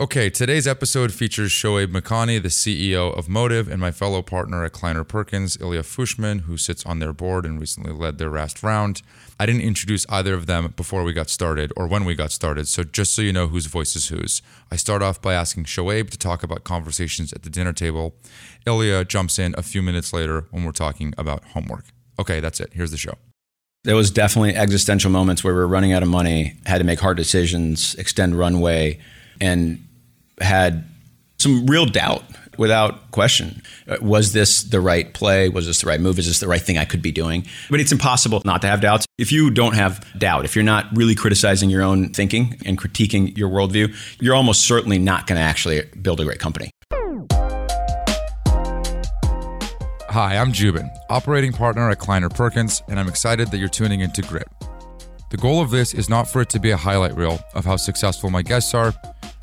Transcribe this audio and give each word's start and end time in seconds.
Okay, 0.00 0.30
today's 0.30 0.66
episode 0.66 1.12
features 1.12 1.50
Shoaib 1.50 1.88
Makani, 1.88 2.42
the 2.42 2.48
CEO 2.48 3.14
of 3.18 3.28
Motive, 3.28 3.68
and 3.68 3.78
my 3.78 3.90
fellow 3.90 4.22
partner 4.22 4.64
at 4.64 4.72
Kleiner 4.72 5.04
Perkins, 5.04 5.60
Ilya 5.60 5.82
Fushman, 5.82 6.40
who 6.44 6.56
sits 6.56 6.86
on 6.86 7.00
their 7.00 7.12
board 7.12 7.44
and 7.44 7.60
recently 7.60 7.92
led 7.92 8.16
their 8.16 8.30
last 8.30 8.62
round. 8.62 9.02
I 9.38 9.44
didn't 9.44 9.60
introduce 9.60 10.06
either 10.08 10.32
of 10.32 10.46
them 10.46 10.72
before 10.74 11.04
we 11.04 11.12
got 11.12 11.28
started 11.28 11.70
or 11.76 11.86
when 11.86 12.06
we 12.06 12.14
got 12.14 12.32
started, 12.32 12.66
so 12.66 12.82
just 12.82 13.12
so 13.12 13.20
you 13.20 13.30
know 13.30 13.48
whose 13.48 13.66
voice 13.66 13.94
is 13.94 14.08
whose, 14.08 14.40
I 14.72 14.76
start 14.76 15.02
off 15.02 15.20
by 15.20 15.34
asking 15.34 15.64
Shoaib 15.64 16.08
to 16.08 16.16
talk 16.16 16.42
about 16.42 16.64
conversations 16.64 17.34
at 17.34 17.42
the 17.42 17.50
dinner 17.50 17.74
table. 17.74 18.14
Ilya 18.64 19.04
jumps 19.04 19.38
in 19.38 19.54
a 19.58 19.62
few 19.62 19.82
minutes 19.82 20.14
later 20.14 20.46
when 20.50 20.64
we're 20.64 20.72
talking 20.72 21.12
about 21.18 21.44
homework. 21.52 21.84
Okay, 22.18 22.40
that's 22.40 22.58
it. 22.58 22.70
Here's 22.72 22.90
the 22.90 22.96
show. 22.96 23.18
There 23.84 23.96
was 23.96 24.10
definitely 24.10 24.56
existential 24.56 25.10
moments 25.10 25.44
where 25.44 25.52
we 25.52 25.60
were 25.60 25.68
running 25.68 25.92
out 25.92 26.02
of 26.02 26.08
money, 26.08 26.56
had 26.64 26.78
to 26.78 26.84
make 26.84 27.00
hard 27.00 27.18
decisions, 27.18 27.94
extend 27.96 28.38
runway, 28.38 28.98
and 29.42 29.86
had 30.40 30.84
some 31.38 31.66
real 31.66 31.86
doubt 31.86 32.22
without 32.58 33.10
question. 33.10 33.62
Uh, 33.88 33.96
was 34.02 34.32
this 34.34 34.62
the 34.64 34.80
right 34.80 35.14
play? 35.14 35.48
Was 35.48 35.66
this 35.66 35.80
the 35.80 35.86
right 35.86 36.00
move? 36.00 36.18
Is 36.18 36.26
this 36.26 36.40
the 36.40 36.46
right 36.46 36.60
thing 36.60 36.76
I 36.76 36.84
could 36.84 37.00
be 37.00 37.10
doing? 37.10 37.46
But 37.70 37.80
it's 37.80 37.92
impossible 37.92 38.42
not 38.44 38.60
to 38.62 38.68
have 38.68 38.82
doubts. 38.82 39.06
If 39.16 39.32
you 39.32 39.50
don't 39.50 39.74
have 39.74 40.06
doubt, 40.18 40.44
if 40.44 40.54
you're 40.54 40.62
not 40.62 40.94
really 40.94 41.14
criticizing 41.14 41.70
your 41.70 41.82
own 41.82 42.10
thinking 42.10 42.60
and 42.66 42.78
critiquing 42.78 43.36
your 43.36 43.48
worldview, 43.48 43.94
you're 44.20 44.34
almost 44.34 44.66
certainly 44.66 44.98
not 44.98 45.26
going 45.26 45.36
to 45.36 45.42
actually 45.42 45.82
build 46.02 46.20
a 46.20 46.24
great 46.24 46.38
company. 46.38 46.70
Hi, 50.10 50.36
I'm 50.36 50.52
Joubin, 50.52 50.90
operating 51.08 51.52
partner 51.52 51.88
at 51.88 52.00
Kleiner 52.00 52.28
Perkins, 52.28 52.82
and 52.88 52.98
I'm 52.98 53.08
excited 53.08 53.52
that 53.52 53.58
you're 53.58 53.68
tuning 53.68 54.00
into 54.00 54.22
Grit. 54.22 54.48
The 55.30 55.36
goal 55.36 55.62
of 55.62 55.70
this 55.70 55.94
is 55.94 56.08
not 56.08 56.28
for 56.28 56.42
it 56.42 56.50
to 56.50 56.58
be 56.58 56.72
a 56.72 56.76
highlight 56.76 57.14
reel 57.16 57.38
of 57.54 57.64
how 57.64 57.76
successful 57.76 58.28
my 58.28 58.42
guests 58.42 58.74
are 58.74 58.92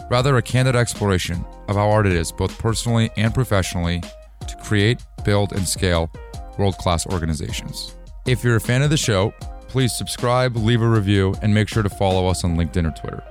rather 0.09 0.38
a 0.38 0.41
candid 0.41 0.75
exploration 0.75 1.45
of 1.67 1.75
how 1.75 1.89
hard 1.89 2.05
it 2.05 2.13
is, 2.13 2.31
both 2.31 2.57
personally 2.59 3.09
and 3.17 3.34
professionally, 3.34 4.02
to 4.48 4.55
create, 4.57 5.04
build, 5.23 5.51
and 5.54 5.68
scale 5.68 6.12
world 6.57 6.77
class 6.77 7.05
organizations. 7.07 7.95
If 8.26 8.43
you're 8.43 8.55
a 8.55 8.62
fan 8.62 8.82
of 8.82 8.90
the 8.90 8.98
show, 8.98 9.34
please 9.67 9.95
subscribe, 9.95 10.55
leave 10.55 10.82
a 10.82 10.87
review, 10.87 11.35
and 11.41 11.54
make 11.54 11.67
sure 11.67 11.84
to 11.84 11.90
follow 11.90 12.27
us 12.27 12.43
on 12.43 12.57
LinkedIn 12.57 12.87
or 12.87 12.99
Twitter. 12.99 13.23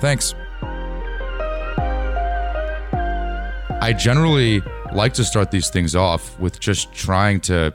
Thanks. 0.00 0.34
I 3.80 3.94
generally 3.96 4.62
like 4.92 5.14
to 5.14 5.24
start 5.24 5.50
these 5.50 5.70
things 5.70 5.94
off 5.94 6.38
with 6.38 6.60
just 6.60 6.92
trying 6.92 7.40
to 7.42 7.72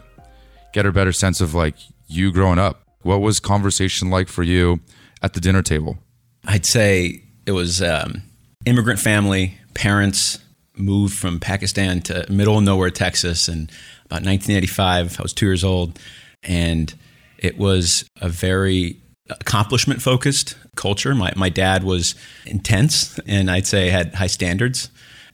get 0.74 0.86
a 0.86 0.92
better 0.92 1.12
sense 1.12 1.42
of 1.42 1.54
like 1.54 1.76
you 2.08 2.32
growing 2.32 2.60
up. 2.60 2.84
What 3.02 3.22
was 3.22 3.40
conversation 3.40 4.10
like 4.10 4.28
for 4.28 4.44
you 4.44 4.80
at 5.22 5.34
the 5.34 5.40
dinner 5.40 5.62
table? 5.62 5.98
I'd 6.46 6.66
say 6.66 7.24
it 7.46 7.52
was 7.52 7.82
um, 7.82 8.24
immigrant 8.66 9.00
family, 9.00 9.58
parents 9.74 10.40
moved 10.76 11.14
from 11.14 11.40
Pakistan 11.40 12.02
to 12.02 12.26
middle 12.32 12.58
of 12.58 12.64
nowhere, 12.64 12.90
Texas, 12.90 13.48
and 13.48 13.70
about 14.06 14.24
1985. 14.24 15.20
I 15.20 15.24
was 15.24 15.34
two 15.34 15.46
years 15.46 15.64
old, 15.64 16.00
and 16.44 16.94
it 17.38 17.58
was 17.58 18.06
a 18.22 18.30
very 18.30 18.98
accomplishment 19.30 20.02
focused 20.02 20.56
culture. 20.76 21.14
My, 21.16 21.32
my 21.36 21.50
dad 21.50 21.84
was 21.84 22.16
intense 22.46 23.20
and 23.26 23.50
I'd 23.50 23.68
say 23.68 23.90
had 23.90 24.14
high 24.16 24.28
standards. 24.28 24.90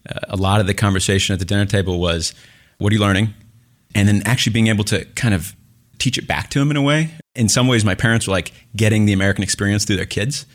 Uh, 0.07 0.19
a 0.29 0.37
lot 0.37 0.61
of 0.61 0.67
the 0.67 0.73
conversation 0.73 1.33
at 1.33 1.39
the 1.39 1.45
dinner 1.45 1.65
table 1.65 1.99
was, 1.99 2.33
What 2.77 2.91
are 2.91 2.95
you 2.95 3.01
learning? 3.01 3.33
And 3.95 4.07
then 4.07 4.21
actually 4.25 4.53
being 4.53 4.67
able 4.67 4.83
to 4.85 5.05
kind 5.15 5.33
of 5.33 5.55
teach 5.97 6.17
it 6.17 6.27
back 6.27 6.49
to 6.51 6.61
him 6.61 6.71
in 6.71 6.77
a 6.77 6.81
way. 6.81 7.11
In 7.35 7.49
some 7.49 7.67
ways, 7.67 7.83
my 7.83 7.95
parents 7.95 8.27
were 8.27 8.33
like 8.33 8.53
getting 8.75 9.05
the 9.05 9.13
American 9.13 9.43
experience 9.43 9.85
through 9.85 9.97
their 9.97 10.05
kids. 10.05 10.45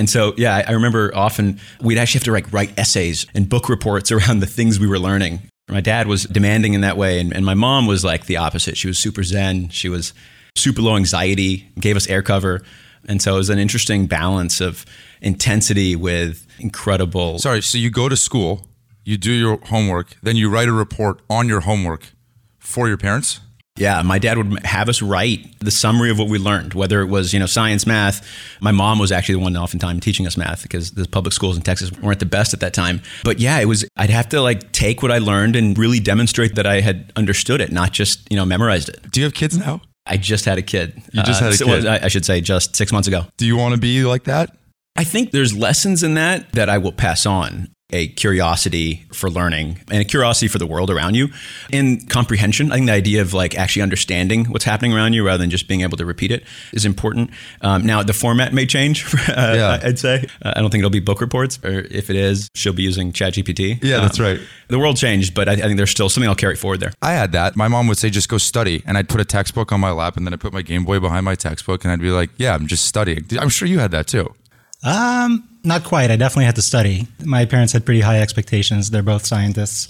And 0.00 0.08
so, 0.08 0.32
yeah, 0.38 0.64
I 0.66 0.72
remember 0.72 1.14
often 1.14 1.60
we'd 1.82 1.98
actually 1.98 2.20
have 2.20 2.24
to 2.24 2.32
like 2.32 2.50
write 2.54 2.72
essays 2.78 3.26
and 3.34 3.46
book 3.46 3.68
reports 3.68 4.10
around 4.16 4.40
the 4.40 4.46
things 4.46 4.80
we 4.80 4.86
were 4.86 4.98
learning. 4.98 5.42
My 5.68 5.82
dad 5.82 6.06
was 6.06 6.24
demanding 6.24 6.72
in 6.72 6.80
that 6.80 6.96
way, 6.96 7.20
and, 7.20 7.34
and 7.36 7.44
my 7.44 7.52
mom 7.52 7.86
was 7.86 8.02
like 8.02 8.24
the 8.24 8.38
opposite. 8.38 8.78
She 8.78 8.88
was 8.88 8.98
super 8.98 9.22
zen. 9.22 9.68
She 9.68 9.90
was 9.90 10.14
super 10.56 10.80
low 10.80 10.96
anxiety, 10.96 11.68
gave 11.78 11.96
us 11.96 12.08
air 12.08 12.22
cover. 12.22 12.62
And 13.08 13.20
so 13.20 13.34
it 13.34 13.36
was 13.36 13.50
an 13.50 13.58
interesting 13.58 14.06
balance 14.06 14.62
of 14.62 14.86
intensity 15.20 15.96
with 15.96 16.46
incredible. 16.58 17.38
Sorry, 17.38 17.60
so 17.60 17.76
you 17.76 17.90
go 17.90 18.08
to 18.08 18.16
school, 18.16 18.66
you 19.04 19.18
do 19.18 19.32
your 19.32 19.58
homework, 19.66 20.16
then 20.22 20.34
you 20.34 20.48
write 20.48 20.68
a 20.68 20.72
report 20.72 21.20
on 21.28 21.46
your 21.46 21.60
homework 21.60 22.12
for 22.58 22.88
your 22.88 22.96
parents? 22.96 23.40
Yeah, 23.76 24.02
my 24.02 24.18
dad 24.18 24.36
would 24.36 24.64
have 24.66 24.88
us 24.88 25.00
write 25.00 25.58
the 25.60 25.70
summary 25.70 26.10
of 26.10 26.18
what 26.18 26.28
we 26.28 26.38
learned, 26.38 26.74
whether 26.74 27.00
it 27.00 27.06
was, 27.06 27.32
you 27.32 27.38
know, 27.38 27.46
science, 27.46 27.86
math. 27.86 28.26
My 28.60 28.72
mom 28.72 28.98
was 28.98 29.10
actually 29.10 29.36
the 29.36 29.40
one 29.40 29.56
oftentimes 29.56 30.00
teaching 30.00 30.26
us 30.26 30.36
math 30.36 30.62
because 30.62 30.90
the 30.90 31.08
public 31.08 31.32
schools 31.32 31.56
in 31.56 31.62
Texas 31.62 31.90
weren't 31.92 32.18
the 32.20 32.26
best 32.26 32.52
at 32.52 32.60
that 32.60 32.74
time. 32.74 33.00
But 33.24 33.38
yeah, 33.38 33.58
it 33.58 33.64
was 33.64 33.86
I'd 33.96 34.10
have 34.10 34.28
to 34.30 34.42
like 34.42 34.72
take 34.72 35.02
what 35.02 35.10
I 35.10 35.18
learned 35.18 35.56
and 35.56 35.78
really 35.78 36.00
demonstrate 36.00 36.56
that 36.56 36.66
I 36.66 36.80
had 36.80 37.12
understood 37.16 37.60
it, 37.60 37.72
not 37.72 37.92
just, 37.92 38.30
you 38.30 38.36
know, 38.36 38.44
memorized 38.44 38.90
it. 38.90 39.10
Do 39.10 39.20
you 39.20 39.24
have 39.24 39.34
kids 39.34 39.56
now? 39.56 39.80
I 40.04 40.16
just 40.16 40.44
had 40.44 40.58
a 40.58 40.62
kid. 40.62 41.00
You 41.12 41.22
just 41.22 41.40
uh, 41.40 41.46
had 41.46 41.54
a 41.54 41.64
kid. 41.64 41.86
I 41.86 42.08
should 42.08 42.24
say 42.24 42.40
just 42.40 42.74
6 42.76 42.92
months 42.92 43.06
ago. 43.06 43.26
Do 43.38 43.46
you 43.46 43.56
want 43.56 43.74
to 43.74 43.80
be 43.80 44.02
like 44.04 44.24
that? 44.24 44.56
I 44.96 45.04
think 45.04 45.30
there's 45.30 45.56
lessons 45.56 46.02
in 46.02 46.14
that 46.14 46.52
that 46.52 46.68
I 46.68 46.78
will 46.78 46.92
pass 46.92 47.24
on 47.24 47.68
a 47.92 48.08
curiosity 48.08 49.04
for 49.12 49.30
learning 49.30 49.80
and 49.90 50.00
a 50.00 50.04
curiosity 50.04 50.48
for 50.48 50.58
the 50.58 50.66
world 50.66 50.90
around 50.90 51.14
you 51.14 51.28
and 51.72 52.08
comprehension. 52.08 52.72
I 52.72 52.76
think 52.76 52.86
the 52.86 52.92
idea 52.92 53.22
of 53.22 53.34
like 53.34 53.56
actually 53.56 53.82
understanding 53.82 54.46
what's 54.46 54.64
happening 54.64 54.92
around 54.92 55.12
you 55.12 55.26
rather 55.26 55.38
than 55.38 55.50
just 55.50 55.68
being 55.68 55.82
able 55.82 55.96
to 55.96 56.06
repeat 56.06 56.30
it 56.30 56.44
is 56.72 56.84
important. 56.84 57.30
Um, 57.60 57.86
now, 57.86 58.02
the 58.02 58.12
format 58.12 58.52
may 58.52 58.66
change, 58.66 59.04
uh, 59.28 59.54
yeah. 59.56 59.80
I'd 59.82 59.98
say. 59.98 60.26
Uh, 60.42 60.52
I 60.56 60.60
don't 60.60 60.70
think 60.70 60.80
it'll 60.80 60.90
be 60.90 61.00
book 61.00 61.20
reports, 61.20 61.58
or 61.64 61.80
if 61.90 62.10
it 62.10 62.16
is, 62.16 62.48
she'll 62.54 62.72
be 62.72 62.82
using 62.82 63.12
ChatGPT. 63.12 63.82
Yeah, 63.82 63.96
um, 63.96 64.02
that's 64.02 64.20
right. 64.20 64.40
The 64.68 64.78
world 64.78 64.96
changed, 64.96 65.34
but 65.34 65.48
I, 65.48 65.52
I, 65.52 65.56
think 65.56 65.76
there's 65.76 65.90
still 65.90 66.08
something 66.08 66.28
I'll 66.28 66.36
carry 66.36 66.56
forward 66.56 66.80
there. 66.80 66.92
I 67.02 67.12
had 67.12 67.32
that. 67.32 67.56
My 67.56 67.68
mom 67.68 67.88
would 67.88 67.98
say, 67.98 68.10
just 68.10 68.28
go 68.28 68.38
study. 68.38 68.82
And 68.86 68.96
I'd 68.96 69.08
put 69.08 69.20
a 69.20 69.24
textbook 69.24 69.72
on 69.72 69.80
my 69.80 69.90
lap 69.90 70.16
and 70.16 70.26
then 70.26 70.32
I'd 70.32 70.40
put 70.40 70.52
my 70.52 70.62
Game 70.62 70.84
Boy 70.84 71.00
behind 71.00 71.24
my 71.24 71.34
textbook 71.34 71.84
and 71.84 71.92
I'd 71.92 72.00
be 72.00 72.10
like, 72.10 72.30
yeah, 72.36 72.54
I'm 72.54 72.66
just 72.66 72.86
studying. 72.86 73.24
I'm 73.38 73.48
sure 73.48 73.66
you 73.66 73.78
had 73.78 73.90
that 73.92 74.06
too. 74.06 74.34
Um, 74.82 75.46
not 75.62 75.84
quite. 75.84 76.10
I 76.10 76.16
definitely 76.16 76.46
had 76.46 76.56
to 76.56 76.62
study. 76.62 77.06
My 77.22 77.44
parents 77.44 77.72
had 77.72 77.84
pretty 77.84 78.00
high 78.00 78.20
expectations. 78.20 78.90
They're 78.90 79.02
both 79.02 79.26
scientists. 79.26 79.88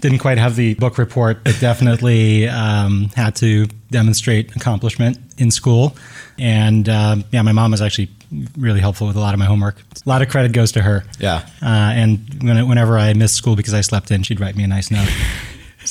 Didn't 0.00 0.18
quite 0.20 0.38
have 0.38 0.56
the 0.56 0.74
book 0.74 0.96
report, 0.96 1.44
but 1.44 1.58
definitely 1.60 2.48
um, 2.48 3.10
had 3.14 3.36
to 3.36 3.66
demonstrate 3.90 4.56
accomplishment 4.56 5.18
in 5.36 5.50
school. 5.50 5.96
And 6.38 6.88
um, 6.88 7.24
yeah, 7.30 7.42
my 7.42 7.52
mom 7.52 7.72
was 7.72 7.82
actually 7.82 8.08
really 8.56 8.80
helpful 8.80 9.06
with 9.06 9.16
a 9.16 9.20
lot 9.20 9.34
of 9.34 9.38
my 9.38 9.44
homework. 9.44 9.82
A 10.04 10.08
lot 10.08 10.22
of 10.22 10.30
credit 10.30 10.52
goes 10.52 10.72
to 10.72 10.82
her. 10.82 11.04
Yeah. 11.18 11.46
Uh, 11.60 11.92
and 11.92 12.42
when, 12.42 12.66
whenever 12.66 12.96
I 12.96 13.12
missed 13.12 13.34
school 13.34 13.54
because 13.54 13.74
I 13.74 13.82
slept 13.82 14.10
in, 14.10 14.22
she'd 14.22 14.40
write 14.40 14.56
me 14.56 14.64
a 14.64 14.68
nice 14.68 14.90
note. 14.90 15.08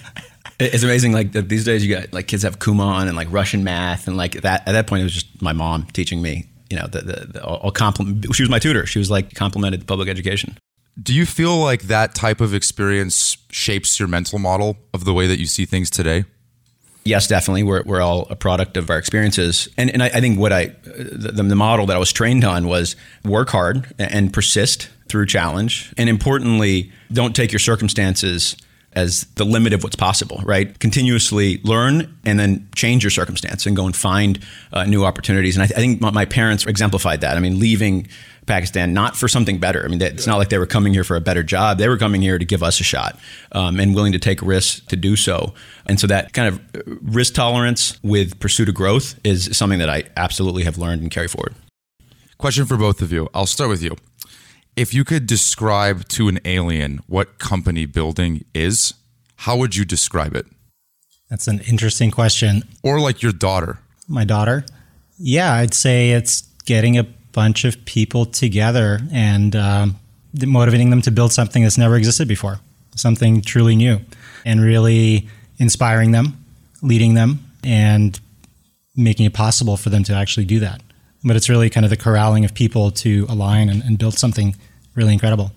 It's 0.60 0.82
amazing. 0.82 1.12
Like 1.12 1.30
these 1.30 1.64
days, 1.64 1.86
you 1.86 1.94
got 1.94 2.12
like 2.12 2.26
kids 2.26 2.42
have 2.42 2.58
Kumon 2.58 3.06
and 3.06 3.14
like 3.14 3.28
Russian 3.30 3.62
math, 3.62 4.08
and 4.08 4.16
like 4.16 4.40
that. 4.40 4.66
At 4.66 4.72
that 4.72 4.88
point, 4.88 5.02
it 5.02 5.04
was 5.04 5.12
just 5.12 5.40
my 5.40 5.52
mom 5.52 5.84
teaching 5.92 6.20
me 6.20 6.46
you 6.70 6.78
know, 6.78 6.86
the, 6.86 7.00
the, 7.00 7.26
the 7.32 7.44
I'll 7.44 7.70
compliment. 7.70 8.34
She 8.34 8.42
was 8.42 8.50
my 8.50 8.58
tutor. 8.58 8.86
She 8.86 8.98
was 8.98 9.10
like 9.10 9.34
complimented 9.34 9.86
public 9.86 10.08
education. 10.08 10.58
Do 11.00 11.14
you 11.14 11.26
feel 11.26 11.56
like 11.58 11.82
that 11.82 12.14
type 12.14 12.40
of 12.40 12.54
experience 12.54 13.36
shapes 13.50 13.98
your 13.98 14.08
mental 14.08 14.38
model 14.38 14.76
of 14.92 15.04
the 15.04 15.14
way 15.14 15.26
that 15.26 15.38
you 15.38 15.46
see 15.46 15.64
things 15.64 15.90
today? 15.90 16.24
Yes, 17.04 17.26
definitely. 17.26 17.62
We're, 17.62 17.82
we're 17.84 18.02
all 18.02 18.26
a 18.28 18.36
product 18.36 18.76
of 18.76 18.90
our 18.90 18.98
experiences. 18.98 19.68
And, 19.78 19.90
and 19.90 20.02
I, 20.02 20.06
I 20.06 20.20
think 20.20 20.38
what 20.38 20.52
I, 20.52 20.74
the, 20.84 21.42
the 21.42 21.56
model 21.56 21.86
that 21.86 21.96
I 21.96 21.98
was 21.98 22.12
trained 22.12 22.44
on 22.44 22.66
was 22.66 22.96
work 23.24 23.48
hard 23.48 23.94
and 23.98 24.32
persist 24.32 24.90
through 25.08 25.26
challenge. 25.26 25.94
And 25.96 26.10
importantly, 26.10 26.92
don't 27.12 27.34
take 27.34 27.50
your 27.50 27.60
circumstances 27.60 28.56
as 28.98 29.24
the 29.36 29.44
limit 29.44 29.72
of 29.72 29.84
what's 29.84 29.94
possible, 29.94 30.42
right? 30.44 30.76
Continuously 30.80 31.60
learn 31.62 32.18
and 32.24 32.38
then 32.38 32.68
change 32.74 33.04
your 33.04 33.12
circumstance 33.12 33.64
and 33.64 33.76
go 33.76 33.86
and 33.86 33.94
find 33.94 34.40
uh, 34.72 34.84
new 34.84 35.04
opportunities. 35.04 35.56
And 35.56 35.62
I, 35.62 35.66
th- 35.66 35.78
I 35.78 35.80
think 35.80 36.00
my, 36.00 36.24
parents 36.24 36.66
exemplified 36.66 37.20
that. 37.20 37.36
I 37.36 37.40
mean, 37.40 37.60
leaving 37.60 38.08
Pakistan 38.46 38.92
not 38.92 39.16
for 39.16 39.28
something 39.28 39.58
better. 39.58 39.84
I 39.84 39.88
mean, 39.88 40.02
it's 40.02 40.26
not 40.26 40.36
like 40.36 40.48
they 40.48 40.58
were 40.58 40.66
coming 40.66 40.92
here 40.92 41.04
for 41.04 41.16
a 41.16 41.20
better 41.20 41.44
job. 41.44 41.78
They 41.78 41.88
were 41.88 41.96
coming 41.96 42.20
here 42.20 42.38
to 42.38 42.44
give 42.44 42.62
us 42.62 42.80
a 42.80 42.84
shot 42.84 43.18
um, 43.52 43.78
and 43.78 43.94
willing 43.94 44.12
to 44.12 44.18
take 44.18 44.42
risks 44.42 44.80
to 44.86 44.96
do 44.96 45.14
so. 45.14 45.54
And 45.86 46.00
so 46.00 46.08
that 46.08 46.32
kind 46.32 46.48
of 46.48 46.58
uh, 46.74 46.96
risk 47.02 47.34
tolerance 47.34 47.98
with 48.02 48.40
pursuit 48.40 48.68
of 48.68 48.74
growth 48.74 49.18
is 49.22 49.56
something 49.56 49.78
that 49.78 49.88
I 49.88 50.04
absolutely 50.16 50.64
have 50.64 50.76
learned 50.76 51.02
and 51.02 51.10
carry 51.10 51.28
forward. 51.28 51.54
Question 52.36 52.66
for 52.66 52.76
both 52.76 53.00
of 53.00 53.12
you. 53.12 53.28
I'll 53.32 53.46
start 53.46 53.70
with 53.70 53.82
you. 53.82 53.96
If 54.78 54.94
you 54.94 55.02
could 55.02 55.26
describe 55.26 56.06
to 56.10 56.28
an 56.28 56.38
alien 56.44 57.00
what 57.08 57.40
company 57.40 57.84
building 57.84 58.44
is, 58.54 58.94
how 59.34 59.56
would 59.56 59.74
you 59.74 59.84
describe 59.84 60.36
it? 60.36 60.46
That's 61.28 61.48
an 61.48 61.58
interesting 61.68 62.12
question. 62.12 62.62
Or 62.84 63.00
like 63.00 63.20
your 63.20 63.32
daughter. 63.32 63.80
My 64.06 64.24
daughter? 64.24 64.64
Yeah, 65.18 65.52
I'd 65.52 65.74
say 65.74 66.12
it's 66.12 66.42
getting 66.64 66.96
a 66.96 67.02
bunch 67.32 67.64
of 67.64 67.84
people 67.86 68.24
together 68.24 69.00
and 69.10 69.56
um, 69.56 69.96
motivating 70.46 70.90
them 70.90 71.02
to 71.02 71.10
build 71.10 71.32
something 71.32 71.64
that's 71.64 71.76
never 71.76 71.96
existed 71.96 72.28
before, 72.28 72.60
something 72.94 73.40
truly 73.42 73.74
new, 73.74 73.98
and 74.44 74.60
really 74.60 75.28
inspiring 75.58 76.12
them, 76.12 76.44
leading 76.82 77.14
them, 77.14 77.40
and 77.64 78.20
making 78.94 79.26
it 79.26 79.34
possible 79.34 79.76
for 79.76 79.90
them 79.90 80.04
to 80.04 80.14
actually 80.14 80.46
do 80.46 80.60
that. 80.60 80.82
But 81.24 81.34
it's 81.34 81.48
really 81.48 81.68
kind 81.68 81.84
of 81.84 81.90
the 81.90 81.96
corralling 81.96 82.44
of 82.44 82.54
people 82.54 82.92
to 82.92 83.26
align 83.28 83.68
and, 83.68 83.82
and 83.82 83.98
build 83.98 84.16
something 84.16 84.54
really 84.98 85.14
incredible. 85.14 85.52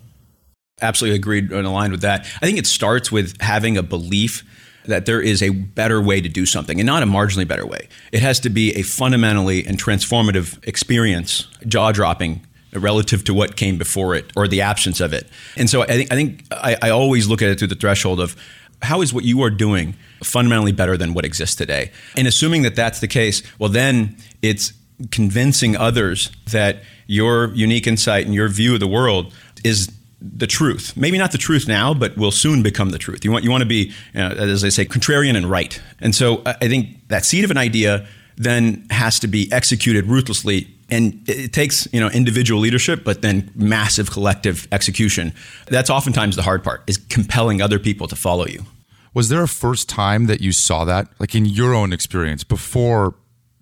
Absolutely 0.82 1.18
agreed 1.18 1.52
and 1.52 1.68
aligned 1.68 1.92
with 1.92 2.02
that. 2.02 2.22
I 2.42 2.46
think 2.46 2.58
it 2.58 2.66
starts 2.66 3.12
with 3.12 3.40
having 3.42 3.78
a 3.78 3.84
belief 3.84 4.44
that 4.86 5.06
there 5.06 5.22
is 5.22 5.44
a 5.44 5.50
better 5.50 6.02
way 6.02 6.22
to 6.22 6.30
do 6.30 6.46
something 6.46 6.80
and 6.80 6.88
not 6.88 7.04
a 7.04 7.06
marginally 7.06 7.48
better 7.48 7.66
way. 7.66 7.88
It 8.12 8.22
has 8.22 8.40
to 8.42 8.50
be 8.50 8.74
a 8.76 8.82
fundamentally 8.82 9.66
and 9.66 9.78
transformative 9.78 10.66
experience, 10.66 11.48
jaw 11.68 11.92
dropping 11.92 12.46
relative 12.74 13.24
to 13.26 13.34
what 13.34 13.58
came 13.58 13.78
before 13.78 14.16
it 14.16 14.32
or 14.36 14.48
the 14.48 14.62
absence 14.62 15.02
of 15.02 15.14
it. 15.14 15.28
And 15.58 15.70
so 15.70 15.84
I 15.84 15.88
think 15.88 16.12
I 16.12 16.16
think 16.16 16.46
I, 16.52 16.78
I 16.82 16.90
always 16.90 17.28
look 17.28 17.42
at 17.42 17.50
it 17.50 17.60
through 17.60 17.68
the 17.68 17.76
threshold 17.76 18.20
of 18.20 18.36
how 18.82 19.02
is 19.02 19.14
what 19.14 19.24
you 19.24 19.44
are 19.44 19.50
doing 19.50 19.96
fundamentally 20.24 20.72
better 20.72 20.98
than 20.98 21.14
what 21.14 21.26
exists 21.26 21.56
today? 21.56 21.92
And 22.16 22.28
assuming 22.28 22.64
that 22.64 22.76
that's 22.76 23.00
the 23.00 23.08
case, 23.08 23.44
well, 23.60 23.70
then 23.70 24.18
it's 24.42 24.74
convincing 25.10 25.76
others 25.76 26.32
that 26.52 26.84
your 27.08 27.54
unique 27.54 27.88
insight 27.88 28.26
and 28.26 28.34
your 28.34 28.48
view 28.48 28.74
of 28.74 28.80
the 28.80 28.88
world 28.88 29.34
is 29.64 29.92
the 30.22 30.48
truth. 30.48 30.96
Maybe 30.96 31.18
not 31.18 31.32
the 31.32 31.38
truth 31.38 31.68
now, 31.68 31.94
but 31.94 32.16
will 32.16 32.32
soon 32.32 32.62
become 32.62 32.92
the 32.92 33.00
truth. 33.00 33.26
You 33.26 33.32
want 33.32 33.44
you 33.44 33.52
want 33.52 33.62
to 33.62 33.68
be, 33.68 33.92
you 34.14 34.20
know, 34.20 34.30
as 34.30 34.64
I 34.64 34.70
say, 34.70 34.86
contrarian 34.86 35.36
and 35.36 35.50
right. 35.50 35.82
And 36.00 36.14
so 36.14 36.38
uh, 36.46 36.54
I 36.62 36.68
think 36.68 37.08
that 37.08 37.26
seed 37.26 37.44
of 37.44 37.52
an 37.52 37.58
idea 37.58 38.08
then 38.38 38.86
has 38.92 39.20
to 39.20 39.28
be 39.28 39.52
executed 39.52 40.06
ruthlessly 40.06 40.68
and 40.90 41.22
it 41.28 41.54
takes 41.54 41.88
you 41.94 42.00
know 42.00 42.10
individual 42.10 42.60
leadership 42.60 43.04
but 43.04 43.22
then 43.22 43.52
massive 43.56 44.12
collective 44.12 44.68
execution 44.72 45.34
that's 45.68 45.90
oftentimes 45.90 46.36
the 46.36 46.42
hard 46.42 46.64
part 46.64 46.84
is 46.88 46.98
compelling 46.98 47.62
other 47.62 47.78
people 47.78 48.08
to 48.08 48.16
follow 48.16 48.48
you 48.48 48.66
was 49.14 49.30
there 49.30 49.44
a 49.44 49.48
first 49.48 49.90
time 49.90 50.28
that 50.28 50.42
you 50.42 50.52
saw 50.52 50.86
that 50.86 51.08
like 51.20 51.36
in 51.36 51.46
your 51.46 51.74
own 51.74 51.94
experience 51.94 52.44
before 52.44 53.14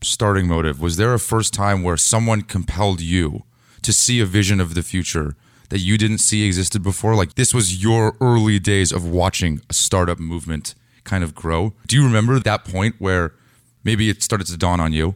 starting 0.02 0.48
motive 0.48 0.80
was 0.80 0.98
there 0.98 1.14
a 1.14 1.20
first 1.20 1.54
time 1.54 1.84
where 1.84 1.98
someone 1.98 2.42
compelled 2.42 3.02
you 3.02 3.44
to 3.82 3.94
see 3.94 4.20
a 4.20 4.26
vision 4.26 4.60
of 4.60 4.74
the 4.74 4.84
future 4.84 5.36
that 5.70 5.80
you 5.80 5.98
didn't 5.98 6.18
see 6.18 6.46
existed 6.46 6.82
before 6.82 7.16
like 7.16 7.36
this 7.36 7.54
was 7.54 7.84
your 7.84 8.16
early 8.22 8.60
days 8.60 8.92
of 8.92 9.06
watching 9.06 9.62
a 9.70 9.74
startup 9.74 10.20
movement 10.20 10.76
kind 11.04 11.24
of 11.24 11.36
grow 11.36 11.74
do 11.88 11.96
you 11.96 12.04
remember 12.04 12.40
that 12.40 12.66
point 12.66 12.96
where 13.00 13.34
maybe 13.84 14.10
it 14.10 14.24
started 14.24 14.48
to 14.48 14.58
dawn 14.58 14.80
on 14.80 14.94
you 14.94 15.16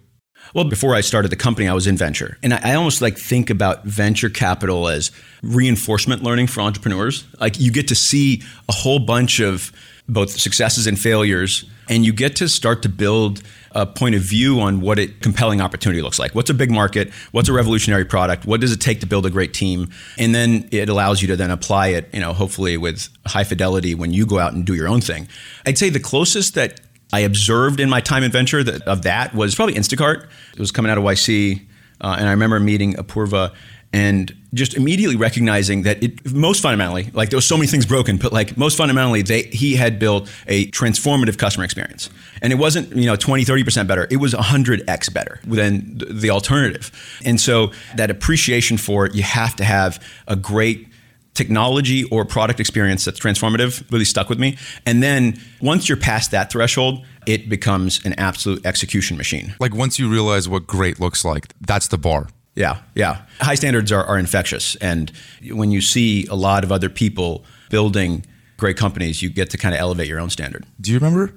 well, 0.53 0.65
before 0.65 0.94
I 0.94 1.01
started 1.01 1.31
the 1.31 1.35
company, 1.38 1.68
I 1.68 1.74
was 1.74 1.88
in 1.88 1.97
venture. 1.97 2.38
And 2.44 2.53
I, 2.53 2.75
almost 2.75 3.01
like 3.01 3.18
think 3.18 3.50
about 3.50 3.85
venture 3.85 4.30
capital 4.30 4.88
as 4.88 5.12
reinforcement 5.41 6.21
learning 6.21 6.47
for 6.47 6.62
entrepreneurs. 6.62 7.25
Like 7.39 7.59
you 7.59 7.71
get 7.71 7.88
to 7.88 7.95
see 7.95 8.44
a 8.68 8.74
whole 8.74 9.00
bunch 9.00 9.39
of 9.39 9.71
both 10.07 10.31
successes 10.31 10.85
and 10.88 11.00
failures, 11.00 11.65
and 11.89 12.05
you 12.05 12.13
get 12.13 12.35
to 12.38 12.50
start 12.50 12.81
to 12.83 12.89
build 12.89 13.41
a 13.71 13.85
point 13.85 14.15
of 14.15 14.21
view 14.21 14.59
on 14.59 14.81
what 14.81 15.00
a 15.00 15.07
compelling 15.07 15.61
opportunity 15.61 16.01
looks 16.01 16.19
like. 16.19 16.35
What's 16.35 16.50
a 16.50 16.53
big 16.53 16.69
market? 16.69 17.11
What's 17.31 17.50
a 17.50 17.53
revolutionary 17.53 18.05
product? 18.05 18.45
What 18.45 18.61
does 18.61 18.71
it 18.71 18.79
take 18.79 19.00
to 19.00 19.07
build 19.07 19.25
a 19.25 19.29
great 19.29 19.53
team? 19.53 19.89
And 20.17 20.35
then 20.35 20.67
it 20.71 20.89
allows 20.89 21.21
you 21.21 21.27
to 21.29 21.35
then 21.35 21.51
apply 21.51 21.88
it, 21.89 22.09
you 22.13 22.19
know, 22.19 22.33
hopefully 22.33 22.77
with 22.77 23.09
high 23.25 23.44
fidelity 23.44 23.95
when 23.95 24.13
you 24.13 24.25
go 24.25 24.39
out 24.39 24.53
and 24.53 24.65
do 24.65 24.75
your 24.75 24.88
own 24.88 25.01
thing. 25.01 25.27
I'd 25.65 25.77
say 25.77 25.89
the 25.89 26.00
closest 26.00 26.53
that 26.56 26.81
I 27.11 27.21
observed 27.21 27.79
in 27.79 27.89
my 27.89 28.01
time 28.01 28.23
in 28.23 28.31
venture 28.31 28.63
that, 28.63 28.81
of 28.83 29.03
that 29.03 29.33
was 29.33 29.56
probably 29.56 29.75
Instacart. 29.75 30.27
It 30.53 30.59
was 30.59 30.71
coming 30.71 30.91
out 30.91 30.97
of 30.97 31.03
YC, 31.03 31.65
uh, 32.01 32.15
and 32.19 32.27
I 32.27 32.31
remember 32.31 32.59
meeting 32.59 32.95
Apoorva 32.95 33.53
and 33.94 34.36
just 34.54 34.75
immediately 34.75 35.16
recognizing 35.16 35.84
that 35.84 36.04
it 36.04 36.34
most 36.34 36.62
fundamentally 36.62 37.10
like 37.13 37.30
there 37.30 37.38
was 37.38 37.45
so 37.45 37.56
many 37.56 37.68
things 37.68 37.86
broken 37.86 38.18
but 38.18 38.34
like 38.34 38.57
most 38.57 38.78
fundamentally 38.78 39.22
they 39.22 39.44
he 39.44 39.75
had 39.75 40.00
built 40.00 40.30
a 40.48 40.66
transformative 40.72 41.38
customer 41.38 41.63
experience 41.63 42.10
and 42.42 42.51
it 42.51 42.57
wasn't 42.57 42.94
you 42.95 43.06
know 43.06 43.16
20 43.16 43.45
30% 43.45 43.88
better 43.88 44.07
it 44.10 44.18
was 44.18 44.34
100x 44.34 45.13
better 45.13 45.40
than 45.45 46.01
the 46.10 46.30
alternative 46.30 46.92
and 47.24 47.40
so 47.40 47.72
that 47.95 48.10
appreciation 48.10 48.78
for 48.78 49.06
it 49.06 49.16
you 49.16 49.24
have 49.24 49.56
to 49.56 49.63
have 49.63 50.04
a 50.28 50.36
great 50.36 50.88
technology 51.34 52.04
or 52.06 52.25
product 52.25 52.60
experience 52.60 53.06
that's 53.06 53.19
transformative 53.19 53.90
really 53.92 54.06
stuck 54.06 54.30
with 54.30 54.40
me. 54.40 54.57
And 54.86 55.01
then 55.01 55.40
once 55.62 55.90
you're 55.90 55.98
past 55.98 56.31
that 56.31 56.51
threshold, 56.51 57.06
it 57.25 57.50
becomes 57.50 58.04
an 58.06 58.13
absolute 58.19 58.66
execution 58.66 59.18
machine. 59.18 59.56
Like 59.60 59.74
once 59.74 59.98
you 59.98 60.10
realize 60.10 60.48
what 60.48 60.68
great 60.68 61.00
looks 61.00 61.25
like, 61.25 61.54
that's 61.62 61.88
the 61.88 61.98
bar. 61.98 62.28
Yeah, 62.55 62.81
yeah. 62.95 63.21
High 63.39 63.55
standards 63.55 63.91
are, 63.91 64.03
are 64.03 64.17
infectious. 64.17 64.75
And 64.75 65.11
when 65.51 65.71
you 65.71 65.81
see 65.81 66.27
a 66.27 66.35
lot 66.35 66.63
of 66.63 66.71
other 66.71 66.89
people 66.89 67.45
building 67.69 68.25
great 68.57 68.77
companies, 68.77 69.21
you 69.21 69.29
get 69.29 69.50
to 69.51 69.57
kind 69.57 69.73
of 69.73 69.81
elevate 69.81 70.07
your 70.07 70.19
own 70.19 70.29
standard. 70.29 70.65
Do 70.79 70.91
you 70.91 70.97
remember? 70.97 71.33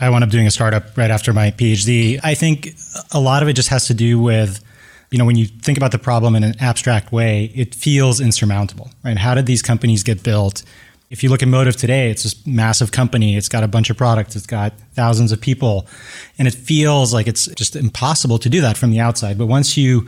I 0.00 0.10
wound 0.10 0.24
up 0.24 0.30
doing 0.30 0.46
a 0.46 0.50
startup 0.50 0.96
right 0.96 1.10
after 1.10 1.32
my 1.32 1.50
PhD. 1.50 2.20
I 2.22 2.34
think 2.34 2.74
a 3.12 3.20
lot 3.20 3.42
of 3.42 3.48
it 3.48 3.54
just 3.54 3.68
has 3.68 3.86
to 3.86 3.94
do 3.94 4.20
with 4.20 4.64
you 5.10 5.18
know, 5.18 5.24
when 5.24 5.36
you 5.36 5.46
think 5.46 5.78
about 5.78 5.92
the 5.92 5.98
problem 5.98 6.36
in 6.36 6.44
an 6.44 6.54
abstract 6.60 7.12
way, 7.12 7.50
it 7.54 7.74
feels 7.74 8.20
insurmountable, 8.20 8.90
right? 9.02 9.16
How 9.16 9.34
did 9.34 9.46
these 9.46 9.62
companies 9.62 10.02
get 10.02 10.22
built? 10.22 10.62
If 11.10 11.22
you 11.22 11.30
look 11.30 11.42
at 11.42 11.48
Motive 11.48 11.74
today, 11.74 12.10
it's 12.10 12.24
this 12.24 12.46
massive 12.46 12.92
company. 12.92 13.34
It's 13.34 13.48
got 13.48 13.64
a 13.64 13.68
bunch 13.68 13.88
of 13.88 13.96
products. 13.96 14.36
It's 14.36 14.46
got 14.46 14.74
thousands 14.92 15.32
of 15.32 15.40
people. 15.40 15.86
And 16.38 16.46
it 16.46 16.52
feels 16.52 17.14
like 17.14 17.26
it's 17.26 17.46
just 17.46 17.76
impossible 17.76 18.38
to 18.40 18.50
do 18.50 18.60
that 18.60 18.76
from 18.76 18.90
the 18.90 19.00
outside. 19.00 19.38
But 19.38 19.46
once 19.46 19.78
you 19.78 20.06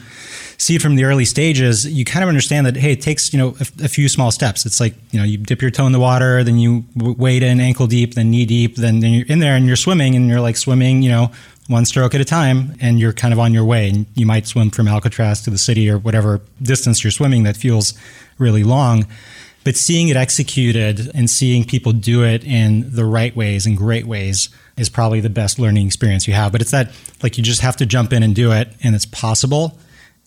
see 0.58 0.76
it 0.76 0.82
from 0.82 0.96
the 0.96 1.04
early 1.04 1.24
stages, 1.24 1.86
you 1.86 2.04
kind 2.04 2.22
of 2.22 2.28
understand 2.28 2.66
that, 2.66 2.76
hey, 2.76 2.92
it 2.92 3.00
takes, 3.00 3.32
you 3.32 3.38
know, 3.38 3.56
a, 3.60 3.84
a 3.84 3.88
few 3.88 4.10
small 4.10 4.30
steps. 4.30 4.66
It's 4.66 4.78
like, 4.78 4.94
you 5.10 5.18
know, 5.18 5.24
you 5.24 5.38
dip 5.38 5.62
your 5.62 5.70
toe 5.70 5.86
in 5.86 5.92
the 5.92 6.00
water, 6.00 6.44
then 6.44 6.58
you 6.58 6.84
wade 6.94 7.42
in 7.42 7.60
ankle 7.60 7.86
deep, 7.86 8.14
then 8.14 8.30
knee 8.30 8.44
deep, 8.44 8.76
then, 8.76 9.00
then 9.00 9.12
you're 9.12 9.26
in 9.26 9.38
there 9.38 9.56
and 9.56 9.66
you're 9.66 9.76
swimming 9.76 10.14
and 10.16 10.28
you're 10.28 10.42
like 10.42 10.58
swimming, 10.58 11.00
you 11.00 11.08
know, 11.08 11.30
one 11.68 11.86
stroke 11.86 12.14
at 12.14 12.20
a 12.20 12.26
time 12.26 12.76
and 12.78 13.00
you're 13.00 13.14
kind 13.14 13.32
of 13.32 13.38
on 13.38 13.54
your 13.54 13.64
way. 13.64 13.88
And 13.88 14.04
you 14.16 14.26
might 14.26 14.46
swim 14.46 14.68
from 14.68 14.86
Alcatraz 14.86 15.40
to 15.42 15.50
the 15.50 15.56
city 15.56 15.88
or 15.88 15.98
whatever 15.98 16.42
distance 16.60 17.02
you're 17.02 17.10
swimming 17.10 17.44
that 17.44 17.56
feels 17.56 17.94
really 18.36 18.64
long. 18.64 19.06
But 19.62 19.76
seeing 19.76 20.08
it 20.08 20.16
executed 20.16 21.10
and 21.14 21.28
seeing 21.28 21.64
people 21.64 21.92
do 21.92 22.24
it 22.24 22.44
in 22.44 22.94
the 22.94 23.04
right 23.04 23.34
ways 23.36 23.66
and 23.66 23.76
great 23.76 24.06
ways 24.06 24.48
is 24.76 24.88
probably 24.88 25.20
the 25.20 25.30
best 25.30 25.58
learning 25.58 25.86
experience 25.86 26.26
you 26.26 26.32
have. 26.32 26.50
But 26.52 26.62
it's 26.62 26.70
that, 26.70 26.90
like, 27.22 27.36
you 27.36 27.44
just 27.44 27.60
have 27.60 27.76
to 27.76 27.86
jump 27.86 28.12
in 28.12 28.22
and 28.22 28.34
do 28.34 28.52
it, 28.52 28.72
and 28.82 28.94
it's 28.94 29.04
possible. 29.04 29.78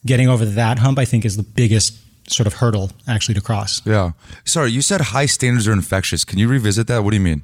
Getting 0.05 0.29
over 0.29 0.45
that 0.45 0.79
hump, 0.79 0.99
I 0.99 1.05
think, 1.05 1.25
is 1.25 1.35
the 1.35 1.43
biggest 1.43 1.97
sort 2.31 2.45
of 2.45 2.53
hurdle 2.53 2.91
actually 3.07 3.35
to 3.35 3.41
cross. 3.41 3.81
Yeah. 3.85 4.11
Sorry, 4.45 4.71
you 4.71 4.81
said 4.81 5.01
high 5.01 5.25
standards 5.25 5.67
are 5.67 5.73
infectious. 5.73 6.23
Can 6.23 6.39
you 6.39 6.47
revisit 6.47 6.87
that? 6.87 7.03
What 7.03 7.11
do 7.11 7.17
you 7.17 7.23
mean? 7.23 7.41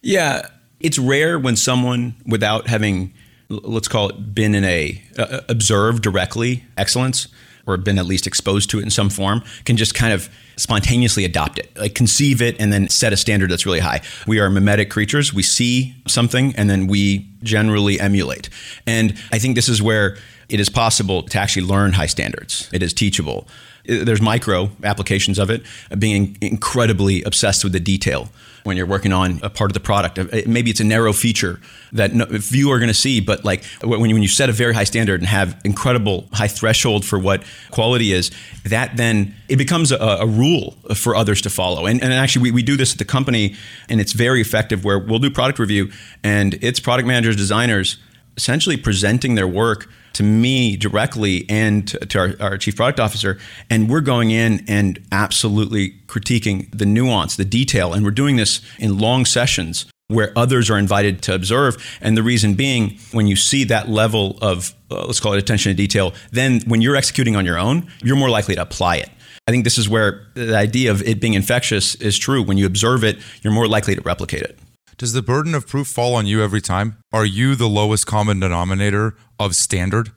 Yeah. 0.00 0.48
It's 0.80 0.98
rare 0.98 1.38
when 1.38 1.56
someone, 1.56 2.14
without 2.24 2.68
having, 2.68 3.12
let's 3.48 3.88
call 3.88 4.10
it, 4.10 4.34
been 4.34 4.54
in 4.54 4.64
a, 4.64 5.02
uh, 5.18 5.40
observed 5.48 6.02
directly 6.02 6.64
excellence 6.76 7.26
or 7.68 7.76
been 7.76 7.98
at 7.98 8.06
least 8.06 8.26
exposed 8.26 8.70
to 8.70 8.78
it 8.80 8.82
in 8.82 8.90
some 8.90 9.10
form, 9.10 9.42
can 9.64 9.76
just 9.76 9.94
kind 9.94 10.12
of 10.12 10.28
spontaneously 10.56 11.24
adopt 11.24 11.58
it, 11.58 11.70
like 11.76 11.94
conceive 11.94 12.42
it 12.42 12.56
and 12.58 12.72
then 12.72 12.88
set 12.88 13.12
a 13.12 13.16
standard 13.16 13.50
that's 13.50 13.66
really 13.66 13.78
high. 13.78 14.00
We 14.26 14.40
are 14.40 14.50
mimetic 14.50 14.90
creatures. 14.90 15.32
We 15.32 15.42
see 15.42 15.94
something 16.08 16.54
and 16.56 16.68
then 16.68 16.88
we 16.88 17.28
generally 17.42 18.00
emulate. 18.00 18.48
And 18.86 19.16
I 19.30 19.38
think 19.38 19.54
this 19.54 19.68
is 19.68 19.80
where 19.80 20.16
it 20.48 20.58
is 20.58 20.70
possible 20.70 21.22
to 21.24 21.38
actually 21.38 21.66
learn 21.66 21.92
high 21.92 22.06
standards. 22.06 22.68
It 22.72 22.82
is 22.82 22.92
teachable. 22.92 23.46
There's 23.88 24.20
micro 24.20 24.70
applications 24.84 25.38
of 25.38 25.50
it, 25.50 25.62
being 25.98 26.36
incredibly 26.40 27.22
obsessed 27.22 27.64
with 27.64 27.72
the 27.72 27.80
detail 27.80 28.28
when 28.64 28.76
you're 28.76 28.86
working 28.86 29.12
on 29.12 29.40
a 29.42 29.48
part 29.48 29.70
of 29.70 29.74
the 29.74 29.80
product. 29.80 30.18
Uh, 30.18 30.26
maybe 30.46 30.70
it's 30.70 30.80
a 30.80 30.84
narrow 30.84 31.12
feature 31.12 31.58
that 31.92 32.12
no, 32.12 32.26
few 32.26 32.70
are 32.70 32.78
going 32.78 32.88
to 32.88 32.94
see, 32.94 33.18
but 33.18 33.44
like 33.44 33.64
when 33.82 34.10
you, 34.10 34.14
when 34.14 34.22
you 34.22 34.28
set 34.28 34.50
a 34.50 34.52
very 34.52 34.74
high 34.74 34.84
standard 34.84 35.20
and 35.20 35.28
have 35.28 35.58
incredible 35.64 36.28
high 36.32 36.48
threshold 36.48 37.04
for 37.04 37.18
what 37.18 37.42
quality 37.70 38.12
is, 38.12 38.30
that 38.64 38.96
then 38.96 39.34
it 39.48 39.56
becomes 39.56 39.90
a, 39.90 39.96
a 39.96 40.26
rule 40.26 40.72
for 40.94 41.16
others 41.16 41.40
to 41.40 41.50
follow. 41.50 41.86
And, 41.86 42.02
and 42.02 42.12
actually, 42.12 42.42
we, 42.42 42.50
we 42.50 42.62
do 42.62 42.76
this 42.76 42.92
at 42.92 42.98
the 42.98 43.06
company, 43.06 43.56
and 43.88 44.00
it's 44.00 44.12
very 44.12 44.40
effective 44.40 44.84
where 44.84 44.98
we'll 44.98 45.18
do 45.18 45.30
product 45.30 45.58
review, 45.58 45.90
and 46.22 46.54
it's 46.60 46.78
product 46.78 47.08
managers, 47.08 47.36
designers 47.36 47.96
essentially 48.38 48.76
presenting 48.76 49.34
their 49.34 49.48
work 49.48 49.90
to 50.12 50.22
me 50.22 50.76
directly 50.76 51.44
and 51.50 51.88
to, 51.88 52.18
our, 52.18 52.34
our, 52.40 52.56
chief 52.56 52.76
product 52.76 53.00
officer. 53.00 53.36
And 53.68 53.90
we're 53.90 54.00
going 54.00 54.30
in 54.30 54.64
and 54.68 55.04
absolutely 55.10 55.90
critiquing 56.06 56.70
the 56.76 56.86
nuance, 56.86 57.34
the 57.34 57.44
detail. 57.44 57.92
And 57.92 58.04
we're 58.04 58.12
doing 58.12 58.36
this 58.36 58.62
in 58.78 58.96
long 58.98 59.24
sessions 59.24 59.86
where 60.06 60.32
others 60.36 60.70
are 60.70 60.78
invited 60.78 61.20
to 61.22 61.34
observe. 61.34 61.76
And 62.00 62.16
the 62.16 62.22
reason 62.22 62.54
being, 62.54 62.98
when 63.12 63.26
you 63.26 63.34
see 63.34 63.64
that 63.64 63.88
level 63.88 64.38
of, 64.40 64.72
uh, 64.90 65.04
let's 65.04 65.20
call 65.20 65.34
it 65.34 65.38
attention 65.38 65.70
to 65.70 65.76
detail, 65.76 66.14
then 66.30 66.60
when 66.66 66.80
you're 66.80 66.96
executing 66.96 67.36
on 67.36 67.44
your 67.44 67.58
own, 67.58 67.90
you're 68.02 68.16
more 68.16 68.30
likely 68.30 68.54
to 68.54 68.62
apply 68.62 68.96
it. 68.96 69.10
I 69.48 69.50
think 69.50 69.64
this 69.64 69.78
is 69.78 69.88
where 69.88 70.26
the 70.34 70.56
idea 70.56 70.92
of 70.92 71.02
it 71.02 71.20
being 71.20 71.34
infectious 71.34 71.94
is 71.96 72.16
true. 72.16 72.42
When 72.42 72.56
you 72.56 72.66
observe 72.66 73.02
it, 73.02 73.18
you're 73.42 73.52
more 73.52 73.66
likely 73.66 73.96
to 73.96 74.00
replicate 74.02 74.42
it. 74.42 74.58
Does 74.98 75.12
the 75.12 75.22
burden 75.22 75.54
of 75.54 75.68
proof 75.68 75.86
fall 75.86 76.16
on 76.16 76.26
you 76.26 76.42
every 76.42 76.60
time? 76.60 76.98
Are 77.12 77.24
you 77.24 77.54
the 77.54 77.68
lowest 77.68 78.04
common 78.04 78.40
denominator 78.40 79.14
of 79.38 79.54
standard? 79.54 80.10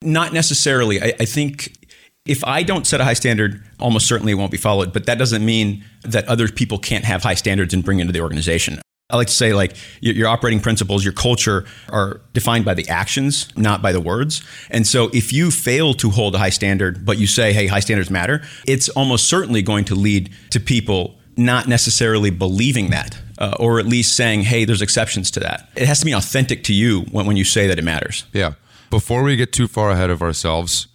Not 0.00 0.32
necessarily. 0.32 1.00
I, 1.00 1.12
I 1.20 1.26
think 1.26 1.76
if 2.24 2.42
I 2.42 2.62
don't 2.62 2.86
set 2.86 3.02
a 3.02 3.04
high 3.04 3.12
standard, 3.12 3.62
almost 3.78 4.08
certainly 4.08 4.32
it 4.32 4.36
won't 4.36 4.50
be 4.50 4.56
followed. 4.56 4.94
But 4.94 5.04
that 5.04 5.18
doesn't 5.18 5.44
mean 5.44 5.84
that 6.04 6.26
other 6.26 6.48
people 6.48 6.78
can't 6.78 7.04
have 7.04 7.22
high 7.22 7.34
standards 7.34 7.74
and 7.74 7.84
bring 7.84 8.00
into 8.00 8.14
the 8.14 8.22
organization. 8.22 8.80
I 9.10 9.16
like 9.16 9.26
to 9.26 9.34
say 9.34 9.52
like 9.52 9.76
your, 10.00 10.14
your, 10.14 10.28
operating 10.28 10.60
principles, 10.60 11.04
your 11.04 11.12
culture 11.12 11.66
are 11.90 12.22
defined 12.32 12.64
by 12.64 12.72
the 12.72 12.88
actions, 12.88 13.54
not 13.58 13.82
by 13.82 13.92
the 13.92 14.00
words. 14.00 14.42
And 14.70 14.86
so 14.86 15.10
if 15.12 15.34
you 15.34 15.50
fail 15.50 15.92
to 15.94 16.08
hold 16.08 16.34
a 16.34 16.38
high 16.38 16.48
standard, 16.48 17.04
but 17.04 17.18
you 17.18 17.26
say, 17.26 17.52
hey, 17.52 17.66
high 17.66 17.80
standards 17.80 18.10
matter, 18.10 18.42
it's 18.66 18.88
almost 18.88 19.28
certainly 19.28 19.60
going 19.60 19.84
to 19.84 19.94
lead 19.94 20.32
to 20.48 20.60
people 20.60 21.18
not 21.36 21.68
necessarily 21.68 22.30
believing 22.30 22.90
that. 22.90 23.18
Uh, 23.36 23.52
or 23.58 23.80
at 23.80 23.86
least 23.86 24.14
saying, 24.14 24.42
hey, 24.42 24.64
there's 24.64 24.80
exceptions 24.80 25.28
to 25.28 25.40
that. 25.40 25.68
It 25.74 25.88
has 25.88 25.98
to 25.98 26.04
be 26.04 26.12
authentic 26.12 26.62
to 26.64 26.72
you 26.72 27.00
when, 27.10 27.26
when 27.26 27.36
you 27.36 27.42
say 27.42 27.66
that 27.66 27.80
it 27.80 27.82
matters. 27.82 28.24
Yeah. 28.32 28.52
Before 28.90 29.24
we 29.24 29.34
get 29.34 29.52
too 29.52 29.66
far 29.66 29.90
ahead 29.90 30.08
of 30.08 30.22
ourselves, 30.22 30.86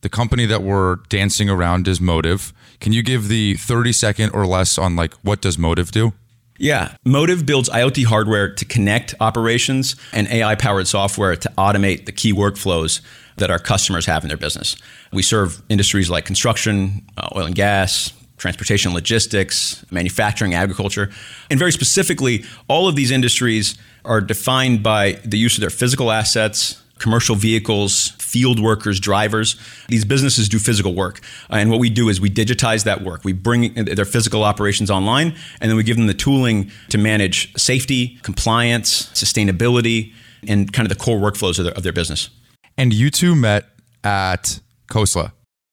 the 0.00 0.08
company 0.08 0.46
that 0.46 0.62
we're 0.62 0.96
dancing 1.10 1.50
around 1.50 1.86
is 1.86 2.00
Motive. 2.00 2.54
Can 2.80 2.94
you 2.94 3.02
give 3.02 3.28
the 3.28 3.54
30 3.54 3.92
second 3.92 4.30
or 4.30 4.46
less 4.46 4.78
on 4.78 4.96
like 4.96 5.12
what 5.16 5.42
does 5.42 5.58
Motive 5.58 5.90
do? 5.90 6.14
Yeah. 6.58 6.94
Motive 7.04 7.44
builds 7.44 7.68
IoT 7.68 8.04
hardware 8.04 8.54
to 8.54 8.64
connect 8.64 9.14
operations 9.20 9.96
and 10.12 10.28
AI 10.28 10.54
powered 10.54 10.86
software 10.86 11.36
to 11.36 11.48
automate 11.58 12.06
the 12.06 12.12
key 12.12 12.32
workflows 12.32 13.00
that 13.36 13.50
our 13.50 13.58
customers 13.58 14.06
have 14.06 14.24
in 14.24 14.28
their 14.28 14.36
business. 14.36 14.76
We 15.12 15.22
serve 15.22 15.62
industries 15.68 16.10
like 16.10 16.24
construction, 16.24 17.04
uh, 17.16 17.28
oil 17.34 17.46
and 17.46 17.54
gas, 17.54 18.12
transportation 18.42 18.92
logistics, 18.92 19.84
manufacturing, 19.92 20.52
agriculture. 20.52 21.08
And 21.48 21.60
very 21.60 21.70
specifically, 21.70 22.44
all 22.66 22.88
of 22.88 22.96
these 22.96 23.12
industries 23.12 23.78
are 24.04 24.20
defined 24.20 24.82
by 24.82 25.12
the 25.24 25.38
use 25.38 25.56
of 25.56 25.60
their 25.60 25.70
physical 25.70 26.10
assets, 26.10 26.82
commercial 26.98 27.36
vehicles, 27.36 28.08
field 28.18 28.58
workers, 28.58 28.98
drivers. 28.98 29.54
These 29.86 30.04
businesses 30.04 30.48
do 30.48 30.58
physical 30.58 30.92
work. 30.92 31.20
Uh, 31.50 31.56
and 31.60 31.70
what 31.70 31.78
we 31.78 31.88
do 31.88 32.08
is 32.08 32.20
we 32.20 32.30
digitize 32.30 32.82
that 32.82 33.02
work. 33.02 33.24
We 33.24 33.32
bring 33.32 33.74
their 33.74 34.04
physical 34.04 34.42
operations 34.42 34.90
online, 34.90 35.36
and 35.60 35.70
then 35.70 35.76
we 35.76 35.84
give 35.84 35.96
them 35.96 36.08
the 36.08 36.14
tooling 36.14 36.72
to 36.88 36.98
manage 36.98 37.56
safety, 37.56 38.18
compliance, 38.22 39.06
sustainability, 39.14 40.12
and 40.48 40.72
kind 40.72 40.84
of 40.84 40.96
the 40.96 41.04
core 41.04 41.20
workflows 41.20 41.60
of 41.60 41.66
their, 41.66 41.74
of 41.74 41.84
their 41.84 41.92
business. 41.92 42.28
And 42.76 42.92
you 42.92 43.08
two 43.08 43.36
met 43.36 43.66
at 44.02 44.58
Khosla. 44.90 45.30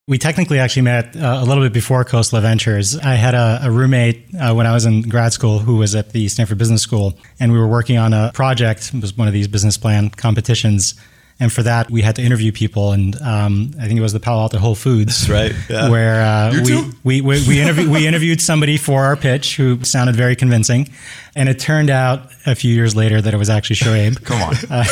We 0.10 0.18
technically 0.18 0.58
actually 0.58 0.82
met 0.82 1.16
uh, 1.16 1.38
a 1.40 1.46
little 1.46 1.64
bit 1.64 1.72
before 1.72 2.04
Khosla 2.04 2.42
Ventures. 2.42 2.98
I 2.98 3.14
had 3.14 3.36
a, 3.36 3.60
a 3.66 3.70
roommate 3.70 4.26
uh, 4.34 4.56
when 4.56 4.66
I 4.66 4.74
was 4.74 4.86
in 4.86 5.04
grad 5.04 5.34
school 5.34 5.60
who 5.60 5.76
was 5.76 5.94
at 5.94 6.14
the 6.14 6.28
Stanford 6.30 6.58
Business 6.58 6.82
School, 6.82 7.14
and 7.40 7.52
we 7.52 7.60
were 7.60 7.68
working 7.68 8.00
on 8.00 8.12
a 8.12 8.32
project. 8.34 8.92
It 8.92 9.02
was 9.02 9.16
one 9.16 9.28
of 9.28 9.36
these 9.36 9.48
business 9.48 9.78
plan 9.78 10.10
competitions 10.10 10.96
and 11.42 11.54
for 11.54 11.64
that, 11.64 11.90
we 11.90 12.02
had 12.02 12.18
to 12.18 12.22
interview 12.22 12.52
people, 12.52 12.92
and 12.92 13.16
um, 13.22 13.72
I 13.80 13.88
think 13.88 13.98
it 13.98 14.02
was 14.02 14.12
the 14.12 14.20
Palo 14.20 14.42
Alto 14.42 14.58
Whole 14.58 14.76
Foods, 14.76 15.30
right? 15.30 15.54
Yeah. 15.70 15.90
Where 15.90 16.22
uh, 16.22 16.52
we, 16.52 16.82
we, 17.04 17.22
we 17.22 17.48
we 17.48 17.62
interviewed 17.62 17.90
we 17.90 18.08
interviewed 18.08 18.42
somebody 18.42 18.76
for 18.76 19.06
our 19.06 19.16
pitch 19.16 19.56
who 19.56 19.82
sounded 19.84 20.16
very 20.16 20.36
convincing, 20.36 20.90
and 21.36 21.50
it 21.50 21.60
turned 21.60 21.90
out 21.90 22.32
a 22.46 22.56
few 22.56 22.74
years 22.74 22.96
later 22.96 23.22
that 23.22 23.34
it 23.34 23.38
was 23.38 23.50
actually 23.50 23.78
Shoaib. 23.78 24.24
Come 24.24 24.42
on, 24.42 24.56
uh, 24.70 24.86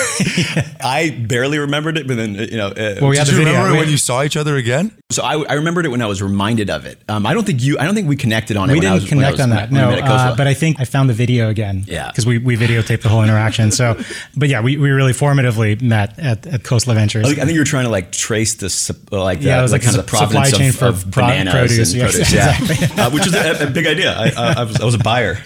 yeah. 0.56 0.78
I 0.82 1.10
barely 1.10 1.60
remembered 1.60 1.98
it, 1.98 2.08
but 2.08 2.18
then 2.18 2.36
you 2.36 2.58
know, 2.58 2.68
uh, 2.68 2.96
well, 3.02 3.10
we 3.10 3.18
had 3.18 3.28
the 3.28 3.34
video. 3.34 3.54
remember 3.54 3.78
when 3.80 3.90
you 3.90 3.98
saw 3.98 4.24
each 4.24 4.38
other 4.38 4.56
again? 4.56 4.92
So 5.10 5.24
I, 5.24 5.42
I 5.44 5.54
remembered 5.54 5.86
it 5.86 5.90
when 5.90 6.02
I 6.02 6.06
was 6.06 6.22
reminded 6.22 6.70
of 6.70 6.86
it. 6.86 7.00
Um, 7.08 7.26
I 7.26 7.34
don't 7.34 7.46
think 7.46 7.62
you. 7.62 7.80
I 7.80 7.86
don't 7.86 7.96
think 7.96 8.08
we 8.08 8.16
connected 8.16 8.58
on 8.58 8.70
it. 8.70 8.74
We 8.74 8.80
didn't 8.80 8.96
was, 8.96 9.10
connect 9.10 9.34
was, 9.34 9.42
on 9.42 9.50
that. 9.52 9.72
No, 9.72 9.90
uh, 9.90 10.36
but 10.36 10.48
I 10.48 10.54
think 10.54 10.80
I 10.80 10.86
found 10.86 11.10
the 11.10 11.14
video 11.14 11.50
again. 11.50 11.84
Yeah, 11.88 12.08
because 12.08 12.26
we 12.26 12.38
we 12.38 12.58
videotaped 12.58 13.02
the 13.02 13.10
whole 13.10 13.24
interaction. 13.24 13.72
So, 13.72 14.00
but 14.36 14.50
yeah, 14.50 14.62
we, 14.62 14.78
we 14.78 14.90
really 14.90 15.14
formatively 15.14 15.82
met 15.82 16.18
at 16.20 16.46
at 16.46 16.64
Khosla 16.64 16.94
Ventures. 16.94 17.26
I 17.26 17.30
think, 17.30 17.40
I 17.40 17.46
think 17.46 17.54
you 17.54 17.62
were 17.62 17.66
trying 17.66 17.86
to 17.86 17.92
like 17.92 18.12
trace 18.12 18.56
the 18.56 18.98
like 19.12 19.42
yeah, 19.42 19.60
it 19.60 19.62
was 19.62 19.72
like, 19.72 19.82
kind 19.82 19.98
of 19.98 20.06
the 20.06 20.10
provenance 20.10 20.50
supply 20.50 20.60
chain 20.60 20.70
of, 20.70 20.76
for 20.76 20.86
of 20.88 21.12
bananas 21.12 21.54
produce, 21.54 21.94
and 21.94 22.02
yes, 22.02 22.12
produce, 22.12 22.34
exactly. 22.34 22.96
yeah, 22.96 23.06
uh, 23.06 23.10
which 23.12 23.28
is 23.28 23.34
a, 23.34 23.68
a, 23.68 23.70
big 23.70 23.88
idea. 23.88 24.14
I, 24.14 24.32
I, 24.36 24.54
I, 24.60 24.64
was, 24.64 24.82
I 24.82 24.86
was 24.86 24.96
a 24.96 25.00
buyer. 25.00 25.38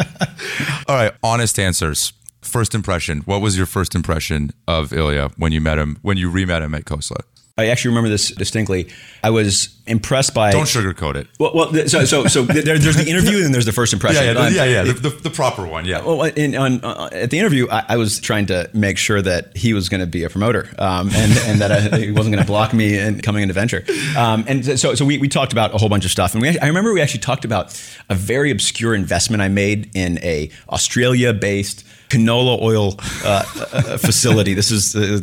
All 0.88 0.96
right, 0.96 1.12
honest 1.22 1.58
answers. 1.58 2.12
First 2.42 2.74
impression. 2.74 3.20
What 3.20 3.40
was 3.40 3.56
your 3.56 3.66
first 3.66 3.94
impression 3.94 4.50
of 4.66 4.92
Ilya 4.92 5.30
when 5.36 5.52
you 5.52 5.60
met 5.60 5.78
him? 5.78 5.98
When 6.02 6.16
you 6.16 6.30
re-met 6.30 6.62
him 6.62 6.74
at 6.74 6.84
Khosla? 6.84 7.22
I 7.58 7.66
actually 7.66 7.90
remember 7.90 8.08
this 8.08 8.30
distinctly. 8.30 8.88
I 9.22 9.30
was 9.30 9.76
impressed 9.86 10.34
by. 10.34 10.50
Don't 10.52 10.64
sugarcoat 10.64 11.16
it. 11.16 11.26
Well, 11.38 11.52
well 11.54 11.88
so 11.88 12.04
so 12.04 12.26
so 12.26 12.42
there, 12.44 12.78
there's 12.78 12.96
the 12.96 13.08
interview 13.08 13.44
and 13.44 13.52
there's 13.52 13.66
the 13.66 13.72
first 13.72 13.92
impression. 13.92 14.24
Yeah, 14.24 14.48
yeah, 14.48 14.48
yeah, 14.48 14.64
yeah 14.64 14.82
the, 14.84 14.92
the, 14.92 15.10
the, 15.10 15.30
proper 15.30 15.66
one. 15.66 15.84
Yeah. 15.84 16.02
Well, 16.02 16.22
in, 16.22 16.56
on, 16.56 16.82
uh, 16.82 17.10
at 17.12 17.30
the 17.30 17.38
interview, 17.38 17.68
I, 17.70 17.84
I, 17.90 17.96
was 17.96 18.20
trying 18.20 18.46
to 18.46 18.70
make 18.72 18.96
sure 18.96 19.20
that 19.20 19.56
he 19.56 19.74
was 19.74 19.88
going 19.88 20.00
to 20.00 20.06
be 20.06 20.24
a 20.24 20.30
promoter, 20.30 20.68
um, 20.78 21.10
and 21.12 21.38
and 21.38 21.60
that 21.60 21.72
I, 21.72 21.98
he 21.98 22.12
wasn't 22.12 22.34
going 22.34 22.44
to 22.44 22.50
block 22.50 22.72
me 22.72 22.98
in 22.98 23.20
coming 23.20 23.42
into 23.42 23.54
venture. 23.54 23.84
Um, 24.16 24.44
and 24.48 24.78
so 24.78 24.94
so 24.94 25.04
we, 25.04 25.18
we 25.18 25.28
talked 25.28 25.52
about 25.52 25.74
a 25.74 25.78
whole 25.78 25.88
bunch 25.88 26.04
of 26.04 26.10
stuff, 26.10 26.34
and 26.34 26.42
we, 26.42 26.58
I 26.58 26.66
remember 26.66 26.92
we 26.92 27.02
actually 27.02 27.20
talked 27.20 27.44
about 27.44 27.78
a 28.08 28.14
very 28.14 28.50
obscure 28.50 28.94
investment 28.94 29.42
I 29.42 29.48
made 29.48 29.90
in 29.94 30.18
a 30.22 30.50
Australia 30.70 31.34
based 31.34 31.84
canola 32.08 32.60
oil 32.60 32.96
uh, 33.24 33.44
uh, 33.72 33.96
facility. 33.98 34.54
This 34.54 34.70
is 34.70 34.94
uh, 34.94 35.20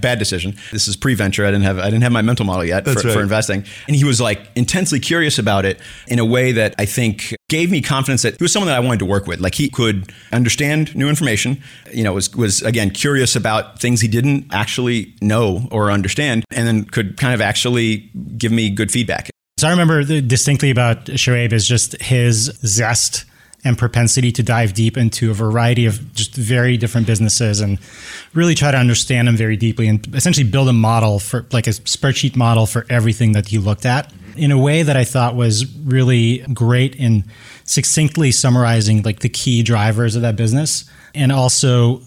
bad 0.00 0.18
decision. 0.18 0.56
This 0.72 0.88
is 0.88 0.96
pre-venture. 0.96 1.44
I 1.44 1.50
didn't 1.50 1.64
have 1.64 1.78
I 1.78 1.84
didn't 1.84 2.02
have 2.02 2.12
my 2.12 2.22
mental 2.22 2.46
model 2.46 2.64
yet 2.64 2.84
for, 2.84 2.92
right. 2.92 3.14
for, 3.14 3.22
investing. 3.22 3.64
And 3.86 3.96
he 3.96 4.04
was 4.04 4.20
like 4.20 4.48
intensely 4.54 5.00
curious 5.00 5.38
about 5.38 5.64
it 5.64 5.80
in 6.08 6.18
a 6.18 6.24
way 6.24 6.52
that 6.52 6.74
I 6.78 6.84
think 6.86 7.34
gave 7.48 7.70
me 7.70 7.80
confidence 7.80 8.22
that 8.22 8.38
he 8.38 8.44
was 8.44 8.52
someone 8.52 8.68
that 8.68 8.76
I 8.76 8.80
wanted 8.80 8.98
to 9.00 9.06
work 9.06 9.26
with. 9.26 9.40
Like 9.40 9.54
he 9.54 9.68
could 9.68 10.12
understand 10.32 10.94
new 10.94 11.08
information. 11.08 11.62
You 11.92 12.04
know, 12.04 12.12
was 12.12 12.34
was 12.34 12.62
again 12.62 12.90
curious 12.90 13.36
about 13.36 13.80
things 13.80 14.00
he 14.00 14.08
didn't 14.08 14.52
actually 14.52 15.14
know 15.20 15.68
or 15.70 15.90
understand, 15.90 16.44
and 16.50 16.66
then 16.66 16.84
could 16.84 17.16
kind 17.16 17.34
of 17.34 17.40
actually 17.40 18.10
give 18.36 18.52
me 18.52 18.70
good 18.70 18.90
feedback. 18.90 19.30
So 19.56 19.68
I 19.68 19.70
remember 19.70 20.02
distinctly 20.20 20.70
about 20.70 21.06
Shoaib 21.06 21.52
is 21.52 21.66
just 21.66 22.00
his 22.02 22.46
zest 22.66 23.24
and 23.64 23.78
propensity 23.78 24.30
to 24.30 24.42
dive 24.42 24.74
deep 24.74 24.96
into 24.96 25.30
a 25.30 25.34
variety 25.34 25.86
of 25.86 26.14
just 26.14 26.34
very 26.34 26.76
different 26.76 27.06
businesses 27.06 27.60
and 27.60 27.78
really 28.34 28.54
try 28.54 28.70
to 28.70 28.76
understand 28.76 29.26
them 29.26 29.36
very 29.36 29.56
deeply 29.56 29.88
and 29.88 30.14
essentially 30.14 30.48
build 30.48 30.68
a 30.68 30.72
model 30.72 31.18
for 31.18 31.46
like 31.50 31.66
a 31.66 31.70
spreadsheet 31.70 32.36
model 32.36 32.66
for 32.66 32.84
everything 32.90 33.32
that 33.32 33.48
he 33.48 33.58
looked 33.58 33.86
at. 33.86 34.12
In 34.36 34.50
a 34.50 34.58
way 34.58 34.82
that 34.82 34.96
I 34.96 35.04
thought 35.04 35.34
was 35.34 35.64
really 35.78 36.38
great 36.52 36.94
in 36.96 37.24
succinctly 37.64 38.32
summarizing 38.32 39.02
like 39.02 39.20
the 39.20 39.28
key 39.28 39.62
drivers 39.62 40.16
of 40.16 40.22
that 40.22 40.36
business. 40.36 40.84
And 41.14 41.32
also 41.32 42.02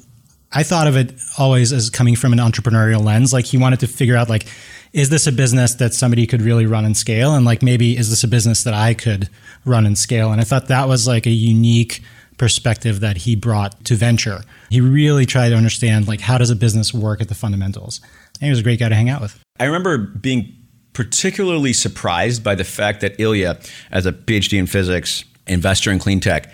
I 0.51 0.63
thought 0.63 0.87
of 0.87 0.95
it 0.95 1.13
always 1.37 1.73
as 1.73 1.89
coming 1.89 2.15
from 2.15 2.33
an 2.33 2.39
entrepreneurial 2.39 3.03
lens. 3.03 3.33
Like 3.33 3.45
he 3.45 3.57
wanted 3.57 3.79
to 3.81 3.87
figure 3.87 4.15
out 4.15 4.29
like 4.29 4.47
is 4.93 5.09
this 5.09 5.27
a 5.27 5.31
business 5.31 5.75
that 5.75 5.93
somebody 5.93 6.25
could 6.27 6.41
really 6.41 6.65
run 6.65 6.85
and 6.85 6.95
scale? 6.95 7.35
And 7.35 7.45
like, 7.45 7.61
maybe 7.61 7.97
is 7.97 8.09
this 8.09 8.23
a 8.23 8.27
business 8.27 8.63
that 8.63 8.73
I 8.73 8.93
could 8.93 9.29
run 9.65 9.85
and 9.85 9.97
scale? 9.97 10.31
And 10.31 10.41
I 10.41 10.43
thought 10.43 10.67
that 10.67 10.87
was 10.87 11.07
like 11.07 11.25
a 11.25 11.31
unique 11.31 12.01
perspective 12.37 12.99
that 12.99 13.17
he 13.17 13.35
brought 13.35 13.83
to 13.85 13.95
venture. 13.95 14.41
He 14.69 14.79
really 14.79 15.25
tried 15.25 15.49
to 15.49 15.55
understand 15.55 16.07
like 16.07 16.21
how 16.21 16.37
does 16.37 16.49
a 16.49 16.55
business 16.55 16.93
work 16.93 17.19
at 17.21 17.29
the 17.29 17.35
fundamentals. 17.35 17.99
And 18.39 18.43
he 18.43 18.49
was 18.49 18.59
a 18.59 18.63
great 18.63 18.79
guy 18.79 18.89
to 18.89 18.95
hang 18.95 19.09
out 19.09 19.21
with. 19.21 19.39
I 19.59 19.65
remember 19.65 19.97
being 19.97 20.53
particularly 20.93 21.73
surprised 21.73 22.43
by 22.43 22.55
the 22.55 22.63
fact 22.63 23.01
that 23.01 23.19
Ilya, 23.19 23.59
as 23.91 24.05
a 24.05 24.11
PhD 24.11 24.57
in 24.57 24.67
physics, 24.67 25.23
investor 25.47 25.91
in 25.91 25.99
clean 25.99 26.19
tech, 26.19 26.51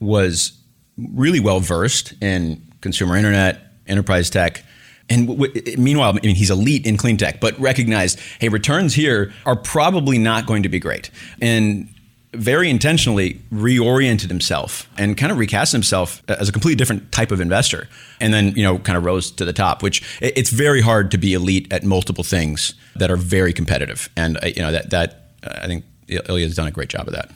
was 0.00 0.52
really 0.96 1.40
well 1.40 1.60
versed 1.60 2.14
in 2.20 2.62
consumer 2.80 3.16
internet, 3.16 3.60
enterprise 3.86 4.30
tech, 4.30 4.64
and 5.08 5.28
w- 5.28 5.52
w- 5.52 5.76
meanwhile, 5.76 6.10
I 6.10 6.26
mean, 6.26 6.34
he's 6.34 6.50
elite 6.50 6.86
in 6.86 6.96
clean 6.96 7.16
tech, 7.16 7.40
but 7.40 7.58
recognized, 7.58 8.18
hey, 8.40 8.48
returns 8.48 8.94
here 8.94 9.32
are 9.44 9.56
probably 9.56 10.18
not 10.18 10.46
going 10.46 10.62
to 10.62 10.68
be 10.68 10.78
great. 10.78 11.10
And 11.40 11.88
very 12.32 12.68
intentionally 12.68 13.40
reoriented 13.52 14.28
himself 14.28 14.88
and 14.98 15.16
kind 15.16 15.30
of 15.30 15.38
recast 15.38 15.70
himself 15.70 16.22
as 16.28 16.48
a 16.48 16.52
completely 16.52 16.74
different 16.74 17.12
type 17.12 17.30
of 17.30 17.40
investor. 17.40 17.88
And 18.20 18.34
then 18.34 18.54
you 18.56 18.62
know 18.64 18.78
kind 18.78 18.98
of 18.98 19.04
rose 19.04 19.30
to 19.32 19.44
the 19.44 19.52
top 19.52 19.82
which 19.82 20.02
it's 20.20 20.50
very 20.50 20.80
hard 20.80 21.12
to 21.12 21.18
be 21.18 21.34
elite 21.34 21.72
at 21.72 21.84
multiple 21.84 22.24
things 22.24 22.74
that 22.96 23.10
are 23.10 23.16
very 23.16 23.52
competitive. 23.52 24.08
And 24.16 24.36
uh, 24.38 24.46
you 24.46 24.62
know 24.62 24.72
that 24.72 24.90
that 24.90 25.30
uh, 25.44 25.60
i 25.62 25.66
think 25.66 25.84
ilya's 26.28 26.54
done 26.56 26.66
a 26.66 26.70
great 26.70 26.88
job 26.88 27.06
of 27.06 27.14
that 27.14 27.30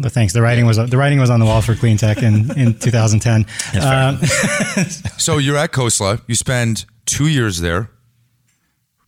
well, 0.00 0.08
thanks. 0.08 0.32
The 0.32 0.40
writing 0.40 0.64
was 0.64 0.78
the 0.78 0.96
writing 0.96 1.20
was 1.20 1.28
on 1.28 1.40
the 1.40 1.46
wall 1.46 1.60
for 1.60 1.74
clean 1.74 1.98
tech 1.98 2.22
in, 2.22 2.58
in 2.58 2.74
2010. 2.78 3.46
Uh, 3.80 4.16
so 5.18 5.36
you're 5.36 5.58
at 5.58 5.72
Khosla. 5.72 6.22
You 6.26 6.34
spend 6.34 6.86
two 7.04 7.28
years 7.28 7.60
there. 7.60 7.90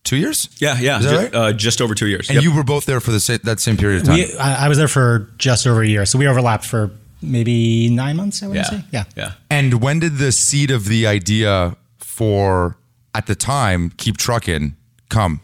Two 0.03 0.17
years? 0.17 0.49
Yeah, 0.57 0.77
yeah. 0.79 0.99
Is 0.99 1.05
that 1.05 1.15
right? 1.15 1.33
Uh, 1.33 1.53
just 1.53 1.81
over 1.81 1.95
two 1.95 2.07
years. 2.07 2.29
And 2.29 2.35
yep. 2.35 2.43
you 2.43 2.53
were 2.53 2.63
both 2.63 2.85
there 2.85 2.99
for 2.99 3.11
the 3.11 3.21
same, 3.21 3.39
that 3.45 3.59
same 3.59 3.77
period 3.77 4.01
of 4.01 4.07
time. 4.07 4.15
We, 4.17 4.37
I, 4.37 4.65
I, 4.65 4.69
was 4.69 4.77
there 4.77 4.89
for 4.89 5.29
just 5.37 5.65
over 5.65 5.81
a 5.81 5.87
year, 5.87 6.05
so 6.05 6.19
we 6.19 6.27
overlapped 6.27 6.65
for 6.65 6.91
maybe 7.21 7.89
nine 7.89 8.17
months. 8.17 8.43
I 8.43 8.47
would 8.47 8.57
yeah. 8.57 8.63
say. 8.63 8.83
Yeah, 8.91 9.03
yeah. 9.15 9.31
And 9.49 9.81
when 9.81 9.99
did 9.99 10.17
the 10.17 10.31
seed 10.33 10.71
of 10.71 10.85
the 10.85 11.07
idea 11.07 11.77
for 11.99 12.77
at 13.15 13.27
the 13.27 13.35
time 13.35 13.91
keep 13.97 14.17
trucking 14.17 14.75
come? 15.09 15.39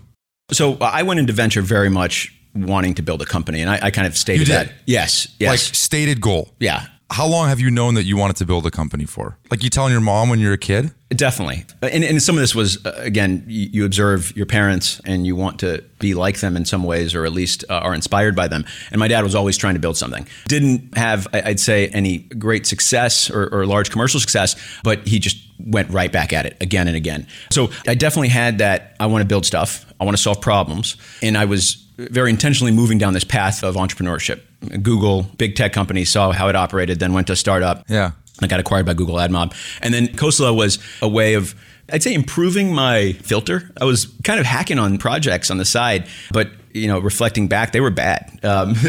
So 0.52 0.78
I 0.82 1.04
went 1.04 1.22
into 1.22 1.32
venture 1.32 1.62
very 1.62 1.90
much 1.90 2.36
wanting 2.66 2.96
to 2.96 3.02
build 3.02 3.22
a 3.22 3.26
company, 3.26 3.62
and 3.62 3.70
I, 3.70 3.80
I 3.84 3.92
kind 3.92 4.08
of 4.08 4.18
stated 4.18 4.48
that. 4.48 4.72
Yes, 4.86 5.28
yes. 5.40 5.50
Like 5.50 5.76
stated 5.76 6.22
goal. 6.22 6.54
Yeah. 6.60 6.86
How 7.12 7.28
long 7.28 7.50
have 7.50 7.60
you 7.60 7.72
known 7.72 7.96
that 7.96 8.04
you 8.04 8.18
wanted 8.18 8.36
to 8.38 8.46
build 8.46 8.66
a 8.66 8.72
company 8.72 9.06
for? 9.06 9.38
Like 9.50 9.64
you 9.64 9.70
telling 9.70 9.92
your 9.92 10.02
mom 10.02 10.30
when 10.30 10.40
you're 10.40 10.54
a 10.54 10.58
kid? 10.58 10.92
Definitely. 11.10 11.66
And, 11.82 12.04
and 12.04 12.22
some 12.22 12.36
of 12.36 12.42
this 12.42 12.54
was, 12.54 12.86
uh, 12.86 12.94
again, 12.98 13.44
you, 13.48 13.70
you, 13.72 13.86
observe 13.86 14.36
your 14.38 14.46
parents 14.46 15.02
and 15.06 15.26
you 15.26 15.36
want 15.36 15.60
to 15.62 15.84
be 15.98 16.14
like 16.14 16.40
them 16.40 16.56
in 16.56 16.66
some 16.66 16.84
ways, 16.84 17.16
or 17.16 17.26
at 17.26 17.32
least 17.32 17.66
uh, 17.68 17.74
are 17.74 17.96
inspired 17.96 18.36
by 18.36 18.48
them. 18.48 18.64
And 18.92 19.00
my 19.00 19.08
dad 19.08 19.24
was 19.24 19.34
always 19.34 19.58
trying 19.58 19.74
to 19.74 19.80
build 19.80 19.98
something. 19.98 20.28
Didn't 20.48 20.96
have, 20.96 21.28
I'd 21.34 21.60
say, 21.60 21.88
any 21.88 22.20
great 22.20 22.68
success 22.68 23.32
or, 23.32 23.50
or 23.52 23.66
large 23.66 23.90
commercial 23.90 24.20
success, 24.20 24.56
but 24.84 25.08
he 25.08 25.18
just 25.18 25.38
went 25.60 25.90
right 25.90 26.12
back 26.12 26.32
at 26.32 26.46
it 26.46 26.58
again 26.62 26.88
and 26.88 26.96
again. 26.96 27.26
So 27.50 27.70
I 27.88 27.96
definitely 27.96 28.30
had 28.30 28.60
that 28.60 28.96
I 29.00 29.08
want 29.08 29.24
to 29.24 29.28
build 29.28 29.48
stuff, 29.48 29.92
I 30.00 30.04
want 30.04 30.16
to 30.16 30.22
solve 30.22 30.42
problems. 30.42 30.96
And 31.24 31.36
I 31.36 31.46
was 31.46 31.86
very 31.98 32.30
intentionally 32.30 32.72
moving 32.72 33.00
down 33.00 33.14
this 33.14 33.24
path 33.24 33.64
of 33.64 33.76
entrepreneurship. 33.76 34.42
Google, 34.82 35.24
big 35.38 35.56
tech 35.56 35.74
company, 35.74 36.06
saw 36.06 36.32
how 36.32 36.50
it 36.50 36.56
operated, 36.56 37.00
then 37.00 37.14
went 37.14 37.28
to 37.28 37.36
startup. 37.36 37.86
Yeah. 37.90 38.12
I 38.42 38.48
got 38.48 38.60
acquired 38.60 38.86
by 38.86 38.94
Google 38.94 39.16
AdMob. 39.16 39.54
And 39.82 39.94
then 39.94 40.08
Khosla 40.08 40.56
was 40.56 40.80
a 41.02 41.08
way 41.08 41.34
of, 41.34 41.56
I'd 41.92 42.04
say, 42.04 42.14
improving 42.14 42.74
my 42.74 43.14
filter. 43.14 43.72
I 43.80 43.86
was 43.86 44.08
kind 44.24 44.40
of 44.40 44.46
hacking 44.46 44.80
on 44.80 44.98
projects 44.98 45.52
on 45.52 45.58
the 45.58 45.66
side, 45.66 46.08
but 46.32 46.50
you 46.74 46.88
know, 46.88 47.00
reflecting 47.00 47.48
back, 47.48 47.72
they 47.72 47.82
were 47.82 47.90
bad. 47.90 48.40
Um, 48.44 48.76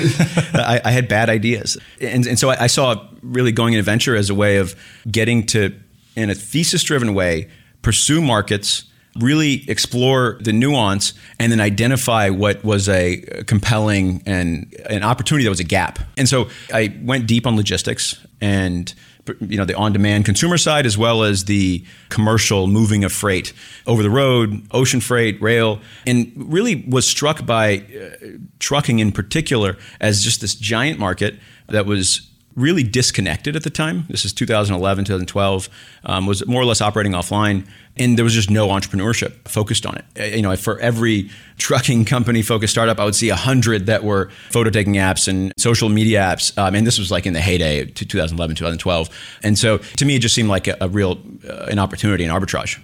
I, 0.55 0.81
I, 0.85 0.91
had 0.91 1.09
bad 1.09 1.31
ideas, 1.31 1.79
and, 2.01 2.27
and 2.27 2.39
so 2.39 2.51
I, 2.51 2.65
I, 2.65 2.67
saw 2.67 3.09
really 3.23 3.53
going 3.53 3.73
into 3.73 3.83
venture 3.83 4.15
as 4.15 4.29
a 4.29 4.35
way 4.35 4.59
of 4.59 4.75
getting 5.11 5.47
to, 5.47 5.75
in 6.15 6.29
a 6.29 6.35
thesis-driven 6.35 7.15
way, 7.15 7.49
pursue 7.81 8.21
markets 8.21 8.85
really 9.17 9.69
explore 9.69 10.39
the 10.41 10.53
nuance 10.53 11.15
and 11.39 11.51
then 11.51 11.61
identify 11.61 12.31
what 12.31 12.63
was 12.65 12.89
a 12.89 13.19
compelling 13.47 14.23
and 14.27 14.75
an 14.89 15.03
opportunity 15.03 15.45
that 15.45 15.51
was 15.51 15.61
a 15.61 15.65
gap. 15.65 15.99
And 16.17 16.29
so 16.29 16.49
I 16.73 16.97
went 17.03 17.27
deep 17.27 17.47
on 17.47 17.57
logistics 17.57 18.25
and 18.41 18.93
you 19.41 19.57
know 19.57 19.65
the 19.65 19.77
on-demand 19.77 20.25
consumer 20.25 20.57
side 20.57 20.87
as 20.87 20.97
well 20.97 21.23
as 21.23 21.45
the 21.45 21.85
commercial 22.09 22.67
moving 22.67 23.05
of 23.05 23.13
freight 23.13 23.53
over 23.87 24.03
the 24.03 24.11
road 24.11 24.67
ocean 24.73 25.01
freight 25.01 25.41
rail 25.43 25.79
and 26.07 26.33
really 26.37 26.85
was 26.89 27.07
struck 27.07 27.45
by 27.45 27.77
uh, 27.77 28.27
trucking 28.59 28.99
in 28.99 29.13
particular 29.13 29.77
as 30.01 30.25
just 30.25 30.41
this 30.41 30.55
giant 30.55 30.99
market 30.99 31.39
that 31.69 31.87
was 31.87 32.30
really 32.57 32.83
disconnected 32.83 33.57
at 33.57 33.63
the 33.63 33.71
time. 33.71 34.05
This 34.09 34.25
is 34.25 34.33
2011, 34.33 35.05
2012, 35.05 35.69
um, 36.05 36.27
was 36.27 36.47
more 36.47 36.61
or 36.61 36.65
less 36.65 36.81
operating 36.81 37.13
offline, 37.13 37.67
and 37.97 38.17
there 38.17 38.25
was 38.25 38.35
just 38.35 38.51
no 38.51 38.69
entrepreneurship 38.69 39.49
focused 39.49 39.87
on 39.87 39.97
it. 39.97 40.05
Uh, 40.19 40.25
you 40.37 40.43
know, 40.43 40.55
for 40.57 40.79
every 40.81 41.31
trucking 41.59 42.05
company 42.05 42.43
focused 42.43 42.73
startup, 42.73 42.99
I 42.99 43.05
would 43.05 43.15
see 43.15 43.29
a 43.29 43.37
hundred 43.37 43.87
that 43.87 44.03
were 44.03 44.31
photo 44.51 44.71
taking 44.71 44.95
apps 44.95 45.29
and 45.29 45.53
social 45.57 45.89
media 45.89 46.21
apps, 46.21 46.57
um, 46.59 46.75
and 46.75 46.87
this 46.87 46.99
was 46.99 47.11
like 47.11 47.27
in 47.27 47.33
the 47.33 47.41
heyday, 47.41 47.87
2011, 47.87 48.57
2012. 48.57 49.39
And 49.43 49.59
so, 49.59 49.79
to 49.79 50.05
me, 50.05 50.17
it 50.17 50.21
just 50.21 50.35
seemed 50.35 50.49
like 50.49 50.67
a, 50.67 50.77
a 50.81 50.89
real 50.89 51.21
uh, 51.49 51.67
an 51.71 51.79
opportunity, 51.79 52.25
an 52.25 52.31
arbitrage. 52.31 52.81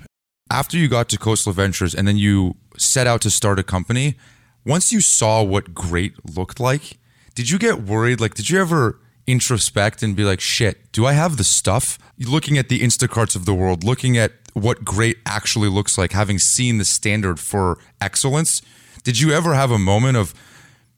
After 0.50 0.76
you 0.76 0.86
got 0.86 1.08
to 1.08 1.18
Khosla 1.18 1.52
Ventures, 1.52 1.94
and 1.94 2.06
then 2.06 2.16
you 2.16 2.54
set 2.76 3.06
out 3.06 3.20
to 3.22 3.30
start 3.30 3.58
a 3.58 3.64
company. 3.64 4.16
Once 4.64 4.92
you 4.92 5.00
saw 5.00 5.44
what 5.44 5.74
great 5.74 6.12
looked 6.36 6.58
like, 6.58 6.98
did 7.36 7.48
you 7.50 7.58
get 7.58 7.82
worried? 7.82 8.20
Like, 8.20 8.34
did 8.34 8.50
you 8.50 8.60
ever 8.60 8.98
introspect 9.26 10.02
and 10.02 10.14
be 10.14 10.24
like, 10.24 10.40
shit, 10.40 10.92
do 10.92 11.06
I 11.06 11.12
have 11.12 11.36
the 11.36 11.44
stuff? 11.44 11.98
Looking 12.18 12.58
at 12.58 12.68
the 12.68 12.80
Instacarts 12.80 13.36
of 13.36 13.44
the 13.44 13.54
world, 13.54 13.84
looking 13.84 14.16
at 14.16 14.32
what 14.54 14.84
great 14.84 15.18
actually 15.26 15.68
looks 15.68 15.98
like, 15.98 16.12
having 16.12 16.38
seen 16.38 16.78
the 16.78 16.84
standard 16.84 17.38
for 17.38 17.78
excellence, 18.00 18.62
did 19.04 19.20
you 19.20 19.32
ever 19.32 19.54
have 19.54 19.70
a 19.70 19.78
moment 19.78 20.16
of 20.16 20.34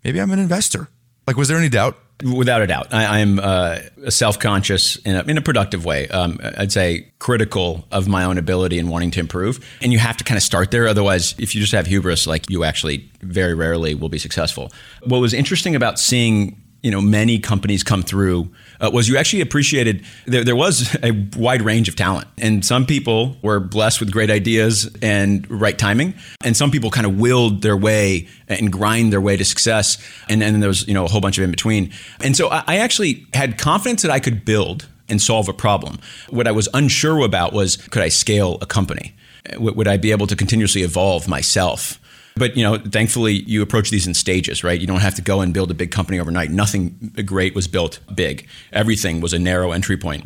maybe 0.04 0.20
I'm 0.20 0.30
an 0.30 0.38
investor? 0.38 0.88
Like, 1.26 1.37
was 1.37 1.49
there 1.49 1.58
any 1.58 1.68
doubt? 1.68 1.99
Without 2.25 2.62
a 2.62 2.66
doubt, 2.66 2.92
I, 2.92 3.20
am 3.20 3.38
uh, 3.38 3.78
self-conscious 4.08 4.97
in 4.97 5.14
a, 5.14 5.23
in 5.23 5.38
a 5.38 5.40
productive 5.40 5.85
way. 5.85 6.08
Um, 6.08 6.40
I'd 6.42 6.73
say 6.73 7.12
critical 7.20 7.87
of 7.92 8.08
my 8.08 8.25
own 8.25 8.38
ability 8.38 8.80
and 8.80 8.90
wanting 8.90 9.12
to 9.12 9.20
improve. 9.20 9.64
And 9.80 9.92
you 9.92 10.00
have 10.00 10.16
to 10.16 10.25
kind 10.25 10.37
of 10.37 10.42
start 10.42 10.73
there. 10.73 10.88
Otherwise, 10.88 11.37
if 11.38 11.54
you 11.54 11.61
just 11.61 11.73
have 11.75 11.87
hubris, 11.87 12.26
like 12.26 12.50
you 12.50 12.64
actually 12.64 13.08
very 13.20 13.54
rarely 13.54 13.94
will 13.94 14.08
be 14.08 14.18
successful. 14.18 14.73
What 15.04 15.18
was 15.18 15.32
interesting 15.32 15.76
about 15.76 16.00
seeing 16.00 16.61
you 16.82 16.90
know 16.90 17.00
many 17.00 17.38
companies 17.38 17.82
come 17.82 18.02
through 18.02 18.50
uh, 18.80 18.90
was 18.92 19.08
you 19.08 19.16
actually 19.16 19.40
appreciated 19.40 20.04
there, 20.26 20.44
there 20.44 20.56
was 20.56 20.97
a 21.02 21.12
wide 21.37 21.62
range 21.62 21.88
of 21.88 21.97
talent. 21.97 22.28
And 22.38 22.64
some 22.64 22.87
people 22.87 23.37
were 23.42 23.61
blessed 23.61 24.00
with 24.00 24.11
great 24.11 24.30
ideas 24.30 24.90
and 25.02 25.49
right 25.50 25.76
timing. 25.76 26.14
And 26.44 26.56
some 26.56 26.70
people 26.70 26.90
kind 26.90 27.06
of 27.06 27.18
willed 27.18 27.62
their 27.62 27.76
way 27.76 28.28
and 28.47 28.73
grind 28.73 29.12
their 29.12 29.20
way 29.20 29.37
to 29.37 29.44
success. 29.44 29.99
And 30.28 30.40
then 30.40 30.61
there 30.61 30.68
was 30.68 30.87
you 30.87 30.94
know 30.94 31.04
a 31.04 31.08
whole 31.08 31.20
bunch 31.20 31.38
of 31.38 31.44
in 31.44 31.50
between. 31.50 31.92
And 32.20 32.37
so 32.37 32.49
I, 32.49 32.64
I 32.66 32.76
actually 32.78 33.26
had 33.35 33.58
confidence 33.58 34.02
that 34.02 34.11
i 34.11 34.20
could 34.20 34.44
build 34.44 34.87
and 35.08 35.20
solve 35.20 35.48
a 35.48 35.53
problem. 35.53 35.98
What 36.31 36.46
i 36.46 36.53
was 36.53 36.68
unsure 36.74 37.24
about 37.24 37.53
was 37.53 37.76
could 37.76 38.03
i 38.03 38.09
scale 38.09 38.59
a 38.61 38.66
company? 38.66 39.14
Would 39.59 39.88
i 39.88 39.96
be 39.96 40.11
able 40.12 40.26
to 40.26 40.37
continuously 40.37 40.83
evolve 40.83 41.26
myself 41.26 41.98
but 42.38 42.57
you 42.57 42.62
know, 42.62 42.79
thankfully, 42.79 43.35
you 43.35 43.62
approach 43.62 43.90
these 43.90 44.07
in 44.07 44.14
stages, 44.14 44.64
right? 44.64 44.81
You 44.81 44.87
don't 44.87 45.01
have 45.01 45.14
to 45.16 45.22
go 45.22 45.40
and 45.40 45.53
build 45.53 45.70
a 45.70 45.74
big 45.74 45.90
company 45.90 46.18
overnight. 46.18 46.51
Nothing 46.51 47.12
great 47.24 47.55
was 47.55 47.68
built 47.68 48.01
big. 48.14 48.46
Everything 48.72 49.20
was 49.20 49.33
a 49.33 49.38
narrow 49.38 49.72
entry 49.72 49.96
point. 49.96 50.24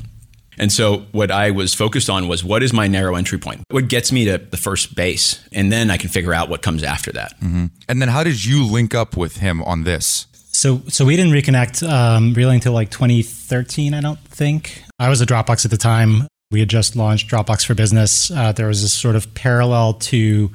And 0.58 0.70
so 0.70 1.06
what 1.12 1.30
I 1.30 1.50
was 1.50 1.74
focused 1.74 2.10
on 2.10 2.28
was 2.28 2.44
what 2.44 2.62
is 2.62 2.72
my 2.72 2.86
narrow 2.86 3.14
entry 3.14 3.38
point? 3.38 3.62
What 3.70 3.88
gets 3.88 4.12
me 4.12 4.26
to 4.26 4.38
the 4.38 4.56
first 4.56 4.94
base? 4.94 5.42
And 5.50 5.72
then 5.72 5.90
I 5.90 5.96
can 5.96 6.10
figure 6.10 6.34
out 6.34 6.48
what 6.48 6.62
comes 6.62 6.82
after 6.82 7.10
that. 7.12 7.38
Mm-hmm. 7.40 7.66
And 7.88 8.02
then 8.02 8.08
how 8.08 8.22
did 8.22 8.44
you 8.44 8.66
link 8.66 8.94
up 8.94 9.16
with 9.16 9.36
him 9.36 9.62
on 9.62 9.84
this? 9.84 10.26
So, 10.52 10.82
so 10.88 11.06
we 11.06 11.16
didn't 11.16 11.32
reconnect 11.32 11.88
um, 11.88 12.34
really 12.34 12.54
until 12.54 12.74
like 12.74 12.90
2013, 12.90 13.94
I 13.94 14.00
don't 14.00 14.20
think. 14.20 14.84
I 14.98 15.08
was 15.08 15.22
at 15.22 15.28
Dropbox 15.28 15.64
at 15.64 15.70
the 15.70 15.78
time. 15.78 16.28
We 16.50 16.60
had 16.60 16.68
just 16.68 16.94
launched 16.94 17.30
Dropbox 17.30 17.64
for 17.64 17.74
Business. 17.74 18.30
Uh, 18.30 18.52
there 18.52 18.66
was 18.66 18.82
this 18.82 18.92
sort 18.92 19.16
of 19.16 19.32
parallel 19.34 19.94
to 19.94 20.50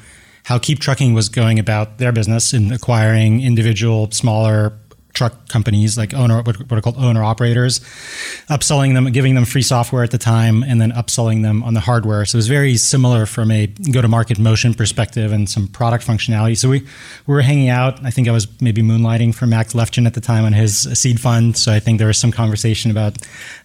how 0.48 0.58
Keep 0.58 0.80
Trucking 0.80 1.14
was 1.14 1.28
going 1.28 1.60
about 1.60 1.98
their 1.98 2.14
business 2.14 2.54
in 2.54 2.72
acquiring 2.72 3.42
individual 3.44 4.10
smaller 4.12 4.72
truck 5.12 5.50
companies 5.50 5.98
like 5.98 6.14
owner 6.14 6.44
what 6.44 6.72
are 6.72 6.80
called 6.80 6.96
owner 6.98 7.24
operators 7.24 7.80
upselling 8.50 8.94
them 8.94 9.06
giving 9.12 9.34
them 9.34 9.46
free 9.46 9.64
software 9.64 10.04
at 10.04 10.12
the 10.12 10.18
time 10.18 10.62
and 10.64 10.80
then 10.80 10.92
upselling 10.92 11.42
them 11.42 11.64
on 11.64 11.74
the 11.74 11.80
hardware. 11.80 12.24
So 12.24 12.36
it 12.36 12.40
was 12.40 12.48
very 12.48 12.78
similar 12.78 13.26
from 13.26 13.50
a 13.50 13.66
go 13.92 14.02
to 14.02 14.08
market 14.08 14.38
motion 14.38 14.76
perspective 14.76 15.32
and 15.32 15.50
some 15.50 15.68
product 15.68 16.06
functionality. 16.06 16.56
So 16.56 16.70
we, 16.70 16.82
we 17.26 17.34
were 17.34 17.42
hanging 17.42 17.70
out. 17.70 18.06
I 18.06 18.12
think 18.12 18.28
i 18.28 18.32
was 18.32 18.48
maybe 18.62 18.84
moonlighting 18.84 19.34
for 19.34 19.48
max 19.48 19.74
levchin 19.74 20.06
at 20.06 20.14
the 20.14 20.22
time 20.22 20.46
on 20.46 20.54
his 20.54 20.84
seed 20.98 21.20
fund. 21.20 21.58
So 21.58 21.74
i 21.74 21.80
think 21.80 21.98
there 21.98 22.08
was 22.08 22.20
some 22.20 22.32
conversation 22.32 22.90
about 22.92 23.18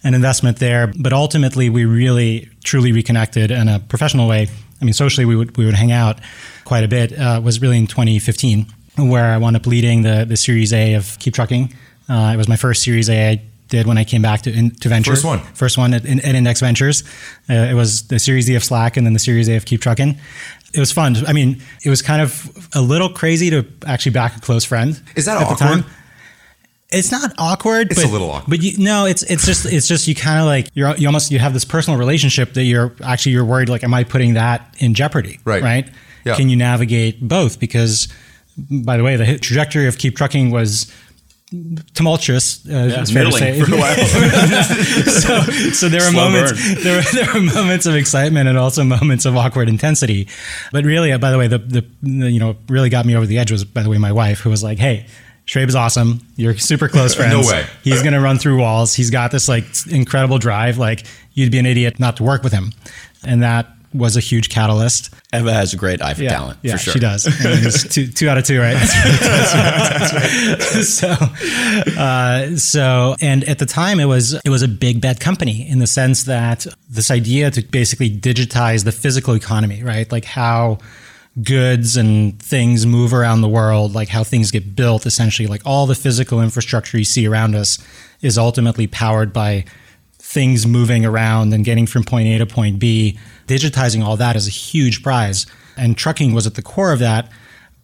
an 0.03 0.15
investment 0.15 0.57
there. 0.57 0.91
But 0.99 1.13
ultimately 1.13 1.69
we 1.69 1.85
really 1.85 2.49
truly 2.63 2.91
reconnected 2.91 3.51
in 3.51 3.69
a 3.69 3.79
professional 3.79 4.27
way. 4.27 4.47
I 4.81 4.85
mean 4.85 4.93
socially 4.93 5.25
we 5.25 5.35
would 5.35 5.55
we 5.55 5.65
would 5.65 5.75
hang 5.75 5.91
out 5.91 6.17
quite 6.65 6.83
a 6.83 6.87
bit 6.87 7.17
uh, 7.17 7.41
was 7.43 7.61
really 7.61 7.77
in 7.77 7.87
2015, 7.87 8.65
where 8.97 9.33
I 9.33 9.37
wound 9.37 9.55
up 9.55 9.65
leading 9.65 10.01
the 10.03 10.25
the 10.25 10.37
Series 10.37 10.73
A 10.73 10.93
of 10.93 11.17
Keep 11.19 11.33
Trucking. 11.33 11.73
Uh, 12.09 12.31
it 12.33 12.37
was 12.37 12.47
my 12.47 12.55
first 12.55 12.83
Series 12.83 13.09
A 13.09 13.31
I 13.31 13.41
did 13.69 13.87
when 13.87 13.97
I 13.97 14.03
came 14.03 14.21
back 14.21 14.43
to 14.43 14.51
in, 14.51 14.71
to 14.71 14.89
venture. 14.89 15.11
First 15.11 15.25
one, 15.25 15.39
first 15.39 15.77
one 15.77 15.93
at, 15.93 16.05
at 16.05 16.35
Index 16.35 16.59
Ventures. 16.59 17.03
Uh, 17.49 17.53
it 17.53 17.73
was 17.73 18.07
the 18.07 18.19
Series 18.19 18.45
D 18.45 18.55
of 18.55 18.63
Slack 18.63 18.97
and 18.97 19.05
then 19.05 19.13
the 19.13 19.19
Series 19.19 19.49
A 19.49 19.55
of 19.55 19.65
Keep 19.65 19.81
Trucking. 19.81 20.17
It 20.73 20.79
was 20.79 20.91
fun. 20.91 21.15
I 21.27 21.33
mean, 21.33 21.61
it 21.83 21.89
was 21.89 22.01
kind 22.01 22.21
of 22.21 22.69
a 22.73 22.81
little 22.81 23.09
crazy 23.09 23.49
to 23.51 23.65
actually 23.85 24.13
back 24.13 24.35
a 24.37 24.39
close 24.39 24.63
friend. 24.63 25.01
Is 25.15 25.25
that 25.25 25.37
at 25.37 25.43
awkward? 25.43 25.57
The 25.57 25.63
time. 25.63 25.85
It's 26.91 27.11
not 27.11 27.33
awkward. 27.39 27.91
It's 27.91 28.01
but, 28.01 28.09
a 28.09 28.11
little 28.11 28.29
awkward. 28.29 28.49
But 28.49 28.61
you, 28.61 28.77
no, 28.77 29.05
it's 29.05 29.23
it's 29.23 29.45
just 29.45 29.65
it's 29.65 29.87
just 29.87 30.07
you 30.07 30.13
kind 30.13 30.39
of 30.39 30.45
like 30.45 30.67
you're 30.75 30.95
you 30.95 31.07
almost 31.07 31.31
you 31.31 31.39
have 31.39 31.53
this 31.53 31.65
personal 31.65 31.97
relationship 31.97 32.53
that 32.53 32.63
you're 32.63 32.95
actually 33.03 33.31
you're 33.31 33.45
worried 33.45 33.69
like 33.69 33.83
am 33.83 33.93
I 33.93 34.03
putting 34.03 34.35
that 34.35 34.75
in 34.77 34.93
jeopardy? 34.93 35.39
Right. 35.45 35.63
Right 35.63 35.89
yeah. 36.25 36.35
can 36.35 36.49
you 36.49 36.55
navigate 36.55 37.25
both? 37.27 37.59
Because, 37.59 38.07
by 38.69 38.97
the 38.97 39.03
way, 39.03 39.15
the 39.15 39.37
trajectory 39.39 39.87
of 39.87 39.97
Keep 39.97 40.15
Trucking 40.15 40.51
was 40.51 40.91
tumultuous. 41.93 42.65
Uh, 42.67 42.71
yeah, 42.71 43.05
fair 43.05 43.25
to 43.25 43.31
say. 43.31 43.59
For 43.61 43.73
a 43.73 43.77
while. 43.77 43.95
so, 45.05 45.41
so 45.71 45.89
there 45.89 46.01
were 46.01 46.11
Slow 46.11 46.29
moments. 46.29 46.53
There 46.83 46.97
were, 46.97 47.03
there 47.13 47.33
were 47.33 47.41
moments 47.41 47.85
of 47.85 47.95
excitement 47.95 48.49
and 48.49 48.57
also 48.57 48.83
moments 48.83 49.25
of 49.25 49.37
awkward 49.37 49.69
intensity. 49.69 50.27
But 50.71 50.85
really, 50.85 51.11
uh, 51.11 51.17
by 51.17 51.31
the 51.31 51.37
way, 51.37 51.47
the, 51.47 51.59
the, 51.59 51.85
the 52.01 52.31
you 52.31 52.39
know 52.39 52.55
really 52.67 52.89
got 52.89 53.05
me 53.05 53.15
over 53.15 53.25
the 53.25 53.37
edge 53.37 53.51
was 53.51 53.63
by 53.63 53.83
the 53.83 53.89
way 53.89 53.97
my 53.97 54.11
wife 54.11 54.39
who 54.39 54.49
was 54.49 54.63
like, 54.63 54.79
"Hey, 54.79 55.05
Shoaib 55.45 55.67
is 55.67 55.75
awesome. 55.75 56.21
You're 56.35 56.57
super 56.57 56.87
close 56.87 57.13
friends. 57.15 57.33
no 57.33 57.51
way. 57.51 57.65
He's 57.83 58.01
going 58.01 58.13
to 58.13 58.21
run 58.21 58.37
through 58.37 58.59
walls. 58.59 58.93
He's 58.93 59.09
got 59.09 59.31
this 59.31 59.47
like 59.47 59.65
incredible 59.89 60.39
drive. 60.39 60.77
Like 60.77 61.05
you'd 61.33 61.51
be 61.51 61.59
an 61.59 61.65
idiot 61.65 61.99
not 61.99 62.17
to 62.17 62.23
work 62.23 62.43
with 62.43 62.53
him." 62.53 62.73
And 63.25 63.43
that 63.43 63.67
was 63.93 64.17
a 64.17 64.19
huge 64.19 64.49
catalyst. 64.49 65.13
Eva 65.33 65.53
has 65.53 65.73
a 65.73 65.77
great 65.77 66.01
eye 66.01 66.13
for 66.13 66.23
yeah, 66.23 66.29
talent, 66.29 66.59
yeah, 66.61 66.73
for 66.73 66.77
sure. 66.79 66.93
She 66.93 66.99
does. 66.99 67.87
two, 67.89 68.07
two 68.07 68.29
out 68.29 68.37
of 68.37 68.45
two, 68.45 68.59
right? 68.59 68.73
That's 68.73 69.53
right. 69.53 69.89
That's 69.89 70.13
right. 70.13 70.83
So, 70.83 71.07
uh, 71.99 72.57
so, 72.57 73.15
and 73.21 73.43
at 73.45 73.59
the 73.59 73.65
time, 73.65 73.99
it 73.99 74.05
was 74.05 74.33
it 74.33 74.49
was 74.49 74.61
a 74.61 74.67
big 74.67 75.01
bet 75.01 75.19
company 75.19 75.67
in 75.67 75.79
the 75.79 75.87
sense 75.87 76.23
that 76.23 76.65
this 76.89 77.09
idea 77.09 77.51
to 77.51 77.61
basically 77.61 78.09
digitize 78.09 78.83
the 78.83 78.91
physical 78.91 79.35
economy, 79.35 79.83
right? 79.83 80.11
Like 80.11 80.25
how 80.25 80.79
goods 81.41 81.97
and 81.97 82.39
things 82.41 82.85
move 82.85 83.13
around 83.13 83.41
the 83.41 83.49
world, 83.49 83.93
like 83.93 84.09
how 84.09 84.23
things 84.23 84.51
get 84.51 84.75
built. 84.75 85.05
Essentially, 85.05 85.47
like 85.47 85.61
all 85.65 85.85
the 85.85 85.95
physical 85.95 86.41
infrastructure 86.41 86.97
you 86.97 87.05
see 87.05 87.27
around 87.27 87.55
us 87.55 87.79
is 88.21 88.37
ultimately 88.37 88.87
powered 88.87 89.33
by 89.33 89.65
things 90.33 90.65
moving 90.65 91.05
around 91.05 91.53
and 91.53 91.63
getting 91.63 91.85
from 91.85 92.03
point 92.03 92.27
A 92.27 92.39
to 92.39 92.45
point 92.45 92.79
B, 92.79 93.19
digitizing 93.47 94.03
all 94.03 94.17
that 94.17 94.35
is 94.35 94.47
a 94.47 94.51
huge 94.51 95.03
prize. 95.03 95.45
And 95.77 95.97
trucking 95.97 96.33
was 96.33 96.45
at 96.47 96.55
the 96.55 96.61
core 96.61 96.91
of 96.91 96.99
that. 96.99 97.29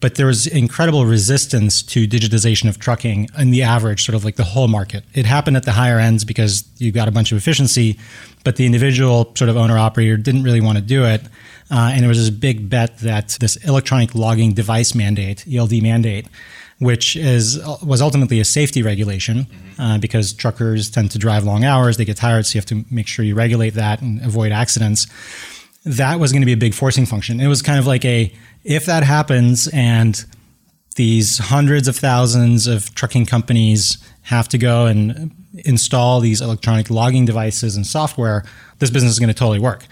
But 0.02 0.15
there 0.15 0.28
was 0.28 0.48
incredible 0.48 1.06
resistance 1.06 1.84
to 1.84 2.08
digitization 2.08 2.69
of 2.69 2.80
trucking 2.80 3.30
in 3.38 3.52
the 3.52 3.63
average, 3.63 4.06
sort 4.06 4.15
of 4.15 4.24
like 4.24 4.38
the 4.38 4.45
whole 4.45 4.69
market. 4.69 5.04
It 5.13 5.26
happened 5.26 5.58
at 5.58 5.63
the 5.63 5.74
higher 5.74 6.00
ends 6.00 6.24
because 6.24 6.63
you 6.78 6.93
got 6.93 7.10
a 7.10 7.12
bunch 7.12 7.34
of 7.34 7.38
efficiency, 7.38 8.00
but 8.45 8.56
the 8.56 8.65
individual 8.65 9.34
sort 9.36 9.50
of 9.50 9.58
owner 9.58 9.78
operator 9.78 10.15
didn't 10.15 10.43
really 10.43 10.62
want 10.62 10.78
to 10.78 10.82
do 10.82 11.04
it. 11.04 11.24
Uh, 11.69 11.91
and 11.93 12.06
it 12.06 12.08
was 12.08 12.17
this 12.17 12.30
big 12.30 12.69
bet 12.69 13.00
that 13.00 13.38
this 13.41 13.58
electronic 13.58 14.15
logging 14.15 14.54
device 14.54 14.95
mandate, 14.95 15.45
ELD 15.52 15.84
mandate, 15.84 16.28
which 16.80 17.15
is 17.15 17.60
was 17.84 18.02
ultimately 18.02 18.39
a 18.39 18.46
safety 18.46 18.82
regulation 18.82 19.46
mm-hmm. 19.46 19.82
uh, 19.82 19.98
because 19.98 20.34
truckers 20.34 20.89
tend 20.89 21.12
to 21.12 21.20
drive 21.20 21.44
long 21.44 21.63
hours, 21.63 21.98
they 21.98 22.06
get 22.06 22.18
tired, 22.18 22.46
so 22.46 22.56
you 22.56 22.60
have 22.60 22.65
to 22.65 22.86
make 22.89 23.08
sure 23.08 23.24
you 23.24 23.36
regulate 23.36 23.72
that 23.72 24.02
and 24.02 24.22
avoid 24.26 24.52
accidents. 24.52 25.08
That 25.86 26.20
was 26.20 26.32
going 26.32 26.42
to 26.42 26.46
be 26.46 26.54
a 26.54 26.58
big 26.58 26.74
forcing 26.74 27.06
function. 27.06 27.39
It 27.39 27.48
was 27.48 27.62
kind 27.62 27.80
of 27.80 27.88
like 27.88 28.04
a 28.06 28.34
if 28.63 28.86
that 28.86 29.04
happens 29.04 29.68
and 29.70 30.26
these 30.96 31.38
hundreds 31.38 31.88
of 31.88 31.96
thousands 31.96 32.68
of 32.68 32.94
trucking 32.96 33.26
companies 33.26 33.98
have 34.24 34.50
to 34.50 34.58
go 34.58 34.86
and 34.86 35.32
install 35.65 36.20
these 36.20 36.42
electronic 36.42 36.89
logging 36.89 37.26
devices 37.26 37.76
and 37.76 37.86
software, 37.86 38.44
this 38.80 38.89
business 38.89 39.13
is 39.13 39.20
going 39.20 39.30
to 39.30 39.34
totally 39.34 39.60
work. 39.60 39.86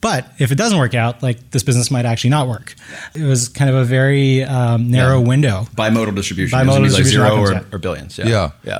But 0.00 0.30
if 0.38 0.52
it 0.52 0.56
doesn't 0.56 0.78
work 0.78 0.94
out, 0.94 1.22
like 1.22 1.50
this 1.50 1.62
business 1.62 1.90
might 1.90 2.04
actually 2.04 2.30
not 2.30 2.48
work. 2.48 2.74
It 3.14 3.22
was 3.22 3.48
kind 3.48 3.70
of 3.70 3.76
a 3.76 3.84
very 3.84 4.44
um, 4.44 4.90
narrow 4.90 5.20
yeah. 5.20 5.26
window. 5.26 5.66
Bimodal 5.74 6.14
distribution. 6.14 6.58
Bimodal 6.58 6.84
distribution 6.84 7.20
like 7.20 7.32
zero 7.32 7.60
or, 7.60 7.64
or, 7.72 7.78
billions. 7.78 8.18
Yeah. 8.18 8.26
Yeah. 8.26 8.50
yeah. 8.62 8.76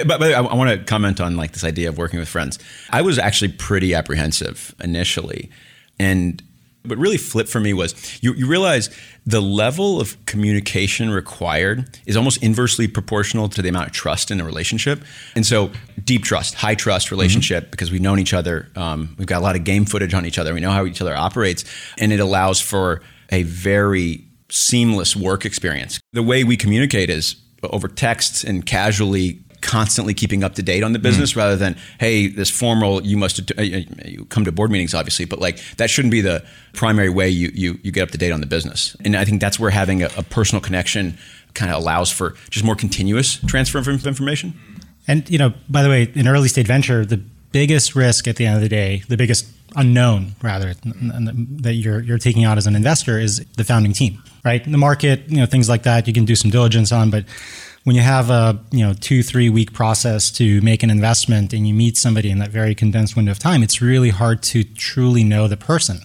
Uh, 0.00 0.04
but, 0.04 0.20
but 0.20 0.32
I, 0.32 0.38
I 0.38 0.54
want 0.54 0.70
to 0.70 0.84
comment 0.84 1.20
on 1.20 1.36
like 1.36 1.52
this 1.52 1.64
idea 1.64 1.88
of 1.90 1.98
working 1.98 2.18
with 2.18 2.28
friends. 2.28 2.58
I 2.90 3.02
was 3.02 3.18
actually 3.18 3.52
pretty 3.52 3.94
apprehensive 3.94 4.74
initially. 4.82 5.50
And 5.98 6.42
what 6.86 6.98
really 6.98 7.16
flipped 7.16 7.48
for 7.48 7.60
me 7.60 7.72
was 7.72 8.22
you, 8.22 8.34
you 8.34 8.46
realize 8.46 8.90
the 9.26 9.40
level 9.40 10.00
of 10.00 10.22
communication 10.26 11.10
required 11.10 11.98
is 12.04 12.16
almost 12.16 12.42
inversely 12.42 12.86
proportional 12.86 13.48
to 13.48 13.62
the 13.62 13.68
amount 13.68 13.86
of 13.86 13.92
trust 13.92 14.30
in 14.30 14.40
a 14.40 14.44
relationship. 14.44 15.02
And 15.34 15.46
so, 15.46 15.70
deep 16.04 16.24
trust, 16.24 16.54
high 16.54 16.74
trust 16.74 17.10
relationship 17.10 17.64
mm-hmm. 17.64 17.70
because 17.70 17.90
we've 17.90 18.02
known 18.02 18.18
each 18.18 18.34
other. 18.34 18.68
Um, 18.76 19.14
we've 19.18 19.26
got 19.26 19.40
a 19.40 19.44
lot 19.44 19.56
of 19.56 19.64
game 19.64 19.86
footage 19.86 20.12
on 20.12 20.26
each 20.26 20.38
other. 20.38 20.52
We 20.52 20.60
know 20.60 20.70
how 20.70 20.84
each 20.84 21.00
other 21.00 21.14
operates. 21.14 21.64
And 21.98 22.12
it 22.12 22.20
allows 22.20 22.60
for 22.60 23.00
a 23.30 23.44
very 23.44 24.24
seamless 24.50 25.16
work 25.16 25.46
experience. 25.46 26.00
The 26.12 26.22
way 26.22 26.44
we 26.44 26.56
communicate 26.56 27.08
is 27.08 27.36
over 27.62 27.88
text 27.88 28.44
and 28.44 28.66
casually 28.66 29.43
constantly 29.64 30.12
keeping 30.12 30.44
up 30.44 30.54
to 30.54 30.62
date 30.62 30.82
on 30.82 30.92
the 30.92 30.98
business 30.98 31.32
mm. 31.32 31.36
rather 31.36 31.56
than 31.56 31.74
hey 31.98 32.28
this 32.28 32.50
formal 32.50 33.02
you 33.02 33.16
must 33.16 33.50
uh, 33.58 33.62
you 33.62 34.26
come 34.26 34.44
to 34.44 34.52
board 34.52 34.70
meetings 34.70 34.92
obviously 34.92 35.24
but 35.24 35.38
like 35.38 35.58
that 35.78 35.88
shouldn't 35.88 36.12
be 36.12 36.20
the 36.20 36.44
primary 36.74 37.08
way 37.08 37.28
you 37.28 37.50
you, 37.54 37.78
you 37.82 37.90
get 37.90 38.02
up 38.02 38.10
to 38.10 38.18
date 38.18 38.30
on 38.30 38.40
the 38.40 38.46
business. 38.46 38.94
And 39.04 39.16
i 39.16 39.24
think 39.24 39.40
that's 39.40 39.58
where 39.58 39.70
having 39.70 40.02
a, 40.02 40.10
a 40.18 40.22
personal 40.22 40.60
connection 40.60 41.16
kind 41.54 41.72
of 41.72 41.80
allows 41.80 42.12
for 42.12 42.34
just 42.50 42.64
more 42.64 42.74
continuous 42.74 43.38
transfer 43.46 43.78
of 43.78 43.88
information. 43.88 44.52
And 45.08 45.28
you 45.30 45.38
know 45.38 45.54
by 45.68 45.82
the 45.82 45.88
way 45.88 46.12
in 46.14 46.28
early 46.28 46.48
stage 46.48 46.66
venture 46.66 47.06
the 47.06 47.20
biggest 47.52 47.94
risk 47.94 48.28
at 48.28 48.36
the 48.36 48.44
end 48.44 48.56
of 48.56 48.62
the 48.62 48.68
day 48.68 49.02
the 49.08 49.16
biggest 49.16 49.46
unknown 49.76 50.32
rather 50.42 50.74
that 50.84 51.72
you're 51.72 52.00
you're 52.02 52.18
taking 52.18 52.44
out 52.44 52.58
as 52.58 52.66
an 52.66 52.76
investor 52.76 53.18
is 53.18 53.44
the 53.56 53.64
founding 53.64 53.94
team 53.94 54.22
right? 54.44 54.62
The 54.62 54.76
market 54.76 55.26
you 55.28 55.38
know 55.38 55.46
things 55.46 55.70
like 55.70 55.84
that 55.84 56.06
you 56.06 56.12
can 56.12 56.26
do 56.26 56.36
some 56.36 56.50
diligence 56.50 56.92
on 56.92 57.10
but 57.10 57.24
when 57.84 57.94
you 57.94 58.02
have 58.02 58.30
a 58.30 58.58
you 58.70 58.84
know 58.84 58.94
two 58.94 59.22
three 59.22 59.48
week 59.48 59.72
process 59.72 60.30
to 60.32 60.60
make 60.62 60.82
an 60.82 60.90
investment 60.90 61.52
and 61.52 61.68
you 61.68 61.74
meet 61.74 61.96
somebody 61.96 62.30
in 62.30 62.38
that 62.38 62.50
very 62.50 62.74
condensed 62.74 63.16
window 63.16 63.30
of 63.30 63.38
time 63.38 63.62
it's 63.62 63.80
really 63.80 64.10
hard 64.10 64.42
to 64.42 64.64
truly 64.64 65.24
know 65.24 65.46
the 65.48 65.56
person. 65.56 66.00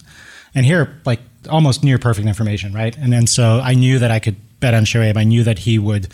And 0.54 0.64
here 0.66 1.00
like 1.04 1.20
almost 1.48 1.82
near 1.82 1.98
perfect 1.98 2.28
information 2.28 2.72
right? 2.72 2.96
And 2.96 3.12
then 3.12 3.26
so 3.26 3.60
i 3.64 3.74
knew 3.74 3.98
that 3.98 4.10
i 4.10 4.18
could 4.18 4.36
bet 4.60 4.74
on 4.74 4.84
shoaib. 4.84 5.16
I 5.16 5.24
knew 5.24 5.42
that 5.42 5.60
he 5.60 5.78
would 5.78 6.08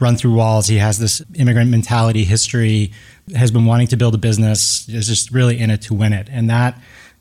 run 0.00 0.16
through 0.16 0.34
walls. 0.34 0.66
He 0.66 0.78
has 0.78 0.98
this 0.98 1.22
immigrant 1.34 1.70
mentality. 1.70 2.24
History 2.24 2.92
has 3.34 3.50
been 3.50 3.64
wanting 3.64 3.86
to 3.88 3.96
build 3.96 4.14
a 4.14 4.18
business 4.18 4.88
is 4.88 5.06
just 5.06 5.30
really 5.30 5.58
in 5.58 5.70
it 5.70 5.80
to 5.82 5.94
win 5.94 6.12
it. 6.12 6.28
And 6.30 6.50
that 6.50 6.78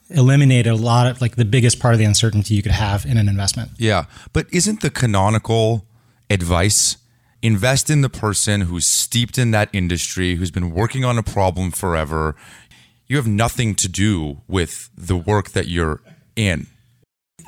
eliminated 0.10 0.74
a 0.74 0.76
lot 0.76 1.08
of 1.08 1.22
like 1.22 1.36
the 1.36 1.46
biggest 1.46 1.80
part 1.80 1.94
of 1.94 2.00
the 2.00 2.06
uncertainty 2.06 2.56
you 2.56 2.64
could 2.64 2.74
have 2.74 3.06
in 3.06 3.18
an 3.18 3.30
investment. 3.30 3.72
Yeah. 3.78 4.06
But 4.34 4.48
isn't 4.52 4.82
the 4.82 4.90
canonical 4.90 5.86
advice 6.30 6.98
invest 7.42 7.90
in 7.90 8.02
the 8.02 8.10
person 8.10 8.62
who's 8.62 8.86
steeped 8.86 9.38
in 9.38 9.52
that 9.52 9.70
industry, 9.74 10.36
who's 10.36 10.52
been 10.52 10.72
working 10.72 11.04
on 11.04 11.18
a 11.18 11.24
problem 11.24 11.72
forever. 11.72 12.36
You 13.08 13.18
have 13.18 13.28
nothing 13.28 13.76
to 13.76 13.90
do 13.90 14.42
with 14.48 14.90
the 14.96 15.18
work 15.18 15.52
that 15.52 15.68
you're 15.68 16.02
in. 16.36 16.68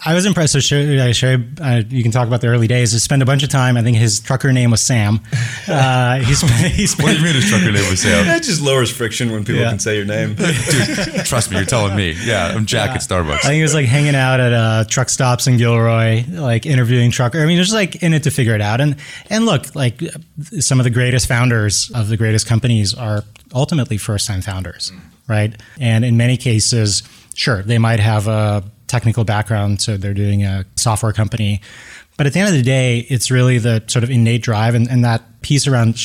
I 0.06 0.14
was 0.14 0.26
impressed. 0.26 0.54
So, 0.54 0.60
Shoaib, 0.60 1.60
uh, 1.62 1.84
you 1.90 2.04
can 2.04 2.12
talk 2.12 2.28
about 2.28 2.42
the 2.42 2.48
early 2.48 2.68
days. 2.68 2.92
He 2.92 3.00
spent 3.00 3.22
a 3.22 3.26
bunch 3.26 3.44
of 3.44 3.50
time. 3.50 3.78
I 3.78 3.84
think 3.84 3.98
his 3.98 4.20
trucker 4.20 4.52
name 4.52 4.72
was 4.72 4.82
Sam. 4.82 5.20
Uh, 5.66 6.20
he 6.20 6.34
spent, 6.34 6.52
he 6.74 6.86
spent, 6.86 7.04
what 7.04 7.12
do 7.14 7.20
you 7.20 7.24
mean 7.24 7.36
his 7.36 7.50
trucker 7.50 7.72
name 7.72 7.90
was 7.90 8.02
Sam? 8.02 8.26
That 8.26 8.44
just 8.44 8.62
lowers 8.62 8.92
friction 8.92 9.32
when 9.32 9.46
people 9.46 9.62
yeah. 9.62 9.70
can 9.70 9.80
say 9.80 9.96
your 9.96 10.06
name. 10.06 10.36
Dude, 10.36 11.26
trust 11.26 11.50
me, 11.50 11.58
you're 11.58 11.66
telling 11.66 11.96
me. 11.96 12.16
Yeah, 12.24 12.48
I'm 12.48 12.66
Jack 12.66 12.90
yeah. 12.90 12.96
at 12.96 13.02
Starbucks. 13.02 13.36
I 13.36 13.40
think 13.40 13.56
he 13.56 13.62
was 13.62 13.74
like 13.74 13.86
hanging 13.86 14.16
out 14.16 14.40
at 14.40 14.52
uh, 14.52 14.84
truck 14.86 15.10
stops 15.10 15.48
in 15.48 15.58
Gilroy, 15.58 16.26
like 16.30 16.66
interviewing 16.66 17.12
trucker. 17.12 17.42
I 17.42 17.46
mean, 17.46 17.58
just 17.58 17.74
like 17.74 18.04
in 18.04 18.14
it 18.14 18.24
to 18.24 18.32
figure 18.32 18.56
it 18.56 18.62
out. 18.62 18.82
And 18.82 18.98
and 19.30 19.46
look, 19.46 19.74
like 19.74 20.02
some 20.60 20.80
of 20.80 20.84
the 20.84 20.90
greatest 20.90 21.28
founders 21.28 21.90
of 21.96 22.10
the 22.10 22.18
greatest 22.18 22.46
companies 22.46 22.94
are 22.94 23.24
ultimately 23.54 23.98
first 23.98 24.28
time 24.28 24.42
founders, 24.42 24.92
right? 25.28 25.54
And 25.80 26.04
in 26.04 26.18
many 26.18 26.38
cases, 26.38 27.04
sure, 27.36 27.64
they 27.64 27.78
might 27.78 28.00
have 28.00 28.28
a 28.28 28.64
technical 28.94 29.24
background, 29.24 29.82
so 29.82 29.98
they're 29.98 30.14
doing 30.14 30.44
a 30.44 30.66
software 30.76 31.14
company. 31.14 31.62
But 32.16 32.28
at 32.28 32.34
the 32.34 32.40
end 32.42 32.50
of 32.50 32.54
the 32.54 32.62
day, 32.62 33.08
it's 33.10 33.32
really 33.32 33.58
the 33.58 33.84
sort 33.88 34.04
of 34.04 34.12
innate 34.12 34.44
drive 34.44 34.76
and, 34.76 34.88
and 34.88 35.04
that 35.04 35.42
piece 35.42 35.66
around 35.68 35.96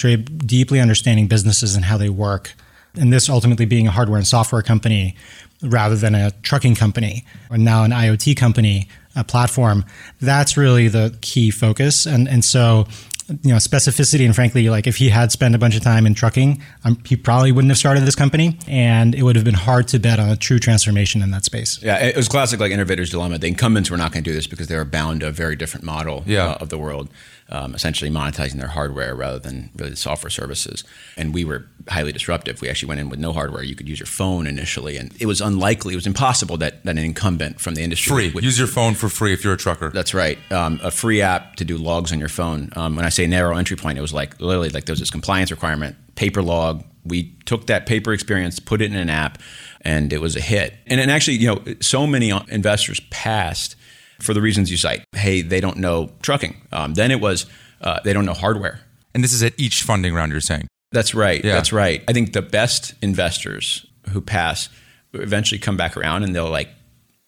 deeply 0.46 0.81
understanding 0.81 1.27
businesses 1.29 1.77
and 1.77 1.85
how 1.85 1.98
they 1.98 2.09
work. 2.09 2.55
And 2.98 3.12
this 3.12 3.29
ultimately 3.29 3.66
being 3.66 3.87
a 3.87 3.90
hardware 3.90 4.16
and 4.16 4.27
software 4.27 4.62
company 4.62 5.14
rather 5.62 5.96
than 5.96 6.14
a 6.14 6.31
trucking 6.42 6.77
company 6.77 7.27
or 7.51 7.59
now 7.59 7.85
an 7.85 7.90
IoT 7.90 8.38
company, 8.38 8.88
a 9.14 9.22
platform. 9.22 9.85
That's 10.18 10.57
really 10.57 10.88
the 10.88 11.14
key 11.20 11.51
focus. 11.51 12.07
And, 12.07 12.27
and 12.27 12.42
so 12.42 12.87
you 13.28 13.50
know 13.50 13.56
specificity 13.56 14.24
and 14.24 14.34
frankly 14.34 14.70
like 14.70 14.86
if 14.86 14.96
he 14.96 15.08
had 15.10 15.30
spent 15.30 15.54
a 15.54 15.58
bunch 15.58 15.76
of 15.76 15.82
time 15.82 16.06
in 16.06 16.14
trucking 16.14 16.62
um, 16.84 16.98
he 17.04 17.16
probably 17.16 17.52
wouldn't 17.52 17.70
have 17.70 17.78
started 17.78 18.04
this 18.04 18.14
company 18.14 18.58
and 18.66 19.14
it 19.14 19.22
would 19.22 19.36
have 19.36 19.44
been 19.44 19.54
hard 19.54 19.86
to 19.86 19.98
bet 19.98 20.18
on 20.18 20.28
a 20.28 20.36
true 20.36 20.58
transformation 20.58 21.22
in 21.22 21.30
that 21.30 21.44
space. 21.44 21.82
Yeah 21.82 21.98
it 21.98 22.16
was 22.16 22.28
classic 22.28 22.60
like 22.60 22.72
innovators 22.72 23.10
dilemma. 23.10 23.38
The 23.38 23.48
incumbents 23.48 23.90
were 23.90 23.96
not 23.96 24.12
going 24.12 24.24
to 24.24 24.30
do 24.30 24.34
this 24.34 24.46
because 24.46 24.68
they 24.68 24.76
were 24.76 24.84
bound 24.84 25.20
to 25.20 25.28
a 25.28 25.32
very 25.32 25.56
different 25.56 25.84
model 25.84 26.22
yeah. 26.26 26.46
uh, 26.46 26.58
of 26.60 26.68
the 26.70 26.78
world 26.78 27.08
um, 27.50 27.74
essentially 27.74 28.11
monetizing 28.11 28.58
their 28.58 28.68
hardware 28.68 29.14
rather 29.14 29.38
than 29.38 29.70
really 29.76 29.90
the 29.90 29.96
software 29.96 30.30
services. 30.30 30.84
And 31.16 31.32
we 31.32 31.44
were 31.44 31.66
highly 31.88 32.12
disruptive. 32.12 32.61
We 32.61 32.68
actually 32.68 32.88
went 32.88 33.00
in 33.00 33.08
with 33.08 33.18
no 33.18 33.32
hardware. 33.32 33.62
You 33.62 33.74
could 33.74 33.88
use 33.88 33.98
your 33.98 34.06
phone 34.06 34.46
initially, 34.46 34.96
and 34.96 35.14
it 35.20 35.26
was 35.26 35.40
unlikely, 35.40 35.94
it 35.94 35.96
was 35.96 36.06
impossible 36.06 36.56
that, 36.58 36.84
that 36.84 36.96
an 36.96 37.04
incumbent 37.04 37.61
from 37.61 37.74
the 37.74 37.82
industry 37.82 38.11
free 38.11 38.30
would 38.30 38.44
use 38.44 38.58
your 38.58 38.68
phone 38.68 38.94
for 38.94 39.08
free 39.08 39.32
if 39.32 39.44
you're 39.44 39.54
a 39.54 39.58
trucker. 39.58 39.90
That's 39.90 40.14
right. 40.14 40.38
Um, 40.52 40.80
a 40.82 40.90
free 40.90 41.22
app 41.22 41.56
to 41.56 41.64
do 41.64 41.78
logs 41.78 42.12
on 42.12 42.18
your 42.18 42.28
phone. 42.28 42.70
Um, 42.76 42.96
when 42.96 43.04
I 43.04 43.08
say 43.08 43.26
narrow 43.26 43.56
entry 43.56 43.76
point, 43.76 43.98
it 43.98 44.02
was 44.02 44.12
like 44.12 44.40
literally 44.40 44.68
like 44.70 44.84
there 44.84 44.92
was 44.92 45.00
this 45.00 45.11
compliance 45.11 45.50
requirement, 45.50 45.96
paper 46.16 46.42
log. 46.42 46.84
We 47.04 47.34
took 47.46 47.68
that 47.68 47.87
paper 47.87 48.12
experience, 48.12 48.61
put 48.61 48.82
it 48.82 48.90
in 48.90 48.96
an 48.96 49.08
app, 49.08 49.38
and 49.80 50.12
it 50.12 50.20
was 50.20 50.37
a 50.37 50.40
hit. 50.40 50.74
And, 50.87 51.00
and 51.00 51.11
actually, 51.11 51.38
you 51.38 51.46
know, 51.46 51.62
so 51.80 52.06
many 52.06 52.30
investors 52.48 53.00
passed 53.08 53.76
for 54.20 54.35
the 54.35 54.40
reasons 54.40 54.70
you 54.70 54.76
cite. 54.76 55.04
Hey, 55.12 55.42
they 55.42 55.61
don't 55.61 55.78
know 55.78 56.11
trucking. 56.22 56.57
Um, 56.72 56.94
then 56.94 57.11
it 57.11 57.20
was 57.20 57.46
uh, 57.81 58.00
they 58.04 58.12
don't 58.12 58.24
know 58.24 58.35
hardware. 58.35 58.81
And 59.14 59.24
this 59.24 59.33
is 59.33 59.42
at 59.42 59.59
each 59.59 59.83
funding 59.83 60.14
round 60.14 60.33
you're 60.33 60.40
saying. 60.40 60.68
That's 60.92 61.14
right. 61.14 61.44
Yeah. 61.44 61.54
That's 61.54 61.72
right. 61.72 62.02
I 62.09 62.12
think 62.12 62.33
the 62.33 62.42
best 62.42 62.94
investors 63.02 63.87
who 64.11 64.20
pass 64.20 64.68
eventually 65.12 65.59
come 65.59 65.76
back 65.76 65.96
around 65.96 66.22
and 66.22 66.35
they'll 66.35 66.50
like 66.50 66.68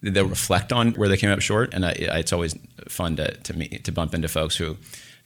they'll 0.03 0.27
reflect 0.27 0.73
on 0.73 0.93
where 0.93 1.09
they 1.09 1.17
came 1.17 1.31
up 1.31 1.41
short. 1.41 1.75
And 1.75 1.85
I, 1.85 1.91
it's 1.91 2.33
always 2.33 2.57
fun 2.89 3.17
to 3.17 3.33
to 3.35 3.57
meet 3.57 3.85
to 3.85 3.93
bump 3.93 4.15
into 4.15 4.29
folks 4.29 4.57
who 4.57 4.77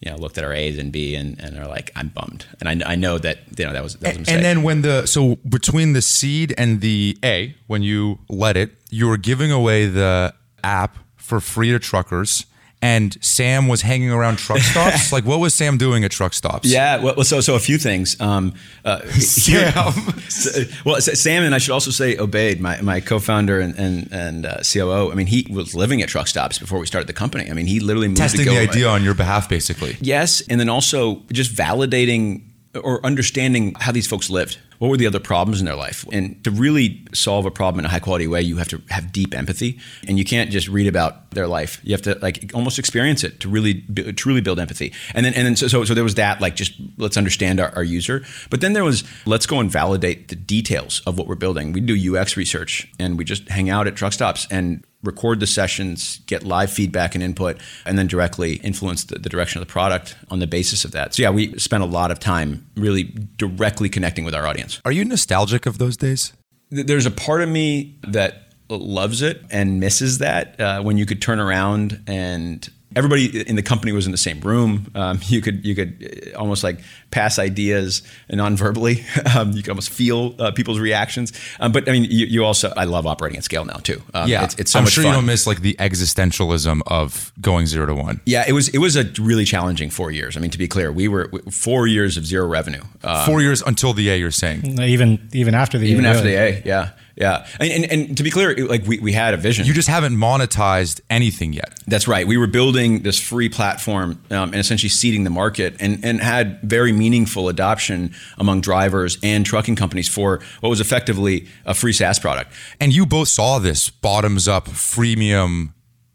you 0.01 0.11
know 0.11 0.17
looked 0.17 0.37
at 0.37 0.45
our 0.45 0.53
A's 0.53 0.79
and 0.79 0.91
B 0.91 1.15
and, 1.15 1.41
and 1.41 1.59
are 1.59 1.69
like 1.69 1.93
I'm 1.95 2.09
bummed. 2.09 2.47
And 2.61 2.83
I, 2.83 2.93
I 2.93 2.95
know 2.97 3.19
that 3.19 3.39
you 3.57 3.65
know 3.65 3.73
that 3.73 3.83
was 3.83 3.95
that 3.97 4.09
was 4.09 4.17
a 4.17 4.21
mistake. 4.21 4.37
And 4.37 4.45
then 4.45 4.63
when 4.63 4.83
the 4.83 5.07
so 5.07 5.37
between 5.49 5.93
the 5.93 6.03
seed 6.03 6.55
and 6.59 6.81
the 6.81 7.17
A 7.25 7.55
when 7.67 7.83
you 7.83 8.19
let 8.29 8.57
it, 8.57 8.73
you 8.91 9.07
were 9.07 9.19
giving 9.19 9.53
away 9.53 9.87
the 9.87 10.35
app 10.63 10.99
for 11.25 11.41
free 11.41 11.71
to 11.71 11.79
truckers 11.79 12.47
and 12.85 13.17
Sam 13.25 13.67
was 13.67 13.81
hanging 13.81 14.11
around 14.11 14.37
truck 14.37 14.59
stops. 14.73 15.11
like, 15.11 15.25
what 15.25 15.41
was 15.41 15.55
Sam 15.55 15.79
doing 15.79 16.05
at 16.05 16.11
truck 16.11 16.35
stops? 16.35 16.69
Yeah, 16.69 17.03
well, 17.03 17.25
so 17.25 17.41
so 17.41 17.55
a 17.55 17.59
few 17.59 17.79
things. 17.79 18.21
Um, 18.21 18.53
uh, 18.85 19.01
Sam. 19.13 19.73
well, 20.85 21.01
Sam 21.01 21.45
and 21.45 21.55
I 21.55 21.59
should 21.59 21.73
also 21.73 21.91
say 21.91 22.15
Obaid 22.17 22.61
my, 22.61 22.79
my 22.83 23.01
co-founder 23.01 23.59
and 23.59 23.75
and, 23.79 24.13
and 24.13 24.45
uh, 24.45 24.59
COO. 24.71 25.11
I 25.11 25.15
mean, 25.15 25.27
he 25.27 25.47
was 25.51 25.75
living 25.75 26.03
at 26.03 26.11
truck 26.11 26.29
stops 26.29 26.59
before 26.59 26.79
we 26.79 26.87
started 26.87 27.07
the 27.07 27.15
company. 27.15 27.51
I 27.51 27.55
mean, 27.55 27.67
he 27.67 27.81
literally 27.81 28.09
moved 28.09 28.19
testing 28.19 28.45
the 28.45 28.59
idea 28.59 28.87
on 28.87 29.03
your 29.03 29.15
behalf, 29.15 29.49
basically. 29.49 29.97
Yes, 30.03 30.43
and 30.51 30.61
then 30.61 30.69
also 30.69 31.23
just 31.33 31.55
validating 31.55 32.43
or 32.83 33.05
understanding 33.05 33.75
how 33.81 33.93
these 33.93 34.07
folks 34.07 34.31
lived. 34.31 34.59
What 34.79 34.89
were 34.89 34.97
the 34.97 35.07
other 35.07 35.21
problems 35.21 35.61
in 35.61 35.67
their 35.67 35.77
life? 35.77 36.05
And 36.13 36.43
to 36.45 36.51
really 36.51 37.07
solve 37.15 37.47
a 37.47 37.51
problem 37.51 37.79
in 37.79 37.87
a 37.87 37.89
high 37.89 38.01
quality 38.01 38.27
way, 38.27 38.43
you 38.43 38.57
have 38.57 38.69
to 38.69 38.83
have 38.91 39.13
deep 39.13 39.35
empathy, 39.35 39.79
and 40.09 40.19
you 40.19 40.25
can't 40.25 40.51
just 40.51 40.69
read 40.69 40.87
about 40.87 41.31
their 41.31 41.47
life. 41.47 41.81
You 41.85 41.93
have 41.93 42.03
to 42.03 42.19
like 42.21 42.51
almost 42.55 42.79
experience 42.79 43.23
it 43.23 43.41
to 43.41 43.49
really 43.49 43.83
truly 44.17 44.41
build 44.41 44.59
empathy. 44.59 44.93
And 45.15 45.25
then 45.25 45.33
and 45.35 45.47
then 45.47 45.57
so 45.57 45.69
so, 45.69 45.85
so 45.85 45.95
there 45.95 46.05
was 46.05 46.17
that 46.17 46.41
like 46.41 46.57
just 46.57 46.75
let's 46.99 47.17
understand 47.17 47.61
our, 47.61 47.71
our 47.77 47.85
user. 47.85 48.25
But 48.51 48.61
then 48.61 48.73
there 48.73 48.85
was 48.85 49.05
let's 49.27 49.47
go 49.47 49.61
and 49.61 49.71
validate 49.71 50.29
the 50.29 50.37
details 50.37 51.03
of 51.07 51.17
what 51.17 51.29
we're 51.29 51.35
building. 51.37 51.73
We 51.73 51.81
do 51.81 52.17
UX 52.17 52.37
research, 52.37 52.91
and 52.99 53.17
we 53.17 53.25
just 53.25 53.49
hang 53.49 53.71
out 53.71 53.87
at 53.87 53.95
truck 53.95 54.13
stops 54.13 54.47
and 54.51 54.85
record 55.05 55.41
the 55.41 55.47
sessions, 55.47 56.19
get 56.27 56.43
live 56.43 56.71
feedback 56.71 57.15
and 57.15 57.23
input, 57.23 57.59
and 57.87 57.99
then 57.99 58.07
directly 58.07 58.55
influence 58.57 59.05
the, 59.05 59.19
the, 59.19 59.29
direction 59.29 59.61
of 59.61 59.67
the 59.67 59.71
product 59.71 60.17
on 60.31 60.39
the 60.39 60.47
basis 60.47 60.85
of 60.85 60.93
that. 60.93 61.15
So, 61.15 61.23
yeah, 61.23 61.31
we 61.31 61.59
spent 61.59 61.83
a 61.83 61.87
lot 61.87 62.11
of 62.11 62.19
time 62.19 62.67
really 62.77 63.05
directly 63.37 63.89
connecting 63.89 64.25
with 64.25 64.35
our 64.35 64.47
audience. 64.47 64.81
Are 64.85 64.93
you 64.93 65.05
nostalgic 65.05 65.67
of 65.67 65.79
those 65.79 65.97
days? 65.97 66.33
There's 66.71 67.07
a 67.07 67.11
part 67.11 67.43
of 67.43 67.49
me 67.49 67.99
that 68.03 68.45
loves 68.69 69.23
it 69.23 69.43
and 69.51 69.79
misses 69.79 70.19
that 70.19 70.59
uh, 70.59 70.83
when 70.83 70.97
you 70.97 71.07
could 71.07 71.21
turn 71.21 71.39
around 71.39 72.03
and 72.07 72.69
everybody 72.97 73.41
in 73.49 73.57
the 73.57 73.63
company 73.63 73.93
was 73.93 74.07
in 74.07 74.13
the 74.13 74.19
same 74.19 74.41
room. 74.41 74.91
Um, 74.95 75.21
you 75.25 75.41
could 75.41 75.65
you 75.65 75.75
could 75.75 76.33
uh, 76.35 76.39
almost 76.39 76.65
like 76.65 76.81
pass 77.11 77.39
ideas 77.39 78.03
non-verbally. 78.31 79.05
Um, 79.35 79.53
you 79.53 79.63
could 79.63 79.71
almost 79.71 79.91
feel 79.91 80.35
uh, 80.39 80.53
people's 80.53 80.79
reactions. 80.79 81.33
Um, 81.59 81.73
but 81.73 81.89
I 81.89 81.93
mean, 81.93 82.05
you, 82.05 82.27
you, 82.27 82.45
also 82.45 82.73
I 82.77 82.85
love 82.85 83.07
operating 83.07 83.39
at 83.39 83.43
scale 83.45 83.65
now 83.65 83.79
too. 83.79 84.03
Um, 84.13 84.29
yeah, 84.29 84.45
it's, 84.45 84.55
it's 84.57 84.71
so 84.71 84.79
I'm 84.79 84.87
sure 84.87 85.03
fun. 85.03 85.13
you 85.13 85.17
don't 85.17 85.27
miss 85.27 85.47
like 85.47 85.61
the 85.61 85.75
existentialism 85.75 86.83
of 86.87 87.33
going 87.41 87.67
zero 87.67 87.87
to 87.87 87.95
one. 87.95 88.21
Yeah, 88.27 88.45
it 88.47 88.53
was 88.53 88.69
it 88.69 88.79
was 88.79 88.97
a 88.97 89.05
really 89.21 89.45
challenging 89.45 89.91
four 89.91 90.11
years. 90.11 90.37
I 90.37 90.41
mean, 90.41 90.51
to 90.51 90.59
be 90.59 90.69
clear, 90.69 90.93
we 90.93 91.09
were 91.09 91.31
four 91.51 91.87
years 91.87 92.17
of 92.17 92.27
zero 92.27 92.47
revenue. 92.47 92.83
Um, 93.03 93.27
four 93.27 93.41
years 93.41 93.63
until 93.63 93.93
the 93.93 94.11
A. 94.11 94.17
You're 94.17 94.31
saying 94.31 94.79
even 94.81 95.29
even 95.33 95.55
after 95.55 95.79
the 95.79 95.89
even 95.89 96.05
A, 96.05 96.09
after 96.09 96.25
really. 96.25 96.53
the 96.53 96.61
A. 96.61 96.63
Yeah. 96.65 96.91
Yeah, 97.17 97.47
and, 97.61 97.71
and, 97.71 97.93
and, 97.93 98.17
to 98.17 98.25
be 98.25 98.31
clear, 98.31 98.57
like 98.67 98.85
we, 98.87 98.99
we 98.99 99.13
had 99.13 99.35
a 99.35 99.37
vision. 99.37 99.67
You 99.67 99.73
just 99.73 99.89
haven't 99.89 100.17
monetized 100.17 101.01
anything 101.09 101.53
yet. 101.53 101.79
That's 101.87 102.09
right. 102.09 102.27
We 102.27 102.37
were 102.37 102.49
building 102.49 103.03
this 103.03 103.21
free 103.21 103.49
platform 103.49 104.21
um, 104.31 104.51
and 104.51 104.57
essentially 104.57 104.89
seeding 104.89 105.23
the 105.23 105.31
market, 105.31 105.77
and 105.79 106.05
and 106.05 106.21
had 106.21 106.61
very 106.63 106.93
meaningful 106.93 107.49
adoption 107.49 108.15
among 108.37 108.63
drivers 108.63 109.17
and 109.23 109.47
trucking 109.47 109.77
companies 109.77 110.09
for 110.09 110.41
what 110.61 110.71
was 110.71 110.81
effectively 110.81 111.47
a 111.65 111.75
free 111.75 111.93
SaaS 111.93 112.19
product. 112.19 112.53
And 112.81 112.93
you 112.93 113.07
both 113.07 113.29
saw 113.29 113.61
this 113.61 113.91
bottoms 113.91 114.49
up 114.49 114.67
freemium 114.67 115.73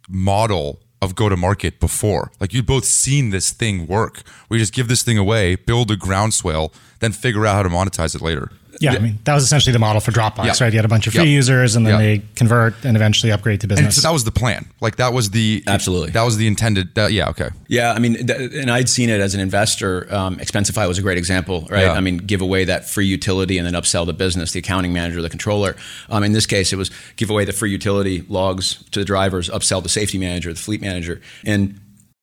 model 0.09 0.81
of 1.01 1.15
go 1.15 1.29
to 1.29 1.37
market 1.37 1.79
before. 1.79 2.31
Like 2.39 2.53
you'd 2.53 2.65
both 2.65 2.85
seen 2.85 3.29
this 3.29 3.51
thing 3.51 3.87
work. 3.87 4.21
We 4.49 4.57
just 4.57 4.73
give 4.73 4.87
this 4.87 5.03
thing 5.03 5.17
away, 5.17 5.55
build 5.55 5.91
a 5.91 5.95
groundswell, 5.95 6.73
then 6.99 7.13
figure 7.13 7.45
out 7.45 7.55
how 7.55 7.63
to 7.63 7.69
monetize 7.69 8.15
it 8.15 8.21
later. 8.21 8.51
Yeah, 8.79 8.93
I 8.93 8.99
mean 8.99 9.19
that 9.25 9.33
was 9.33 9.43
essentially 9.43 9.73
the 9.73 9.79
model 9.79 9.99
for 9.99 10.11
Dropbox, 10.11 10.45
yeah. 10.45 10.63
right? 10.63 10.71
You 10.71 10.77
had 10.77 10.85
a 10.85 10.89
bunch 10.89 11.05
of 11.05 11.13
free 11.13 11.23
yep. 11.23 11.29
users, 11.29 11.75
and 11.75 11.85
then 11.85 11.99
yep. 11.99 12.21
they 12.21 12.27
convert 12.35 12.85
and 12.85 12.95
eventually 12.95 13.31
upgrade 13.31 13.61
to 13.61 13.67
business. 13.67 13.85
And 13.85 13.93
so 13.93 14.01
that 14.01 14.13
was 14.13 14.23
the 14.23 14.31
plan. 14.31 14.67
Like 14.79 14.95
that 14.95 15.13
was 15.13 15.31
the 15.31 15.63
absolutely 15.67 16.11
that 16.11 16.23
was 16.23 16.37
the 16.37 16.47
intended. 16.47 16.97
Uh, 16.97 17.07
yeah, 17.07 17.29
okay. 17.29 17.49
Yeah, 17.67 17.91
I 17.91 17.99
mean, 17.99 18.25
th- 18.25 18.53
and 18.53 18.71
I'd 18.71 18.87
seen 18.87 19.09
it 19.09 19.19
as 19.19 19.35
an 19.35 19.41
investor. 19.41 20.13
Um, 20.13 20.37
Expensify 20.37 20.87
was 20.87 20.97
a 20.97 21.01
great 21.01 21.17
example, 21.17 21.67
right? 21.69 21.83
Yeah. 21.83 21.91
I 21.91 21.99
mean, 21.99 22.17
give 22.17 22.41
away 22.41 22.65
that 22.65 22.87
free 22.87 23.05
utility 23.05 23.57
and 23.57 23.67
then 23.67 23.73
upsell 23.73 24.05
the 24.05 24.13
business, 24.13 24.53
the 24.53 24.59
accounting 24.59 24.93
manager, 24.93 25.21
the 25.21 25.29
controller. 25.29 25.75
Um, 26.09 26.23
in 26.23 26.31
this 26.31 26.45
case, 26.45 26.71
it 26.71 26.77
was 26.77 26.89
give 27.17 27.29
away 27.29 27.45
the 27.45 27.53
free 27.53 27.71
utility 27.71 28.23
logs 28.29 28.83
to 28.91 28.99
the 28.99 29.05
drivers, 29.05 29.49
upsell 29.49 29.83
the 29.83 29.89
safety 29.89 30.17
manager, 30.17 30.53
the 30.53 30.59
fleet 30.59 30.81
manager, 30.81 31.21
and 31.45 31.79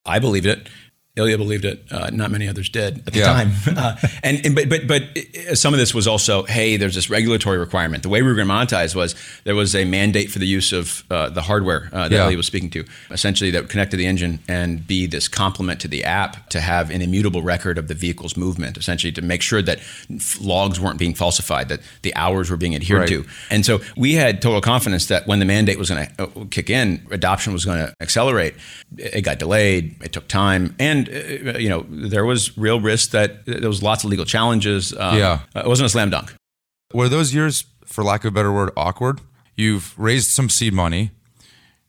I 0.07 0.19
believed 0.19 0.47
it. 0.47 0.69
Ilya 1.16 1.38
believed 1.38 1.64
it. 1.64 1.83
Uh, 1.90 2.11
not 2.12 2.31
many 2.31 2.46
others 2.46 2.68
did 2.68 2.98
at 3.07 3.12
the 3.12 3.20
yeah. 3.20 3.24
time. 3.24 3.52
Uh, 3.76 3.94
and, 4.22 4.46
and, 4.46 4.55
but 4.55 4.70
but 4.70 4.87
but 4.87 5.02
some 5.55 5.74
of 5.74 5.79
this 5.79 5.92
was 5.92 6.07
also, 6.07 6.44
hey, 6.44 6.79
there's 6.79 6.94
this 6.94 7.11
regulatory 7.11 7.59
requirement. 7.59 8.02
The 8.02 8.09
way 8.09 8.22
we 8.22 8.29
were 8.29 8.35
going 8.35 8.48
to 8.48 8.55
monetize 8.55 8.94
was 8.94 9.14
there 9.44 9.55
was 9.55 9.74
a 9.74 9.85
mandate 9.85 10.31
for 10.31 10.38
the 10.38 10.46
use 10.46 10.72
of 10.72 11.05
uh, 11.11 11.29
the 11.29 11.42
hardware 11.42 11.90
uh, 11.92 12.09
that 12.09 12.12
yeah. 12.12 12.24
Ilya 12.24 12.38
was 12.38 12.46
speaking 12.46 12.70
to, 12.70 12.85
essentially 13.11 13.50
that 13.50 13.62
would 13.62 13.70
connect 13.70 13.90
to 13.90 13.98
the 13.98 14.07
engine 14.07 14.38
and 14.48 14.87
be 14.87 15.07
this 15.07 15.29
complement 15.29 15.79
to 15.81 15.88
the 15.88 16.05
app 16.05 16.48
to 16.50 16.61
have 16.61 16.90
an 16.90 17.02
immutable 17.02 17.42
record 17.42 17.76
of 17.76 17.88
the 17.88 17.94
vehicle's 17.94 18.35
movement, 18.35 18.79
essentially 18.79 19.12
to 19.12 19.20
make 19.20 19.42
sure 19.42 19.61
that 19.61 19.81
logs 20.40 20.81
weren't 20.81 20.98
being 20.98 21.14
falsified, 21.14 21.68
that 21.68 21.81
the 22.00 22.14
hours 22.14 22.50
were 22.50 22.57
being 22.57 22.74
adhered 22.74 23.00
right. 23.00 23.09
to. 23.09 23.26
And 23.50 23.66
so 23.66 23.81
we 23.94 24.14
had 24.14 24.40
total 24.40 24.62
confidence 24.62 25.07
that 25.09 25.26
when 25.26 25.38
the 25.38 25.44
mandate 25.44 25.79
was 25.79 25.90
going 25.90 26.07
to 26.07 26.22
uh, 26.22 26.44
kick 26.50 26.70
in, 26.70 27.07
adoption 27.11 27.52
was 27.52 27.66
going 27.66 27.85
to 27.85 27.94
accelerate. 28.00 28.55
It 28.96 29.20
got 29.22 29.38
delayed. 29.38 29.96
It 30.02 30.12
took 30.12 30.29
time 30.29 30.74
and 30.79 31.06
uh, 31.09 31.59
you 31.59 31.69
know, 31.69 31.87
there 31.88 32.25
was 32.25 32.57
real 32.57 32.81
risk 32.81 33.11
that 33.11 33.45
there 33.47 33.69
was 33.69 33.83
lots 33.83 34.05
of 34.05 34.11
legal 34.11 34.25
challenges. 34.25 34.92
Um, 34.92 35.19
yeah, 35.19 35.40
it 35.55 35.66
wasn't 35.66 35.87
a 35.87 35.90
slam 35.90 36.11
dunk. 36.11 36.35
Were 36.92 37.09
those 37.09 37.35
years, 37.35 37.64
for 37.85 38.05
lack 38.05 38.25
of 38.25 38.29
a 38.29 38.35
better 38.35 38.53
word, 38.53 38.71
awkward? 38.77 39.21
You've 39.55 39.99
raised 39.99 40.31
some 40.31 40.49
seed 40.49 40.73
money. 40.73 41.11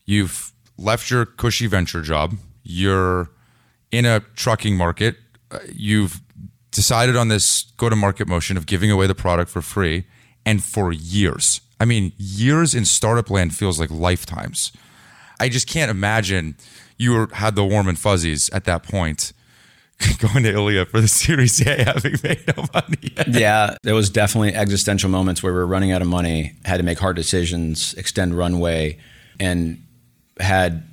You've 0.06 0.54
left 0.78 1.10
your 1.10 1.26
cushy 1.26 1.68
venture 1.68 2.02
job. 2.02 2.36
You're 2.64 3.30
in 3.92 4.06
a 4.06 4.22
trucking 4.36 4.76
market. 4.76 5.18
Uh, 5.52 5.60
you've 5.72 6.22
decided 6.72 7.16
on 7.16 7.28
this 7.28 7.72
go 7.78 7.90
to 7.90 7.96
market 7.96 8.28
motion 8.28 8.58
of 8.58 8.66
giving 8.66 8.92
away 8.92 9.08
the 9.08 9.16
product 9.16 9.50
for 9.52 9.62
free. 9.62 10.06
And 10.46 10.64
for 10.64 10.94
years, 10.94 11.60
I 11.80 11.86
mean, 11.86 12.14
years 12.18 12.74
in 12.74 12.86
startup 12.86 13.30
land 13.30 13.56
feels 13.56 13.80
like 13.80 13.92
lifetimes. 13.92 14.72
I 15.40 15.50
just 15.50 15.68
can't 15.68 15.92
imagine 15.92 16.56
you 16.98 17.12
were, 17.12 17.28
had 17.34 17.56
the 17.56 17.64
warm 17.64 17.88
and 17.88 17.98
fuzzies 17.98 18.50
at 18.50 18.66
that 18.66 18.84
point 18.84 19.34
going 20.20 20.44
to 20.44 20.52
Ilya 20.52 20.86
for 20.86 21.02
the 21.02 21.08
Series 21.08 21.60
A 21.66 21.84
having 21.84 22.16
made 22.24 22.44
no 22.56 22.66
money. 22.74 22.98
Yet. 23.02 23.28
yeah, 23.30 23.78
there 23.84 23.96
was 23.96 24.10
definitely 24.10 24.54
existential 24.54 25.10
moments 25.10 25.42
where 25.42 25.52
we 25.52 25.60
were 25.60 25.68
running 25.68 25.92
out 25.92 26.02
of 26.02 26.08
money, 26.08 26.54
had 26.66 26.78
to 26.78 26.84
make 26.84 27.00
hard 27.00 27.16
decisions, 27.16 27.94
extend 27.96 28.38
runway, 28.38 29.00
and 29.40 29.84
had 30.40 30.84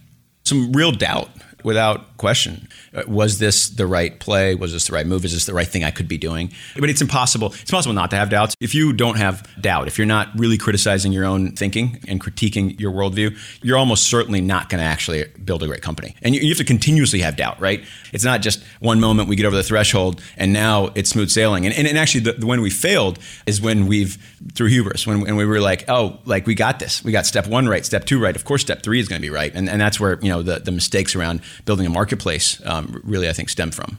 some 0.44 0.72
real 0.72 0.92
doubt 0.92 1.28
without 1.64 2.16
question. 2.18 2.68
Uh, 2.94 3.02
was 3.08 3.38
this 3.38 3.68
the 3.68 3.86
right 3.86 4.20
play? 4.20 4.54
Was 4.54 4.72
this 4.72 4.86
the 4.86 4.92
right 4.92 5.06
move? 5.06 5.24
Is 5.24 5.32
this 5.32 5.46
the 5.46 5.54
right 5.54 5.66
thing 5.66 5.82
I 5.82 5.90
could 5.90 6.06
be 6.06 6.18
doing? 6.18 6.52
But 6.78 6.90
it's 6.90 7.00
impossible. 7.00 7.52
It's 7.60 7.70
possible 7.70 7.94
not 7.94 8.10
to 8.10 8.16
have 8.16 8.30
doubts. 8.30 8.54
If 8.60 8.74
you 8.74 8.92
don't 8.92 9.16
have 9.16 9.48
doubt, 9.60 9.88
if 9.88 9.98
you're 9.98 10.06
not 10.06 10.28
really 10.38 10.58
criticizing 10.58 11.12
your 11.12 11.24
own 11.24 11.56
thinking 11.56 11.98
and 12.06 12.20
critiquing 12.20 12.78
your 12.78 12.92
worldview, 12.92 13.36
you're 13.62 13.78
almost 13.78 14.04
certainly 14.04 14.40
not 14.40 14.68
going 14.68 14.78
to 14.78 14.84
actually 14.84 15.24
build 15.44 15.62
a 15.62 15.66
great 15.66 15.82
company. 15.82 16.14
And 16.22 16.34
you, 16.34 16.42
you 16.42 16.50
have 16.50 16.58
to 16.58 16.64
continuously 16.64 17.20
have 17.20 17.36
doubt, 17.36 17.58
right? 17.60 17.82
It's 18.12 18.24
not 18.24 18.42
just 18.42 18.62
one 18.80 19.00
moment 19.00 19.28
we 19.28 19.36
get 19.36 19.46
over 19.46 19.56
the 19.56 19.62
threshold 19.62 20.22
and 20.36 20.52
now 20.52 20.90
it's 20.94 21.10
smooth 21.10 21.30
sailing. 21.30 21.66
And, 21.66 21.74
and, 21.74 21.88
and 21.88 21.98
actually, 21.98 22.20
the, 22.20 22.32
the, 22.34 22.46
when 22.46 22.60
we 22.60 22.70
failed 22.70 23.18
is 23.46 23.60
when 23.60 23.86
we've 23.86 24.18
through 24.52 24.68
hubris, 24.68 25.06
when, 25.06 25.20
when 25.20 25.36
we 25.36 25.44
were 25.44 25.60
like, 25.60 25.84
oh, 25.88 26.18
like 26.24 26.46
we 26.46 26.54
got 26.54 26.78
this. 26.78 27.02
We 27.02 27.12
got 27.12 27.26
step 27.26 27.46
one 27.46 27.68
right, 27.68 27.84
step 27.84 28.04
two 28.04 28.20
right. 28.20 28.34
Of 28.34 28.44
course, 28.44 28.62
step 28.62 28.82
three 28.82 29.00
is 29.00 29.08
going 29.08 29.20
to 29.20 29.26
be 29.26 29.30
right. 29.30 29.52
And, 29.54 29.68
and 29.68 29.80
that's 29.80 29.98
where 29.98 30.18
you 30.20 30.28
know 30.28 30.42
the, 30.42 30.58
the 30.58 30.72
mistakes 30.72 31.14
around 31.14 31.40
building 31.64 31.86
a 31.86 31.90
marketplace 31.90 32.60
um, 32.66 33.00
really, 33.04 33.28
I 33.28 33.32
think, 33.32 33.48
stem 33.48 33.70
from. 33.70 33.98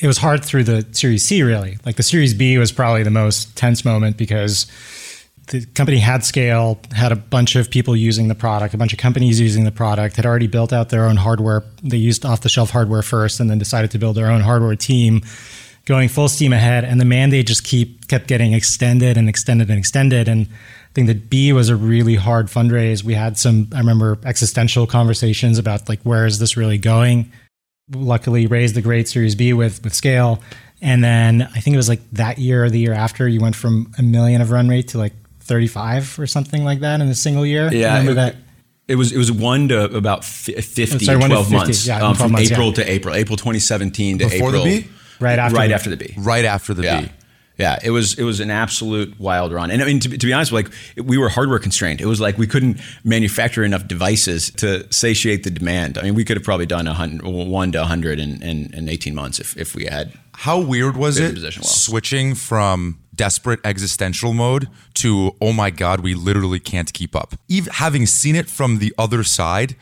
It 0.00 0.06
was 0.06 0.18
hard 0.18 0.44
through 0.44 0.64
the 0.64 0.86
Series 0.92 1.24
C, 1.24 1.42
really. 1.42 1.78
Like 1.84 1.96
the 1.96 2.02
Series 2.02 2.34
B 2.34 2.58
was 2.58 2.72
probably 2.72 3.02
the 3.02 3.10
most 3.10 3.56
tense 3.56 3.84
moment 3.84 4.16
because 4.16 4.66
the 5.48 5.64
company 5.66 5.98
had 5.98 6.24
scale, 6.24 6.80
had 6.92 7.12
a 7.12 7.16
bunch 7.16 7.54
of 7.54 7.70
people 7.70 7.94
using 7.94 8.28
the 8.28 8.34
product, 8.34 8.72
a 8.72 8.78
bunch 8.78 8.94
of 8.94 8.98
companies 8.98 9.38
using 9.38 9.64
the 9.64 9.72
product, 9.72 10.16
had 10.16 10.24
already 10.24 10.46
built 10.46 10.72
out 10.72 10.88
their 10.88 11.04
own 11.04 11.16
hardware. 11.16 11.62
They 11.82 11.98
used 11.98 12.24
off 12.24 12.40
the 12.40 12.48
shelf 12.48 12.70
hardware 12.70 13.02
first 13.02 13.40
and 13.40 13.50
then 13.50 13.58
decided 13.58 13.90
to 13.90 13.98
build 13.98 14.16
their 14.16 14.30
own 14.30 14.40
hardware 14.40 14.74
team 14.74 15.22
going 15.84 16.08
full 16.08 16.28
steam 16.28 16.52
ahead. 16.52 16.84
And 16.84 17.00
the 17.00 17.04
mandate 17.04 17.46
just 17.46 17.64
keep 17.64 18.08
kept 18.08 18.26
getting 18.26 18.52
extended 18.52 19.16
and 19.16 19.28
extended 19.28 19.70
and 19.70 19.78
extended. 19.78 20.28
And 20.28 20.46
I 20.46 20.92
think 20.94 21.06
that 21.08 21.28
B 21.28 21.52
was 21.52 21.68
a 21.68 21.76
really 21.76 22.14
hard 22.14 22.46
fundraise. 22.46 23.02
We 23.02 23.14
had 23.14 23.36
some, 23.38 23.68
I 23.74 23.78
remember 23.78 24.18
existential 24.24 24.86
conversations 24.86 25.58
about 25.58 25.88
like, 25.88 26.00
where 26.02 26.26
is 26.26 26.38
this 26.38 26.56
really 26.56 26.78
going? 26.78 27.30
luckily 27.92 28.46
raised 28.46 28.74
the 28.74 28.82
great 28.82 29.08
Series 29.08 29.34
B 29.34 29.52
with 29.52 29.82
with 29.84 29.94
scale. 29.94 30.42
And 30.80 31.02
then 31.02 31.42
I 31.42 31.60
think 31.60 31.74
it 31.74 31.78
was 31.78 31.88
like 31.88 32.00
that 32.12 32.38
year 32.38 32.64
or 32.64 32.70
the 32.70 32.78
year 32.78 32.92
after, 32.92 33.26
you 33.26 33.40
went 33.40 33.56
from 33.56 33.92
a 33.98 34.02
million 34.02 34.40
of 34.40 34.50
run 34.50 34.68
rate 34.68 34.88
to 34.88 34.98
like 34.98 35.14
35 35.40 36.18
or 36.18 36.26
something 36.26 36.64
like 36.64 36.80
that 36.80 37.00
in 37.00 37.08
a 37.08 37.14
single 37.14 37.46
year. 37.46 37.72
Yeah. 37.72 37.98
Remember 37.98 38.14
that? 38.14 38.36
It 38.86 38.96
was 38.96 39.12
it 39.12 39.18
was 39.18 39.32
one 39.32 39.68
to 39.68 39.84
about 39.96 40.24
50 40.24 40.86
sorry, 40.86 41.18
12 41.18 41.30
50, 41.30 41.56
months. 41.56 41.86
Yeah, 41.86 41.94
um, 41.96 42.00
12 42.00 42.16
from 42.18 42.32
months, 42.32 42.50
April 42.50 42.68
yeah. 42.68 42.74
to 42.74 42.90
April, 42.90 43.14
April 43.14 43.36
2017 43.36 44.18
to 44.18 44.24
Before 44.24 44.48
April. 44.48 44.64
the 44.64 44.82
B? 44.82 44.88
Right 45.20 45.38
after 45.38 45.56
right 45.56 45.68
the, 45.68 45.74
after 45.74 45.90
the 45.90 45.96
B. 45.96 46.14
Right 46.18 46.44
after 46.44 46.74
the 46.74 46.82
yeah. 46.82 47.00
B. 47.02 47.10
Yeah, 47.56 47.78
it 47.84 47.90
was 47.90 48.18
it 48.18 48.24
was 48.24 48.40
an 48.40 48.50
absolute 48.50 49.18
wild 49.20 49.52
run, 49.52 49.70
and 49.70 49.80
I 49.80 49.86
mean 49.86 50.00
to, 50.00 50.08
to 50.08 50.26
be 50.26 50.32
honest, 50.32 50.50
like 50.50 50.70
we 50.96 51.18
were 51.18 51.28
hardware 51.28 51.60
constrained. 51.60 52.00
It 52.00 52.06
was 52.06 52.20
like 52.20 52.36
we 52.36 52.48
couldn't 52.48 52.80
manufacture 53.04 53.62
enough 53.62 53.86
devices 53.86 54.50
to 54.56 54.92
satiate 54.92 55.44
the 55.44 55.52
demand. 55.52 55.96
I 55.96 56.02
mean, 56.02 56.16
we 56.16 56.24
could 56.24 56.36
have 56.36 56.42
probably 56.42 56.66
done 56.66 56.88
a 56.88 56.94
hundred, 56.94 57.24
one 57.24 57.70
to 57.72 57.84
hundred 57.84 58.18
in, 58.18 58.42
in, 58.42 58.74
in 58.74 58.88
eighteen 58.88 59.14
months 59.14 59.38
if, 59.38 59.56
if 59.56 59.76
we 59.76 59.86
had. 59.86 60.12
How 60.32 60.58
weird 60.58 60.96
was 60.96 61.20
it 61.20 61.38
well. 61.38 61.62
switching 61.62 62.34
from 62.34 62.98
desperate 63.14 63.60
existential 63.62 64.32
mode 64.32 64.68
to 64.94 65.36
oh 65.40 65.52
my 65.52 65.70
god, 65.70 66.00
we 66.00 66.14
literally 66.14 66.58
can't 66.58 66.92
keep 66.92 67.14
up. 67.14 67.36
Even 67.46 67.72
having 67.72 68.06
seen 68.06 68.34
it 68.34 68.48
from 68.48 68.80
the 68.80 68.92
other 68.98 69.22
side, 69.22 69.76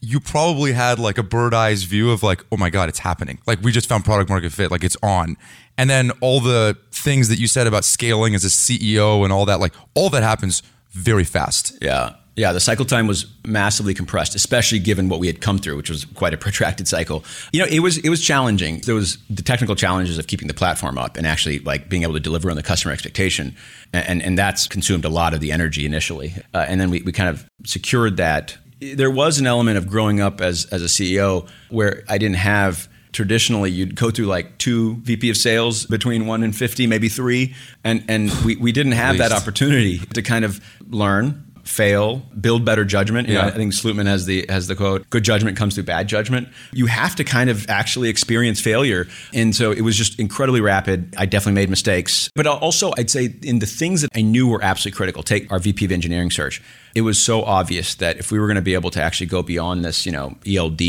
you 0.00 0.20
probably 0.20 0.72
had 0.72 0.98
like 0.98 1.18
a 1.18 1.22
bird 1.22 1.52
eyes 1.52 1.82
view 1.82 2.10
of 2.10 2.22
like, 2.22 2.44
oh 2.50 2.56
my 2.56 2.70
God, 2.70 2.88
it's 2.88 3.00
happening. 3.00 3.38
Like 3.46 3.62
we 3.62 3.72
just 3.72 3.88
found 3.88 4.04
product 4.04 4.30
market 4.30 4.52
fit, 4.52 4.70
like 4.70 4.84
it's 4.84 4.96
on. 5.02 5.36
And 5.76 5.88
then 5.88 6.10
all 6.20 6.40
the 6.40 6.76
things 6.90 7.28
that 7.28 7.38
you 7.38 7.46
said 7.46 7.66
about 7.66 7.84
scaling 7.84 8.34
as 8.34 8.44
a 8.44 8.48
CEO 8.48 9.24
and 9.24 9.32
all 9.32 9.46
that, 9.46 9.60
like 9.60 9.74
all 9.94 10.10
that 10.10 10.22
happens 10.22 10.62
very 10.90 11.24
fast. 11.24 11.76
Yeah. 11.80 12.14
Yeah, 12.36 12.52
the 12.52 12.60
cycle 12.60 12.86
time 12.86 13.06
was 13.06 13.26
massively 13.44 13.92
compressed, 13.92 14.34
especially 14.34 14.78
given 14.78 15.10
what 15.10 15.20
we 15.20 15.26
had 15.26 15.42
come 15.42 15.58
through, 15.58 15.76
which 15.76 15.90
was 15.90 16.06
quite 16.06 16.32
a 16.32 16.36
protracted 16.38 16.88
cycle. 16.88 17.22
You 17.52 17.60
know, 17.60 17.66
it 17.66 17.80
was 17.80 17.98
it 17.98 18.08
was 18.08 18.22
challenging. 18.24 18.80
There 18.86 18.94
was 18.94 19.18
the 19.28 19.42
technical 19.42 19.74
challenges 19.74 20.16
of 20.16 20.26
keeping 20.26 20.48
the 20.48 20.54
platform 20.54 20.96
up 20.96 21.18
and 21.18 21.26
actually 21.26 21.58
like 21.58 21.90
being 21.90 22.02
able 22.02 22.14
to 22.14 22.20
deliver 22.20 22.48
on 22.48 22.56
the 22.56 22.62
customer 22.62 22.94
expectation, 22.94 23.54
and 23.92 24.22
and 24.22 24.38
that's 24.38 24.66
consumed 24.66 25.04
a 25.04 25.10
lot 25.10 25.34
of 25.34 25.40
the 25.40 25.52
energy 25.52 25.84
initially. 25.84 26.32
Uh, 26.54 26.64
and 26.66 26.80
then 26.80 26.88
we, 26.88 27.02
we 27.02 27.12
kind 27.12 27.28
of 27.28 27.46
secured 27.64 28.16
that. 28.16 28.56
There 28.80 29.10
was 29.10 29.38
an 29.38 29.46
element 29.46 29.78
of 29.78 29.88
growing 29.88 30.20
up 30.20 30.40
as 30.40 30.66
as 30.66 30.82
a 30.82 30.86
CEO 30.86 31.48
where 31.68 32.02
I 32.08 32.18
didn't 32.18 32.36
have 32.36 32.88
traditionally 33.12 33.70
you'd 33.70 33.96
go 33.96 34.10
through 34.10 34.26
like 34.26 34.58
two 34.58 34.96
VP 34.96 35.30
of 35.30 35.36
sales 35.36 35.86
between 35.86 36.26
one 36.26 36.42
and 36.42 36.54
50, 36.54 36.86
maybe 36.86 37.08
three. 37.08 37.54
And, 37.84 38.04
and 38.08 38.30
we, 38.44 38.56
we 38.56 38.72
didn't 38.72 38.92
have 38.92 39.18
that 39.18 39.32
opportunity 39.32 39.98
to 39.98 40.22
kind 40.22 40.44
of 40.44 40.60
learn, 40.88 41.49
fail, 41.70 42.16
build 42.40 42.64
better 42.64 42.84
judgment. 42.84 43.28
You 43.28 43.34
Yeah. 43.34 43.42
know, 43.42 43.48
I 43.48 43.50
think 43.52 43.72
Slootman 43.72 44.06
has 44.06 44.26
the 44.26 44.44
has 44.48 44.66
the 44.66 44.74
quote, 44.74 45.08
good 45.08 45.22
judgment 45.22 45.56
comes 45.56 45.74
through 45.74 45.84
bad 45.84 46.08
judgment. 46.08 46.48
You 46.72 46.86
have 46.86 47.14
to 47.16 47.24
kind 47.24 47.48
of 47.48 47.64
actually 47.68 48.08
experience 48.08 48.60
failure. 48.60 49.06
And 49.32 49.54
so 49.54 49.70
it 49.70 49.82
was 49.82 49.96
just 49.96 50.18
incredibly 50.18 50.60
rapid. 50.60 51.14
I 51.16 51.26
definitely 51.26 51.60
made 51.60 51.70
mistakes. 51.70 52.28
But 52.34 52.46
also 52.46 52.90
I'd 52.98 53.08
say 53.10 53.34
in 53.42 53.60
the 53.60 53.66
things 53.66 54.00
that 54.02 54.10
I 54.16 54.22
knew 54.22 54.48
were 54.48 54.62
absolutely 54.62 54.96
critical, 54.96 55.22
take 55.22 55.50
our 55.52 55.60
VP 55.60 55.84
of 55.84 55.92
engineering 55.92 56.30
search. 56.30 56.60
It 56.94 57.02
was 57.02 57.18
so 57.20 57.42
obvious 57.44 57.94
that 57.96 58.18
if 58.18 58.32
we 58.32 58.38
were 58.40 58.46
going 58.48 58.56
to 58.56 58.62
be 58.62 58.74
able 58.74 58.90
to 58.90 59.00
actually 59.02 59.28
go 59.28 59.42
beyond 59.42 59.84
this, 59.84 60.04
you 60.04 60.10
know, 60.12 60.36
ELD 60.44 60.80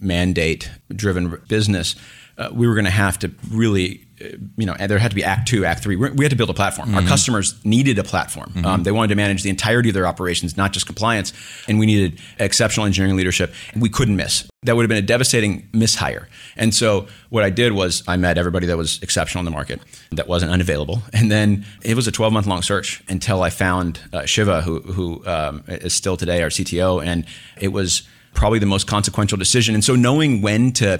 mandate 0.00 0.70
driven 0.94 1.40
business, 1.48 1.96
uh, 2.38 2.48
we 2.52 2.66
were 2.68 2.74
going 2.74 2.84
to 2.84 2.90
have 2.90 3.18
to 3.18 3.30
really 3.50 4.03
you 4.18 4.66
know, 4.66 4.74
there 4.74 4.98
had 4.98 5.10
to 5.10 5.14
be 5.14 5.24
Act 5.24 5.48
Two, 5.48 5.64
Act 5.64 5.82
Three. 5.82 5.96
We 5.96 6.24
had 6.24 6.30
to 6.30 6.36
build 6.36 6.50
a 6.50 6.54
platform. 6.54 6.94
Our 6.94 7.02
customers 7.02 7.54
needed 7.64 7.98
a 7.98 8.04
platform. 8.04 8.52
Um, 8.64 8.82
they 8.82 8.92
wanted 8.92 9.08
to 9.08 9.16
manage 9.16 9.42
the 9.42 9.50
entirety 9.50 9.90
of 9.90 9.94
their 9.94 10.06
operations, 10.06 10.56
not 10.56 10.72
just 10.72 10.86
compliance, 10.86 11.32
and 11.68 11.78
we 11.78 11.86
needed 11.86 12.20
exceptional 12.38 12.86
engineering 12.86 13.16
leadership. 13.16 13.52
And 13.72 13.82
we 13.82 13.88
couldn't 13.88 14.16
miss. 14.16 14.48
That 14.62 14.76
would 14.76 14.82
have 14.82 14.88
been 14.88 15.02
a 15.02 15.06
devastating 15.06 15.68
mishire. 15.72 16.26
And 16.56 16.74
so 16.74 17.06
what 17.28 17.44
I 17.44 17.50
did 17.50 17.72
was 17.72 18.02
I 18.08 18.16
met 18.16 18.38
everybody 18.38 18.66
that 18.68 18.78
was 18.78 19.02
exceptional 19.02 19.40
in 19.40 19.44
the 19.44 19.50
market 19.50 19.80
that 20.12 20.28
wasn't 20.28 20.52
unavailable, 20.52 21.02
and 21.12 21.30
then 21.30 21.66
it 21.82 21.96
was 21.96 22.06
a 22.06 22.12
12 22.12 22.32
month 22.32 22.46
long 22.46 22.62
search 22.62 23.02
until 23.08 23.42
I 23.42 23.50
found 23.50 24.00
uh, 24.12 24.24
Shiva, 24.24 24.62
who 24.62 24.80
who 24.80 25.26
um, 25.26 25.64
is 25.66 25.94
still 25.94 26.16
today 26.16 26.42
our 26.42 26.50
CTO, 26.50 27.04
and 27.04 27.26
it 27.60 27.68
was 27.68 28.02
probably 28.32 28.58
the 28.58 28.66
most 28.66 28.86
consequential 28.86 29.38
decision. 29.38 29.74
And 29.74 29.84
so 29.84 29.94
knowing 29.94 30.42
when 30.42 30.72
to 30.72 30.98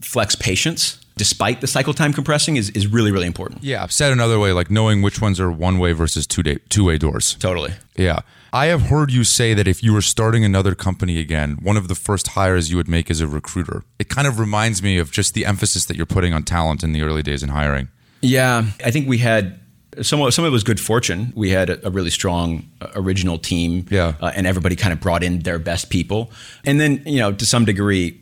flex 0.00 0.34
patience 0.34 0.98
despite 1.16 1.60
the 1.60 1.66
cycle 1.66 1.94
time 1.94 2.12
compressing 2.12 2.56
is, 2.56 2.70
is 2.70 2.86
really 2.86 3.10
really 3.12 3.26
important 3.26 3.62
Yeah, 3.62 3.82
I've 3.82 3.92
said 3.92 4.12
another 4.12 4.38
way, 4.38 4.52
like 4.52 4.70
knowing 4.70 5.02
which 5.02 5.20
ones 5.20 5.38
are 5.40 5.50
one 5.50 5.78
way 5.78 5.92
versus 5.92 6.26
two 6.26 6.42
day 6.42 6.58
two 6.68 6.84
way 6.84 6.98
doors. 6.98 7.34
totally 7.38 7.72
Yeah. 7.96 8.20
I 8.54 8.66
have 8.66 8.82
heard 8.82 9.10
you 9.10 9.24
say 9.24 9.54
that 9.54 9.66
if 9.66 9.82
you 9.82 9.94
were 9.94 10.02
starting 10.02 10.44
another 10.44 10.74
company 10.74 11.18
again, 11.18 11.56
one 11.62 11.78
of 11.78 11.88
the 11.88 11.94
first 11.94 12.28
hires 12.28 12.70
you 12.70 12.76
would 12.76 12.88
make 12.88 13.10
is 13.10 13.22
a 13.22 13.26
recruiter. 13.26 13.82
It 13.98 14.10
kind 14.10 14.26
of 14.28 14.38
reminds 14.38 14.82
me 14.82 14.98
of 14.98 15.10
just 15.10 15.32
the 15.32 15.46
emphasis 15.46 15.86
that 15.86 15.96
you're 15.96 16.04
putting 16.04 16.34
on 16.34 16.42
talent 16.42 16.82
in 16.84 16.92
the 16.92 17.00
early 17.00 17.22
days 17.22 17.42
in 17.42 17.48
hiring. 17.48 17.88
yeah 18.20 18.64
i 18.84 18.90
think 18.90 19.08
we 19.08 19.18
had 19.18 19.58
some 20.00 20.22
of, 20.22 20.32
some 20.32 20.44
of 20.44 20.50
it 20.50 20.52
was 20.52 20.64
good 20.64 20.78
fortune 20.80 21.32
we 21.34 21.50
had 21.50 21.68
a, 21.70 21.86
a 21.86 21.90
really 21.90 22.10
strong 22.10 22.64
uh, 22.80 22.88
original 22.94 23.36
team 23.38 23.84
Yeah. 23.90 24.14
uh, 24.20 24.32
and 24.36 24.46
everybody 24.46 24.76
kind 24.76 24.92
of 24.92 25.00
brought 25.00 25.22
in 25.22 25.40
their 25.40 25.58
best 25.58 25.90
people 25.90 26.30
and 26.64 26.78
then 26.80 27.02
you 27.04 27.18
know 27.18 27.32
to 27.32 27.44
some 27.46 27.64
degree 27.66 28.20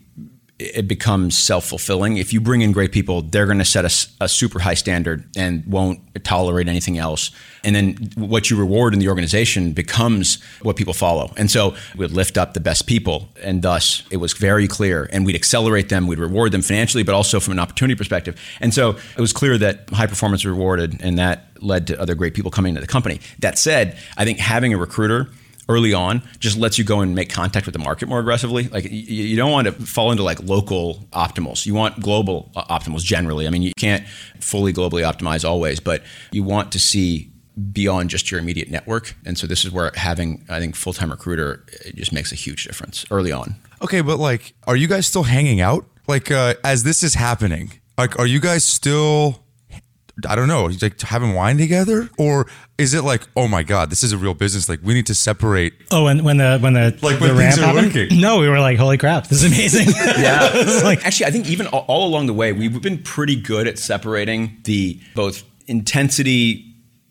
it 0.60 0.86
becomes 0.86 1.36
self-fulfilling. 1.36 2.18
If 2.18 2.32
you 2.32 2.40
bring 2.40 2.60
in 2.60 2.72
great 2.72 2.92
people 2.92 3.22
they're 3.22 3.46
going 3.46 3.58
to 3.58 3.64
set 3.64 3.84
a 4.20 4.28
super 4.28 4.58
high 4.58 4.74
standard 4.74 5.24
and 5.36 5.64
won't 5.66 6.00
tolerate 6.24 6.68
anything 6.68 6.98
else. 6.98 7.30
And 7.64 7.74
then 7.74 7.94
what 8.14 8.50
you 8.50 8.58
reward 8.58 8.92
in 8.92 9.00
the 9.00 9.08
organization 9.08 9.72
becomes 9.72 10.42
what 10.62 10.76
people 10.76 10.92
follow. 10.92 11.32
And 11.36 11.50
so 11.50 11.74
we'd 11.96 12.10
lift 12.10 12.36
up 12.38 12.54
the 12.54 12.60
best 12.60 12.86
people 12.86 13.28
and 13.42 13.62
thus 13.62 14.02
it 14.10 14.18
was 14.18 14.32
very 14.34 14.68
clear. 14.68 15.08
And 15.12 15.24
we'd 15.24 15.36
accelerate 15.36 15.88
them 15.88 16.06
we'd 16.06 16.18
reward 16.18 16.52
them 16.52 16.62
financially 16.62 17.02
but 17.02 17.14
also 17.14 17.40
from 17.40 17.52
an 17.52 17.58
opportunity 17.58 17.96
perspective. 17.96 18.40
And 18.60 18.74
so 18.74 18.90
it 19.16 19.20
was 19.20 19.32
clear 19.32 19.56
that 19.58 19.88
high 19.90 20.06
performance 20.06 20.44
rewarded 20.44 21.02
and 21.02 21.18
that 21.18 21.46
led 21.60 21.86
to 21.88 22.00
other 22.00 22.14
great 22.14 22.34
people 22.34 22.50
coming 22.50 22.70
into 22.70 22.80
the 22.80 22.86
company. 22.86 23.20
That 23.38 23.58
said 23.58 23.96
i 24.16 24.24
think 24.24 24.38
having 24.38 24.74
a 24.74 24.78
recruiter 24.78 25.30
early 25.70 25.94
on 25.94 26.20
just 26.40 26.58
lets 26.58 26.76
you 26.78 26.84
go 26.84 27.00
and 27.00 27.14
make 27.14 27.30
contact 27.30 27.64
with 27.64 27.72
the 27.72 27.78
market 27.78 28.08
more 28.08 28.18
aggressively. 28.18 28.64
Like 28.68 28.86
you, 28.90 29.36
don't 29.36 29.52
want 29.52 29.66
to 29.68 29.72
fall 29.72 30.10
into 30.10 30.24
like 30.24 30.42
local 30.42 31.06
optimals. 31.12 31.64
You 31.64 31.74
want 31.74 32.00
global 32.00 32.50
uh, 32.56 32.64
optimals 32.64 33.04
generally. 33.04 33.46
I 33.46 33.50
mean, 33.50 33.62
you 33.62 33.72
can't 33.78 34.06
fully 34.40 34.72
globally 34.72 35.02
optimize 35.02 35.48
always, 35.48 35.78
but 35.78 36.02
you 36.32 36.42
want 36.42 36.72
to 36.72 36.80
see 36.80 37.30
beyond 37.72 38.10
just 38.10 38.30
your 38.30 38.40
immediate 38.40 38.70
network. 38.70 39.14
And 39.24 39.38
so 39.38 39.46
this 39.46 39.64
is 39.64 39.70
where 39.70 39.92
having, 39.94 40.44
I 40.48 40.58
think, 40.58 40.74
full 40.74 40.92
time 40.92 41.10
recruiter 41.10 41.64
it 41.84 41.94
just 41.94 42.12
makes 42.12 42.32
a 42.32 42.36
huge 42.36 42.64
difference 42.64 43.04
early 43.10 43.32
on. 43.32 43.54
Okay, 43.80 44.00
but 44.00 44.18
like, 44.18 44.54
are 44.66 44.76
you 44.76 44.88
guys 44.88 45.06
still 45.06 45.24
hanging 45.24 45.60
out? 45.60 45.86
Like, 46.08 46.30
uh, 46.30 46.54
as 46.64 46.82
this 46.82 47.02
is 47.04 47.14
happening, 47.14 47.72
like, 47.96 48.18
are 48.18 48.26
you 48.26 48.40
guys 48.40 48.64
still, 48.64 49.44
I 50.28 50.34
don't 50.34 50.48
know, 50.48 50.70
like 50.82 51.00
having 51.00 51.34
wine 51.34 51.58
together? 51.58 52.08
Or 52.18 52.46
is 52.78 52.94
it 52.94 53.02
like, 53.04 53.22
oh 53.36 53.46
my 53.48 53.62
God, 53.62 53.90
this 53.90 54.02
is 54.02 54.12
a 54.12 54.18
real 54.18 54.34
business? 54.34 54.68
Like, 54.68 54.80
we 54.82 54.94
need 54.94 55.06
to 55.06 55.14
separate. 55.14 55.74
Oh, 55.90 56.04
when 56.04 56.24
when 56.24 56.36
the 56.38 56.58
when 56.60 56.72
the 56.74 56.96
Like 57.02 57.18
the 57.18 57.26
when 57.26 57.36
ramp 57.36 57.54
things 57.54 57.58
are 57.58 57.66
happened? 57.66 57.94
working. 57.94 58.20
No, 58.20 58.38
we 58.40 58.48
were 58.48 58.60
like, 58.60 58.78
holy 58.78 58.98
crap, 58.98 59.26
this 59.28 59.42
is 59.42 59.52
amazing. 59.52 59.88
Yeah. 60.20 60.50
It's 60.54 60.82
like 60.84 61.04
Actually, 61.06 61.26
I 61.26 61.30
think 61.30 61.48
even 61.48 61.66
all, 61.68 61.84
all 61.88 62.08
along 62.08 62.26
the 62.26 62.34
way, 62.34 62.52
we've 62.52 62.80
been 62.82 63.02
pretty 63.02 63.36
good 63.36 63.66
at 63.66 63.78
separating 63.78 64.58
the 64.64 65.00
both 65.14 65.42
intensity, 65.66 66.66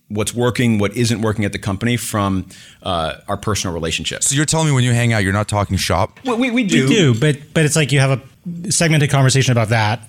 what's 0.08 0.34
working, 0.34 0.80
what 0.80 0.96
isn't 0.96 1.22
working 1.22 1.46
at 1.46 1.52
the 1.52 1.60
company 1.60 1.98
from 1.98 2.48
uh, 2.84 3.16
our 3.28 3.38
personal 3.38 3.74
relationships. 3.74 4.28
So 4.28 4.36
you're 4.36 4.46
telling 4.46 4.68
me 4.68 4.74
when 4.74 4.84
you 4.84 4.92
hang 4.94 5.14
out, 5.14 5.20
you're 5.24 5.34
not 5.34 5.48
talking 5.48 5.78
shop? 5.78 6.20
We, 6.26 6.34
we, 6.36 6.52
we 6.52 6.64
do. 6.64 6.78
you 6.78 6.88
do, 6.88 7.20
but 7.20 7.38
but 7.54 7.66
it's 7.66 7.76
like 7.76 7.92
you 7.92 8.00
have 8.00 8.20
a 8.66 8.72
segmented 8.72 9.10
conversation 9.12 9.52
about 9.52 9.70
that, 9.70 10.02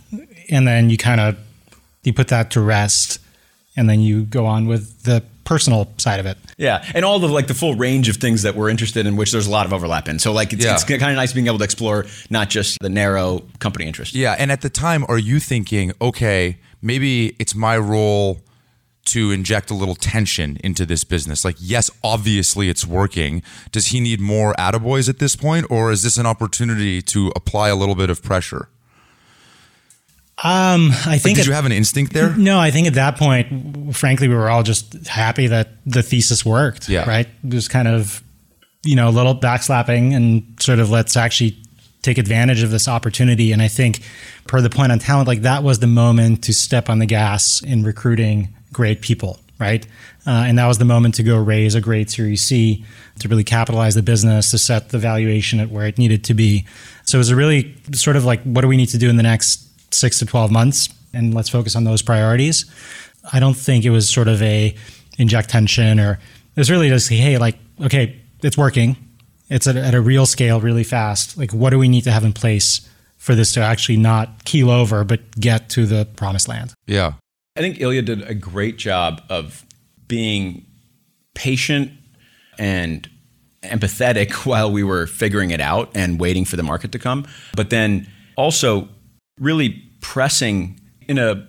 and 0.48 0.66
then 0.66 0.88
you 0.90 0.96
kind 0.96 1.20
of 1.20 1.36
you 2.02 2.12
put 2.12 2.28
that 2.28 2.50
to 2.52 2.60
rest, 2.60 3.18
and 3.76 3.88
then 3.88 4.00
you 4.00 4.22
go 4.24 4.46
on 4.46 4.66
with 4.66 5.02
the 5.04 5.22
personal 5.44 5.92
side 5.98 6.20
of 6.20 6.26
it. 6.26 6.38
Yeah, 6.58 6.84
and 6.94 7.04
all 7.04 7.18
the 7.18 7.26
like 7.28 7.46
the 7.48 7.54
full 7.54 7.74
range 7.74 8.08
of 8.08 8.16
things 8.16 8.42
that 8.42 8.54
we're 8.54 8.68
interested 8.70 9.06
in, 9.06 9.16
which 9.16 9.32
there's 9.32 9.46
a 9.46 9.50
lot 9.50 9.66
of 9.66 9.72
overlap 9.72 10.08
in. 10.08 10.18
So 10.18 10.32
like 10.32 10.52
it's, 10.52 10.64
Yeah. 10.64 10.74
it's 10.74 10.84
kind 10.84 11.02
of 11.02 11.16
nice 11.16 11.32
being 11.32 11.46
able 11.48 11.58
to 11.58 11.64
explore 11.64 12.06
not 12.30 12.50
just 12.50 12.78
the 12.80 12.88
narrow 12.88 13.42
company 13.58 13.86
interest. 13.86 14.14
Yeah. 14.14 14.36
And 14.38 14.52
at 14.52 14.60
the 14.60 14.70
time, 14.70 15.04
are 15.08 15.18
you 15.18 15.40
thinking, 15.40 15.92
okay, 16.00 16.58
maybe 16.82 17.34
it's 17.40 17.54
my 17.54 17.76
role 17.76 18.40
to 19.06 19.32
inject 19.32 19.70
a 19.70 19.74
little 19.74 19.96
tension 19.96 20.56
into 20.62 20.86
this 20.86 21.02
business? 21.02 21.44
Like, 21.44 21.56
yes, 21.58 21.90
obviously 22.04 22.68
it's 22.68 22.86
working. 22.86 23.42
Does 23.72 23.88
he 23.88 23.98
need 23.98 24.20
more 24.20 24.54
attaboys 24.54 25.08
at 25.08 25.18
this 25.18 25.34
point? 25.34 25.66
Or 25.68 25.90
is 25.90 26.02
this 26.04 26.16
an 26.16 26.26
opportunity 26.26 27.02
to 27.02 27.32
apply 27.34 27.70
a 27.70 27.74
little 27.74 27.96
bit 27.96 28.08
of 28.10 28.22
pressure? 28.22 28.68
Um, 30.42 30.90
I 31.06 31.18
think 31.18 31.36
Did 31.36 31.42
at- 31.42 31.46
you 31.48 31.52
have 31.52 31.66
an 31.66 31.72
instinct 31.72 32.12
there? 32.12 32.34
No, 32.34 32.58
I 32.58 32.70
think 32.70 32.86
at 32.86 32.94
that 32.94 33.16
point, 33.16 33.94
frankly, 33.94 34.26
we 34.26 34.34
were 34.34 34.48
all 34.48 34.62
just 34.62 35.06
happy 35.06 35.48
that 35.48 35.68
the 35.84 36.02
thesis 36.02 36.44
worked. 36.46 36.88
Yeah. 36.88 37.08
Right. 37.08 37.28
It 37.44 37.54
was 37.54 37.68
kind 37.68 37.88
of, 37.88 38.22
you 38.82 38.96
know, 38.96 39.08
a 39.08 39.10
little 39.10 39.34
backslapping 39.34 40.14
and 40.14 40.56
sort 40.58 40.78
of 40.78 40.90
let's 40.90 41.16
actually 41.16 41.58
take 42.02 42.16
advantage 42.16 42.62
of 42.62 42.70
this 42.70 42.88
opportunity. 42.88 43.52
And 43.52 43.60
I 43.60 43.68
think, 43.68 44.00
per 44.46 44.62
the 44.62 44.70
point 44.70 44.92
on 44.92 44.98
talent, 44.98 45.28
like 45.28 45.42
that 45.42 45.62
was 45.62 45.80
the 45.80 45.86
moment 45.86 46.42
to 46.44 46.54
step 46.54 46.88
on 46.88 46.98
the 46.98 47.06
gas 47.06 47.62
in 47.62 47.84
recruiting 47.84 48.48
great 48.72 49.02
people. 49.02 49.38
Right. 49.58 49.86
Uh, 50.26 50.44
and 50.46 50.58
that 50.58 50.66
was 50.66 50.78
the 50.78 50.86
moment 50.86 51.16
to 51.16 51.22
go 51.22 51.36
raise 51.36 51.74
a 51.74 51.82
great 51.82 52.10
Series 52.10 52.40
C 52.42 52.82
to 53.18 53.28
really 53.28 53.44
capitalize 53.44 53.94
the 53.94 54.02
business, 54.02 54.52
to 54.52 54.58
set 54.58 54.88
the 54.88 54.96
valuation 54.98 55.60
at 55.60 55.68
where 55.68 55.86
it 55.86 55.98
needed 55.98 56.24
to 56.24 56.34
be. 56.34 56.66
So 57.04 57.18
it 57.18 57.20
was 57.20 57.28
a 57.28 57.36
really 57.36 57.76
sort 57.92 58.16
of 58.16 58.24
like, 58.24 58.42
what 58.44 58.62
do 58.62 58.68
we 58.68 58.78
need 58.78 58.88
to 58.88 58.98
do 58.98 59.10
in 59.10 59.18
the 59.18 59.22
next 59.22 59.69
six 59.92 60.18
to 60.20 60.26
12 60.26 60.50
months? 60.50 60.88
And 61.12 61.34
let's 61.34 61.48
focus 61.48 61.74
on 61.74 61.84
those 61.84 62.02
priorities. 62.02 62.70
I 63.32 63.40
don't 63.40 63.56
think 63.56 63.84
it 63.84 63.90
was 63.90 64.08
sort 64.08 64.28
of 64.28 64.40
a 64.42 64.74
inject 65.18 65.50
tension 65.50 66.00
or 66.00 66.12
it 66.12 66.58
was 66.58 66.70
really 66.70 66.88
just, 66.88 67.08
hey, 67.10 67.38
like, 67.38 67.58
okay, 67.80 68.20
it's 68.42 68.56
working. 68.56 68.96
It's 69.48 69.66
at, 69.66 69.76
at 69.76 69.94
a 69.94 70.00
real 70.00 70.26
scale, 70.26 70.60
really 70.60 70.84
fast. 70.84 71.36
Like, 71.36 71.52
what 71.52 71.70
do 71.70 71.78
we 71.78 71.88
need 71.88 72.04
to 72.04 72.12
have 72.12 72.24
in 72.24 72.32
place 72.32 72.88
for 73.16 73.34
this 73.34 73.52
to 73.52 73.60
actually 73.60 73.98
not 73.98 74.44
keel 74.44 74.70
over, 74.70 75.04
but 75.04 75.38
get 75.38 75.68
to 75.70 75.86
the 75.86 76.06
promised 76.16 76.48
land? 76.48 76.72
Yeah. 76.86 77.14
I 77.56 77.60
think 77.60 77.80
Ilya 77.80 78.02
did 78.02 78.22
a 78.22 78.34
great 78.34 78.78
job 78.78 79.22
of 79.28 79.64
being 80.06 80.66
patient 81.34 81.92
and 82.58 83.08
empathetic 83.62 84.32
while 84.46 84.70
we 84.70 84.82
were 84.82 85.06
figuring 85.06 85.50
it 85.50 85.60
out 85.60 85.90
and 85.94 86.20
waiting 86.20 86.44
for 86.44 86.56
the 86.56 86.62
market 86.62 86.92
to 86.92 86.98
come, 86.98 87.26
but 87.54 87.70
then 87.70 88.08
also 88.36 88.88
really 89.38 89.89
pressing 90.00 90.80
in 91.08 91.18
a 91.18 91.46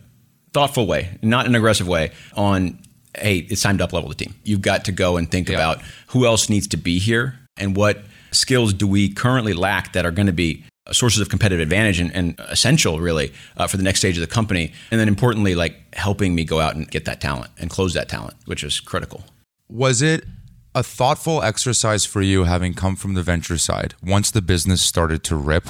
thoughtful 0.53 0.87
way, 0.87 1.17
not 1.21 1.45
an 1.45 1.55
aggressive 1.55 1.87
way, 1.87 2.11
on 2.35 2.79
hey, 3.17 3.39
it's 3.49 3.61
time 3.61 3.77
to 3.77 3.83
up 3.83 3.93
level 3.93 4.09
the 4.09 4.15
team. 4.15 4.33
You've 4.43 4.61
got 4.61 4.85
to 4.85 4.91
go 4.91 5.17
and 5.17 5.29
think 5.29 5.49
about 5.49 5.81
who 6.07 6.25
else 6.25 6.49
needs 6.49 6.67
to 6.69 6.77
be 6.77 6.97
here 6.97 7.37
and 7.57 7.75
what 7.75 8.03
skills 8.31 8.73
do 8.73 8.87
we 8.87 9.09
currently 9.09 9.53
lack 9.53 9.93
that 9.93 10.05
are 10.05 10.11
going 10.11 10.27
to 10.27 10.33
be 10.33 10.63
sources 10.91 11.21
of 11.21 11.29
competitive 11.29 11.61
advantage 11.61 11.99
and, 11.99 12.13
and 12.15 12.39
essential 12.49 12.99
really 12.99 13.33
uh, 13.57 13.67
for 13.67 13.77
the 13.77 13.83
next 13.83 13.99
stage 13.99 14.17
of 14.17 14.21
the 14.21 14.33
company. 14.33 14.73
And 14.89 14.99
then 14.99 15.07
importantly 15.07 15.55
like 15.55 15.93
helping 15.95 16.33
me 16.35 16.43
go 16.43 16.59
out 16.59 16.75
and 16.75 16.89
get 16.89 17.05
that 17.05 17.21
talent 17.21 17.51
and 17.57 17.69
close 17.69 17.93
that 17.93 18.09
talent 18.09 18.35
which 18.45 18.63
is 18.63 18.79
critical. 18.79 19.23
Was 19.69 20.01
it 20.01 20.25
a 20.73 20.83
thoughtful 20.83 21.43
exercise 21.43 22.05
for 22.05 22.21
you 22.21 22.45
having 22.45 22.73
come 22.73 22.95
from 22.95 23.13
the 23.13 23.23
venture 23.23 23.57
side 23.57 23.93
once 24.01 24.31
the 24.31 24.41
business 24.41 24.81
started 24.81 25.23
to 25.25 25.35
rip, 25.35 25.67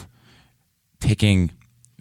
picking 1.00 1.52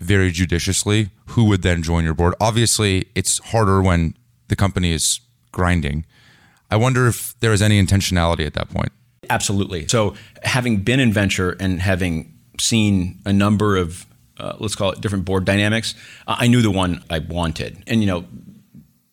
very 0.00 0.30
judiciously 0.30 1.10
who 1.26 1.44
would 1.44 1.62
then 1.62 1.82
join 1.82 2.04
your 2.04 2.14
board? 2.14 2.34
Obviously, 2.40 3.06
it's 3.14 3.38
harder 3.38 3.80
when 3.80 4.14
the 4.48 4.56
company 4.56 4.92
is 4.92 5.20
grinding. 5.52 6.04
I 6.70 6.76
wonder 6.76 7.06
if 7.06 7.38
there 7.40 7.52
is 7.52 7.62
any 7.62 7.82
intentionality 7.82 8.46
at 8.46 8.54
that 8.54 8.68
point. 8.70 8.90
Absolutely. 9.28 9.86
So, 9.88 10.14
having 10.42 10.78
been 10.78 10.98
in 10.98 11.12
venture 11.12 11.56
and 11.60 11.80
having 11.80 12.36
seen 12.58 13.20
a 13.24 13.32
number 13.32 13.76
of, 13.76 14.06
uh, 14.38 14.56
let's 14.58 14.74
call 14.74 14.90
it 14.90 15.00
different 15.00 15.24
board 15.24 15.44
dynamics, 15.44 15.94
I 16.26 16.48
knew 16.48 16.62
the 16.62 16.70
one 16.70 17.04
I 17.10 17.20
wanted. 17.20 17.82
And, 17.86 18.00
you 18.00 18.06
know, 18.06 18.24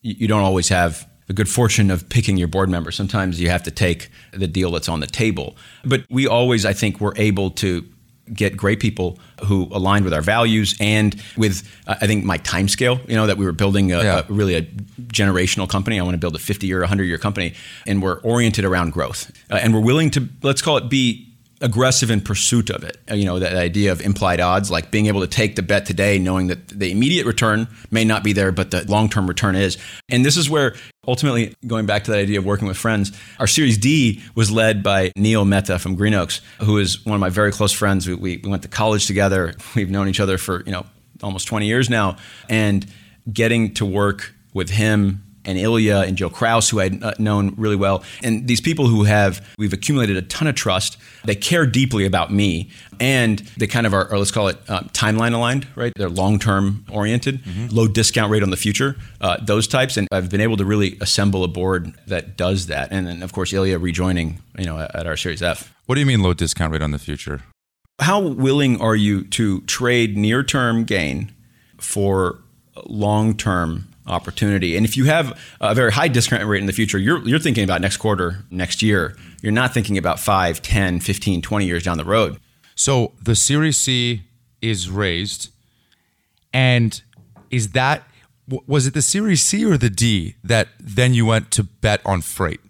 you 0.02 0.26
don't 0.26 0.42
always 0.42 0.68
have 0.68 1.08
the 1.28 1.34
good 1.34 1.48
fortune 1.48 1.90
of 1.90 2.08
picking 2.08 2.36
your 2.36 2.48
board 2.48 2.68
member. 2.70 2.90
Sometimes 2.90 3.40
you 3.40 3.50
have 3.50 3.62
to 3.64 3.70
take 3.70 4.08
the 4.32 4.46
deal 4.46 4.70
that's 4.70 4.88
on 4.88 5.00
the 5.00 5.06
table. 5.06 5.56
But 5.84 6.04
we 6.10 6.26
always, 6.26 6.64
I 6.64 6.72
think, 6.72 7.00
were 7.00 7.14
able 7.16 7.50
to 7.52 7.86
get 8.34 8.56
great 8.56 8.80
people 8.80 9.18
who 9.44 9.68
aligned 9.72 10.04
with 10.04 10.12
our 10.14 10.22
values 10.22 10.76
and 10.80 11.14
with 11.36 11.62
uh, 11.86 11.94
I 12.00 12.06
think 12.06 12.24
my 12.24 12.38
time 12.38 12.68
scale. 12.68 13.00
You 13.08 13.16
know 13.16 13.26
that 13.26 13.36
we 13.36 13.44
were 13.46 13.52
building 13.52 13.92
a, 13.92 14.02
Yeah. 14.02 14.18
a 14.28 14.32
really 14.32 14.54
a 14.54 14.62
generational 14.62 15.68
company. 15.68 15.98
I 15.98 16.02
want 16.02 16.14
to 16.14 16.18
build 16.18 16.34
a 16.34 16.38
50 16.38 16.66
year, 16.66 16.80
100 16.80 17.04
year 17.04 17.18
company, 17.18 17.54
and 17.86 18.02
we're 18.02 18.20
oriented 18.20 18.64
around 18.64 18.92
growth, 18.92 19.30
uh, 19.50 19.54
and 19.56 19.72
we're 19.74 19.80
willing 19.84 20.10
to 20.12 20.28
let's 20.42 20.62
call 20.62 20.76
it 20.76 20.88
be 20.88 21.27
aggressive 21.60 22.10
in 22.10 22.20
pursuit 22.20 22.70
of 22.70 22.84
it. 22.84 22.98
Uh, 23.10 23.14
You 23.14 23.24
know 23.24 23.38
that 23.38 23.54
idea 23.54 23.92
of 23.92 24.00
implied 24.00 24.40
odds, 24.40 24.70
like 24.70 24.90
being 24.90 25.06
able 25.06 25.20
to 25.20 25.26
take 25.26 25.56
the 25.56 25.62
bet 25.62 25.86
today, 25.86 26.18
knowing 26.18 26.48
that 26.48 26.68
the 26.68 26.90
immediate 26.90 27.26
return 27.26 27.68
may 27.90 28.04
not 28.04 28.22
be 28.24 28.32
there, 28.32 28.52
but 28.52 28.70
the 28.70 28.84
long 28.90 29.08
term 29.08 29.26
return 29.26 29.56
is. 29.56 29.78
And 30.08 30.24
this 30.24 30.36
is 30.36 30.48
where 30.48 30.74
ultimately 31.06 31.54
going 31.66 31.86
back 31.86 32.04
to 32.04 32.10
that 32.12 32.18
idea 32.18 32.38
of 32.38 32.44
working 32.44 32.68
with 32.68 32.76
friends, 32.76 33.12
our 33.38 33.46
Series 33.46 33.78
D 33.78 34.22
was 34.34 34.50
led 34.50 34.82
by 34.82 35.12
Neil 35.16 35.44
Mehta 35.44 35.78
from 35.78 35.94
Greenoaks, 35.94 36.40
who 36.60 36.78
is 36.78 37.04
one 37.04 37.14
of 37.14 37.20
my 37.20 37.30
very 37.30 37.52
close 37.52 37.72
friends. 37.72 38.06
We, 38.06 38.14
we, 38.14 38.36
we 38.42 38.50
went 38.50 38.62
to 38.62 38.68
college 38.68 39.06
together. 39.06 39.54
We've 39.74 39.90
known 39.90 40.08
each 40.08 40.20
other 40.20 40.38
for 40.38 40.62
you 40.64 40.72
know 40.72 40.86
almost 41.22 41.48
20 41.48 41.66
years 41.66 41.90
now, 41.90 42.16
and 42.48 42.86
getting 43.32 43.74
to 43.74 43.84
work 43.84 44.32
with 44.54 44.70
him 44.70 45.24
and 45.48 45.58
Ilya 45.58 46.04
and 46.06 46.16
Joe 46.16 46.30
Kraus, 46.30 46.68
who 46.68 46.78
I'd 46.78 47.02
uh, 47.02 47.14
known 47.18 47.54
really 47.56 47.74
well, 47.74 48.04
and 48.22 48.46
these 48.46 48.60
people 48.60 48.86
who 48.86 49.04
have 49.04 49.44
we've 49.58 49.72
accumulated 49.72 50.16
a 50.16 50.22
ton 50.22 50.46
of 50.46 50.54
trust. 50.54 50.98
They 51.24 51.34
care 51.34 51.66
deeply 51.66 52.04
about 52.06 52.32
me, 52.32 52.70
and 53.00 53.38
they 53.56 53.66
kind 53.66 53.86
of 53.86 53.94
are, 53.94 54.08
let's 54.16 54.30
call 54.30 54.48
it 54.48 54.58
uh, 54.68 54.82
timeline 54.92 55.34
aligned, 55.34 55.66
right? 55.74 55.92
They're 55.96 56.08
long 56.08 56.38
term 56.38 56.84
oriented, 56.90 57.40
low 57.72 57.88
discount 57.88 58.30
rate 58.30 58.42
on 58.42 58.50
the 58.50 58.56
future, 58.56 58.96
uh, 59.20 59.38
those 59.42 59.66
types. 59.66 59.96
And 59.96 60.06
I've 60.12 60.30
been 60.30 60.40
able 60.40 60.56
to 60.58 60.64
really 60.64 60.96
assemble 61.00 61.44
a 61.44 61.48
board 61.48 61.92
that 62.06 62.36
does 62.36 62.66
that. 62.66 62.88
And 62.92 63.06
then 63.06 63.22
of 63.22 63.32
course 63.32 63.52
Ilya 63.52 63.78
rejoining, 63.78 64.40
you 64.58 64.64
know, 64.64 64.78
at 64.78 65.06
our 65.06 65.16
Series 65.16 65.42
F. 65.42 65.74
What 65.86 65.94
do 65.94 66.00
you 66.00 66.06
mean 66.06 66.22
low 66.22 66.34
discount 66.34 66.72
rate 66.72 66.82
on 66.82 66.90
the 66.90 66.98
future? 66.98 67.42
How 68.00 68.20
willing 68.20 68.80
are 68.80 68.94
you 68.94 69.24
to 69.24 69.62
trade 69.62 70.16
near 70.16 70.42
term 70.44 70.84
gain 70.84 71.32
for 71.78 72.38
long 72.86 73.36
term 73.36 73.87
opportunity? 74.08 74.76
And 74.76 74.84
if 74.84 74.96
you 74.96 75.04
have 75.04 75.38
a 75.60 75.74
very 75.74 75.92
high 75.92 76.08
discount 76.08 76.44
rate 76.46 76.60
in 76.60 76.66
the 76.66 76.72
future, 76.72 76.98
you're, 76.98 77.26
you're 77.26 77.38
thinking 77.38 77.64
about 77.64 77.80
next 77.80 77.98
quarter, 77.98 78.44
next 78.50 78.82
year. 78.82 79.16
You're 79.42 79.52
not 79.52 79.72
thinking 79.72 79.96
about 79.96 80.18
5, 80.18 80.62
10, 80.62 81.00
15, 81.00 81.42
20 81.42 81.66
years 81.66 81.82
down 81.84 81.96
the 81.96 82.04
road. 82.04 82.38
So 82.74 83.12
the 83.22 83.34
Series 83.34 83.78
C 83.78 84.22
is 84.62 84.88
raised, 84.88 85.50
and 86.52 87.02
is 87.50 87.70
that 87.70 88.04
was 88.66 88.86
it 88.86 88.94
the 88.94 89.02
Series 89.02 89.42
C 89.42 89.64
or 89.64 89.76
the 89.76 89.90
D 89.90 90.36
that 90.44 90.68
then 90.80 91.12
you 91.12 91.26
went 91.26 91.50
to 91.52 91.64
bet 91.64 92.00
on 92.06 92.22
freight? 92.22 92.60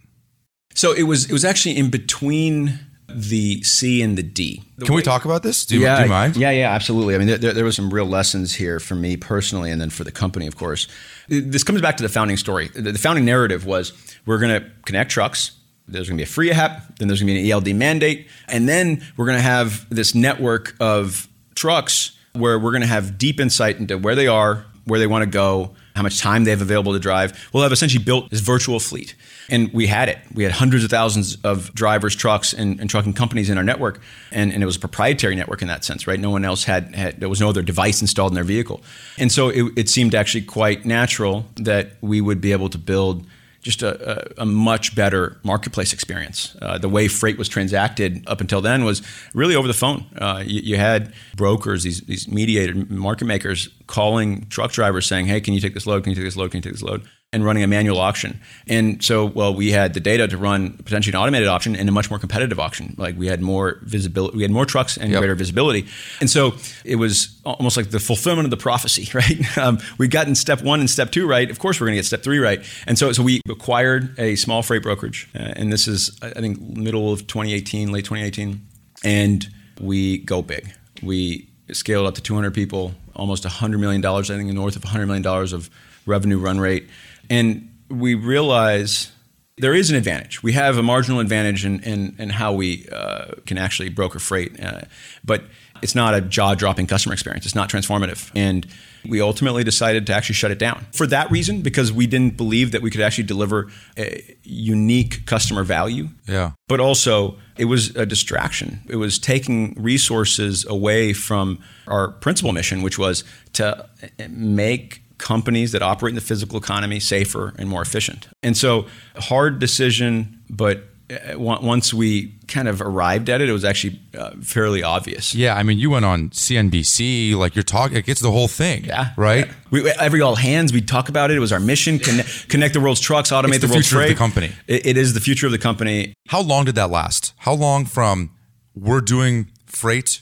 So 0.74 0.92
it 0.92 1.04
was 1.04 1.26
it 1.26 1.32
was 1.32 1.44
actually 1.44 1.76
in 1.76 1.90
between 1.90 2.80
the 3.08 3.62
C 3.62 4.02
and 4.02 4.16
the 4.16 4.22
D. 4.22 4.62
Can 4.84 4.94
we 4.94 5.02
talk 5.02 5.24
about 5.24 5.42
this? 5.42 5.64
Do 5.64 5.74
you, 5.76 5.86
do 5.86 6.02
you 6.02 6.08
mind? 6.08 6.36
Yeah, 6.36 6.50
yeah, 6.50 6.70
absolutely. 6.72 7.14
I 7.14 7.18
mean, 7.18 7.26
there, 7.26 7.52
there 7.52 7.64
were 7.64 7.72
some 7.72 7.90
real 7.90 8.06
lessons 8.06 8.54
here 8.54 8.78
for 8.80 8.94
me 8.94 9.16
personally, 9.16 9.70
and 9.70 9.80
then 9.80 9.90
for 9.90 10.04
the 10.04 10.12
company, 10.12 10.46
of 10.46 10.56
course. 10.56 10.88
This 11.28 11.62
comes 11.62 11.80
back 11.80 11.96
to 11.98 12.02
the 12.02 12.08
founding 12.08 12.36
story. 12.36 12.68
The 12.68 12.94
founding 12.94 13.24
narrative 13.24 13.66
was 13.66 13.92
we're 14.24 14.38
going 14.38 14.62
to 14.62 14.70
connect 14.84 15.10
trucks. 15.10 15.52
There's 15.86 16.08
going 16.08 16.16
to 16.16 16.22
be 16.22 16.28
a 16.28 16.32
free 16.32 16.50
app. 16.50 16.98
Then 16.98 17.08
there's 17.08 17.20
going 17.20 17.28
to 17.28 17.34
be 17.34 17.50
an 17.50 17.52
ELD 17.52 17.74
mandate, 17.76 18.28
and 18.46 18.68
then 18.68 19.02
we're 19.16 19.26
going 19.26 19.38
to 19.38 19.42
have 19.42 19.88
this 19.90 20.14
network 20.14 20.74
of 20.80 21.28
trucks 21.54 22.16
where 22.34 22.58
we're 22.58 22.70
going 22.70 22.82
to 22.82 22.88
have 22.88 23.18
deep 23.18 23.40
insight 23.40 23.78
into 23.78 23.98
where 23.98 24.14
they 24.14 24.26
are, 24.26 24.64
where 24.84 24.98
they 24.98 25.06
want 25.06 25.22
to 25.22 25.30
go, 25.30 25.74
how 25.98 26.02
much 26.02 26.20
time 26.20 26.44
they 26.44 26.50
have 26.50 26.62
available 26.62 26.92
to 26.92 26.98
drive. 26.98 27.50
We'll 27.52 27.64
have 27.64 27.72
essentially 27.72 28.02
built 28.02 28.30
this 28.30 28.40
virtual 28.40 28.78
fleet. 28.78 29.14
And 29.50 29.72
we 29.72 29.88
had 29.88 30.08
it. 30.08 30.18
We 30.32 30.44
had 30.44 30.52
hundreds 30.52 30.84
of 30.84 30.90
thousands 30.90 31.36
of 31.42 31.74
drivers, 31.74 32.14
trucks, 32.14 32.52
and, 32.52 32.80
and 32.80 32.88
trucking 32.88 33.14
companies 33.14 33.50
in 33.50 33.58
our 33.58 33.64
network. 33.64 34.00
And, 34.30 34.52
and 34.52 34.62
it 34.62 34.66
was 34.66 34.76
a 34.76 34.80
proprietary 34.80 35.34
network 35.34 35.60
in 35.60 35.68
that 35.68 35.84
sense, 35.84 36.06
right? 36.06 36.20
No 36.20 36.30
one 36.30 36.44
else 36.44 36.64
had, 36.64 36.94
had 36.94 37.18
there 37.18 37.28
was 37.28 37.40
no 37.40 37.48
other 37.48 37.62
device 37.62 38.00
installed 38.00 38.30
in 38.30 38.36
their 38.36 38.44
vehicle. 38.44 38.80
And 39.18 39.32
so 39.32 39.48
it, 39.48 39.72
it 39.76 39.88
seemed 39.88 40.14
actually 40.14 40.42
quite 40.42 40.86
natural 40.86 41.46
that 41.56 41.92
we 42.00 42.20
would 42.20 42.40
be 42.40 42.52
able 42.52 42.68
to 42.70 42.78
build 42.78 43.26
just 43.62 43.82
a, 43.82 44.40
a, 44.40 44.46
much 44.46 44.94
better 44.94 45.36
marketplace 45.42 45.92
experience. 45.92 46.56
Uh, 46.62 46.78
the 46.78 46.88
way 46.88 47.08
freight 47.08 47.36
was 47.36 47.48
transacted 47.48 48.22
up 48.26 48.40
until 48.40 48.60
then 48.60 48.84
was 48.84 49.02
really 49.34 49.56
over 49.56 49.66
the 49.66 49.74
phone. 49.74 50.06
Uh, 50.16 50.42
you, 50.46 50.60
you 50.62 50.76
had 50.76 51.12
brokers, 51.36 51.82
these, 51.82 52.00
these 52.02 52.28
mediated 52.28 52.90
market 52.90 53.24
makers, 53.24 53.68
calling 53.86 54.46
truck 54.48 54.72
drivers 54.72 55.06
saying, 55.06 55.26
"Hey, 55.26 55.40
can 55.40 55.54
you 55.54 55.60
take 55.60 55.74
this 55.74 55.86
load? 55.86 56.04
Can 56.04 56.10
you 56.10 56.16
take 56.16 56.24
this 56.24 56.36
load? 56.36 56.50
Can 56.50 56.58
you 56.58 56.62
take 56.62 56.72
this 56.72 56.82
load?" 56.82 57.02
And 57.34 57.44
running 57.44 57.62
a 57.62 57.66
manual 57.66 57.98
auction. 57.98 58.40
And 58.68 59.04
so, 59.04 59.26
well, 59.26 59.54
we 59.54 59.70
had 59.70 59.92
the 59.92 60.00
data 60.00 60.26
to 60.28 60.38
run 60.38 60.72
potentially 60.78 61.12
an 61.14 61.20
automated 61.20 61.46
auction 61.46 61.76
and 61.76 61.86
a 61.86 61.92
much 61.92 62.08
more 62.08 62.18
competitive 62.18 62.58
auction. 62.58 62.94
Like 62.96 63.18
we 63.18 63.26
had 63.26 63.42
more 63.42 63.80
visibility, 63.82 64.36
we 64.38 64.42
had 64.42 64.50
more 64.50 64.64
trucks 64.64 64.96
and 64.96 65.10
Yep. 65.10 65.20
greater 65.20 65.34
visibility. 65.34 65.86
And 66.20 66.30
so 66.30 66.54
it 66.86 66.96
was 66.96 67.38
almost 67.44 67.76
like 67.76 67.90
the 67.90 68.00
fulfillment 68.00 68.46
of 68.46 68.50
the 68.50 68.56
prophecy, 68.56 69.10
right? 69.14 69.58
Um, 69.58 69.78
we 69.98 70.08
gotten 70.08 70.34
step 70.34 70.62
one 70.62 70.80
and 70.80 70.88
step 70.88 71.10
two 71.10 71.26
right. 71.28 71.50
Of 71.50 71.58
course, 71.58 71.78
we're 71.78 71.88
going 71.88 71.96
to 71.96 71.98
get 71.98 72.06
step 72.06 72.22
three 72.22 72.38
right. 72.38 72.64
And 72.86 72.98
so, 72.98 73.12
so 73.12 73.22
we 73.22 73.42
acquired 73.46 74.18
a 74.18 74.34
small 74.36 74.62
freight 74.62 74.82
brokerage, 74.82 75.28
uh, 75.34 75.52
and 75.54 75.70
this 75.70 75.86
is 75.86 76.18
I 76.22 76.30
think 76.40 76.58
middle 76.60 77.12
of 77.12 77.26
2018, 77.26 77.92
late 77.92 78.06
2018, 78.06 78.58
and 79.04 79.46
we 79.80 80.18
go 80.18 80.40
big. 80.40 80.72
We 81.02 81.50
scaled 81.72 82.06
up 82.06 82.14
to 82.14 82.22
200 82.22 82.54
people, 82.54 82.94
almost 83.14 83.44
100 83.44 83.76
million 83.78 84.00
dollars. 84.00 84.30
I 84.30 84.36
think 84.38 84.50
north 84.54 84.76
of 84.76 84.84
100 84.84 85.04
million 85.06 85.22
dollars 85.22 85.52
of 85.52 85.68
revenue 86.06 86.38
run 86.38 86.58
rate, 86.58 86.88
and 87.30 87.68
we 87.88 88.14
realize 88.14 89.12
there 89.56 89.74
is 89.74 89.90
an 89.90 89.96
advantage. 89.96 90.42
We 90.42 90.52
have 90.52 90.78
a 90.78 90.82
marginal 90.82 91.20
advantage 91.20 91.64
in, 91.64 91.80
in, 91.80 92.14
in 92.18 92.30
how 92.30 92.52
we 92.52 92.86
uh, 92.92 93.32
can 93.44 93.58
actually 93.58 93.88
broker 93.88 94.18
freight, 94.18 94.62
uh, 94.62 94.82
but 95.24 95.42
it's 95.82 95.94
not 95.94 96.14
a 96.14 96.20
jaw 96.20 96.54
dropping 96.54 96.86
customer 96.86 97.12
experience. 97.12 97.44
It's 97.44 97.54
not 97.54 97.68
transformative. 97.68 98.30
And 98.34 98.66
we 99.08 99.20
ultimately 99.20 99.64
decided 99.64 100.06
to 100.06 100.12
actually 100.12 100.34
shut 100.34 100.50
it 100.50 100.58
down 100.58 100.86
for 100.92 101.06
that 101.06 101.30
reason, 101.30 101.62
because 101.62 101.92
we 101.92 102.06
didn't 102.06 102.36
believe 102.36 102.72
that 102.72 102.82
we 102.82 102.90
could 102.90 103.00
actually 103.00 103.24
deliver 103.24 103.68
a 103.96 104.36
unique 104.42 105.24
customer 105.24 105.62
value. 105.62 106.08
Yeah. 106.26 106.52
But 106.66 106.80
also, 106.80 107.36
it 107.56 107.66
was 107.66 107.94
a 107.96 108.04
distraction. 108.04 108.80
It 108.88 108.96
was 108.96 109.18
taking 109.18 109.74
resources 109.78 110.64
away 110.66 111.12
from 111.12 111.58
our 111.86 112.08
principal 112.08 112.52
mission, 112.52 112.82
which 112.82 112.98
was 112.98 113.24
to 113.54 113.88
make 114.28 115.02
companies 115.18 115.72
that 115.72 115.82
operate 115.82 116.10
in 116.12 116.14
the 116.14 116.20
physical 116.20 116.58
economy 116.58 117.00
safer 117.00 117.54
and 117.58 117.68
more 117.68 117.82
efficient. 117.82 118.28
And 118.42 118.56
so, 118.56 118.86
hard 119.16 119.58
decision, 119.58 120.40
but 120.48 120.84
uh, 121.10 121.38
once 121.38 121.92
we 121.94 122.34
kind 122.48 122.68
of 122.68 122.80
arrived 122.82 123.28
at 123.30 123.40
it, 123.40 123.48
it 123.48 123.52
was 123.52 123.64
actually 123.64 123.98
uh, 124.16 124.30
fairly 124.42 124.82
obvious. 124.82 125.34
Yeah, 125.34 125.54
I 125.56 125.62
mean, 125.62 125.78
you 125.78 125.90
went 125.90 126.04
on 126.04 126.28
CNBC, 126.30 127.34
like 127.34 127.54
you're 127.56 127.62
talking, 127.62 127.96
it 127.96 128.04
gets 128.04 128.20
the 128.20 128.30
whole 128.30 128.48
thing. 128.48 128.84
Yeah. 128.84 129.12
Right? 129.16 129.46
Yeah. 129.46 129.52
We, 129.70 129.90
every 129.92 130.20
all 130.20 130.36
hands, 130.36 130.72
we'd 130.72 130.86
talk 130.88 131.08
about 131.08 131.30
it. 131.30 131.36
It 131.36 131.40
was 131.40 131.52
our 131.52 131.60
mission: 131.60 131.98
connect, 131.98 132.48
connect 132.48 132.74
the 132.74 132.80
world's 132.80 133.00
trucks, 133.00 133.30
automate 133.30 133.54
It's 133.54 133.58
the, 133.60 133.66
the 133.68 133.72
world's 133.74 133.88
future 133.88 134.02
of 134.02 134.08
the 134.08 134.14
company. 134.14 134.52
It- 134.66 134.86
it 134.86 134.96
is 134.96 135.14
the 135.14 135.20
future 135.20 135.46
of 135.46 135.52
the 135.52 135.58
company. 135.58 136.12
How 136.28 136.40
long 136.42 136.64
did 136.66 136.74
that 136.76 136.90
last? 136.90 137.32
How 137.38 137.54
long 137.54 137.84
from 137.86 138.30
we're 138.74 139.00
doing 139.00 139.50
freight 139.66 140.20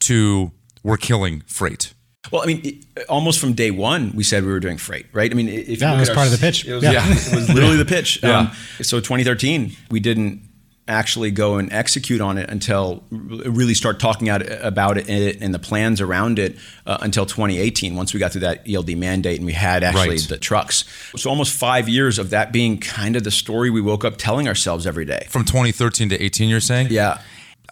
to 0.00 0.52
we're 0.82 0.96
killing 0.98 1.42
freight? 1.46 1.94
Well, 2.30 2.42
I 2.42 2.46
mean, 2.46 2.84
almost 3.08 3.40
from 3.40 3.54
day 3.54 3.70
one, 3.72 4.12
we 4.14 4.22
said 4.22 4.44
we 4.44 4.52
were 4.52 4.60
doing 4.60 4.78
freight, 4.78 5.06
right? 5.12 5.30
I 5.30 5.34
mean, 5.34 5.48
if 5.48 5.80
Yeah, 5.80 5.92
that 5.94 6.00
was 6.00 6.08
at 6.08 6.14
part 6.14 6.28
of 6.28 6.32
the 6.32 6.38
pitch. 6.38 6.64
It 6.66 6.74
was, 6.74 6.82
Yeah. 6.84 6.92
yeah. 6.92 7.04
it 7.10 7.34
was 7.34 7.48
literally 7.52 7.76
the 7.76 7.84
pitch. 7.84 8.20
Yeah. 8.22 8.38
Um, 8.38 8.50
so 8.80 9.00
2013, 9.00 9.72
we 9.90 9.98
didn't 9.98 10.42
actually 10.88 11.30
go 11.32 11.56
and 11.56 11.72
execute 11.72 12.20
on 12.20 12.38
it 12.38 12.48
until 12.50 13.02
really 13.10 13.74
start 13.74 13.98
talking 14.00 14.28
out 14.28 14.42
about 14.64 14.98
it 14.98 15.40
and 15.40 15.52
the 15.54 15.58
plans 15.58 16.00
around 16.00 16.38
it 16.38 16.56
uh, 16.86 16.98
until 17.00 17.24
2018 17.24 17.94
once 17.96 18.12
we 18.12 18.18
got 18.20 18.32
through 18.32 18.40
that 18.40 18.62
ELD 18.68 18.96
mandate 18.96 19.36
and 19.36 19.46
we 19.46 19.52
had 19.52 19.84
actually 19.84 20.08
Right. 20.10 20.20
the 20.28 20.38
trucks 20.38 20.84
so 21.16 21.30
almost 21.30 21.52
five 21.56 21.88
years 21.88 22.18
of 22.18 22.30
that 22.30 22.52
being 22.52 22.78
kind 22.78 23.14
of 23.14 23.22
the 23.22 23.30
story 23.30 23.70
we 23.70 23.80
woke 23.80 24.04
up 24.04 24.16
telling 24.16 24.48
ourselves 24.48 24.84
every 24.84 25.04
day 25.04 25.24
From 25.30 25.44
2013 25.44 26.08
to 26.08 26.20
18, 26.20 26.48
you're 26.48 26.60
saying? 26.60 26.88
yeah 26.90 27.20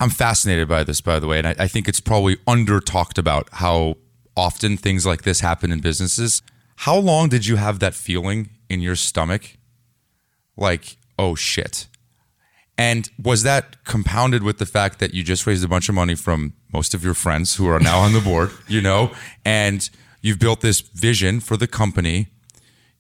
I'm 0.01 0.11
fascinated 0.11 0.67
by 0.69 0.85
this, 0.85 1.01
by 1.03 1.19
the 1.19 1.27
way, 1.27 1.39
and 1.39 1.47
I, 1.49 1.55
I 1.59 1.69
think 1.69 1.87
it's 1.89 2.01
probably 2.01 2.39
under 2.47 2.79
talked 2.81 3.19
about 3.19 3.49
how 3.53 3.97
often 4.37 4.77
things 4.77 5.07
like 5.07 5.23
this 5.23 5.41
happen 5.41 5.73
in 5.73 5.81
businesses. 5.81 6.43
How 6.77 6.97
long 6.97 7.29
did 7.29 7.47
you 7.47 7.57
have 7.57 7.79
that 7.81 7.95
feeling 7.95 8.51
in 8.69 8.81
your 8.81 8.97
stomach? 8.97 9.57
Like, 10.57 10.97
oh 11.19 11.35
shit. 11.35 11.87
And 12.79 13.11
was 13.23 13.43
that 13.43 13.85
compounded 13.85 14.43
with 14.43 14.57
the 14.57 14.65
fact 14.65 15.01
that 15.01 15.13
you 15.13 15.23
just 15.23 15.47
raised 15.47 15.63
a 15.63 15.69
bunch 15.69 15.91
of 15.91 15.95
money 15.95 16.15
from 16.15 16.55
most 16.73 16.95
of 16.95 17.05
your 17.05 17.13
friends 17.13 17.57
who 17.57 17.69
are 17.69 17.79
now 17.79 17.99
on 17.99 18.15
the 18.15 18.21
board, 18.21 18.51
you 18.69 18.81
know, 18.81 19.13
and 19.45 19.91
you've 20.23 20.39
built 20.39 20.63
this 20.63 20.81
vision 20.81 21.41
for 21.41 21.59
the 21.59 21.67
company? 21.67 22.29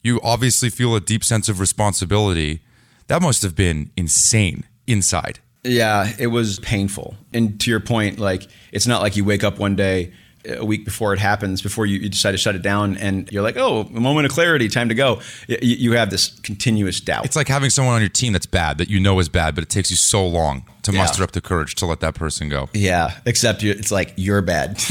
You 0.02 0.20
obviously 0.22 0.68
feel 0.68 0.94
a 0.94 1.00
deep 1.00 1.24
sense 1.24 1.48
of 1.48 1.60
responsibility. 1.60 2.60
That 3.06 3.22
must 3.22 3.42
have 3.42 3.56
been 3.56 3.90
insane 3.96 4.64
inside. 4.86 5.40
Yeah, 5.64 6.12
it 6.18 6.28
was 6.28 6.58
painful. 6.60 7.16
And 7.32 7.60
to 7.60 7.70
your 7.70 7.80
point, 7.80 8.18
like 8.18 8.46
it's 8.72 8.86
not 8.86 9.02
like 9.02 9.16
you 9.16 9.24
wake 9.24 9.44
up 9.44 9.58
one 9.58 9.76
day 9.76 10.12
a 10.48 10.64
week 10.64 10.84
before 10.84 11.12
it 11.12 11.18
happens, 11.18 11.60
before 11.62 11.86
you, 11.86 11.98
you 11.98 12.08
decide 12.08 12.32
to 12.32 12.38
shut 12.38 12.54
it 12.54 12.62
down, 12.62 12.96
and 12.96 13.30
you're 13.30 13.42
like, 13.42 13.56
oh, 13.56 13.82
a 13.82 14.00
moment 14.00 14.26
of 14.26 14.32
clarity, 14.32 14.68
time 14.68 14.88
to 14.88 14.94
go. 14.94 15.20
You, 15.48 15.58
you 15.60 15.92
have 15.92 16.10
this 16.10 16.28
continuous 16.40 17.00
doubt. 17.00 17.24
It's 17.24 17.36
like 17.36 17.48
having 17.48 17.70
someone 17.70 17.94
on 17.94 18.00
your 18.00 18.08
team 18.08 18.32
that's 18.32 18.46
bad, 18.46 18.78
that 18.78 18.88
you 18.88 19.00
know 19.00 19.18
is 19.18 19.28
bad, 19.28 19.54
but 19.54 19.62
it 19.64 19.70
takes 19.70 19.90
you 19.90 19.96
so 19.96 20.26
long 20.26 20.64
to 20.82 20.92
Yeah. 20.92 20.98
muster 20.98 21.22
up 21.22 21.32
the 21.32 21.42
courage 21.42 21.74
to 21.76 21.86
let 21.86 22.00
that 22.00 22.14
person 22.14 22.48
go. 22.48 22.68
Yeah, 22.72 23.18
except 23.26 23.62
you, 23.62 23.70
it's 23.72 23.90
like 23.90 24.14
you're 24.16 24.40
bad. 24.42 24.78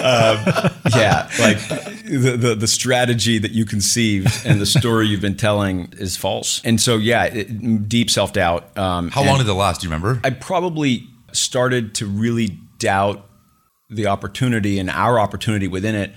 Um, 0.00 0.70
yeah, 0.94 1.28
like 1.38 1.58
the, 2.04 2.36
the 2.38 2.54
the 2.54 2.66
strategy 2.66 3.38
that 3.38 3.52
you 3.52 3.64
conceived 3.64 4.44
and 4.46 4.60
the 4.60 4.66
story 4.66 5.06
you've 5.06 5.20
been 5.20 5.36
telling 5.36 5.92
is 5.98 6.16
false. 6.16 6.60
And 6.64 6.80
so, 6.80 6.96
yeah, 6.96 7.24
it, 7.24 7.88
deep 7.88 8.10
self 8.10 8.32
doubt. 8.32 8.76
Um, 8.78 9.10
How 9.10 9.24
long 9.24 9.38
did 9.38 9.46
it 9.48 9.52
last? 9.52 9.80
Do 9.82 9.86
you 9.86 9.92
remember? 9.92 10.20
I 10.24 10.30
probably 10.30 11.08
started 11.32 11.94
to 11.96 12.06
really 12.06 12.58
doubt 12.78 13.26
the 13.90 14.06
opportunity 14.06 14.78
and 14.78 14.88
our 14.90 15.18
opportunity 15.18 15.68
within 15.68 15.94
it 15.94 16.12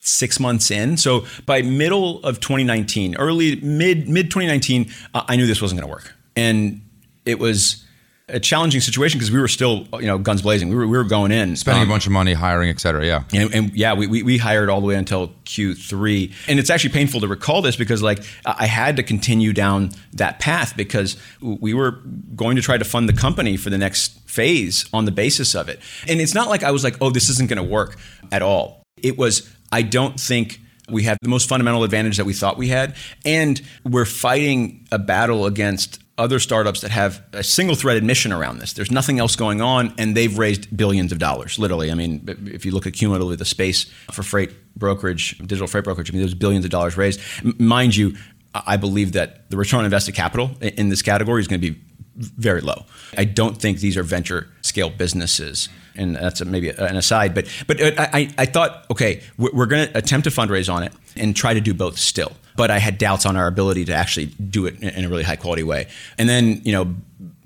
six 0.00 0.38
months 0.38 0.70
in. 0.70 0.96
So 0.96 1.26
by 1.44 1.62
middle 1.62 2.22
of 2.24 2.40
2019, 2.40 3.16
early 3.16 3.56
mid 3.60 4.08
mid 4.08 4.30
2019, 4.30 4.90
uh, 5.14 5.24
I 5.28 5.36
knew 5.36 5.46
this 5.46 5.60
wasn't 5.60 5.80
going 5.80 5.88
to 5.88 5.92
work, 5.92 6.14
and 6.36 6.80
it 7.24 7.38
was 7.38 7.82
a 8.28 8.40
challenging 8.40 8.80
situation 8.80 9.18
because 9.18 9.30
we 9.30 9.38
were 9.38 9.46
still 9.46 9.86
you 9.94 10.06
know 10.06 10.18
guns 10.18 10.42
blazing. 10.42 10.68
We 10.68 10.74
were 10.74 10.86
we 10.86 10.96
were 10.96 11.04
going 11.04 11.30
in 11.30 11.54
Spending 11.54 11.82
Um, 11.82 11.88
a 11.88 11.92
bunch 11.92 12.06
of 12.06 12.12
money, 12.12 12.32
hiring, 12.32 12.70
et 12.70 12.80
cetera. 12.80 13.06
Yeah. 13.06 13.22
and, 13.32 13.54
and 13.54 13.72
yeah, 13.72 13.94
we, 13.94 14.08
we, 14.08 14.22
we 14.24 14.38
hired 14.38 14.68
all 14.68 14.80
the 14.80 14.86
way 14.86 14.96
until 14.96 15.28
Q3. 15.44 16.32
And 16.48 16.58
it's 16.58 16.68
actually 16.68 16.90
painful 16.90 17.20
to 17.20 17.28
recall 17.28 17.62
this 17.62 17.76
because, 17.76 18.02
like, 18.02 18.24
I 18.44 18.66
I 18.66 18.66
had 18.66 18.96
to 18.96 19.04
continue 19.04 19.52
down 19.52 19.90
that 20.14 20.40
path 20.40 20.76
because 20.76 21.16
we 21.40 21.72
were 21.72 22.00
going 22.34 22.56
to 22.56 22.62
try 22.62 22.76
to 22.78 22.84
fund 22.84 23.08
the 23.08 23.12
company 23.12 23.56
for 23.56 23.70
the 23.70 23.78
next 23.78 24.25
phase 24.36 24.84
on 24.92 25.06
the 25.06 25.12
basis 25.12 25.54
of 25.54 25.68
it. 25.68 25.80
And 26.06 26.20
it's 26.20 26.34
not 26.34 26.48
like 26.48 26.62
I 26.62 26.70
was 26.70 26.84
like, 26.84 26.96
oh, 27.00 27.10
this 27.10 27.28
isn't 27.30 27.48
going 27.48 27.62
to 27.64 27.70
work 27.78 27.96
at 28.30 28.42
all. 28.42 28.82
It 29.02 29.16
was, 29.16 29.50
I 29.72 29.82
don't 29.82 30.20
think 30.20 30.60
we 30.88 31.04
have 31.04 31.18
the 31.22 31.28
most 31.28 31.48
fundamental 31.48 31.82
advantage 31.84 32.16
that 32.18 32.26
we 32.26 32.34
thought 32.34 32.56
we 32.58 32.68
had. 32.68 32.94
And 33.24 33.60
we're 33.84 34.04
fighting 34.04 34.86
a 34.92 34.98
battle 34.98 35.46
against 35.46 36.00
other 36.18 36.38
startups 36.38 36.80
that 36.80 36.90
have 36.90 37.22
a 37.32 37.42
single 37.42 37.76
threaded 37.76 38.04
mission 38.04 38.32
around 38.32 38.58
this. 38.58 38.72
There's 38.72 38.90
nothing 38.90 39.18
else 39.18 39.36
going 39.36 39.60
on, 39.60 39.92
and 39.98 40.16
they've 40.16 40.38
raised 40.38 40.74
billions 40.74 41.12
of 41.12 41.18
dollars, 41.18 41.58
literally. 41.58 41.90
I 41.90 41.94
mean, 41.94 42.24
if 42.46 42.64
you 42.64 42.72
look 42.72 42.86
at 42.86 42.94
cumulatively 42.94 43.36
the 43.36 43.44
space 43.44 43.84
for 44.12 44.22
freight 44.22 44.50
brokerage, 44.76 45.36
digital 45.38 45.66
freight 45.66 45.84
brokerage, 45.84 46.10
I 46.10 46.12
mean, 46.12 46.22
there's 46.22 46.34
billions 46.34 46.64
of 46.64 46.70
dollars 46.70 46.96
raised. 46.96 47.20
M- 47.44 47.54
mind 47.58 47.96
you, 47.96 48.16
I 48.54 48.62
I 48.66 48.76
believe 48.78 49.12
that 49.12 49.50
the 49.50 49.58
return 49.58 49.80
on 49.80 49.84
invested 49.84 50.14
capital 50.14 50.50
in 50.62 50.88
this 50.88 51.02
category 51.02 51.40
is 51.42 51.48
going 51.48 51.60
to 51.60 51.70
be 51.70 51.78
very 52.16 52.60
low. 52.60 52.84
I 53.16 53.24
don't 53.24 53.60
think 53.60 53.80
these 53.80 53.96
are 53.96 54.02
venture 54.02 54.48
scale 54.62 54.90
businesses, 54.90 55.68
and 55.94 56.16
that's 56.16 56.40
a, 56.40 56.44
maybe 56.44 56.70
an 56.70 56.96
aside. 56.96 57.34
But 57.34 57.46
but 57.66 57.80
I, 57.80 58.08
I, 58.12 58.34
I 58.38 58.46
thought, 58.46 58.86
okay, 58.90 59.22
we're, 59.36 59.66
going 59.66 59.88
to 59.88 59.98
attempt 59.98 60.24
to 60.24 60.30
fundraise 60.30 60.72
on 60.72 60.82
it 60.82 60.92
and 61.16 61.34
try 61.34 61.54
to 61.54 61.60
do 61.60 61.74
both 61.74 61.98
still. 61.98 62.32
But 62.56 62.70
I 62.70 62.78
had 62.78 62.96
doubts 62.96 63.26
on 63.26 63.36
our 63.36 63.46
ability 63.46 63.84
to 63.86 63.94
actually 63.94 64.26
do 64.26 64.66
it 64.66 64.82
in 64.82 65.04
a 65.04 65.08
really 65.08 65.22
high 65.22 65.36
quality 65.36 65.62
way. 65.62 65.88
And 66.16 66.28
then 66.28 66.62
you 66.64 66.72
know, 66.72 66.94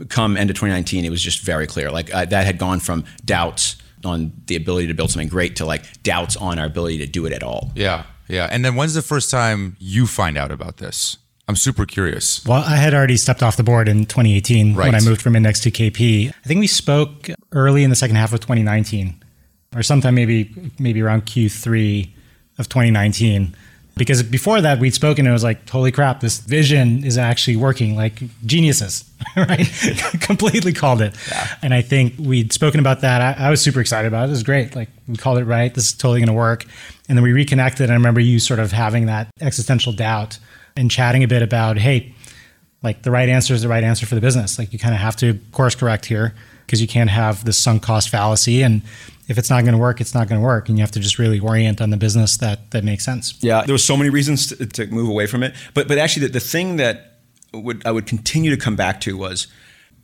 come 0.09 0.37
end 0.37 0.51
of 0.51 0.57
2019, 0.57 1.05
it 1.05 1.11
was 1.11 1.23
just 1.23 1.43
very 1.43 1.67
clear. 1.67 1.91
Like 1.91 2.15
uh, 2.15 2.27
that 2.27 2.47
had 2.47 2.59
gone 2.59 2.81
from 2.81 3.05
doubts 3.25 3.77
on 4.05 4.33
the 4.47 4.57
ability 4.57 4.87
to 4.87 4.95
build 4.95 5.11
something 5.11 5.29
great 5.29 5.57
to 5.57 5.67
like 5.67 6.03
doubts 6.03 6.37
on 6.37 6.59
our 6.59 6.67
ability 6.67 6.99
to 6.99 7.07
do 7.07 7.27
it 7.27 7.33
at 7.33 7.43
all. 7.43 7.71
Yeah. 7.75 8.05
Yeah. 8.29 8.49
And 8.51 8.65
then 8.65 8.77
when's 8.77 8.95
the 8.95 9.03
first 9.03 9.31
time 9.31 9.77
you 9.79 10.07
find 10.07 10.39
out 10.39 10.51
about 10.51 10.79
this? 10.79 11.19
I'm 11.51 11.57
super 11.57 11.85
curious. 11.85 12.47
Well, 12.47 12.63
I 12.65 12.77
had 12.77 12.95
already 12.95 13.17
stepped 13.17 13.43
off 13.43 13.57
the 13.57 13.65
board 13.65 13.89
in 13.89 14.07
2018 14.07 14.77
Right. 14.77 14.87
when 14.87 14.95
I 14.95 15.01
moved 15.05 15.21
from 15.21 15.35
Index 15.35 15.59
to 15.63 15.71
KP. 15.73 16.29
I 16.29 16.47
think 16.47 16.61
we 16.61 16.69
spoke 16.69 17.29
early 17.51 17.83
in 17.83 17.91
the 17.91 17.97
second 17.97 18.15
half 18.15 18.33
of 18.33 18.39
2019, 18.39 19.21
or 19.75 19.83
sometime 19.83 20.15
maybe 20.15 20.55
maybe 20.79 21.03
around 21.03 21.27
Q3 21.27 22.09
of 22.59 22.69
2019. 22.69 23.57
Because 23.97 24.23
before 24.23 24.61
that, 24.61 24.79
we'd 24.79 24.95
spoken 24.95 25.27
and 25.27 25.31
it 25.31 25.33
was 25.33 25.43
like, 25.43 25.69
holy 25.69 25.91
crap, 25.91 26.21
this 26.21 26.39
vision 26.39 27.03
is 27.05 27.19
actually 27.19 27.57
working 27.57 27.97
like 27.97 28.23
geniuses, 28.47 29.05
right? 29.37 29.69
Completely 30.21 30.73
called 30.73 31.03
it. 31.03 31.15
And 31.63 31.75
I 31.75 31.83
think 31.83 32.15
we'd 32.17 32.53
spoken 32.53 32.79
about 32.79 33.01
that. 33.01 33.21
I, 33.41 33.47
I 33.49 33.51
was 33.51 33.61
super 33.61 33.81
excited 33.81 34.07
about 34.07 34.23
it. 34.23 34.27
It 34.29 34.31
was 34.31 34.43
great. 34.45 34.77
Like, 34.77 34.89
we 35.09 35.17
called 35.17 35.39
it 35.39 35.45
right. 35.45 35.75
This 35.75 35.87
is 35.87 35.95
totally 35.95 36.21
going 36.21 36.29
to 36.29 36.33
work. 36.33 36.65
And 37.09 37.19
then 37.19 37.25
we 37.25 37.33
reconnected. 37.33 37.83
And 37.87 37.93
I 37.93 37.97
remember 37.97 38.21
you 38.21 38.39
sort 38.39 38.61
of 38.61 38.71
having 38.71 39.07
that 39.07 39.27
existential 39.41 39.93
doubt 39.93 40.39
and 40.77 40.91
chatting 40.91 41.23
a 41.25 41.29
bit 41.29 41.43
about, 41.43 41.79
hey, 41.79 42.15
like 42.83 43.03
the 43.03 43.11
right 43.11 43.29
answer 43.29 43.55
is 43.55 43.63
the 43.63 43.69
right 43.69 43.85
answer 43.85 44.07
for 44.07 44.15
the 44.15 44.21
business. 44.21 44.59
Like 44.59 44.73
you 44.73 44.79
kind 44.79 44.95
of 44.95 45.01
have 45.01 45.17
to 45.17 45.39
course 45.53 45.75
correct 45.75 46.07
here 46.07 46.35
because 46.67 46.81
you 46.81 46.89
can't 46.89 47.11
have 47.11 47.45
this 47.45 47.59
sunk 47.59 47.83
cost 47.83 48.09
fallacy. 48.09 48.63
And 48.63 48.83
if 49.29 49.39
it's 49.39 49.51
not 49.51 49.63
going 49.63 49.73
to 49.73 49.79
work, 49.79 50.01
it's 50.01 50.15
not 50.15 50.29
going 50.29 50.41
to 50.41 50.45
work. 50.45 50.69
And 50.69 50.79
you 50.79 50.83
have 50.83 50.91
to 50.93 51.01
just 51.01 51.19
really 51.19 51.39
orient 51.39 51.81
on 51.81 51.91
the 51.91 51.97
business 51.97 52.37
that 52.39 52.71
that 52.71 52.85
makes 52.85 53.05
sense. 53.05 53.35
Yeah, 53.43 53.63
there 53.65 53.73
was 53.73 53.85
so 53.85 53.97
many 53.97 54.11
reasons 54.11 54.49
to, 54.49 54.67
to 54.67 54.87
move 54.87 55.09
away 55.09 55.27
from 55.27 55.43
it, 55.43 55.55
but 55.75 55.89
but 55.89 55.99
actually, 55.99 56.27
the, 56.27 56.33
the 56.35 56.41
thing 56.41 56.77
that 56.77 57.19
would 57.53 57.85
I 57.87 57.93
would 57.93 58.07
continue 58.07 58.51
to 58.51 58.57
come 58.57 58.77
back 58.77 59.01
to 59.03 59.17
was, 59.17 59.47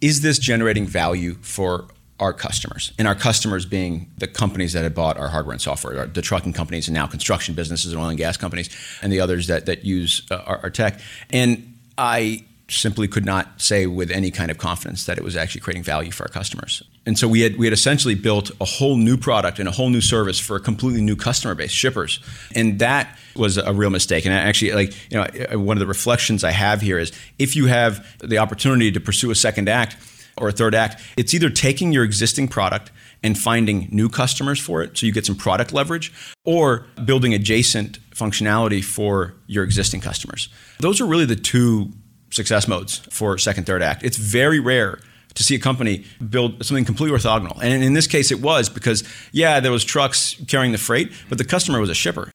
is 0.00 0.20
this 0.20 0.38
generating 0.38 0.86
value 0.86 1.34
for 1.40 1.88
our 2.18 2.32
customers 2.32 2.92
and 2.98 3.06
our 3.06 3.14
customers 3.14 3.66
being 3.66 4.10
the 4.16 4.26
companies 4.26 4.72
that 4.72 4.82
had 4.82 4.94
bought 4.94 5.18
our 5.18 5.28
hardware 5.28 5.52
and 5.52 5.60
software, 5.60 6.06
the 6.06 6.22
trucking 6.22 6.52
companies 6.52 6.88
and 6.88 6.94
now 6.94 7.06
construction 7.06 7.54
businesses 7.54 7.92
and 7.92 8.00
oil 8.00 8.08
and 8.08 8.18
gas 8.18 8.36
companies, 8.36 8.70
and 9.02 9.12
the 9.12 9.20
others 9.20 9.48
that 9.48 9.66
that 9.66 9.84
use 9.84 10.22
uh, 10.30 10.36
our, 10.46 10.60
our 10.64 10.70
tech. 10.70 11.00
And 11.30 11.74
I 11.98 12.44
simply 12.68 13.06
could 13.06 13.24
not 13.24 13.60
say 13.60 13.86
with 13.86 14.10
any 14.10 14.30
kind 14.30 14.50
of 14.50 14.58
confidence 14.58 15.06
that 15.06 15.18
it 15.18 15.22
was 15.22 15.36
actually 15.36 15.60
creating 15.60 15.84
value 15.84 16.10
for 16.10 16.24
our 16.24 16.28
customers. 16.28 16.82
And 17.04 17.16
so 17.16 17.28
we 17.28 17.42
had 17.42 17.56
we 17.58 17.66
had 17.66 17.72
essentially 17.72 18.14
built 18.14 18.50
a 18.60 18.64
whole 18.64 18.96
new 18.96 19.16
product 19.16 19.58
and 19.58 19.68
a 19.68 19.72
whole 19.72 19.90
new 19.90 20.00
service 20.00 20.40
for 20.40 20.56
a 20.56 20.60
completely 20.60 21.02
new 21.02 21.16
customer 21.16 21.54
base, 21.54 21.70
shippers. 21.70 22.18
And 22.54 22.78
that 22.80 23.16
was 23.36 23.58
a 23.58 23.72
real 23.72 23.90
mistake. 23.90 24.24
And 24.24 24.34
I 24.34 24.38
actually 24.38 24.72
like, 24.72 25.12
you 25.12 25.18
know, 25.18 25.58
one 25.58 25.76
of 25.76 25.80
the 25.80 25.86
reflections 25.86 26.42
I 26.42 26.50
have 26.50 26.80
here 26.80 26.98
is 26.98 27.12
if 27.38 27.54
you 27.54 27.66
have 27.66 28.04
the 28.20 28.38
opportunity 28.38 28.90
to 28.90 29.00
pursue 29.00 29.30
a 29.30 29.36
second 29.36 29.68
act 29.68 29.96
or 30.38 30.48
a 30.48 30.52
third 30.52 30.74
act, 30.74 31.02
it's 31.16 31.34
either 31.34 31.50
taking 31.50 31.92
your 31.92 32.04
existing 32.04 32.48
product 32.48 32.90
and 33.22 33.38
finding 33.38 33.88
new 33.90 34.08
customers 34.08 34.60
for 34.60 34.82
it 34.82 34.96
so 34.96 35.06
you 35.06 35.12
get 35.12 35.26
some 35.26 35.36
product 35.36 35.72
leverage 35.72 36.12
or 36.44 36.86
building 37.04 37.34
adjacent 37.34 37.98
functionality 38.10 38.84
for 38.84 39.34
your 39.46 39.64
existing 39.64 40.00
customers. 40.00 40.48
Those 40.78 41.00
are 41.00 41.06
really 41.06 41.24
the 41.24 41.36
two 41.36 41.92
success 42.30 42.68
modes 42.68 42.98
for 43.10 43.38
second 43.38 43.64
third 43.64 43.82
act. 43.82 44.02
It's 44.04 44.16
very 44.16 44.60
rare 44.60 45.00
to 45.34 45.42
see 45.42 45.54
a 45.54 45.58
company 45.58 46.04
build 46.30 46.64
something 46.64 46.84
completely 46.84 47.16
orthogonal. 47.16 47.58
And 47.62 47.82
in 47.82 47.94
this 47.94 48.06
case 48.06 48.30
it 48.30 48.40
was 48.40 48.68
because 48.68 49.04
yeah, 49.32 49.60
there 49.60 49.72
was 49.72 49.84
trucks 49.84 50.36
carrying 50.48 50.72
the 50.72 50.78
freight, 50.78 51.12
but 51.28 51.38
the 51.38 51.44
customer 51.44 51.80
was 51.80 51.90
a 51.90 51.94
shipper. 51.94 52.30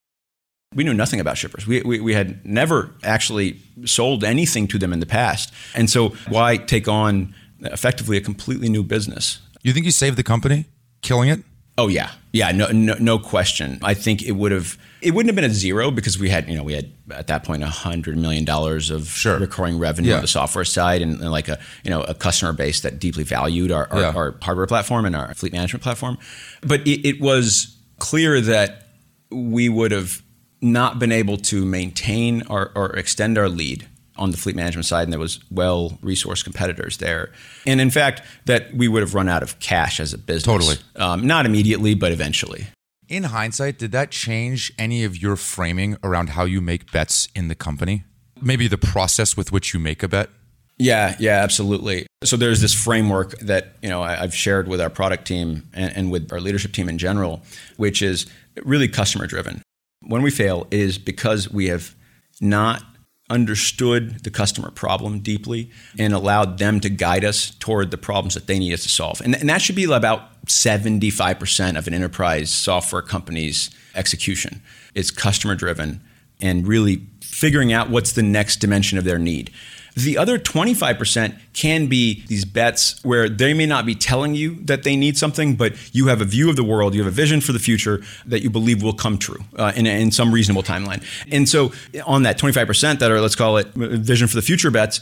We 0.74 0.86
knew 0.86 0.93
nothing 0.93 1.20
about 1.20 1.38
shippers. 1.38 1.68
We, 1.68 1.82
we, 1.82 1.99
we 1.99 2.14
had 2.14 2.45
never 2.45 2.91
actually 3.04 3.60
sold 3.84 4.24
anything 4.24 4.68
to 4.68 4.78
them 4.78 4.93
in 4.93 5.02
the 5.02 5.06
past. 5.06 5.54
And 5.76 5.89
so 5.89 6.10
why 6.30 6.56
take 6.58 6.88
on 6.88 7.36
effectively 7.62 8.18
a 8.18 8.22
completely 8.22 8.70
new 8.70 8.84
business? 8.84 9.39
You 9.64 9.74
think 9.74 9.86
you 9.86 9.91
saved 9.91 10.18
the 10.18 10.24
company, 10.24 10.66
killing 11.01 11.30
it? 11.30 11.39
Oh 11.78 11.88
yeah, 11.88 12.12
yeah, 12.34 12.51
no, 12.51 12.68
no, 12.68 12.95
no 12.99 13.18
question. 13.18 13.80
I 13.82 13.93
think 13.93 14.22
it 14.24 14.34
would 14.34 14.51
have. 14.51 14.78
It 15.01 15.16
wouldn't 15.16 15.30
have 15.30 15.36
been 15.36 15.49
a 15.49 15.53
zero 15.53 15.89
because 15.89 16.20
we 16.20 16.30
had, 16.30 16.47
you 16.47 16.55
know, 16.55 16.64
we 16.64 16.74
had 16.74 16.91
at 17.12 17.28
that 17.28 17.43
point 17.43 17.64
a 17.64 17.68
hundred 17.68 18.18
million 18.18 18.45
dollars 18.45 18.91
of 18.91 19.07
Sure. 19.07 19.39
recurring 19.39 19.80
revenue 19.80 20.09
Yeah. 20.09 20.18
on 20.18 20.22
the 20.22 20.28
software 20.28 20.66
side, 20.66 21.01
and, 21.01 21.20
and 21.22 21.32
like 21.32 21.47
a, 21.47 21.57
you 21.84 21.89
know, 21.89 22.01
a 22.03 22.14
customer 22.14 22.53
base 22.53 22.82
that 22.82 22.99
deeply 22.99 23.24
valued 23.24 23.72
our, 23.72 23.88
our, 23.91 23.99
Yeah. 24.01 24.12
our 24.12 24.36
hardware 24.43 24.68
platform 24.68 25.05
and 25.05 25.16
our 25.16 25.34
fleet 25.34 25.53
management 25.53 25.82
platform. 25.82 26.18
But 26.62 26.86
it, 26.86 27.07
it 27.07 27.22
was 27.22 27.76
clear 27.99 28.41
that 28.41 28.88
we 29.32 29.70
would 29.70 29.91
have 29.91 30.22
not 30.62 30.99
been 30.99 31.12
able 31.12 31.38
to 31.38 31.66
maintain 31.66 32.43
or, 32.47 32.72
or 32.76 32.95
extend 32.95 33.38
our 33.39 33.49
lead 33.49 33.88
on 34.18 34.32
the 34.32 34.38
fleet 34.38 34.55
management 34.55 34.86
side, 34.86 35.03
and 35.03 35.14
there 35.14 35.20
was 35.20 35.39
well 35.49 35.91
resourced 36.03 36.43
competitors 36.43 36.97
there. 36.97 37.32
And 37.66 37.80
in 37.80 37.89
fact, 37.89 38.22
that 38.45 38.74
we 38.74 38.88
would 38.88 39.01
have 39.01 39.14
run 39.14 39.30
out 39.30 39.43
of 39.43 39.59
cash 39.59 39.99
as 39.99 40.14
a 40.14 40.18
business. 40.18 40.43
Totally. 40.43 40.76
Um, 40.95 41.26
not 41.26 41.45
immediately, 41.45 41.93
but 41.93 42.12
eventually. 42.12 42.68
In 43.07 43.24
hindsight, 43.24 43.78
did 43.78 43.91
that 43.91 44.12
change 44.12 44.72
any 44.80 45.03
of 45.03 45.22
your 45.22 45.36
framing 45.36 45.97
around 46.03 46.30
how 46.30 46.45
you 46.45 46.62
make 46.62 46.91
bets 46.91 47.28
in 47.36 47.49
the 47.49 47.55
company? 47.55 48.05
Maybe 48.41 48.68
the 48.68 48.78
process 48.78 49.36
with 49.36 49.51
which 49.51 49.74
you 49.74 49.80
make 49.80 50.01
a 50.01 50.07
bet? 50.07 50.30
Yeah, 50.78 51.16
yeah, 51.20 51.43
absolutely. 51.43 52.07
So 52.24 52.38
there's 52.38 52.62
this 52.62 52.74
framework 52.74 53.38
that 53.39 53.76
you 53.84 53.89
know 53.89 54.01
I, 54.01 54.16
have 54.16 54.34
shared 54.34 54.68
with 54.68 54.82
our 54.82 54.89
product 54.89 55.28
team 55.28 55.70
and, 55.74 55.95
and 55.95 56.12
with 56.12 56.32
our 56.34 56.39
leadership 56.39 56.72
team 56.72 56.89
in 56.89 56.97
general, 56.97 57.43
which 57.78 58.01
is 58.01 58.26
really 58.64 58.88
customer 58.88 59.28
driven. 59.28 59.62
When 60.01 60.24
we 60.24 60.32
fail, 60.32 60.68
it 60.72 60.80
is 60.80 60.97
because 60.97 61.51
we 61.51 61.68
have 61.68 61.93
not 62.39 62.84
understood 63.32 64.24
the 64.24 64.30
customer 64.30 64.70
problem 64.70 65.20
deeply 65.20 65.72
and 65.98 66.14
allowed 66.14 66.58
them 66.58 66.80
to 66.82 66.90
guide 66.90 67.24
us 67.24 67.52
toward 67.60 67.90
the 67.90 67.98
problems 67.98 68.34
that 68.36 68.46
they 68.46 68.60
need 68.60 68.74
us 68.74 68.84
to 68.84 68.90
solve. 68.90 69.22
And, 69.22 69.36
and 69.36 69.50
that 69.50 69.62
should 69.62 69.76
be 69.76 69.86
about 69.86 70.46
75% 70.46 71.78
of 71.78 71.88
an 71.88 71.94
enterprise 71.94 72.52
software 72.52 73.02
company's 73.02 73.70
execution. 73.96 74.62
It's 74.94 75.10
customer 75.10 75.56
driven 75.56 76.02
and 76.42 76.68
really 76.68 77.08
figuring 77.22 77.72
out 77.72 77.90
what's 77.90 78.12
the 78.12 78.24
next 78.24 78.58
dimension 78.58 78.98
of 78.98 79.06
their 79.06 79.20
need. 79.20 79.52
The 79.96 80.18
other 80.18 80.39
25% 80.39 81.39
can 81.54 81.88
be 81.88 82.24
these 82.28 82.46
bets 82.46 83.04
where 83.04 83.28
they 83.28 83.54
may 83.54 83.66
not 83.66 83.86
be 83.86 83.96
telling 83.96 84.36
you 84.36 84.56
that 84.64 84.84
they 84.84 84.96
need 84.96 85.18
something, 85.18 85.56
but 85.56 85.74
you 85.94 86.08
have 86.08 86.22
a 86.22 86.26
view 86.26 86.50
of 86.50 86.56
the 86.56 86.64
world, 86.64 86.96
you 86.96 87.04
have 87.04 87.12
a 87.12 87.16
vision 87.16 87.42
for 87.42 87.52
the 87.52 87.60
future 87.60 88.02
that 88.26 88.42
you 88.42 88.50
believe 88.50 88.82
will 88.82 88.94
come 88.94 89.18
true 89.18 89.44
uh, 89.58 89.74
in, 89.76 89.86
in 89.86 90.12
some 90.12 90.34
reasonable 90.34 90.64
timeline. 90.64 91.04
And 91.32 91.48
so, 91.48 91.74
on 92.06 92.24
that 92.24 92.38
25% 92.38 93.00
that 93.00 93.12
are, 93.12 93.20
let's 93.20 93.36
call 93.36 93.58
it 93.58 93.68
vision 93.74 94.28
for 94.28 94.36
the 94.36 94.42
future 94.42 94.72
bets, 94.72 95.02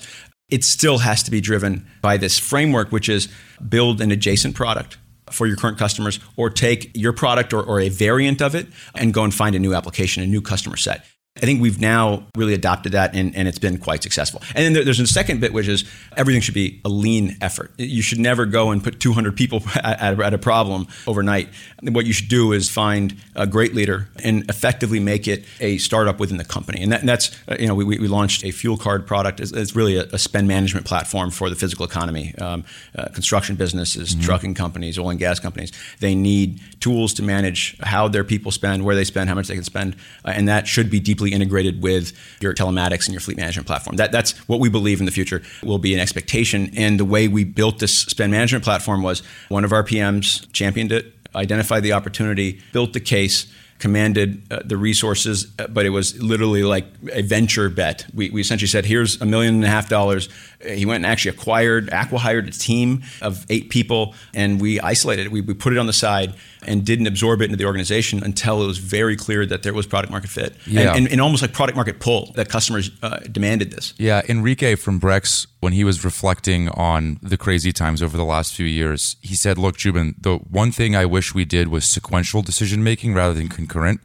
it 0.49 0.63
still 0.63 0.99
has 0.99 1.21
to 1.23 1.31
be 1.31 1.41
driven 1.41 1.87
by 2.01 2.17
this 2.17 2.39
framework, 2.39 2.91
which 2.91 3.07
is 3.07 3.27
build 3.67 4.01
an 4.01 4.11
adjacent 4.11 4.55
product 4.55 4.97
for 5.31 5.45
your 5.45 5.55
current 5.55 5.77
customers 5.77 6.19
or 6.35 6.49
take 6.49 6.91
your 6.95 7.13
product 7.13 7.53
or, 7.53 7.61
or, 7.61 7.79
a 7.79 7.89
variant 7.89 8.41
of 8.41 8.55
it 8.55 8.65
and 8.95 9.13
go 9.13 9.23
and 9.23 9.33
find 9.33 9.55
a 9.55 9.59
new 9.59 9.75
application, 9.75 10.23
a 10.23 10.27
new 10.27 10.41
customer 10.41 10.75
set. 10.75 11.05
I 11.41 11.45
think 11.45 11.61
we've 11.61 11.79
now 11.79 12.23
really 12.35 12.53
adopted 12.53 12.91
that 12.91 13.15
and, 13.15 13.35
and 13.35 13.47
it's 13.47 13.59
been 13.59 13.77
quite 13.77 14.03
successful. 14.03 14.41
And 14.55 14.75
then 14.75 14.85
there's 14.85 14.99
a 14.99 15.07
second 15.07 15.39
bit, 15.39 15.53
which 15.53 15.67
is 15.67 15.85
everything 16.17 16.41
should 16.41 16.53
be 16.53 16.81
a 16.83 16.89
lean 16.89 17.37
effort. 17.41 17.71
You 17.77 18.01
should 18.01 18.19
never 18.19 18.45
go 18.45 18.71
and 18.71 18.83
put 18.83 18.99
200 18.99 19.35
people 19.35 19.63
at, 19.75 20.19
at 20.19 20.33
a 20.33 20.37
problem 20.37 20.87
overnight. 21.07 21.49
What 21.81 22.05
you 22.05 22.13
should 22.13 22.29
do 22.29 22.51
is 22.51 22.69
find 22.69 23.15
a 23.35 23.47
great 23.47 23.73
leader 23.73 24.09
and 24.23 24.49
effectively 24.49 24.99
make 24.99 25.27
it 25.27 25.45
a 25.59 25.77
startup 25.77 26.19
within 26.19 26.37
the 26.37 26.45
company. 26.45 26.81
And, 26.81 26.91
that, 26.91 26.99
and 26.99 27.09
that's, 27.09 27.37
you 27.57 27.67
know, 27.67 27.75
we, 27.75 27.85
we 27.85 28.07
launched 28.07 28.43
a 28.43 28.51
fuel 28.51 28.77
card 28.77 29.07
product. 29.07 29.39
It's, 29.39 29.51
it's 29.51 29.75
really 29.75 29.95
a, 29.95 30.03
a, 30.11 30.17
spend 30.17 30.47
management 30.47 30.85
platform 30.85 31.31
for 31.31 31.49
the 31.49 31.55
physical 31.55 31.85
economy. 31.85 32.35
Um, 32.35 32.65
uh, 32.97 33.07
construction 33.09 33.55
businesses, 33.55 34.11
mm-hmm. 34.11 34.21
trucking 34.21 34.53
companies, 34.55 34.97
oil 34.99 35.09
and 35.09 35.19
gas 35.19 35.39
companies, 35.39 35.71
they 35.99 36.15
need 36.15 36.59
tools 36.79 37.13
to 37.13 37.23
manage 37.23 37.77
how 37.81 38.07
their 38.07 38.23
people 38.23 38.51
spend, 38.51 38.83
where 38.83 38.95
they 38.95 39.03
spend, 39.03 39.29
how 39.29 39.35
much 39.35 39.47
they 39.47 39.55
can 39.55 39.63
spend. 39.63 39.95
Uh, 40.25 40.33
and 40.35 40.47
that 40.47 40.67
should 40.67 40.89
be 40.89 40.99
deeply 40.99 41.28
integrated 41.33 41.81
with 41.81 42.13
your 42.39 42.53
telematics 42.53 43.05
and 43.05 43.13
your 43.13 43.21
fleet 43.21 43.37
management 43.37 43.67
platform. 43.67 43.95
That, 43.97 44.11
that's 44.11 44.31
what 44.47 44.59
we 44.59 44.69
believe 44.69 44.99
in 44.99 45.05
the 45.05 45.11
future 45.11 45.41
will 45.63 45.77
be 45.77 45.93
an 45.93 45.99
expectation. 45.99 46.71
And 46.75 46.99
the 46.99 47.05
way 47.05 47.27
we 47.27 47.43
built 47.43 47.79
this 47.79 47.97
spend 47.97 48.31
management 48.31 48.63
platform 48.63 49.03
was 49.03 49.21
one 49.49 49.63
of 49.63 49.71
our 49.71 49.83
PMs 49.83 50.51
championed 50.53 50.91
it, 50.91 51.13
identified 51.35 51.83
the 51.83 51.93
opportunity, 51.93 52.61
built 52.73 52.93
the 52.93 52.99
case, 52.99 53.51
commanded 53.79 54.41
uh, 54.51 54.59
the 54.63 54.77
resources, 54.77 55.51
uh, 55.57 55.67
but 55.67 55.85
it 55.85 55.89
was 55.89 56.21
literally 56.21 56.63
like 56.63 56.85
a 57.13 57.21
venture 57.21 57.69
bet. 57.69 58.05
We, 58.13 58.29
we 58.29 58.41
essentially 58.41 58.67
said, 58.67 58.85
here's 58.85 59.19
a 59.21 59.25
million 59.25 59.55
and 59.55 59.63
a 59.63 59.69
half 59.69 59.89
dollars. 59.89 60.29
He 60.65 60.85
went 60.85 61.05
and 61.05 61.05
actually 61.05 61.37
acquired, 61.37 61.89
acqui-hired 61.89 62.47
a 62.49 62.51
team 62.51 63.03
of 63.21 63.45
eight 63.49 63.69
people, 63.69 64.13
and 64.33 64.59
we 64.59 64.79
isolated 64.81 65.27
it. 65.27 65.31
We, 65.31 65.39
we 65.39 65.53
put 65.53 65.71
it 65.71 65.79
on 65.79 65.87
the 65.87 65.93
side 65.93 66.33
and 66.67 66.85
didn't 66.85 67.07
absorb 67.07 67.41
it 67.41 67.45
into 67.45 67.55
the 67.55 67.63
organization 67.65 68.21
until 68.23 68.61
it 68.61 68.67
was 68.67 68.77
very 68.77 69.15
clear 69.15 69.45
that 69.45 69.63
there 69.63 69.73
was 69.73 69.87
product 69.87 70.11
market 70.11 70.29
fit. 70.29 70.55
Yeah. 70.65 70.89
And, 70.89 70.97
and, 70.97 71.07
and 71.13 71.21
almost 71.21 71.41
like 71.41 71.53
product 71.53 71.77
market 71.77 72.01
pull, 72.01 72.33
that 72.35 72.49
customers 72.49 72.91
uh, 73.01 73.19
demanded 73.31 73.71
this. 73.71 73.93
Yeah, 73.97 74.21
Henrique 74.29 74.77
from 74.77 74.99
Brex, 74.99 75.47
when 75.61 75.71
he 75.71 75.85
was 75.85 76.03
reflecting 76.03 76.67
on 76.69 77.19
the 77.21 77.37
crazy 77.37 77.71
times 77.71 78.03
over 78.03 78.17
the 78.17 78.25
last 78.25 78.53
few 78.53 78.65
years, 78.65 79.15
he 79.21 79.35
said, 79.35 79.57
look, 79.57 79.77
Joubin, 79.77 80.15
the 80.19 80.37
one 80.37 80.73
thing 80.73 80.93
I 80.93 81.05
wish 81.05 81.33
we 81.33 81.45
did 81.45 81.69
was 81.69 81.85
sequential 81.85 82.41
decision 82.41 82.83
making 82.83 83.13
rather 83.13 83.33
than 83.33 83.47
concurrent. 83.47 84.01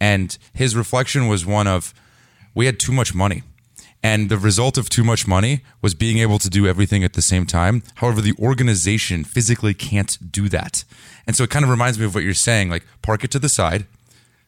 And 0.00 0.38
his 0.52 0.76
reflection 0.76 1.26
was 1.26 1.44
one 1.44 1.66
of, 1.66 1.92
we 2.54 2.66
had 2.66 2.78
too 2.78 2.92
much 2.92 3.16
money 3.16 3.42
and 4.02 4.28
the 4.28 4.38
result 4.38 4.78
of 4.78 4.88
too 4.88 5.04
much 5.04 5.26
money 5.26 5.62
was 5.82 5.94
being 5.94 6.18
able 6.18 6.38
to 6.38 6.48
do 6.48 6.66
everything 6.66 7.02
at 7.02 7.14
the 7.14 7.22
same 7.22 7.46
time. 7.46 7.82
However, 7.96 8.20
the 8.20 8.34
organization 8.38 9.24
physically 9.24 9.74
can't 9.74 10.30
do 10.30 10.48
that. 10.50 10.84
And 11.26 11.34
so 11.36 11.44
it 11.44 11.50
kind 11.50 11.64
of 11.64 11.70
reminds 11.70 11.98
me 11.98 12.04
of 12.04 12.14
what 12.14 12.24
you're 12.24 12.34
saying 12.34 12.70
like, 12.70 12.86
park 13.02 13.24
it 13.24 13.30
to 13.32 13.38
the 13.38 13.48
side, 13.48 13.86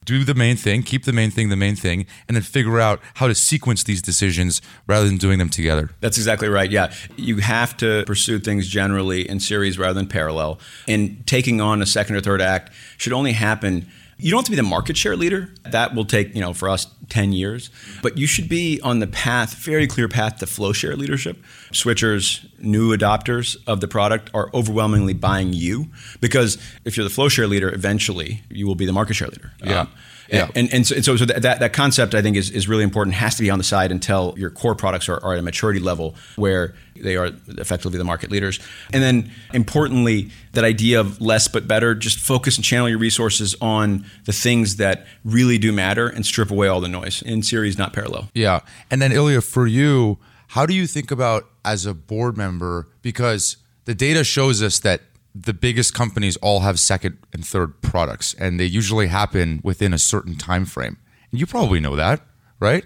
do 0.05 0.25
the 0.25 0.35
main 0.35 0.57
thing, 0.57 0.83
keep 0.83 1.05
the 1.05 1.13
main 1.13 1.31
thing 1.31 1.51
the 1.51 1.57
main 1.57 1.77
thing, 1.77 2.07
and 2.27 2.37
then 2.37 2.43
figure 2.43 2.81
out 2.81 3.01
how 3.15 3.29
to 3.29 3.35
sequence 3.35 3.85
these 3.85 4.01
decisions 4.01 4.63
rather 4.87 5.07
than 5.07 5.19
doing 5.19 5.39
them 5.39 5.51
together. 5.51 5.91
That's 6.01 6.17
exactly 6.17 6.49
right. 6.49 6.71
Yeah. 6.71 6.93
You 7.17 7.39
have 7.39 7.77
to 7.79 8.05
pursue 8.07 8.39
things 8.39 8.67
generally 8.69 9.29
in 9.29 9.41
series 9.41 9.79
rather 9.79 9.95
than 9.95 10.07
parallel. 10.07 10.59
And 10.89 11.27
taking 11.27 11.61
on 11.61 11.83
a 11.83 11.87
second 11.87 12.17
or 12.17 12.21
third 12.21 12.41
act 12.41 12.73
should 12.97 13.13
only 13.13 13.33
happen 13.33 13.91
you 14.23 14.31
don't 14.31 14.39
have 14.39 14.45
to 14.47 14.51
be 14.51 14.57
the 14.57 14.63
market 14.63 14.97
share 14.97 15.17
leader. 15.17 15.53
That 15.65 15.95
will 15.95 16.05
take, 16.05 16.35
you 16.35 16.41
know, 16.41 16.53
for 16.53 16.69
us 16.69 16.87
10 17.09 17.33
years. 17.33 17.71
But 18.03 18.17
you 18.17 18.27
should 18.27 18.49
be 18.49 18.81
on 18.83 19.01
the 19.01 19.07
path, 19.07 19.55
very 19.55 19.87
clear 19.87 20.09
path 20.09 20.39
to 20.39 20.47
flow 20.47 20.73
share 20.73 20.97
leadership. 20.97 21.43
Switchers, 21.73 22.47
new 22.59 22.97
adopters 22.97 23.57
of 23.67 23.81
the 23.81 23.89
product 23.89 24.31
are 24.35 24.51
overwhelmingly 24.55 25.15
buying 25.15 25.53
you 25.53 25.89
because 26.21 26.59
if 26.85 26.97
you're 26.97 27.05
the 27.05 27.11
flow 27.11 27.29
share 27.29 27.47
leader, 27.47 27.73
eventually 27.73 28.43
you 28.49 28.67
will 28.67 28.75
be 28.75 28.87
the 28.87 28.93
market 28.93 29.15
share 29.15 29.29
leader. 29.29 29.53
Yeah. 29.63 29.81
Um, 29.81 29.89
yeah. 30.33 30.51
And, 30.55 30.73
and 30.73 30.87
so, 30.87 30.95
and 30.95 31.05
so, 31.05 31.17
so 31.17 31.25
that, 31.25 31.61
that 31.61 31.73
concept 31.73 32.15
I 32.15 32.23
think 32.23 32.37
is, 32.37 32.51
is 32.51 32.69
really 32.69 32.85
important, 32.85 33.15
has 33.17 33.37
to 33.37 33.43
be 33.43 33.51
on 33.51 33.59
the 33.59 33.65
side 33.65 33.91
until 33.91 34.35
your 34.37 34.51
core 34.51 34.75
products 34.75 35.09
are, 35.09 35.23
are 35.25 35.33
at 35.33 35.39
a 35.39 35.43
maturity 35.43 35.81
level 35.81 36.15
where 36.37 36.75
they 36.97 37.17
are 37.17 37.31
effectively 37.49 37.99
the 37.99 38.05
market 38.05 38.31
leaders. 38.31 38.61
And 38.93 39.03
then 39.03 39.31
importantly, 39.55 40.31
that 40.53 40.65
idea 40.65 41.01
of 41.01 41.21
less 41.21 41.49
but 41.49 41.67
better, 41.67 41.95
just 41.95 42.19
focus 42.19 42.57
and 42.57 42.65
channel 42.65 42.89
your 42.89 42.99
resources 42.99 43.55
on 43.61 44.05
the 44.25 44.33
things 44.33 44.77
that 44.77 45.07
really 45.25 45.59
do 45.59 45.73
matter 45.73 46.09
and 46.09 46.25
strip 46.27 46.51
away 46.51 46.69
all 46.69 46.81
the 46.81 46.89
noise 46.89 47.23
in 47.23 47.43
series, 47.43 47.79
not 47.79 47.93
parallel. 47.93 48.29
Yeah. 48.35 48.61
And 48.91 49.01
then 49.01 49.13
Ilya, 49.13 49.41
for 49.41 49.67
you, 49.67 50.19
how 50.49 50.67
do 50.67 50.75
you 50.75 50.87
think 50.87 51.11
about 51.11 51.49
as 51.65 51.87
a 51.87 51.95
board 51.95 52.37
member, 52.37 52.89
because 53.03 53.57
the 53.85 53.95
data 53.95 54.25
shows 54.25 54.63
us 54.63 54.79
that 54.81 55.01
the 55.35 55.53
biggest 55.53 55.95
companies 55.95 56.37
all 56.39 56.61
have 56.61 56.79
second 56.81 57.19
and 57.33 57.45
third 57.47 57.81
products 57.83 58.35
and 58.35 58.59
they 58.59 58.65
usually 58.65 59.07
happen 59.07 59.61
within 59.63 59.93
a 59.93 59.99
certain 59.99 60.37
time 60.37 60.65
frame. 60.65 60.97
And 61.31 61.41
you 61.41 61.47
probably 61.47 61.81
know 61.81 61.97
that 61.97 62.21
right? 62.59 62.85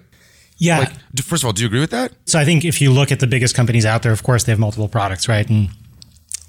Yeah. 0.56 0.78
Like, 0.80 0.92
first 1.24 1.42
of 1.42 1.46
all 1.46 1.52
do 1.52 1.62
you 1.62 1.66
agree 1.66 1.80
with 1.80 1.90
that? 1.90 2.12
So 2.26 2.38
i 2.38 2.44
think 2.44 2.64
if 2.64 2.80
you 2.80 2.92
look 2.92 3.10
at 3.12 3.20
the 3.20 3.26
biggest 3.26 3.54
companies 3.54 3.86
out 3.86 4.02
there 4.02 4.12
of 4.12 4.22
course 4.22 4.44
they 4.44 4.52
have 4.52 4.58
multiple 4.58 4.88
products 4.88 5.28
right? 5.28 5.48
And 5.48 5.68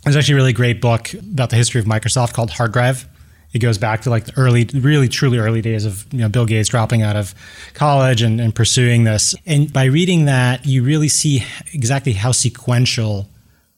there's 0.04 0.16
actually 0.16 0.34
a 0.34 0.38
really 0.38 0.54
great 0.54 0.82
book 0.82 1.14
about 1.14 1.50
the 1.50 1.56
history 1.56 1.80
of 1.80 1.86
microsoft 1.86 2.34
called 2.34 2.52
hard 2.52 2.74
drive 2.74 3.08
it 3.56 3.60
goes 3.60 3.78
back 3.78 4.02
to 4.02 4.10
like 4.10 4.26
the 4.26 4.34
early 4.38 4.66
really 4.74 5.08
truly 5.08 5.38
early 5.38 5.62
days 5.62 5.86
of 5.86 6.06
you 6.12 6.20
know 6.20 6.28
bill 6.28 6.46
gates 6.46 6.68
dropping 6.68 7.02
out 7.04 7.16
of 7.16 7.34
college 7.74 8.22
and, 8.22 8.42
and 8.42 8.54
pursuing 8.54 9.06
this. 9.06 9.34
And 9.46 9.72
by 9.72 9.86
reading 9.86 10.26
that 10.26 10.66
you 10.66 10.84
really 10.84 11.08
see 11.08 11.42
exactly 11.72 12.12
how 12.12 12.34
sequential 12.34 13.30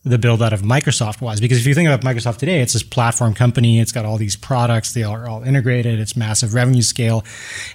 the 0.09 0.17
build 0.17 0.41
out 0.41 0.53
of 0.53 0.61
Microsoft 0.61 1.21
was. 1.21 1.39
Because 1.39 1.59
if 1.59 1.65
you 1.65 1.73
think 1.73 1.89
about 1.89 2.01
Microsoft 2.01 2.37
today, 2.37 2.61
it's 2.61 2.73
this 2.73 2.83
platform 2.83 3.33
company. 3.33 3.79
It's 3.79 3.91
got 3.91 4.05
all 4.05 4.17
these 4.17 4.35
products. 4.35 4.93
They 4.93 5.03
are 5.03 5.27
all 5.27 5.43
integrated. 5.43 5.99
It's 5.99 6.15
massive 6.15 6.53
revenue 6.53 6.81
scale. 6.81 7.23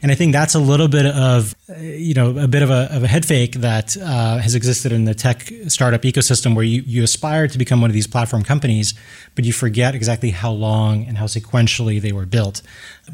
And 0.03 0.11
I 0.11 0.14
think 0.14 0.33
that's 0.33 0.55
a 0.55 0.59
little 0.59 0.89
bit 0.89 1.07
of, 1.07 1.55
you 1.80 2.14
know, 2.14 2.39
a 2.39 2.49
bit 2.49 2.62
of 2.62 2.70
a, 2.70 2.89
of 2.95 3.05
a 3.05 3.07
head 3.07 3.24
fake 3.24 3.55
that 3.57 3.97
uh, 3.97 4.39
has 4.39 4.55
existed 4.55 4.93
in 4.93 5.05
the 5.05 5.14
tech 5.14 5.51
startup 5.68 6.03
ecosystem 6.03 6.55
where 6.55 6.64
you, 6.64 6.83
you 6.87 7.03
aspire 7.03 7.49
to 7.49 7.59
become 7.59 7.80
one 7.80 7.91
of 7.91 7.95
these 7.95 8.07
platform 8.07 8.43
companies, 8.43 8.95
but 9.35 9.45
you 9.45 9.53
forget 9.53 9.95
exactly 9.95 10.30
how 10.30 10.51
long 10.51 11.05
and 11.07 11.18
how 11.18 11.26
sequentially 11.26 12.01
they 12.01 12.12
were 12.12 12.26
built. 12.26 12.62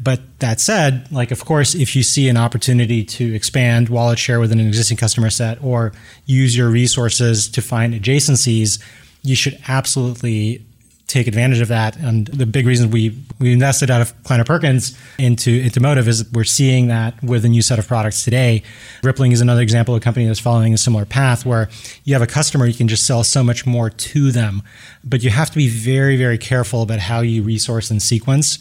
But 0.01 0.21
that 0.39 0.61
said, 0.61 1.11
like, 1.11 1.31
of 1.31 1.43
course, 1.45 1.75
if 1.75 1.95
you 1.95 2.03
see 2.03 2.29
an 2.29 2.37
opportunity 2.37 3.03
to 3.03 3.33
expand 3.33 3.89
wallet 3.89 4.19
share 4.19 4.39
within 4.39 4.59
an 4.59 4.67
existing 4.67 4.97
customer 4.97 5.29
set 5.29 5.61
or 5.63 5.93
use 6.25 6.55
your 6.55 6.69
resources 6.69 7.49
to 7.49 7.61
find 7.61 7.93
adjacencies, 7.93 8.79
you 9.21 9.35
should 9.35 9.59
absolutely 9.67 10.65
take 11.09 11.27
advantage 11.27 11.59
of 11.59 11.67
that. 11.67 11.97
And 11.97 12.27
the 12.27 12.45
big 12.45 12.65
reason 12.65 12.91
we 12.91 13.17
we 13.39 13.51
invested 13.51 13.89
out 13.89 13.99
of 13.99 14.23
Kleiner 14.23 14.43
Perkins 14.43 14.97
into 15.17 15.51
into 15.51 15.81
Motive 15.81 16.07
is 16.07 16.31
we're 16.31 16.43
seeing 16.43 16.87
that 16.87 17.21
with 17.23 17.43
a 17.43 17.49
new 17.49 17.61
set 17.61 17.79
of 17.79 17.87
products 17.87 18.23
today. 18.23 18.63
Rippling 19.03 19.31
is 19.31 19.41
another 19.41 19.61
example 19.61 19.95
of 19.95 20.01
a 20.01 20.03
company 20.03 20.27
that's 20.27 20.39
following 20.39 20.73
a 20.73 20.77
similar 20.77 21.05
path 21.05 21.45
where 21.45 21.67
you 22.03 22.13
have 22.13 22.21
a 22.21 22.27
customer, 22.27 22.67
you 22.67 22.75
can 22.75 22.87
just 22.87 23.05
sell 23.05 23.23
so 23.23 23.43
much 23.43 23.65
more 23.65 23.89
to 23.89 24.31
them, 24.31 24.61
but 25.03 25.23
you 25.23 25.31
have 25.31 25.49
to 25.49 25.57
be 25.57 25.67
very 25.67 26.15
very 26.15 26.37
careful 26.37 26.83
about 26.83 26.99
how 26.99 27.21
you 27.21 27.41
resource 27.41 27.89
and 27.91 28.01
sequence. 28.01 28.59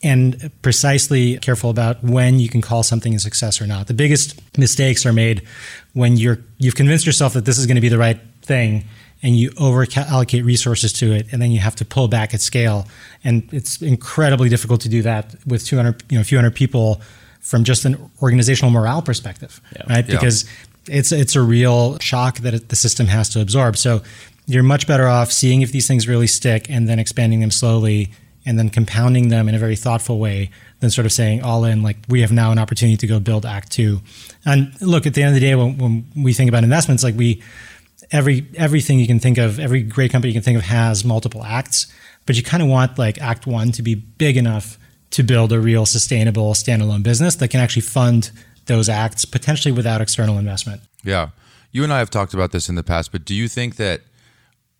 And 0.00 0.52
precisely 0.62 1.38
careful 1.38 1.70
about 1.70 2.04
when 2.04 2.38
you 2.38 2.48
can 2.48 2.60
call 2.60 2.84
something 2.84 3.16
a 3.16 3.18
success 3.18 3.60
or 3.60 3.66
not. 3.66 3.88
The 3.88 3.94
biggest 3.94 4.40
mistakes 4.56 5.04
are 5.04 5.12
made 5.12 5.42
when 5.94 6.16
you're 6.16 6.38
you've 6.58 6.76
convinced 6.76 7.04
yourself 7.04 7.32
that 7.32 7.44
this 7.44 7.58
is 7.58 7.66
going 7.66 7.74
to 7.74 7.80
be 7.80 7.88
the 7.88 7.98
right 7.98 8.20
thing, 8.42 8.84
and 9.22 9.36
you 9.36 9.52
over 9.58 9.86
allocate 9.96 10.44
resources 10.44 10.92
to 10.92 11.12
it 11.12 11.26
and 11.32 11.42
then 11.42 11.50
you 11.50 11.58
have 11.58 11.74
to 11.76 11.84
pull 11.84 12.08
back 12.08 12.34
at 12.34 12.40
scale 12.40 12.86
and 13.24 13.48
it's 13.52 13.82
incredibly 13.82 14.48
difficult 14.48 14.80
to 14.80 14.88
do 14.88 15.02
that 15.02 15.34
with 15.46 15.64
200 15.66 16.02
you 16.08 16.16
know 16.16 16.20
a 16.20 16.24
few 16.24 16.38
hundred 16.38 16.54
people 16.54 17.00
from 17.40 17.64
just 17.64 17.84
an 17.84 18.10
organizational 18.22 18.70
morale 18.70 19.02
perspective 19.02 19.60
yeah. 19.74 19.82
right 19.88 20.06
because 20.06 20.44
It's 20.88 21.12
it's 21.12 21.36
a 21.36 21.42
real 21.42 21.98
shock 21.98 22.38
that 22.38 22.54
it, 22.54 22.68
the 22.68 22.76
system 22.76 23.06
has 23.06 23.28
to 23.30 23.40
absorb. 23.40 23.76
So 23.76 24.00
you're 24.46 24.62
much 24.62 24.86
better 24.86 25.06
off 25.06 25.30
seeing 25.30 25.62
if 25.62 25.70
these 25.70 25.86
things 25.86 26.08
really 26.08 26.26
stick 26.26 26.70
and 26.70 26.88
then 26.88 26.98
expanding 26.98 27.40
them 27.40 27.50
slowly 27.50 28.10
and 28.46 28.58
then 28.58 28.70
compounding 28.70 29.28
them 29.28 29.48
in 29.48 29.54
a 29.54 29.58
very 29.58 29.76
thoughtful 29.76 30.18
way 30.18 30.50
than 30.80 30.90
sort 30.90 31.04
of 31.04 31.12
saying 31.12 31.42
all 31.42 31.64
in 31.64 31.82
like 31.82 31.96
we 32.08 32.22
have 32.22 32.32
now 32.32 32.50
an 32.50 32.58
opportunity 32.58 32.96
to 32.96 33.06
go 33.06 33.20
build 33.20 33.44
act 33.44 33.70
two 33.70 34.00
and 34.46 34.72
look 34.80 35.06
at 35.06 35.12
the 35.12 35.22
end 35.22 35.30
of 35.30 35.34
the 35.34 35.40
day 35.40 35.54
when, 35.54 35.76
when 35.76 36.04
we 36.16 36.32
think 36.32 36.48
about 36.48 36.64
investments 36.64 37.04
like 37.04 37.16
we 37.16 37.42
every 38.10 38.46
everything 38.56 38.98
you 38.98 39.06
can 39.06 39.18
think 39.18 39.38
of 39.38 39.58
every 39.58 39.82
great 39.82 40.10
company 40.10 40.32
you 40.32 40.34
can 40.34 40.42
think 40.42 40.56
of 40.56 40.64
has 40.64 41.04
multiple 41.04 41.44
acts 41.44 41.86
but 42.26 42.36
you 42.36 42.42
kind 42.42 42.62
of 42.62 42.68
want 42.68 42.98
like 42.98 43.20
act 43.20 43.46
one 43.46 43.72
to 43.72 43.82
be 43.82 43.94
big 43.94 44.36
enough 44.36 44.78
to 45.10 45.22
build 45.22 45.52
a 45.52 45.60
real 45.60 45.86
sustainable 45.86 46.52
standalone 46.52 47.02
business 47.02 47.36
that 47.36 47.48
can 47.48 47.60
actually 47.60 47.82
fund 47.82 48.30
those 48.66 48.88
acts 48.88 49.24
potentially 49.24 49.72
without 49.72 50.02
external 50.02 50.36
investment. 50.38 50.82
Yeah. 51.02 51.30
You 51.72 51.84
and 51.84 51.92
i 51.92 51.98
have 51.98 52.10
talked 52.10 52.34
about 52.34 52.52
this 52.52 52.68
in 52.68 52.74
the 52.74 52.82
past 52.82 53.12
but 53.12 53.24
do 53.24 53.34
you 53.34 53.48
think 53.48 53.76
that 53.76 54.02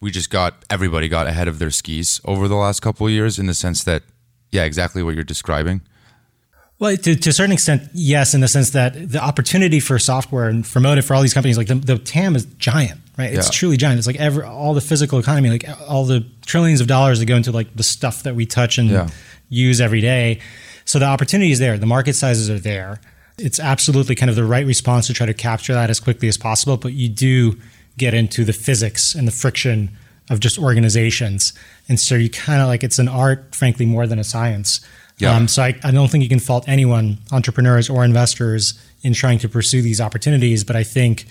we 0.00 0.10
just 0.10 0.30
got 0.30 0.64
everybody 0.70 1.08
got 1.08 1.26
ahead 1.26 1.48
of 1.48 1.58
their 1.58 1.70
skis 1.70 2.20
over 2.24 2.48
the 2.48 2.54
last 2.54 2.80
couple 2.80 3.06
of 3.06 3.12
years 3.12 3.38
in 3.38 3.46
the 3.46 3.54
sense 3.54 3.84
that 3.84 4.02
yeah 4.50 4.64
exactly 4.64 5.02
what 5.02 5.14
you're 5.14 5.24
describing? 5.24 5.82
Well, 6.78 6.96
to, 6.96 7.16
to 7.16 7.30
a 7.30 7.32
certain 7.32 7.52
extent, 7.52 7.88
yes, 7.92 8.34
in 8.34 8.40
the 8.40 8.46
sense 8.46 8.70
that 8.70 9.10
the 9.10 9.18
opportunity 9.18 9.80
for 9.80 9.98
software 9.98 10.48
and 10.48 10.64
for 10.64 10.78
motive 10.78 11.04
for 11.04 11.14
all 11.14 11.22
these 11.22 11.34
companies, 11.34 11.58
like 11.58 11.66
the, 11.66 11.74
the 11.74 11.98
TAM 11.98 12.36
is 12.36 12.44
giant, 12.44 13.00
right? 13.18 13.32
It's 13.34 13.48
Yeah. 13.48 13.52
truly 13.52 13.76
giant. 13.76 13.98
It's 13.98 14.06
like 14.06 14.16
every, 14.16 14.44
all 14.44 14.72
the 14.74 14.80
physical 14.80 15.18
economy, 15.18 15.50
like 15.50 15.68
all 15.88 16.04
the 16.04 16.24
trillions 16.46 16.80
of 16.80 16.86
dollars 16.86 17.18
that 17.18 17.26
go 17.26 17.36
into 17.36 17.50
like 17.52 17.74
the 17.76 17.82
stuff 17.82 18.22
that 18.22 18.34
we 18.36 18.46
touch 18.46 18.78
and 18.78 18.88
Yeah. 18.90 19.08
use 19.50 19.80
every 19.80 20.00
day. 20.00 20.38
So 20.84 20.98
the 20.98 21.04
opportunity 21.06 21.50
is 21.50 21.58
there. 21.58 21.76
The 21.76 21.86
market 21.86 22.14
sizes 22.14 22.48
are 22.48 22.58
there. 22.58 23.00
It's 23.38 23.60
absolutely 23.60 24.14
kind 24.14 24.30
of 24.30 24.36
the 24.36 24.44
right 24.44 24.64
response 24.66 25.06
to 25.08 25.12
try 25.12 25.26
to 25.26 25.34
capture 25.34 25.74
that 25.74 25.90
as 25.90 26.00
quickly 26.00 26.28
as 26.28 26.36
possible. 26.36 26.76
But 26.76 26.94
you 26.94 27.08
do 27.08 27.58
get 27.98 28.14
into 28.14 28.44
the 28.44 28.52
physics 28.52 29.14
and 29.14 29.26
the 29.26 29.32
friction 29.32 29.90
of 30.30 30.40
just 30.40 30.58
organizations. 30.58 31.52
And 31.88 31.98
so 31.98 32.14
you 32.14 32.30
kind 32.30 32.60
of 32.62 32.68
like 32.68 32.84
it's 32.84 32.98
an 32.98 33.08
art, 33.08 33.54
frankly, 33.54 33.86
more 33.86 34.06
than 34.06 34.18
a 34.18 34.24
science. 34.24 34.80
Yeah. 35.18 35.34
Um, 35.34 35.48
so 35.48 35.62
I, 35.62 35.74
I 35.82 35.90
don't 35.90 36.08
think 36.10 36.22
you 36.22 36.28
can 36.28 36.38
fault 36.38 36.64
anyone, 36.68 37.18
entrepreneurs 37.32 37.90
or 37.90 38.04
investors, 38.04 38.74
in 39.02 39.14
trying 39.14 39.38
to 39.40 39.48
pursue 39.48 39.82
these 39.82 40.00
opportunities. 40.00 40.64
But 40.64 40.76
I 40.76 40.84
think 40.84 41.26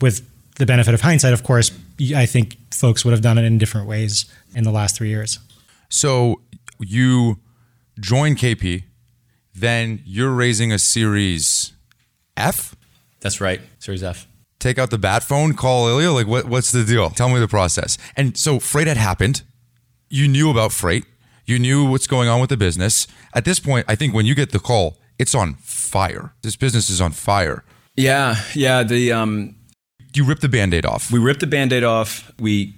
with 0.00 0.22
the 0.58 0.66
benefit 0.66 0.94
of 0.94 1.00
hindsight, 1.00 1.32
of 1.32 1.42
course, 1.42 1.70
I 2.14 2.26
think 2.26 2.56
folks 2.72 3.04
would 3.04 3.12
have 3.12 3.22
done 3.22 3.38
it 3.38 3.44
in 3.44 3.58
different 3.58 3.88
ways 3.88 4.26
in 4.54 4.64
the 4.64 4.70
last 4.70 4.96
three 4.96 5.08
years. 5.08 5.38
So 5.88 6.40
you 6.80 7.38
join 7.98 8.34
KP, 8.34 8.84
then 9.54 10.02
you're 10.04 10.32
raising 10.32 10.72
a 10.72 10.78
series 10.78 11.72
F. 12.36 12.76
That's 13.20 13.40
right, 13.40 13.60
Series 13.78 14.02
F. 14.02 14.26
Take 14.58 14.78
out 14.78 14.90
the 14.90 14.98
bat 14.98 15.22
phone, 15.22 15.54
call 15.54 15.88
Ilya. 15.88 16.10
Like, 16.10 16.26
what, 16.26 16.46
what's 16.46 16.72
the 16.72 16.84
deal? 16.84 17.10
Tell 17.10 17.28
me 17.28 17.38
the 17.38 17.48
process. 17.48 17.96
And 18.16 18.36
so 18.36 18.58
freight 18.58 18.86
had 18.88 18.96
happened. 18.96 19.42
You 20.08 20.26
knew 20.26 20.50
about 20.50 20.72
freight. 20.72 21.04
You 21.46 21.58
knew 21.58 21.88
what's 21.88 22.06
going 22.06 22.28
on 22.28 22.40
with 22.40 22.50
the 22.50 22.56
business. 22.56 23.06
At 23.34 23.44
this 23.44 23.60
point, 23.60 23.86
I 23.88 23.94
think 23.94 24.14
when 24.14 24.26
you 24.26 24.34
get 24.34 24.50
the 24.50 24.58
call, 24.58 24.98
it's 25.18 25.34
on 25.34 25.54
fire. 25.54 26.34
This 26.42 26.56
business 26.56 26.90
is 26.90 27.00
on 27.00 27.12
fire. 27.12 27.64
Yeah, 27.96 28.36
yeah. 28.54 28.82
The 28.82 29.12
um, 29.12 29.56
You 30.14 30.24
rip 30.24 30.40
the 30.40 30.48
band 30.48 30.74
aid 30.74 30.86
off. 30.86 31.10
we 31.10 31.18
ripped 31.18 31.40
the 31.40 31.46
band-aid 31.46 31.84
off. 31.84 32.32
We 32.38 32.74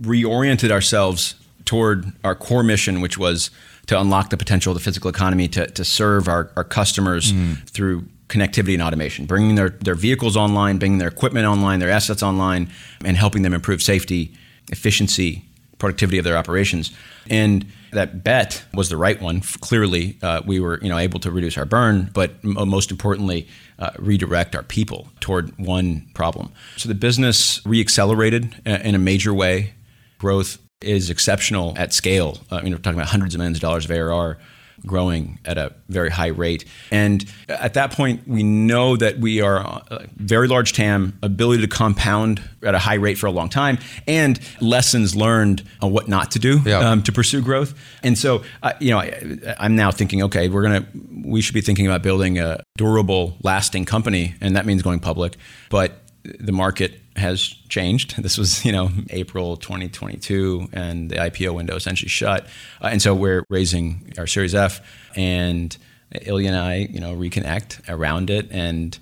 reoriented 0.00 0.70
ourselves 0.70 1.34
toward 1.64 2.12
our 2.24 2.34
core 2.34 2.62
mission, 2.62 3.00
which 3.00 3.16
was 3.16 3.50
to 3.86 4.00
unlock 4.00 4.30
the 4.30 4.36
potential 4.36 4.72
of 4.72 4.78
the 4.78 4.84
physical 4.84 5.10
economy 5.10 5.48
to, 5.48 5.66
to 5.66 5.84
serve 5.84 6.28
our, 6.28 6.50
our 6.56 6.64
customers 6.64 7.32
mm-hmm. 7.32 7.54
through 7.66 8.06
connectivity 8.28 8.74
and 8.74 8.82
automation, 8.82 9.26
bringing 9.26 9.54
their, 9.54 9.70
their 9.70 9.94
vehicles 9.94 10.36
online, 10.36 10.78
bringing 10.78 10.98
their 10.98 11.08
equipment 11.08 11.46
online, 11.46 11.80
their 11.80 11.90
assets 11.90 12.22
online, 12.22 12.70
and 13.04 13.16
helping 13.16 13.42
them 13.42 13.52
improve 13.52 13.82
safety, 13.82 14.34
efficiency, 14.70 15.44
productivity 15.78 16.18
of 16.18 16.24
their 16.24 16.36
operations. 16.36 16.92
And 17.28 17.66
that 17.92 18.24
bet 18.24 18.64
was 18.74 18.88
the 18.88 18.96
right 18.96 19.20
one. 19.20 19.40
Clearly, 19.60 20.18
uh, 20.22 20.42
we 20.44 20.60
were 20.60 20.78
you 20.82 20.88
know 20.88 20.98
able 20.98 21.20
to 21.20 21.30
reduce 21.30 21.56
our 21.56 21.64
burn, 21.64 22.10
but 22.12 22.32
m- 22.44 22.68
most 22.68 22.90
importantly, 22.90 23.48
uh, 23.78 23.90
redirect 23.98 24.54
our 24.56 24.62
people 24.62 25.08
toward 25.20 25.56
one 25.58 26.06
problem. 26.14 26.50
So 26.76 26.88
the 26.88 26.94
business 26.94 27.60
reaccelerated 27.60 28.54
uh, 28.66 28.82
in 28.82 28.94
a 28.94 28.98
major 28.98 29.32
way. 29.32 29.74
Growth 30.18 30.58
is 30.80 31.10
exceptional 31.10 31.74
at 31.76 31.92
scale. 31.92 32.38
Uh, 32.50 32.60
you 32.62 32.70
know, 32.70 32.76
we're 32.76 32.82
talking 32.82 32.98
about 32.98 33.10
hundreds 33.10 33.34
of 33.34 33.38
millions 33.38 33.58
of 33.58 33.62
dollars 33.62 33.84
of 33.84 33.90
ARR 33.90 34.38
growing 34.86 35.38
at 35.44 35.58
a 35.58 35.72
very 35.88 36.10
high 36.10 36.28
rate. 36.28 36.64
And 36.90 37.24
at 37.48 37.74
that 37.74 37.92
point, 37.92 38.26
we 38.26 38.42
know 38.42 38.96
that 38.96 39.18
we 39.18 39.40
are 39.40 39.56
a 39.58 40.06
very 40.16 40.48
large 40.48 40.72
TAM, 40.72 41.18
ability 41.22 41.62
to 41.62 41.68
compound 41.68 42.42
at 42.62 42.74
a 42.74 42.78
high 42.78 42.94
rate 42.94 43.18
for 43.18 43.26
a 43.26 43.30
long 43.30 43.48
time, 43.48 43.78
and 44.06 44.38
lessons 44.60 45.14
learned 45.14 45.62
on 45.80 45.92
what 45.92 46.08
not 46.08 46.30
to 46.32 46.38
do 46.38 46.60
Yeah. 46.64 46.78
um, 46.90 47.02
to 47.04 47.12
pursue 47.12 47.42
growth. 47.42 47.74
And 48.02 48.16
so, 48.18 48.42
uh, 48.62 48.72
you 48.80 48.90
know, 48.90 48.98
I, 48.98 49.38
I'm 49.58 49.76
now 49.76 49.90
thinking, 49.90 50.22
okay, 50.24 50.48
we're 50.48 50.62
gonna, 50.62 50.86
we 51.24 51.40
should 51.40 51.54
be 51.54 51.60
thinking 51.60 51.86
about 51.86 52.02
building 52.02 52.38
a 52.38 52.62
durable, 52.76 53.36
lasting 53.42 53.84
company, 53.84 54.34
and 54.40 54.56
that 54.56 54.66
means 54.66 54.82
going 54.82 55.00
public. 55.00 55.36
But 55.70 55.92
the 56.24 56.52
market 56.52 57.00
has 57.16 57.54
changed. 57.68 58.14
This 58.22 58.38
was, 58.38 58.64
you 58.64 58.72
know, 58.72 58.90
April 59.10 59.56
2022, 59.56 60.68
and 60.72 61.10
the 61.10 61.16
IPO 61.16 61.54
window 61.54 61.76
essentially 61.76 62.08
shut. 62.08 62.46
Uh, 62.80 62.88
and 62.92 63.02
so 63.02 63.14
we're 63.14 63.44
raising 63.48 64.12
our 64.18 64.26
Series 64.26 64.54
F, 64.54 64.80
and 65.16 65.76
Ilya 66.22 66.48
and 66.48 66.56
I, 66.56 66.74
you 66.90 67.00
know, 67.00 67.14
reconnect 67.16 67.88
around 67.88 68.30
it, 68.30 68.48
and 68.50 68.98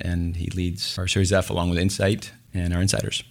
and 0.00 0.36
he 0.36 0.50
leads 0.50 0.98
our 0.98 1.06
Series 1.06 1.32
F 1.32 1.50
along 1.50 1.70
with 1.70 1.78
Insight 1.78 2.32
and 2.52 2.74
our 2.74 2.80
insiders. 2.80 3.22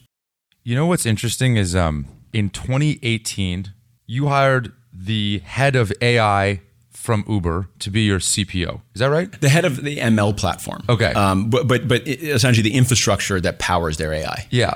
You 0.63 0.75
know 0.75 0.85
what's 0.85 1.05
interesting 1.05 1.57
is 1.57 1.75
um, 1.75 2.07
in 2.31 2.49
2018, 2.49 3.73
you 4.07 4.27
hired 4.27 4.71
the 4.93 5.39
head 5.39 5.75
of 5.75 5.91
AI 6.01 6.61
from 7.03 7.25
Uber 7.27 7.67
to 7.79 7.89
be 7.89 8.03
your 8.03 8.19
CPO. 8.19 8.79
Is 8.93 8.99
that 8.99 9.07
right? 9.07 9.29
The 9.41 9.49
head 9.49 9.65
of 9.65 9.83
the 9.83 9.97
ML 9.97 10.37
platform. 10.37 10.83
Okay. 10.87 11.11
Um, 11.11 11.49
but 11.49 11.67
but 11.67 11.85
but 11.85 12.07
essentially 12.07 12.63
the 12.63 12.77
infrastructure 12.77 13.41
that 13.41 13.59
powers 13.59 13.97
their 13.97 14.13
AI. 14.13 14.47
Yeah. 14.51 14.75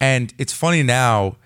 And 0.00 0.32
it's 0.38 0.52
funny 0.52 0.84
now, 0.84 1.36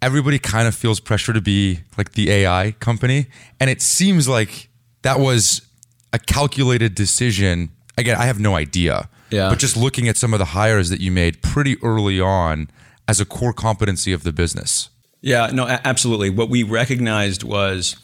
everybody 0.00 0.38
kind 0.38 0.66
of 0.66 0.74
feels 0.74 0.98
pressure 0.98 1.34
to 1.34 1.42
be 1.42 1.80
like 1.98 2.12
the 2.12 2.30
AI 2.30 2.74
company. 2.80 3.26
And 3.60 3.68
it 3.68 3.82
seems 3.82 4.26
like 4.26 4.70
that 5.02 5.20
was 5.20 5.60
a 6.14 6.18
calculated 6.18 6.94
decision. 6.94 7.70
Again, 7.98 8.16
I 8.16 8.24
have 8.24 8.40
no 8.40 8.56
idea. 8.56 9.10
Yeah. 9.30 9.50
But 9.50 9.58
just 9.58 9.76
looking 9.76 10.08
at 10.08 10.16
some 10.16 10.32
of 10.32 10.38
the 10.38 10.46
hires 10.46 10.88
that 10.88 11.00
you 11.00 11.10
made 11.10 11.42
pretty 11.42 11.76
early 11.82 12.18
on 12.18 12.70
as 13.06 13.20
a 13.20 13.26
core 13.26 13.52
competency 13.52 14.14
of 14.14 14.22
the 14.22 14.32
business. 14.32 14.88
Yeah, 15.20 15.50
no, 15.52 15.66
absolutely. 15.66 16.30
What 16.30 16.48
we 16.48 16.62
recognized 16.62 17.42
was 17.42 17.96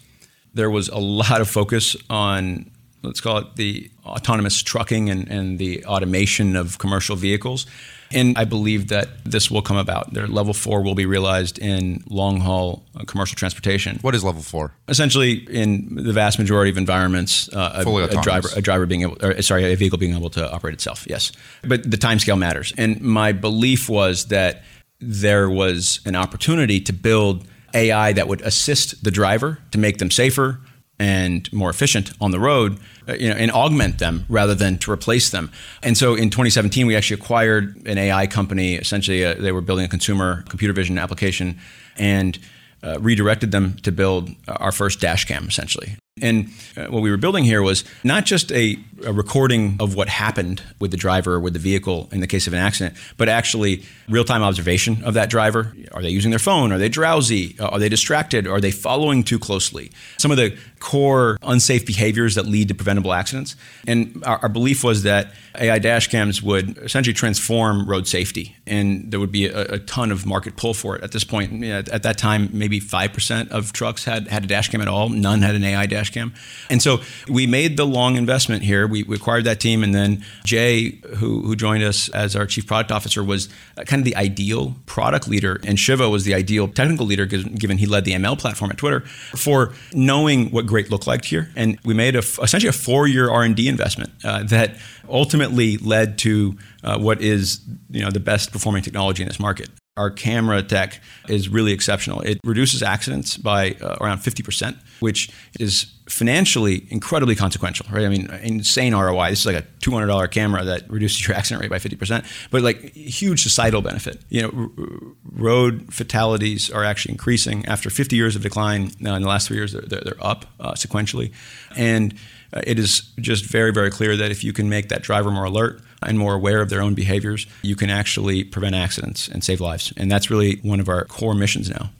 there 0.54 0.70
was 0.70 0.88
a 0.88 0.98
lot 0.98 1.40
of 1.40 1.48
focus 1.48 1.96
on, 2.08 2.70
let's 3.02 3.20
call 3.20 3.38
it 3.38 3.56
the 3.56 3.90
autonomous 4.04 4.62
trucking 4.62 5.08
and, 5.10 5.28
and 5.28 5.58
the 5.58 5.84
automation 5.84 6.56
of 6.56 6.78
commercial 6.78 7.16
vehicles. 7.16 7.66
And 8.12 8.36
I 8.36 8.44
believe 8.44 8.88
that 8.88 9.24
this 9.24 9.52
will 9.52 9.62
come 9.62 9.76
about. 9.76 10.12
Their 10.12 10.26
level 10.26 10.52
four 10.52 10.82
will 10.82 10.96
be 10.96 11.06
realized 11.06 11.60
in 11.60 12.02
long 12.08 12.40
haul 12.40 12.82
uh, 12.96 13.04
commercial 13.04 13.36
transportation. 13.36 14.00
What 14.02 14.16
is 14.16 14.24
level 14.24 14.42
four? 14.42 14.74
Essentially, 14.88 15.34
in 15.48 15.94
the 15.94 16.12
vast 16.12 16.36
majority 16.36 16.72
of 16.72 16.76
environments, 16.76 17.48
uh, 17.52 17.84
a, 17.86 17.88
a 17.88 18.20
driver, 18.20 18.48
a 18.56 18.60
driver 18.60 18.86
being 18.86 19.02
able, 19.02 19.16
or, 19.24 19.40
sorry, 19.42 19.72
a 19.72 19.76
vehicle 19.76 19.96
being 19.96 20.16
able 20.16 20.30
to 20.30 20.52
operate 20.52 20.74
itself. 20.74 21.06
Yes, 21.08 21.30
but 21.62 21.88
the 21.88 21.96
time 21.96 22.18
scale 22.18 22.34
matters. 22.34 22.74
And 22.76 23.00
my 23.00 23.30
belief 23.30 23.88
was 23.88 24.26
that 24.26 24.64
there 24.98 25.48
was 25.48 26.00
an 26.04 26.16
opportunity 26.16 26.80
to 26.80 26.92
build 26.92 27.46
AI 27.74 28.12
that 28.12 28.28
would 28.28 28.40
assist 28.42 29.02
the 29.04 29.10
driver 29.10 29.58
to 29.70 29.78
make 29.78 29.98
them 29.98 30.10
safer 30.10 30.60
and 30.98 31.50
more 31.52 31.70
efficient 31.70 32.12
on 32.20 32.30
the 32.30 32.38
road, 32.38 32.78
uh, 33.08 33.14
you 33.14 33.30
know, 33.30 33.34
and 33.34 33.50
augment 33.52 33.98
them 33.98 34.26
rather 34.28 34.54
than 34.54 34.76
to 34.78 34.90
replace 34.92 35.30
them. 35.30 35.50
And 35.82 35.96
so 35.96 36.14
in 36.14 36.28
2017, 36.28 36.86
we 36.86 36.94
actually 36.94 37.20
acquired 37.20 37.86
an 37.86 37.96
AI 37.96 38.26
company. 38.26 38.74
Essentially, 38.74 39.24
uh, 39.24 39.34
they 39.34 39.50
were 39.50 39.62
building 39.62 39.86
a 39.86 39.88
consumer 39.88 40.44
computer 40.48 40.74
vision 40.74 40.98
application, 40.98 41.58
and 41.96 42.38
uh, 42.82 42.98
redirected 43.00 43.50
them 43.50 43.76
to 43.78 43.92
build 43.92 44.30
our 44.48 44.72
first 44.72 45.00
dash 45.00 45.24
cam, 45.24 45.46
essentially. 45.48 45.96
And 46.22 46.50
uh, 46.76 46.86
what 46.86 47.02
we 47.02 47.10
were 47.10 47.16
building 47.16 47.44
here 47.44 47.62
was 47.62 47.84
not 48.04 48.24
just 48.24 48.52
a, 48.52 48.76
a 49.04 49.12
recording 49.12 49.76
of 49.80 49.94
what 49.94 50.08
happened 50.08 50.62
with 50.78 50.90
the 50.90 50.96
driver 50.96 51.34
or 51.34 51.40
with 51.40 51.52
the 51.52 51.58
vehicle 51.58 52.08
in 52.12 52.20
the 52.20 52.26
case 52.26 52.46
of 52.46 52.52
an 52.52 52.58
accident, 52.58 52.96
but 53.16 53.28
actually 53.28 53.82
real 54.08 54.24
time 54.24 54.42
observation 54.42 55.02
of 55.04 55.14
that 55.14 55.30
driver. 55.30 55.74
Are 55.92 56.02
they 56.02 56.10
using 56.10 56.30
their 56.30 56.38
phone? 56.38 56.72
Are 56.72 56.78
they 56.78 56.88
drowsy? 56.88 57.56
Uh, 57.58 57.68
Are 57.68 57.78
they 57.78 57.88
distracted? 57.88 58.46
Are 58.46 58.60
they 58.60 58.70
following 58.70 59.24
too 59.24 59.38
closely? 59.38 59.90
Some 60.18 60.30
of 60.30 60.36
the 60.36 60.56
core 60.80 61.36
unsafe 61.42 61.86
behaviors 61.86 62.34
that 62.34 62.46
lead 62.46 62.68
to 62.68 62.74
preventable 62.74 63.12
accidents. 63.12 63.54
And 63.86 64.22
our, 64.24 64.38
our 64.38 64.48
belief 64.48 64.82
was 64.82 65.02
that 65.04 65.32
AI 65.58 65.78
dash 65.78 66.08
cams 66.08 66.42
would 66.42 66.78
essentially 66.78 67.12
transform 67.14 67.86
road 67.86 68.06
safety, 68.06 68.56
and 68.66 69.10
there 69.10 69.20
would 69.20 69.32
be 69.32 69.46
a, 69.46 69.74
a 69.74 69.78
ton 69.78 70.10
of 70.10 70.24
market 70.26 70.56
pull 70.56 70.74
for 70.74 70.96
it. 70.96 71.02
At 71.02 71.12
this 71.12 71.24
point, 71.24 71.52
know, 71.52 71.78
at 71.78 72.02
that 72.02 72.18
time, 72.18 72.48
maybe 72.52 72.80
five 72.80 73.12
percent 73.12 73.50
of 73.50 73.72
trucks 73.72 74.04
had 74.04 74.28
had 74.28 74.44
a 74.44 74.46
dash 74.46 74.68
cam 74.68 74.80
at 74.80 74.88
all. 74.88 75.08
None 75.08 75.42
had 75.42 75.54
an 75.54 75.64
AI 75.64 75.86
dash 75.86 76.09
dash 76.10 76.14
cam. 76.14 76.34
And 76.68 76.82
so 76.82 77.00
we 77.28 77.46
made 77.46 77.76
the 77.76 77.86
long 77.86 78.16
investment 78.16 78.62
here. 78.62 78.86
We, 78.86 79.02
we 79.02 79.16
acquired 79.16 79.44
that 79.44 79.60
team, 79.60 79.82
and 79.82 79.94
then 79.94 80.24
Jay, 80.44 81.00
who, 81.16 81.42
who 81.42 81.56
joined 81.56 81.82
us 81.82 82.08
as 82.10 82.36
our 82.36 82.46
chief 82.46 82.66
product 82.66 82.92
officer, 82.92 83.22
was 83.22 83.48
kind 83.86 84.00
of 84.00 84.04
the 84.04 84.16
ideal 84.16 84.76
product 84.86 85.28
leader, 85.28 85.60
and 85.64 85.78
Shiva 85.78 86.08
was 86.08 86.24
the 86.24 86.34
ideal 86.34 86.68
technical 86.68 87.06
leader, 87.06 87.26
given 87.26 87.78
he 87.78 87.86
led 87.86 88.04
the 88.04 88.12
ML 88.12 88.38
platform 88.38 88.70
at 88.70 88.76
Twitter, 88.76 89.00
for 89.00 89.72
knowing 89.92 90.50
what 90.50 90.66
great 90.66 90.90
looked 90.90 91.06
like 91.06 91.24
here. 91.24 91.50
And 91.56 91.78
we 91.84 91.94
made 91.94 92.14
a, 92.14 92.18
essentially 92.18 92.68
a 92.68 92.72
four-year 92.72 93.30
R&D 93.30 93.68
investment 93.68 94.12
uh, 94.24 94.44
that 94.44 94.76
ultimately 95.08 95.76
led 95.78 96.18
to 96.18 96.56
uh, 96.84 96.98
what 96.98 97.20
is 97.20 97.60
you 97.90 98.02
know 98.02 98.10
the 98.10 98.20
best 98.20 98.52
performing 98.52 98.82
technology 98.82 99.22
in 99.22 99.28
this 99.28 99.40
market 99.40 99.68
our 100.00 100.10
camera 100.10 100.62
tech 100.62 100.98
is 101.28 101.50
really 101.50 101.72
exceptional. 101.72 102.22
It 102.22 102.40
reduces 102.42 102.82
accidents 102.82 103.36
by 103.36 103.72
uh, 103.82 103.98
around 104.00 104.18
50%, 104.20 104.78
which 105.00 105.30
is 105.58 105.92
financially 106.08 106.86
incredibly 106.88 107.34
consequential, 107.36 107.86
right? 107.92 108.06
I 108.06 108.08
mean, 108.08 108.30
insane 108.42 108.94
ROI. 108.94 109.28
This 109.28 109.40
is 109.40 109.46
like 109.46 109.56
a 109.56 109.66
$200 109.80 110.30
camera 110.30 110.64
that 110.64 110.90
reduces 110.90 111.28
your 111.28 111.36
accident 111.36 111.60
rate 111.60 111.70
by 111.70 111.78
50%, 111.78 112.24
but 112.50 112.62
like 112.62 112.94
huge 112.94 113.42
societal 113.42 113.82
benefit. 113.82 114.22
You 114.30 114.42
know, 114.42 114.50
r- 114.56 115.12
road 115.30 115.92
fatalities 115.92 116.70
are 116.70 116.82
actually 116.82 117.12
increasing 117.12 117.66
after 117.66 117.90
50 117.90 118.16
years 118.16 118.34
of 118.34 118.42
decline. 118.42 118.92
Now, 119.00 119.16
in 119.16 119.22
the 119.22 119.28
last 119.28 119.48
three 119.48 119.58
years, 119.58 119.72
they're, 119.72 119.82
they're, 119.82 120.00
they're 120.00 120.26
up 120.26 120.46
uh, 120.58 120.72
sequentially. 120.72 121.30
And 121.76 122.14
uh, 122.54 122.62
it 122.66 122.78
is 122.78 123.02
just 123.20 123.44
very, 123.44 123.70
very 123.70 123.90
clear 123.90 124.16
that 124.16 124.30
if 124.30 124.42
you 124.42 124.54
can 124.54 124.70
make 124.70 124.88
that 124.88 125.02
driver 125.02 125.30
more 125.30 125.44
alert, 125.44 125.82
and 126.02 126.18
more 126.18 126.34
aware 126.34 126.60
of 126.60 126.70
their 126.70 126.82
own 126.82 126.94
behaviors, 126.94 127.46
you 127.62 127.76
can 127.76 127.90
actually 127.90 128.44
prevent 128.44 128.74
accidents 128.74 129.28
and 129.28 129.44
save 129.44 129.60
lives. 129.60 129.92
And 129.96 130.10
that's 130.10 130.30
really 130.30 130.56
one 130.62 130.80
of 130.80 130.88
our 130.88 131.04
core 131.04 131.34
missions 131.34 131.68
now. 131.70 131.90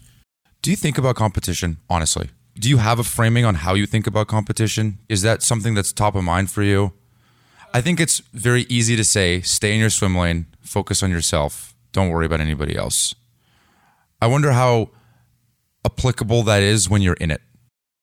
Do 0.63 0.71
you 0.71 0.77
think 0.77 0.99
about 0.99 1.17
competition, 1.17 1.79
honestly? 1.89 2.31
Do 2.59 2.69
you 2.69 2.79
have 2.79 2.99
a 2.99 3.05
framing 3.05 3.45
on 3.45 3.57
how 3.57 3.75
you 3.75 3.87
think 3.87 4.07
about 4.07 4.29
competition? 4.29 4.99
Is 5.09 5.23
that 5.23 5.43
something 5.43 5.75
that's 5.75 5.93
top 5.93 6.15
of 6.15 6.25
mind 6.25 6.51
for 6.51 6.63
you? 6.63 6.93
I 7.73 7.81
think 7.81 8.01
it's 8.01 8.21
very 8.33 8.63
easy 8.69 8.97
to 8.97 9.05
say 9.05 9.41
stay 9.43 9.73
in 9.73 9.81
your 9.81 9.91
swim 9.91 10.17
lane, 10.17 10.47
focus 10.61 11.03
on 11.03 11.11
yourself, 11.11 11.75
don't 11.93 12.11
worry 12.11 12.27
about 12.27 12.41
anybody 12.41 12.77
else. 12.77 13.15
I 14.21 14.27
wonder 14.27 14.53
how 14.53 14.91
applicable 15.85 16.43
that 16.43 16.63
is 16.63 16.91
when 16.91 17.01
you're 17.01 17.15
in 17.15 17.31
it 17.31 17.41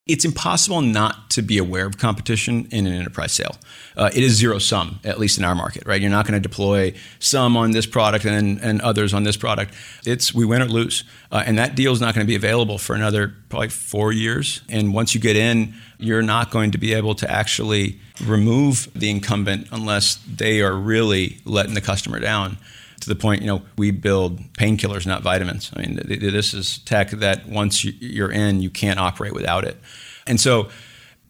it's 0.08 0.24
impossible 0.26 0.82
not 0.82 1.30
to 1.32 1.42
be 1.42 1.58
aware 1.58 1.86
of 1.86 1.98
competition 1.98 2.68
in 2.72 2.88
an 2.88 2.94
enterprise 2.94 3.34
sale. 3.34 3.56
Uh, 3.96 4.10
it 4.14 4.24
is 4.24 4.34
zero 4.34 4.58
sum, 4.58 5.00
at 5.04 5.20
least 5.20 5.38
in 5.38 5.44
our 5.44 5.56
market, 5.56 5.86
right? 5.86 6.02
You're 6.02 6.12
not 6.12 6.26
going 6.26 6.42
to 6.42 6.48
deploy 6.48 6.94
some 7.20 7.58
on 7.58 7.72
this 7.72 7.86
product 7.86 8.26
and, 8.26 8.60
and 8.62 8.82
others 8.82 9.14
on 9.14 9.24
this 9.24 9.36
product. 9.36 9.74
It's 10.06 10.34
we 10.34 10.46
win 10.46 10.62
or 10.62 10.66
lose. 10.66 11.04
Uh, 11.32 11.44
and 11.46 11.58
that 11.58 11.76
deal 11.76 11.92
is 11.92 12.00
not 12.00 12.16
going 12.16 12.26
to 12.26 12.28
be 12.28 12.36
available 12.36 12.78
for 12.78 12.96
another 12.96 13.34
probably 13.50 13.70
four 13.70 14.12
years. 14.12 14.62
And 14.70 14.94
once 14.94 15.14
you 15.14 15.20
get 15.20 15.36
in, 15.36 15.74
you're 15.98 16.22
not 16.22 16.52
going 16.52 16.72
to 16.72 16.78
be 16.78 16.94
able 16.94 17.16
to 17.16 17.30
actually 17.30 18.00
remove 18.24 18.90
the 18.96 19.10
incumbent 19.10 19.68
unless 19.72 20.20
they 20.26 20.62
are 20.62 20.76
really 20.76 21.40
letting 21.46 21.74
the 21.74 21.82
customer 21.82 22.20
down 22.20 22.58
to 23.02 23.10
the 23.10 23.16
point, 23.16 23.42
you 23.42 23.48
know, 23.48 23.62
we 23.78 23.92
build 23.92 24.40
painkillers, 24.54 25.06
not 25.06 25.22
vitamins. 25.22 25.72
I 25.76 25.82
mean, 25.82 26.00
this 26.06 26.54
is 26.54 26.80
tech 26.80 27.12
that 27.12 27.48
once 27.48 27.84
you're 27.84 28.32
in, 28.32 28.62
you 28.62 28.70
can't 28.70 29.00
operate 29.00 29.34
without 29.34 29.64
it. 29.64 29.78
And 30.26 30.40
so 30.40 30.70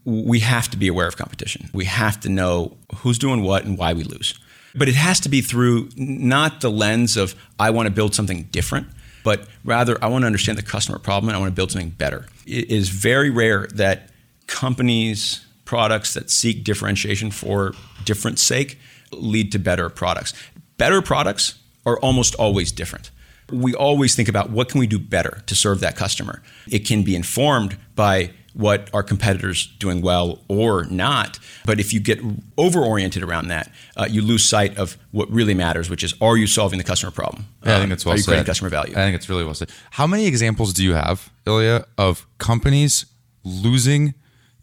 we 0.06 0.40
have 0.40 0.70
to 0.70 0.78
be 0.78 0.88
aware 0.88 1.08
of 1.08 1.18
competition. 1.18 1.70
We 1.74 1.86
have 1.86 2.20
to 2.22 2.30
know 2.30 2.78
who's 2.98 3.20
doing 3.20 3.44
what 3.44 3.66
and 3.66 3.78
why 3.78 3.94
we 3.94 4.04
lose. 4.04 4.40
But 4.74 4.88
it 4.88 4.96
has 4.96 5.20
to 5.22 5.30
be 5.30 5.42
through 5.42 5.90
not 5.98 6.62
the 6.62 6.72
lens 6.72 7.18
of, 7.18 7.36
I 7.60 7.72
want 7.72 7.88
to 7.88 7.92
build 7.92 8.16
something 8.16 8.44
different, 8.52 8.88
but 9.24 9.48
rather, 9.66 9.98
I 10.02 10.08
want 10.08 10.22
to 10.22 10.28
understand 10.28 10.58
the 10.58 10.64
customer 10.64 11.00
problem 11.00 11.30
and 11.30 11.36
I 11.36 11.40
want 11.40 11.52
to 11.52 11.56
build 11.56 11.72
something 11.72 11.90
better. 11.90 12.28
It 12.46 12.70
is 12.70 12.90
very 12.90 13.30
rare 13.30 13.68
that 13.74 14.10
companies, 14.46 15.46
products 15.66 16.14
that 16.14 16.30
seek 16.30 16.64
differentiation 16.64 17.32
for 17.32 17.74
different 18.06 18.40
sake 18.40 18.80
lead 19.12 19.52
to 19.52 19.60
better 19.60 19.90
products. 19.90 20.34
Better 20.78 21.02
products 21.02 21.56
are 21.86 22.00
almost 22.00 22.36
always 22.36 22.72
different. 22.72 23.12
We 23.52 23.74
always 23.74 24.16
think 24.16 24.28
about 24.28 24.50
what 24.50 24.70
can 24.70 24.80
we 24.80 24.88
do 24.88 25.00
better 25.00 25.42
to 25.46 25.56
serve 25.56 25.80
that 25.80 25.96
customer. 25.96 26.42
It 26.70 26.80
can 26.80 27.04
be 27.04 27.16
informed 27.16 27.78
by 27.96 28.32
what 28.54 28.90
our 28.94 29.04
competitors 29.04 29.68
doing 29.80 30.02
well 30.02 30.40
or 30.48 30.86
not. 30.86 31.40
But 31.66 31.80
if 31.80 31.94
you 31.94 32.00
get 32.00 32.20
over 32.58 32.84
oriented 32.84 33.24
around 33.24 33.48
that, 33.50 33.72
uh, 33.96 34.08
you 34.10 34.22
lose 34.22 34.44
sight 34.44 34.78
of 34.78 34.98
what 35.12 35.30
really 35.32 35.54
matters, 35.54 35.90
which 35.90 36.04
is 36.04 36.16
are 36.20 36.36
you 36.36 36.48
solving 36.48 36.78
the 36.78 36.84
customer 36.84 37.12
problem? 37.12 37.46
Yeah, 37.64 37.76
I 37.76 37.80
think 37.80 37.90
that's 37.90 38.06
well 38.06 38.14
are 38.14 38.18
you 38.18 38.24
said. 38.24 38.32
creating 38.32 38.46
customer 38.48 38.70
value? 38.70 38.94
I 38.94 39.02
think 39.02 39.16
it's 39.16 39.30
really 39.30 39.46
well 39.46 39.54
said. 39.54 39.70
How 39.92 40.08
many 40.08 40.26
examples 40.26 40.74
do 40.74 40.84
you 40.84 40.94
have, 40.94 41.30
Ilya, 41.46 41.86
of 41.98 42.26
companies 42.40 43.06
losing 43.44 44.16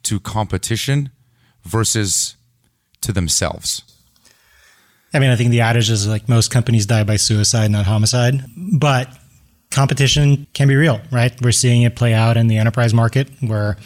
to 0.03 0.19
competition 0.21 1.11
versus 1.65 2.37
to 3.01 3.13
themselves? 3.13 3.83
I 5.15 5.21
mean, 5.21 5.31
I 5.31 5.37
think 5.37 5.51
the 5.51 5.61
adage 5.61 5.91
is 5.91 6.09
like 6.09 6.29
most 6.29 6.51
companies 6.51 6.87
die 6.87 7.05
by 7.05 7.17
suicide, 7.17 7.71
not 7.71 7.87
homicide. 7.87 8.45
But 8.57 9.09
competition 9.71 10.47
can 10.55 10.69
be 10.69 10.75
real, 10.75 11.01
right? 11.11 11.33
We're 11.41 11.53
seeing 11.53 11.83
it 11.83 11.95
play 11.95 12.13
out 12.15 12.37
in 12.37 12.49
the 12.49 12.59
enterprise 12.59 12.93
market 12.93 13.29
where, 13.41 13.77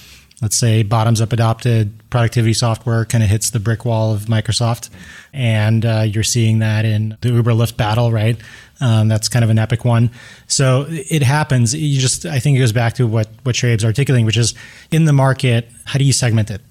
let's 0.40 0.56
say, 0.56 0.82
bottoms 0.82 1.20
up 1.20 1.32
adopted 1.32 1.92
productivity 2.08 2.54
software 2.54 3.04
kind 3.04 3.22
of 3.22 3.28
hits 3.28 3.50
the 3.50 3.60
brick 3.60 3.84
wall 3.84 4.14
of 4.14 4.22
Microsoft. 4.22 4.88
And 5.34 5.84
uh, 5.84 6.06
you're 6.06 6.24
seeing 6.24 6.60
that 6.60 6.86
in 6.86 7.18
the 7.20 7.28
Uber 7.28 7.52
Lyft 7.52 7.76
battle, 7.76 8.10
right? 8.10 8.38
Um, 8.80 9.08
that's 9.08 9.28
kind 9.28 9.44
of 9.44 9.50
an 9.50 9.58
epic 9.58 9.84
one. 9.84 10.10
So 10.46 10.86
it 10.88 11.22
happens. 11.22 11.74
You 11.74 12.00
just, 12.00 12.24
I 12.24 12.38
think 12.38 12.56
it 12.56 12.60
goes 12.60 12.72
back 12.72 12.94
to 12.94 13.06
what, 13.06 13.28
what 13.42 13.54
Shoaib's 13.54 13.84
articulating, 13.84 14.24
which 14.24 14.38
is 14.38 14.54
in 14.90 15.04
the 15.04 15.12
market, 15.12 15.68
how 15.84 15.98
do 15.98 16.04
you 16.04 16.12
segment 16.12 16.50
it? 16.50 16.62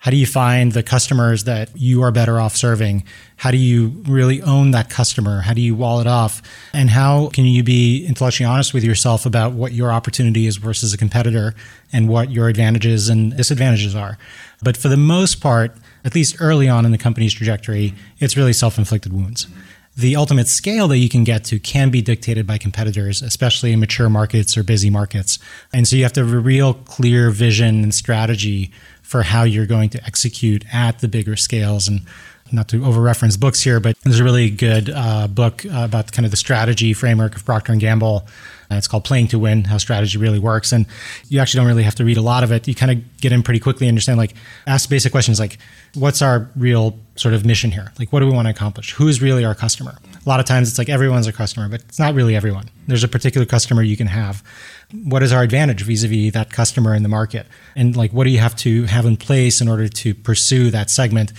How 0.00 0.12
do 0.12 0.16
you 0.16 0.26
find 0.26 0.72
the 0.72 0.84
customers 0.84 1.44
that 1.44 1.70
you 1.74 2.02
are 2.04 2.12
better 2.12 2.38
off 2.38 2.54
serving? 2.56 3.02
How 3.36 3.50
do 3.50 3.56
you 3.56 3.88
really 4.06 4.40
own 4.42 4.70
that 4.70 4.90
customer? 4.90 5.40
How 5.40 5.54
do 5.54 5.60
you 5.60 5.74
wall 5.74 6.00
it 6.00 6.06
off? 6.06 6.40
And 6.72 6.88
how 6.88 7.30
can 7.30 7.44
you 7.44 7.64
be 7.64 8.06
intellectually 8.06 8.46
honest 8.46 8.72
with 8.72 8.84
yourself 8.84 9.26
about 9.26 9.54
what 9.54 9.72
your 9.72 9.90
opportunity 9.90 10.46
is 10.46 10.56
versus 10.56 10.94
a 10.94 10.96
competitor 10.96 11.54
and 11.92 12.08
what 12.08 12.30
your 12.30 12.48
advantages 12.48 13.08
and 13.08 13.36
disadvantages 13.36 13.96
are? 13.96 14.18
But 14.62 14.76
for 14.76 14.88
the 14.88 14.96
most 14.96 15.40
part, 15.40 15.76
at 16.04 16.14
least 16.14 16.36
early 16.40 16.68
on 16.68 16.84
in 16.84 16.92
the 16.92 16.98
company's 16.98 17.34
trajectory, 17.34 17.94
it's 18.20 18.36
really 18.36 18.52
self 18.52 18.78
inflicted 18.78 19.12
wounds. 19.12 19.48
The 19.96 20.14
ultimate 20.14 20.46
scale 20.46 20.86
that 20.88 20.98
you 20.98 21.08
can 21.08 21.24
get 21.24 21.42
to 21.46 21.58
can 21.58 21.90
be 21.90 22.02
dictated 22.02 22.46
by 22.46 22.56
competitors, 22.56 23.20
especially 23.20 23.72
in 23.72 23.80
mature 23.80 24.08
markets 24.08 24.56
or 24.56 24.62
busy 24.62 24.90
markets. 24.90 25.40
And 25.72 25.88
so 25.88 25.96
you 25.96 26.04
have 26.04 26.12
to 26.12 26.24
have 26.24 26.32
a 26.32 26.38
real 26.38 26.74
clear 26.74 27.30
vision 27.30 27.82
and 27.82 27.92
strategy 27.92 28.70
for 29.08 29.22
how 29.22 29.42
you're 29.42 29.64
going 29.64 29.88
to 29.88 30.04
execute 30.04 30.66
at 30.70 30.98
the 30.98 31.08
bigger 31.08 31.34
scales. 31.34 31.88
And 31.88 32.02
not 32.52 32.68
to 32.68 32.84
over 32.84 33.00
reference 33.00 33.36
books 33.36 33.60
here, 33.60 33.80
but 33.80 33.98
there's 34.04 34.20
a 34.20 34.24
really 34.24 34.50
good 34.50 34.90
uh, 34.94 35.26
book 35.28 35.64
about 35.64 36.12
kind 36.12 36.24
of 36.24 36.30
the 36.30 36.36
strategy 36.36 36.92
framework 36.92 37.34
of 37.34 37.44
Procter 37.44 37.72
and 37.72 37.80
Gamble. 37.80 38.26
Uh, 38.70 38.74
it's 38.74 38.86
called 38.86 39.04
Playing 39.04 39.28
to 39.28 39.38
Win: 39.38 39.64
How 39.64 39.78
Strategy 39.78 40.18
Really 40.18 40.38
Works. 40.38 40.72
And 40.72 40.86
you 41.28 41.40
actually 41.40 41.60
don't 41.60 41.68
really 41.68 41.82
have 41.84 41.94
to 41.96 42.04
read 42.04 42.18
a 42.18 42.22
lot 42.22 42.44
of 42.44 42.52
it. 42.52 42.68
You 42.68 42.74
kind 42.74 42.92
of 42.92 43.18
get 43.18 43.32
in 43.32 43.42
pretty 43.42 43.60
quickly, 43.60 43.86
and 43.86 43.92
understand 43.92 44.18
like 44.18 44.34
ask 44.66 44.90
basic 44.90 45.10
questions 45.10 45.40
like, 45.40 45.58
what's 45.94 46.20
our 46.20 46.50
real 46.54 46.98
sort 47.16 47.34
of 47.34 47.46
mission 47.46 47.70
here? 47.70 47.92
Like, 47.98 48.12
what 48.12 48.20
do 48.20 48.26
we 48.26 48.32
want 48.32 48.46
to 48.46 48.50
accomplish? 48.50 48.92
Who 48.92 49.08
is 49.08 49.22
really 49.22 49.44
our 49.44 49.54
customer? 49.54 49.96
A 50.24 50.28
lot 50.28 50.40
of 50.40 50.46
times 50.46 50.68
it's 50.68 50.78
like 50.78 50.88
everyone's 50.88 51.26
a 51.26 51.32
customer, 51.32 51.68
but 51.68 51.80
it's 51.82 51.98
not 51.98 52.14
really 52.14 52.36
everyone. 52.36 52.68
There's 52.86 53.04
a 53.04 53.08
particular 53.08 53.46
customer 53.46 53.82
you 53.82 53.96
can 53.96 54.06
have 54.06 54.42
what 54.92 55.22
is 55.22 55.32
our 55.32 55.42
advantage 55.42 55.82
vis-a-vis 55.82 56.32
that 56.32 56.50
customer 56.50 56.94
in 56.94 57.02
the 57.02 57.08
market? 57.08 57.46
And 57.76 57.96
like 57.96 58.12
what 58.12 58.24
do 58.24 58.30
you 58.30 58.38
have 58.38 58.56
to 58.56 58.84
have 58.84 59.04
in 59.06 59.16
place 59.16 59.60
in 59.60 59.68
order 59.68 59.88
to 59.88 60.14
pursue 60.14 60.70
that 60.70 60.90
segment? 60.90 61.32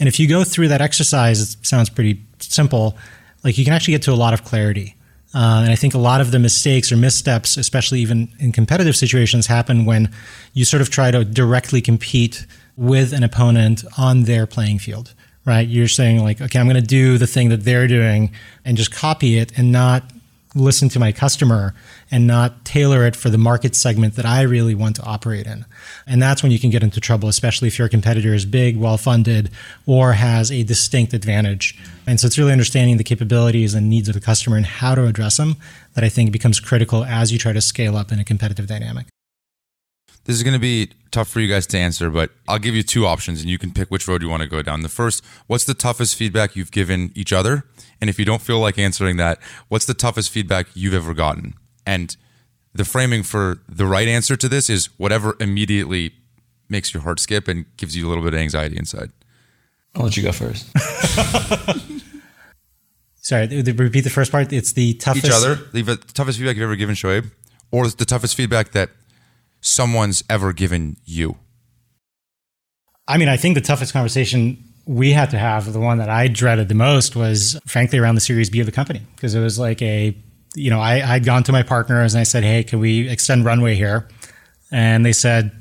And 0.00 0.08
if 0.08 0.18
you 0.18 0.28
go 0.28 0.44
through 0.44 0.68
that 0.68 0.80
exercise 0.80 1.40
it 1.40 1.66
sounds 1.66 1.90
pretty 1.90 2.22
simple 2.40 2.96
like 3.44 3.58
you 3.58 3.64
can 3.64 3.72
actually 3.72 3.92
get 3.92 4.02
to 4.02 4.12
a 4.12 4.14
lot 4.14 4.34
of 4.34 4.44
clarity. 4.44 4.94
Uh, 5.34 5.60
and 5.62 5.70
I 5.70 5.76
think 5.76 5.94
a 5.94 5.98
lot 5.98 6.20
of 6.20 6.30
the 6.30 6.38
mistakes 6.38 6.90
or 6.90 6.96
missteps, 6.96 7.56
especially 7.56 8.00
even 8.00 8.28
in 8.38 8.50
competitive 8.50 8.96
situations, 8.96 9.46
happen 9.46 9.84
when 9.84 10.10
you 10.54 10.64
sort 10.64 10.80
of 10.80 10.90
try 10.90 11.10
to 11.10 11.24
directly 11.24 11.80
compete 11.80 12.46
with 12.76 13.12
an 13.12 13.22
opponent 13.22 13.84
on 13.98 14.22
their 14.22 14.46
playing 14.46 14.78
field, 14.78 15.14
right? 15.44 15.68
You're 15.68 15.88
saying, 15.88 16.22
like, 16.22 16.40
okay, 16.40 16.58
I'm 16.58 16.66
going 16.66 16.80
to 16.80 16.86
do 16.86 17.18
the 17.18 17.26
thing 17.26 17.50
that 17.50 17.64
they're 17.64 17.86
doing 17.86 18.32
and 18.64 18.76
just 18.76 18.90
copy 18.90 19.36
it 19.36 19.58
and 19.58 19.70
not 19.70 20.04
listen 20.54 20.88
to 20.88 20.98
my 20.98 21.12
customer 21.12 21.74
and 22.10 22.26
not 22.26 22.64
tailor 22.64 23.06
it 23.06 23.14
for 23.14 23.30
the 23.30 23.38
market 23.38 23.74
segment 23.74 24.14
that 24.16 24.24
I 24.24 24.42
really 24.42 24.74
want 24.74 24.96
to 24.96 25.02
operate 25.02 25.46
in. 25.46 25.66
And 26.06 26.22
that's 26.22 26.42
when 26.42 26.52
you 26.52 26.58
can 26.58 26.70
get 26.70 26.82
into 26.82 27.00
trouble, 27.00 27.28
especially 27.28 27.68
if 27.68 27.78
your 27.78 27.88
competitor 27.88 28.32
is 28.32 28.46
big, 28.46 28.76
well 28.76 28.96
funded, 28.96 29.50
or 29.86 30.14
has 30.14 30.50
a 30.50 30.62
distinct 30.62 31.12
advantage. 31.12 31.78
And 32.06 32.18
so 32.18 32.26
it's 32.26 32.38
really 32.38 32.52
understanding 32.52 32.96
the 32.96 33.04
capabilities 33.04 33.74
and 33.74 33.88
needs 33.88 34.08
of 34.08 34.14
the 34.14 34.20
customer 34.20 34.56
and 34.56 34.66
how 34.66 34.94
to 34.94 35.06
address 35.06 35.36
them 35.36 35.56
that 35.94 36.04
I 36.04 36.08
think 36.08 36.32
becomes 36.32 36.60
critical 36.60 37.04
as 37.04 37.32
you 37.32 37.38
try 37.38 37.52
to 37.52 37.60
scale 37.60 37.96
up 37.96 38.12
in 38.12 38.18
a 38.18 38.24
competitive 38.24 38.66
dynamic. 38.66 39.06
This 40.28 40.36
is 40.36 40.42
going 40.42 40.52
to 40.52 40.60
be 40.60 40.90
tough 41.10 41.26
for 41.28 41.40
you 41.40 41.48
guys 41.48 41.66
to 41.68 41.78
answer, 41.78 42.10
but 42.10 42.30
I'll 42.46 42.58
give 42.58 42.74
you 42.74 42.82
two 42.82 43.06
options 43.06 43.40
and 43.40 43.48
you 43.48 43.56
can 43.56 43.72
pick 43.72 43.90
which 43.90 44.06
road 44.06 44.20
you 44.20 44.28
want 44.28 44.42
to 44.42 44.48
go 44.48 44.60
down. 44.60 44.82
The 44.82 44.90
first, 44.90 45.24
what's 45.46 45.64
the 45.64 45.72
toughest 45.72 46.16
feedback 46.16 46.54
you've 46.54 46.70
given 46.70 47.12
each 47.14 47.32
other? 47.32 47.64
And 47.98 48.10
if 48.10 48.18
you 48.18 48.26
don't 48.26 48.42
feel 48.42 48.60
like 48.60 48.78
answering 48.78 49.16
that, 49.16 49.38
what's 49.68 49.86
the 49.86 49.94
toughest 49.94 50.28
feedback 50.28 50.66
you've 50.74 50.92
ever 50.92 51.14
gotten? 51.14 51.54
And 51.86 52.14
the 52.74 52.84
framing 52.84 53.22
for 53.22 53.62
the 53.70 53.86
right 53.86 54.06
answer 54.06 54.36
to 54.36 54.50
this 54.50 54.68
is 54.68 54.90
whatever 54.98 55.34
immediately 55.40 56.12
makes 56.68 56.92
your 56.92 57.04
heart 57.04 57.20
skip 57.20 57.48
and 57.48 57.64
gives 57.78 57.96
you 57.96 58.06
a 58.06 58.08
little 58.10 58.22
bit 58.22 58.34
of 58.34 58.40
anxiety 58.40 58.76
inside? 58.76 59.10
I'll 59.94 60.02
let 60.02 60.14
you 60.18 60.24
go 60.24 60.32
first. 60.32 60.66
Sorry, 63.22 63.48
th- 63.48 63.64
th- 63.64 63.78
repeat 63.78 64.02
the 64.02 64.10
first 64.10 64.30
part. 64.30 64.52
It's 64.52 64.74
the 64.74 64.92
toughest. 64.92 65.24
Each 65.24 65.32
other, 65.32 65.58
leave 65.72 65.86
the 65.86 65.96
toughest 65.96 66.36
feedback 66.38 66.56
you've 66.56 66.64
ever 66.64 66.76
given 66.76 66.94
Shoaib, 66.94 67.30
or 67.70 67.88
the 67.88 68.04
toughest 68.04 68.34
feedback 68.34 68.72
that 68.72 68.90
someone's 69.60 70.22
ever 70.28 70.52
given 70.52 70.96
you. 71.04 71.36
I 73.06 73.16
mean, 73.16 73.28
I 73.28 73.36
think 73.36 73.54
the 73.54 73.60
toughest 73.60 73.92
conversation 73.92 74.62
we 74.86 75.12
had 75.12 75.30
to 75.30 75.38
have, 75.38 75.72
the 75.72 75.80
one 75.80 75.98
that 75.98 76.08
I 76.08 76.28
dreaded 76.28 76.68
the 76.68 76.74
most, 76.74 77.16
was 77.16 77.58
frankly 77.66 77.98
around 77.98 78.14
the 78.14 78.20
Series 78.20 78.50
B 78.50 78.60
of 78.60 78.66
the 78.66 78.72
company 78.72 79.02
because 79.14 79.34
it 79.34 79.40
was 79.40 79.58
like 79.58 79.80
a, 79.82 80.16
you 80.54 80.70
know, 80.70 80.80
I 80.80 81.14
I'd 81.14 81.24
gone 81.24 81.42
to 81.44 81.52
my 81.52 81.62
partners 81.62 82.14
and 82.14 82.20
I 82.20 82.24
said, 82.24 82.44
hey, 82.44 82.64
can 82.64 82.80
we 82.80 83.08
extend 83.08 83.44
runway 83.44 83.74
here? 83.74 84.08
And 84.70 85.04
they 85.04 85.12
said, 85.12 85.52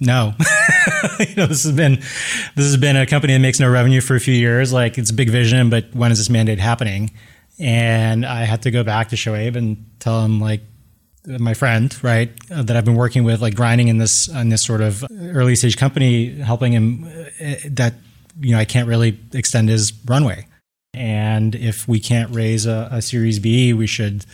no. 0.00 0.34
you 1.18 1.34
know, 1.36 1.46
this 1.46 1.64
has 1.64 1.72
been 1.72 1.96
this 1.96 2.66
has 2.66 2.76
been 2.76 2.96
a 2.96 3.06
company 3.06 3.32
that 3.32 3.38
makes 3.40 3.60
no 3.60 3.68
revenue 3.70 4.00
for 4.00 4.14
a 4.14 4.20
few 4.20 4.34
years. 4.34 4.72
Like 4.72 4.98
it's 4.98 5.10
a 5.10 5.14
big 5.14 5.30
vision, 5.30 5.70
but 5.70 5.94
when 5.94 6.12
is 6.12 6.18
this 6.18 6.30
mandate 6.30 6.58
happening? 6.58 7.10
And 7.58 8.26
I 8.26 8.44
had 8.44 8.62
to 8.62 8.70
go 8.70 8.84
back 8.84 9.08
to 9.10 9.16
Shoaib 9.16 9.56
and 9.56 9.86
tell 9.98 10.22
him 10.22 10.40
like 10.40 10.60
my 11.26 11.54
friend, 11.54 11.94
right, 12.02 12.30
uh, 12.50 12.62
that 12.62 12.76
I've 12.76 12.84
been 12.84 12.96
working 12.96 13.24
with, 13.24 13.40
like 13.40 13.54
grinding 13.54 13.88
in 13.88 13.98
this 13.98 14.28
in 14.28 14.48
this 14.48 14.64
sort 14.64 14.80
of 14.80 15.04
early 15.10 15.56
stage 15.56 15.76
company, 15.76 16.36
helping 16.36 16.72
him 16.72 17.04
uh, 17.04 17.54
that 17.70 17.94
you 18.40 18.52
know 18.52 18.58
I 18.58 18.64
can't 18.64 18.88
really 18.88 19.18
extend 19.32 19.68
his 19.68 19.92
runway. 20.06 20.46
And 20.94 21.54
if 21.54 21.86
we 21.86 22.00
can't 22.00 22.34
raise 22.34 22.64
a, 22.66 22.88
a 22.90 23.02
Series 23.02 23.38
B, 23.38 23.72
we 23.72 23.86
should 23.86 24.24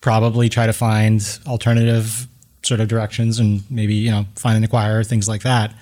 probably 0.00 0.48
try 0.48 0.66
to 0.66 0.72
find 0.72 1.22
alternative 1.46 2.26
sort 2.62 2.80
of 2.80 2.88
directions 2.88 3.38
and 3.38 3.62
maybe 3.70 3.94
you 3.94 4.10
know 4.10 4.26
find 4.36 4.62
an 4.62 4.68
acquirer, 4.68 5.06
things 5.06 5.28
like 5.28 5.42
that. 5.42 5.74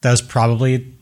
That 0.00 0.10
was 0.10 0.22
probably 0.22 0.92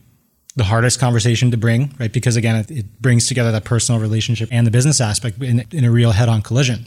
the 0.56 0.64
hardest 0.64 1.00
conversation 1.00 1.50
to 1.52 1.56
bring, 1.56 1.94
right? 1.98 2.12
Because 2.12 2.36
again, 2.36 2.56
it, 2.56 2.70
it 2.70 3.00
brings 3.00 3.26
together 3.26 3.52
that 3.52 3.64
personal 3.64 4.00
relationship 4.00 4.48
and 4.52 4.66
the 4.66 4.70
business 4.70 5.00
aspect 5.00 5.40
in, 5.42 5.64
in 5.72 5.84
a 5.84 5.90
real 5.90 6.10
head-on 6.10 6.42
collision. 6.42 6.86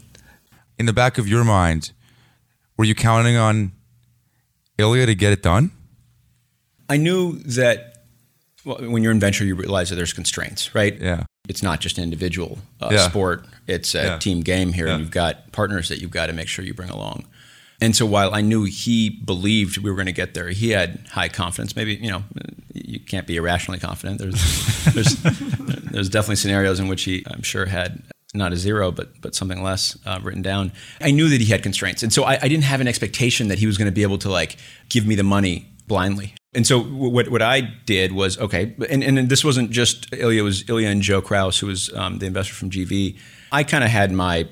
In 0.79 0.85
the 0.85 0.93
back 0.93 1.17
of 1.17 1.27
your 1.27 1.43
mind, 1.43 1.91
were 2.77 2.85
you 2.85 2.95
counting 2.95 3.35
on 3.37 3.71
Ilya 4.77 5.05
to 5.05 5.15
get 5.15 5.31
it 5.33 5.41
done? 5.43 5.71
I 6.89 6.97
knew 6.97 7.39
that 7.39 8.05
well, 8.65 8.77
when 8.79 9.03
you're 9.03 9.11
in 9.11 9.19
venture, 9.19 9.43
you 9.45 9.55
realize 9.55 9.89
that 9.89 9.95
there's 9.95 10.13
constraints, 10.13 10.73
right? 10.73 10.99
Yeah. 10.99 11.23
It's 11.49 11.61
not 11.61 11.81
just 11.81 11.97
an 11.97 12.03
individual 12.05 12.59
uh, 12.81 12.89
Yeah. 12.91 13.07
sport; 13.09 13.45
it's 13.67 13.93
a 13.93 14.03
Yeah. 14.03 14.17
team 14.17 14.41
game 14.41 14.71
here, 14.73 14.87
Yeah. 14.87 14.93
and 14.93 15.01
you've 15.01 15.11
got 15.11 15.51
partners 15.51 15.89
that 15.89 15.99
you've 15.99 16.11
got 16.11 16.27
to 16.27 16.33
make 16.33 16.47
sure 16.47 16.63
you 16.63 16.73
bring 16.73 16.89
along. 16.89 17.25
And 17.81 17.93
so, 17.95 18.05
while 18.05 18.33
I 18.33 18.39
knew 18.41 18.63
he 18.63 19.09
believed 19.09 19.77
we 19.77 19.89
were 19.91 19.97
going 19.97 20.05
to 20.05 20.13
get 20.13 20.33
there, 20.33 20.49
he 20.49 20.69
had 20.69 21.05
high 21.11 21.27
confidence. 21.27 21.75
Maybe 21.75 21.95
you 21.95 22.09
know, 22.09 22.23
you 22.73 22.99
can't 23.01 23.27
be 23.27 23.35
irrationally 23.35 23.79
confident. 23.79 24.19
There's 24.19 24.85
there's 24.93 25.15
there's 25.91 26.09
definitely 26.09 26.37
scenarios 26.37 26.79
in 26.79 26.87
which 26.87 27.03
he, 27.03 27.23
I'm 27.27 27.41
sure, 27.43 27.65
had 27.65 28.01
not 28.33 28.51
a 28.51 28.57
zero, 28.57 28.91
but 28.91 29.21
but 29.21 29.35
something 29.35 29.61
less 29.61 29.97
uh, 30.05 30.19
written 30.23 30.41
down. 30.41 30.71
I 31.01 31.11
knew 31.11 31.29
that 31.29 31.41
he 31.41 31.51
had 31.51 31.63
constraints, 31.63 32.03
and 32.03 32.11
so 32.11 32.23
I, 32.23 32.39
I 32.41 32.47
didn't 32.47 32.63
have 32.63 32.81
an 32.81 32.87
expectation 32.87 33.47
that 33.47 33.59
he 33.59 33.67
was 33.67 33.77
going 33.77 33.87
to 33.87 33.91
be 33.91 34.03
able 34.03 34.17
to 34.19 34.29
like 34.29 34.57
give 34.89 35.05
me 35.05 35.15
the 35.15 35.23
money 35.23 35.67
blindly. 35.87 36.35
And 36.53 36.67
so 36.67 36.81
what 36.81 37.29
what 37.29 37.41
I 37.41 37.61
did 37.61 38.11
was 38.11 38.37
okay, 38.39 38.75
and 38.89 39.03
and 39.03 39.29
this 39.29 39.43
wasn't 39.43 39.71
just 39.71 40.13
Ilya. 40.13 40.41
It 40.41 40.43
was 40.43 40.69
Ilya 40.69 40.89
and 40.89 41.01
Joe 41.01 41.21
Kraus, 41.21 41.59
who 41.59 41.67
was 41.67 41.93
um, 41.93 42.19
the 42.19 42.25
investor 42.25 42.53
from 42.53 42.69
GV. 42.69 43.17
I 43.51 43.63
kind 43.63 43.83
of 43.83 43.89
had 43.89 44.11
my 44.11 44.47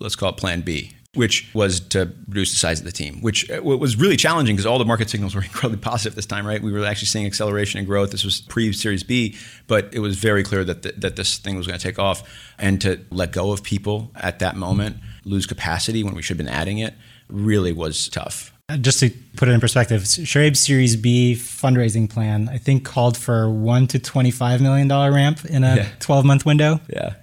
let's 0.00 0.16
call 0.16 0.30
it 0.30 0.36
Plan 0.36 0.60
B, 0.60 0.95
which 1.16 1.48
was 1.54 1.80
to 1.80 2.12
reduce 2.28 2.50
the 2.52 2.56
size 2.58 2.78
of 2.78 2.86
the 2.86 2.92
team, 2.92 3.20
which 3.22 3.50
uh, 3.50 3.60
was 3.62 3.96
really 3.96 4.16
challenging 4.16 4.54
because 4.54 4.66
all 4.66 4.78
the 4.78 4.84
market 4.84 5.10
signals 5.10 5.34
were 5.34 5.42
incredibly 5.50 5.78
positive 5.82 6.14
this 6.14 6.26
time, 6.26 6.46
right? 6.46 6.62
We 6.62 6.72
were 6.72 6.84
actually 6.84 7.06
seeing 7.06 7.26
acceleration 7.26 7.78
and 7.78 7.86
growth. 7.86 8.10
This 8.10 8.24
was 8.24 8.40
pre 8.42 8.72
Series 8.72 9.02
B, 9.02 9.36
but 9.66 9.88
it 9.92 10.00
was 10.00 10.16
very 10.18 10.42
clear 10.44 10.64
that 10.64 10.82
th- 10.82 10.94
that 10.98 11.16
this 11.16 11.38
thing 11.38 11.56
was 11.56 11.66
going 11.66 11.78
to 11.78 11.82
take 11.82 11.98
off, 11.98 12.22
and 12.58 12.80
to 12.82 13.00
let 13.10 13.32
go 13.32 13.52
of 13.52 13.62
people 13.62 14.10
at 14.14 14.38
that 14.40 14.56
moment, 14.56 14.98
lose 15.24 15.46
capacity 15.46 16.02
when 16.04 16.14
we 16.14 16.22
should 16.22 16.38
have 16.38 16.46
been 16.46 16.54
adding 16.54 16.78
it, 16.78 16.94
really 17.28 17.72
was 17.72 18.08
tough. 18.08 18.52
Just 18.80 18.98
to 18.98 19.10
put 19.36 19.48
it 19.48 19.52
in 19.52 19.60
perspective, 19.60 20.02
Shoaib's 20.02 20.58
Series 20.58 20.96
B 20.96 21.34
fundraising 21.38 22.10
plan, 22.10 22.48
I 22.48 22.58
think, 22.58 22.84
called 22.84 23.16
for 23.16 23.48
one 23.48 23.86
to 23.88 23.98
twenty-five 24.00 24.60
million 24.60 24.88
dollar 24.88 25.12
ramp 25.12 25.44
in 25.44 25.62
a 25.62 25.76
Yeah. 25.76 25.88
twelve-month 26.00 26.44
window 26.44 26.80
Yeah. 26.92 27.14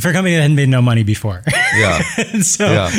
For 0.00 0.08
a 0.08 0.12
company 0.14 0.34
that 0.34 0.40
hadn't 0.40 0.56
made 0.56 0.70
no 0.70 0.80
money 0.80 1.02
before. 1.02 1.42
Yeah. 1.76 2.02
So, 2.42 2.64
Yeah. 2.72 2.90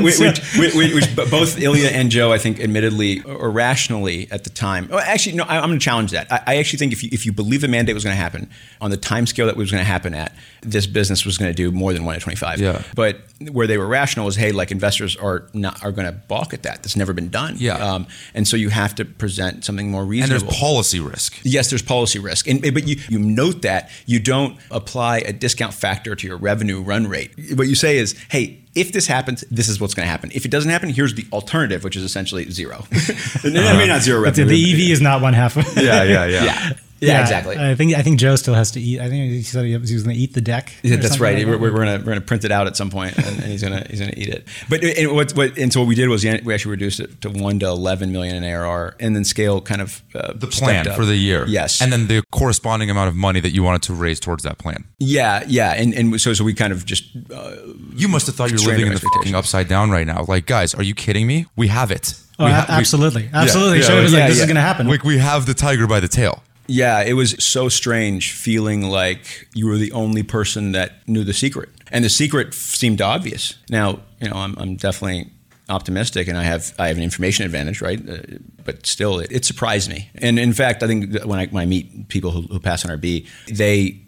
which, 0.00 0.18
which, 0.18 0.74
which, 0.74 0.94
which 0.94 1.16
both 1.30 1.60
Ilya 1.60 1.88
and 1.88 2.10
Joe, 2.10 2.32
I 2.32 2.38
think, 2.38 2.60
admittedly 2.60 3.20
or 3.22 3.50
rationally 3.50 4.26
at 4.30 4.44
the 4.44 4.50
time. 4.50 4.88
Well, 4.88 5.00
actually, 5.00 5.36
no, 5.36 5.44
I, 5.44 5.58
I'm 5.58 5.68
going 5.68 5.78
to 5.78 5.84
challenge 5.84 6.12
that. 6.12 6.32
I, 6.32 6.40
I 6.46 6.56
actually 6.56 6.78
think 6.78 6.92
if 6.92 7.02
you, 7.02 7.10
if 7.12 7.26
you 7.26 7.32
believe 7.32 7.60
the 7.60 7.68
mandate 7.68 7.94
was 7.94 8.04
going 8.04 8.14
to 8.16 8.20
happen 8.22 8.48
on 8.80 8.90
the 8.90 8.96
time 8.96 9.26
scale 9.26 9.46
that 9.46 9.52
it 9.52 9.58
was 9.58 9.70
going 9.70 9.80
to 9.82 9.86
happen 9.90 10.14
at, 10.14 10.32
this 10.62 10.86
business 10.86 11.26
was 11.26 11.36
going 11.36 11.50
to 11.50 11.54
do 11.54 11.70
more 11.70 11.92
than 11.92 12.04
one 12.04 12.14
to 12.14 12.20
25. 12.20 12.58
Yeah. 12.60 12.82
But 12.94 13.20
where 13.52 13.66
they 13.66 13.76
were 13.78 13.86
rational 13.86 14.26
is, 14.28 14.36
hey, 14.36 14.52
like 14.52 14.70
investors 14.70 15.16
are 15.16 15.46
not 15.52 15.82
are 15.84 15.92
going 15.92 16.06
to 16.06 16.12
balk 16.12 16.54
at 16.54 16.62
that. 16.62 16.76
That's 16.82 16.96
never 16.96 17.12
been 17.12 17.28
done. 17.30 17.56
Yeah. 17.58 17.74
Um, 17.76 18.06
and 18.34 18.46
so 18.48 18.56
you 18.56 18.70
have 18.70 18.94
to 18.96 19.04
present 19.04 19.64
something 19.64 19.90
more 19.90 20.04
reasonable. 20.04 20.40
and 20.40 20.48
there's 20.48 20.58
policy 20.58 21.00
risk. 21.00 21.38
Yes, 21.42 21.68
there's 21.70 21.82
policy 21.82 22.18
risk, 22.18 22.48
and 22.48 22.60
but 22.62 22.86
you, 22.86 22.96
you 23.08 23.18
note 23.18 23.62
that 23.62 23.90
you 24.06 24.20
don't 24.20 24.56
apply 24.70 25.18
a 25.18 25.32
discount 25.32 25.74
factor 25.74 26.14
to 26.14 26.26
your 26.26 26.29
revenue 26.36 26.80
run 26.80 27.06
rate. 27.06 27.32
What 27.54 27.68
you 27.68 27.74
say 27.74 27.98
is, 27.98 28.18
hey, 28.30 28.60
if 28.74 28.92
this 28.92 29.06
happens, 29.06 29.44
this 29.50 29.68
is 29.68 29.80
what's 29.80 29.94
going 29.94 30.06
to 30.06 30.10
happen. 30.10 30.30
If 30.32 30.44
it 30.44 30.50
doesn't 30.50 30.70
happen, 30.70 30.90
here's 30.90 31.14
the 31.14 31.26
alternative, 31.32 31.82
which 31.84 31.96
is 31.96 32.04
essentially 32.04 32.50
zero. 32.50 32.86
Uh, 33.42 33.48
I 33.48 33.76
mean, 33.78 33.88
not 33.88 34.02
zero 34.02 34.18
the, 34.18 34.24
revenue. 34.24 34.48
the 34.48 34.72
EV 34.72 34.90
is 34.90 35.00
not 35.00 35.22
one 35.22 35.32
half. 35.32 35.56
Of 35.56 35.64
Yeah, 35.76 36.02
yeah, 36.02 36.24
yeah. 36.26 36.44
yeah. 36.44 36.72
Yeah, 37.00 37.20
exactly. 37.22 37.56
I 37.56 37.74
think 37.74 37.94
I 37.94 38.02
think 38.02 38.18
Joe 38.18 38.36
still 38.36 38.54
has 38.54 38.72
to 38.72 38.80
eat. 38.80 39.00
I 39.00 39.08
think 39.08 39.30
he 39.32 39.42
said 39.42 39.64
he 39.64 39.76
was 39.76 39.90
going 40.02 40.14
to 40.14 40.20
eat 40.20 40.34
the 40.34 40.40
deck. 40.40 40.72
Yeah, 40.82 40.96
that's 40.96 41.18
right. 41.18 41.36
like 41.38 41.46
we're, 41.46 41.52
that. 41.52 41.60
we're 41.60 41.70
gonna 41.70 41.98
we're 41.98 42.12
gonna 42.12 42.20
print 42.20 42.44
it 42.44 42.52
out 42.52 42.66
at 42.66 42.76
some 42.76 42.90
point, 42.90 43.16
and, 43.16 43.26
and 43.26 43.44
he's 43.44 43.62
gonna 43.62 43.86
he's 43.88 44.00
gonna 44.00 44.12
eat 44.16 44.28
it. 44.28 44.46
But 44.68 44.84
and 44.84 45.12
what, 45.12 45.32
what 45.32 45.56
and 45.56 45.72
so 45.72 45.80
what 45.80 45.88
we 45.88 45.94
did 45.94 46.08
was 46.08 46.24
we 46.24 46.30
actually 46.30 46.70
reduced 46.70 47.00
it 47.00 47.20
to 47.22 47.30
one 47.30 47.58
to 47.60 47.66
eleven 47.66 48.12
million 48.12 48.36
in 48.36 48.44
ARR, 48.44 48.96
and 49.00 49.16
then 49.16 49.24
scale 49.24 49.60
kind 49.60 49.80
of 49.80 50.02
uh, 50.14 50.32
The 50.34 50.46
plan 50.46 50.84
for 50.94 51.04
the 51.04 51.16
year. 51.16 51.44
Yes, 51.46 51.80
And 51.80 51.92
then 51.92 52.06
the 52.06 52.22
corresponding 52.30 52.90
amount 52.90 53.08
of 53.08 53.16
money 53.16 53.40
that 53.40 53.50
you 53.50 53.62
wanted 53.62 53.82
to 53.82 53.94
raise 53.94 54.20
towards 54.20 54.42
that 54.44 54.58
plan. 54.58 54.84
yeah, 54.98 55.42
yeah, 55.46 55.72
and 55.72 55.94
and 55.94 56.20
so 56.20 56.34
so 56.34 56.44
we 56.44 56.52
kind 56.54 56.72
of 56.72 56.84
just 56.84 57.04
uh, 57.34 57.56
You 57.94 58.08
must 58.08 58.26
have 58.26 58.36
thought 58.36 58.50
you 58.50 58.56
were 58.56 58.72
living 58.72 58.88
in 58.88 58.92
the 58.94 59.00
fucking 59.00 59.34
upside 59.34 59.68
down 59.68 59.90
right 59.90 60.06
now. 60.06 60.24
Like, 60.28 60.44
guys, 60.46 60.74
are 60.74 60.82
you 60.82 60.94
kidding 60.94 61.26
me? 61.26 61.46
We 61.56 61.68
have 61.68 61.90
it. 61.90 62.14
Oh, 62.38 62.44
we 62.44 62.50
a- 62.50 62.54
ha- 62.54 62.66
we- 62.68 62.74
absolutely, 62.74 63.30
absolutely. 63.32 63.78
yeah, 63.80 63.84
Shoaib 63.88 64.02
was 64.02 64.12
yeah, 64.12 64.18
like, 64.20 64.28
"This 64.28 64.36
yeah. 64.38 64.42
is 64.42 64.46
going 64.46 64.56
to 64.56 64.60
happen." 64.62 64.86
Like, 64.86 65.04
we 65.04 65.18
have 65.18 65.46
the 65.46 65.54
tiger 65.54 65.86
by 65.86 66.00
the 66.00 66.08
tail. 66.08 66.42
Yeah, 66.70 67.02
it 67.02 67.14
was 67.14 67.34
so 67.42 67.68
strange 67.68 68.32
feeling 68.32 68.82
like 68.82 69.48
you 69.54 69.66
were 69.66 69.76
the 69.76 69.90
only 69.90 70.22
person 70.22 70.70
that 70.72 71.06
knew 71.08 71.24
the 71.24 71.32
secret. 71.32 71.68
And 71.90 72.04
the 72.04 72.08
secret 72.08 72.54
seemed 72.54 73.00
obvious. 73.02 73.58
Now, 73.68 74.00
you 74.20 74.30
know, 74.30 74.36
I'm, 74.36 74.56
I'm 74.56 74.76
definitely 74.76 75.32
optimistic 75.68 76.28
and 76.28 76.38
I 76.38 76.44
have 76.44 76.72
I 76.78 76.88
have 76.88 76.96
an 76.96 77.02
information 77.02 77.44
advantage, 77.44 77.80
right? 77.80 78.00
Uh, 78.08 78.18
but 78.64 78.86
still, 78.86 79.18
it, 79.18 79.32
it 79.32 79.44
surprised 79.44 79.90
me. 79.90 80.10
And 80.14 80.38
in 80.38 80.52
fact, 80.52 80.84
I 80.84 80.86
think 80.86 81.24
when 81.24 81.40
I, 81.40 81.46
when 81.46 81.62
I 81.62 81.66
meet 81.66 82.08
people 82.08 82.30
who, 82.30 82.42
who 82.42 82.60
pass 82.60 82.84
on 82.84 82.96
RB, 82.96 83.26
they 83.48 84.00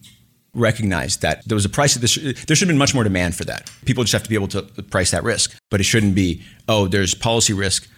recognize 0.54 1.16
that 1.16 1.44
there 1.46 1.56
was 1.56 1.64
a 1.64 1.68
price. 1.68 1.94
This, 1.94 2.14
there 2.14 2.54
should 2.54 2.60
have 2.60 2.68
been 2.68 2.78
much 2.78 2.94
more 2.94 3.02
demand 3.02 3.34
for 3.34 3.44
that. 3.44 3.72
People 3.86 4.04
just 4.04 4.12
have 4.12 4.22
to 4.22 4.28
be 4.28 4.36
able 4.36 4.48
to 4.48 4.62
price 4.62 5.10
that 5.10 5.24
risk. 5.24 5.56
But 5.68 5.80
it 5.80 5.84
shouldn't 5.84 6.14
be, 6.14 6.42
oh, 6.68 6.86
there's 6.86 7.12
policy 7.12 7.54
risk, 7.54 7.88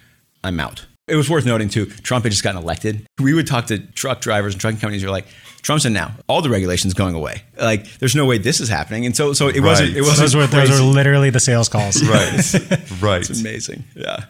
I'm 0.43 0.59
out. 0.59 0.87
It 1.07 1.15
was 1.15 1.29
worth 1.29 1.45
noting 1.45 1.69
too. 1.69 1.85
Trump 1.85 2.23
had 2.23 2.31
just 2.31 2.43
gotten 2.43 2.61
elected. 2.61 3.05
We 3.21 3.33
would 3.33 3.45
talk 3.45 3.67
to 3.67 3.77
truck 3.79 4.21
drivers 4.21 4.53
and 4.53 4.61
trucking 4.61 4.79
companies. 4.79 5.03
Who 5.03 5.07
are 5.07 5.11
like, 5.11 5.27
Trump's 5.61 5.85
in 5.85 5.93
now. 5.93 6.13
All 6.27 6.41
the 6.41 6.49
regulations 6.49 6.93
going 6.95 7.13
away. 7.13 7.43
Like, 7.59 7.91
there's 7.99 8.15
no 8.15 8.25
way 8.25 8.37
this 8.39 8.59
is 8.59 8.69
happening. 8.69 9.05
And 9.05 9.15
so, 9.15 9.33
so 9.33 9.47
it 9.47 9.59
wasn't. 9.61 9.95
It 9.95 10.01
wasn't. 10.01 10.17
those 10.31 10.35
were 10.35 10.47
those 10.47 10.69
were 10.71 10.83
literally 10.85 11.29
the 11.29 11.39
sales 11.39 11.69
calls. 11.69 12.01
Right. 12.09 13.01
right. 13.01 13.29
It's 13.29 13.39
amazing. 13.39 13.83
Yeah. 13.95 14.25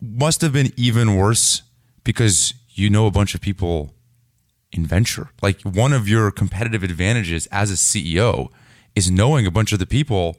Must 0.00 0.40
have 0.42 0.52
been 0.52 0.72
even 0.76 1.16
worse 1.16 1.62
because 2.04 2.54
you 2.70 2.90
know 2.90 3.06
a 3.06 3.10
bunch 3.10 3.34
of 3.34 3.40
people 3.40 3.94
in 4.72 4.86
venture. 4.86 5.30
Like, 5.42 5.60
one 5.62 5.92
of 5.92 6.08
your 6.08 6.30
competitive 6.30 6.82
advantages 6.84 7.46
as 7.52 7.70
a 7.72 7.74
CEO 7.74 8.48
is 8.94 9.10
knowing 9.10 9.46
a 9.46 9.50
bunch 9.50 9.72
of 9.72 9.78
the 9.80 9.86
people 9.86 10.36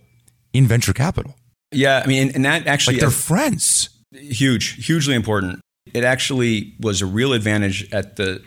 in 0.54 0.68
venture 0.68 0.94
capital. 0.94 1.36
Yeah. 1.72 2.02
I 2.04 2.08
mean, 2.08 2.28
and, 2.28 2.36
and 2.38 2.46
that 2.46 2.66
actually 2.68 2.96
Like, 2.96 3.02
they're 3.02 3.10
friends. 3.10 3.90
huge, 4.14 4.86
hugely 4.86 5.16
important. 5.16 5.60
It 5.94 6.04
actually 6.04 6.74
was 6.80 7.02
a 7.02 7.06
real 7.06 7.34
advantage 7.34 7.92
at 7.94 8.16
the 8.16 8.42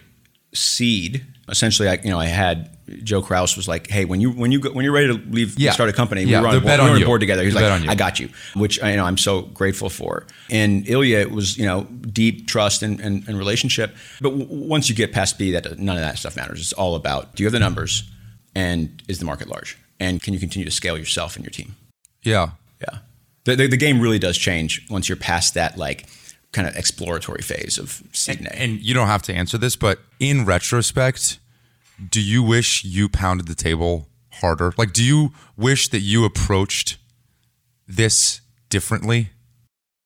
seed. 0.55 1.25
Essentially, 1.49 1.89
I 1.89 1.95
you 2.03 2.11
know 2.11 2.19
I 2.19 2.27
had 2.27 2.77
Joe 3.05 3.23
Kraus 3.23 3.57
was 3.57 3.69
like, 3.69 3.87
hey, 3.89 4.05
when 4.05 4.21
you 4.21 4.31
when 4.33 4.51
you 4.53 4.61
go, 4.61 4.71
when 4.73 4.85
you're 4.85 4.93
ready 4.93 5.07
to 5.07 5.15
leave 5.31 5.59
Yeah. 5.59 5.73
start 5.73 5.89
a 5.89 5.93
company, 5.93 6.25
Yeah, 6.25 6.39
we 6.41 6.43
were 6.43 6.49
on, 6.49 6.55
board, 6.57 6.65
bet 6.65 6.79
we 6.81 6.85
were 6.85 6.91
on 6.91 6.97
on 7.03 7.05
board 7.07 7.21
together. 7.21 7.43
He's 7.45 7.55
like. 7.55 7.65
I 7.89 7.95
got 7.95 8.19
you, 8.21 8.29
which 8.55 8.83
I, 8.83 8.91
you 8.91 8.97
know 8.97 9.05
I'm 9.05 9.17
so 9.17 9.43
grateful 9.43 9.89
for. 9.89 10.27
And 10.51 10.87
Ilya 10.89 11.19
it 11.21 11.31
was 11.31 11.57
you 11.57 11.65
know 11.65 11.85
deep 11.85 12.49
trust 12.49 12.83
and, 12.83 13.01
and, 13.01 13.27
and 13.29 13.39
relationship. 13.39 13.95
But 14.21 14.31
w- 14.39 14.47
once 14.69 14.89
you 14.89 14.95
get 14.95 15.13
past 15.13 15.39
B, 15.39 15.53
that 15.53 15.79
none 15.79 15.97
of 15.97 16.03
that 16.03 16.19
stuff 16.19 16.37
matters. 16.37 16.61
It's 16.61 16.73
all 16.73 16.97
about 16.97 17.35
do 17.37 17.43
you 17.43 17.47
have 17.47 17.53
the 17.53 17.61
numbers, 17.61 18.03
and 18.55 19.01
is 19.09 19.21
the 19.21 19.25
market 19.25 19.49
large, 19.49 19.79
and 20.01 20.21
can 20.23 20.35
you 20.35 20.41
continue 20.41 20.65
to 20.67 20.73
scale 20.75 20.99
yourself 20.99 21.37
and 21.37 21.45
your 21.45 21.53
team. 21.53 21.77
Yeah. 22.23 22.51
Yeah. 22.81 22.99
The, 23.45 23.57
the, 23.57 23.67
the 23.69 23.77
game 23.79 24.01
really 24.01 24.19
does 24.19 24.37
change 24.37 24.85
once 24.91 25.09
you're 25.09 25.17
past 25.17 25.55
that 25.55 25.79
like 25.79 26.05
kind 26.53 26.67
of 26.67 26.75
exploratory 26.77 27.43
phase 27.43 27.79
of 27.79 28.03
seed 28.13 28.39
and, 28.39 28.53
and 28.53 28.81
you 28.81 28.95
don't 28.95 29.07
have 29.07 29.23
to 29.23 29.35
answer 29.35 29.59
this, 29.59 29.77
but 29.77 30.01
in 30.19 30.45
retrospect, 30.45 31.39
do 32.11 32.21
you 32.21 32.43
wish 32.43 32.85
you 32.85 33.09
pounded 33.09 33.49
the 33.49 33.55
table 33.55 34.09
harder? 34.35 34.73
Like, 34.79 34.93
do 34.93 35.05
you 35.05 35.33
wish 35.57 35.89
that 35.89 36.01
you 36.01 36.25
approached 36.25 36.97
this 37.87 38.41
differently? 38.71 39.31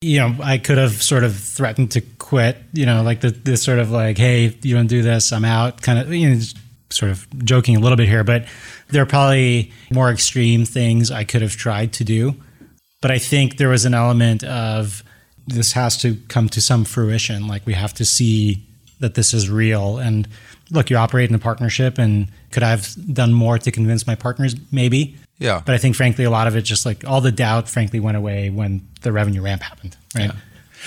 You 0.01 0.19
know, 0.19 0.37
I 0.43 0.59
could 0.59 0.79
have 0.79 1.01
sort 1.01 1.23
of 1.23 1.37
threatened 1.37 1.93
to 1.93 2.01
quit, 2.01 2.59
you 2.73 2.87
know, 2.87 3.03
like 3.03 3.21
the, 3.21 3.31
this 3.31 3.63
sort 3.63 3.79
of 3.79 3.91
like, 3.91 4.19
hey, 4.19 4.57
you 4.63 4.75
don't 4.75 4.89
do 4.89 5.03
this, 5.03 5.33
I'm 5.33 5.45
out, 5.45 5.81
kind 5.81 5.99
of, 5.99 6.13
you 6.13 6.31
know, 6.31 6.41
sort 6.91 7.11
of 7.11 7.27
joking 7.45 7.77
a 7.77 7.81
little 7.81 7.97
bit 7.97 8.09
here, 8.09 8.25
but 8.25 8.47
there 8.89 9.03
are 9.03 9.07
probably 9.07 9.73
more 9.91 10.11
extreme 10.11 10.65
things 10.65 11.11
I 11.11 11.25
could 11.25 11.43
have 11.43 11.57
tried 11.57 11.93
to 11.95 12.05
do. 12.05 12.35
But 13.01 13.11
I 13.11 13.19
think 13.19 13.57
there 13.57 13.69
was 13.69 13.85
an 13.85 13.95
element 13.95 14.45
of 14.45 15.03
this 15.47 15.73
has 15.73 15.97
to 15.99 16.17
come 16.29 16.49
to 16.51 16.61
some 16.61 16.85
fruition. 16.85 17.47
Like 17.49 17.67
we 17.67 17.73
have 17.75 17.93
to 17.95 18.05
see 18.05 18.63
that 19.01 19.15
this 19.15 19.35
is 19.35 19.51
real. 19.51 19.99
And 19.99 20.29
look, 20.71 20.89
you 20.91 20.97
operate 20.97 21.29
in 21.29 21.35
a 21.35 21.39
partnership, 21.39 21.99
and 21.99 22.29
could 22.51 22.63
I 22.63 22.71
have 22.71 22.89
done 23.13 23.33
more 23.33 23.59
to 23.59 23.71
convince 23.71 24.07
my 24.07 24.15
partners? 24.15 24.55
Maybe. 24.71 25.17
Yeah. 25.39 25.61
But 25.65 25.75
I 25.75 25.79
think, 25.79 25.97
frankly, 25.97 26.25
a 26.25 26.31
lot 26.31 26.47
of 26.47 26.55
it 26.57 26.63
just 26.63 26.87
like 26.87 27.05
all 27.07 27.21
the 27.21 27.33
doubt, 27.33 27.69
frankly, 27.69 27.99
went 27.99 28.17
away 28.17 28.51
when 28.51 28.87
the 29.01 29.11
revenue 29.11 29.43
ramp 29.43 29.63
happened. 29.63 29.97
Right. 30.15 30.27
Yeah. 30.27 30.33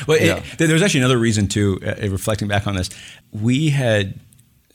Well, 0.07 0.17
Yeah. 0.21 0.41
it, 0.53 0.57
there 0.57 0.71
was 0.73 0.81
actually 0.81 1.01
another 1.01 1.17
reason 1.17 1.47
too. 1.47 1.79
Uh, 1.85 1.95
reflecting 2.09 2.47
back 2.47 2.65
on 2.67 2.75
this, 2.75 2.89
we 3.31 3.69
had 3.69 4.17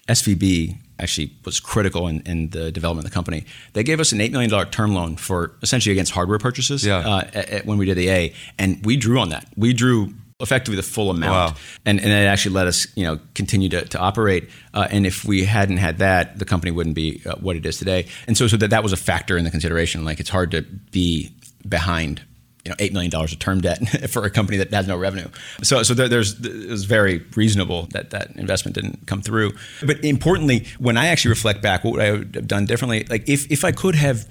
SVB 0.09 0.77
actually 1.03 1.33
was 1.45 1.61
critical 1.61 2.07
in, 2.09 2.21
in 2.27 2.51
the 2.51 2.71
development 2.71 3.05
of 3.07 3.11
the 3.11 3.15
company. 3.15 3.45
They 3.73 3.83
gave 3.83 4.01
us 4.01 4.13
an 4.13 4.21
eight 4.21 4.33
million 4.33 4.51
dollar 4.51 4.67
term 4.67 4.95
loan 4.95 5.17
for 5.17 5.53
essentially 5.63 5.93
against 5.93 6.13
hardware 6.13 6.39
purchases. 6.39 6.85
Yeah. 6.85 6.99
Uh, 6.99 7.21
at, 7.35 7.49
at- 7.51 7.67
when 7.67 7.79
we 7.79 7.87
did 7.87 7.97
the 7.97 8.09
A, 8.11 8.35
and 8.59 8.85
we 8.85 8.97
drew 8.97 9.19
on 9.21 9.31
that. 9.31 9.47
We 9.57 9.73
drew 9.73 10.15
effectively 10.41 10.77
the 10.77 10.83
full 10.83 11.11
amount, 11.11 11.33
Wow. 11.55 11.61
and 11.85 12.01
and 12.01 12.11
it 12.11 12.27
actually 12.27 12.55
let 12.55 12.67
us 12.67 12.87
you 12.97 13.05
know 13.05 13.19
continue 13.35 13.69
to, 13.69 13.85
to 13.85 13.99
operate. 13.99 14.49
Uh, 14.73 14.89
and 14.91 15.07
if 15.07 15.25
we 15.25 15.45
hadn't 15.45 15.77
had 15.77 15.99
that, 15.99 16.39
the 16.39 16.45
company 16.47 16.71
wouldn't 16.71 16.95
be 16.97 17.21
uh, 17.27 17.35
what 17.37 17.57
it 17.57 17.67
is 17.67 17.77
today. 17.79 18.07
And 18.27 18.37
so 18.39 18.47
so 18.47 18.57
that 18.57 18.71
that 18.71 18.83
was 18.83 18.93
a 18.93 18.97
factor 18.97 19.37
in 19.37 19.45
the 19.45 19.51
consideration. 19.51 20.05
Like 20.05 20.19
it's 20.21 20.31
hard 20.31 20.51
to 20.53 20.63
be 20.93 21.35
behind 21.69 22.23
you 22.65 22.71
know 22.71 22.77
eight 22.79 22.93
million 22.93 23.11
dollars 23.11 23.33
of 23.33 23.39
term 23.39 23.61
debt 23.61 23.79
for 24.11 24.25
a 24.25 24.31
company 24.31 24.59
that 24.59 24.73
has 24.73 24.87
no 24.87 24.97
revenue. 24.97 25.29
So 25.63 25.83
so 25.83 25.95
there, 25.95 26.09
there's 26.09 26.39
it 26.45 26.69
was 26.69 26.85
very 26.85 27.19
reasonable 27.37 27.87
that 27.93 28.11
that 28.11 28.37
investment 28.37 28.75
didn't 28.75 29.07
come 29.07 29.23
through. 29.23 29.53
But 29.85 30.05
importantly, 30.05 30.67
when 30.79 30.97
I 30.97 31.07
actually 31.07 31.31
reflect 31.31 31.63
back, 31.63 31.85
what 31.85 31.93
would 31.93 32.03
I 32.03 32.07
have 32.07 32.47
done 32.47 32.67
differently? 32.67 33.05
Like 33.05 33.29
if 33.29 33.51
if 33.51 33.65
I 33.65 33.73
could 33.73 33.95
have. 33.95 34.29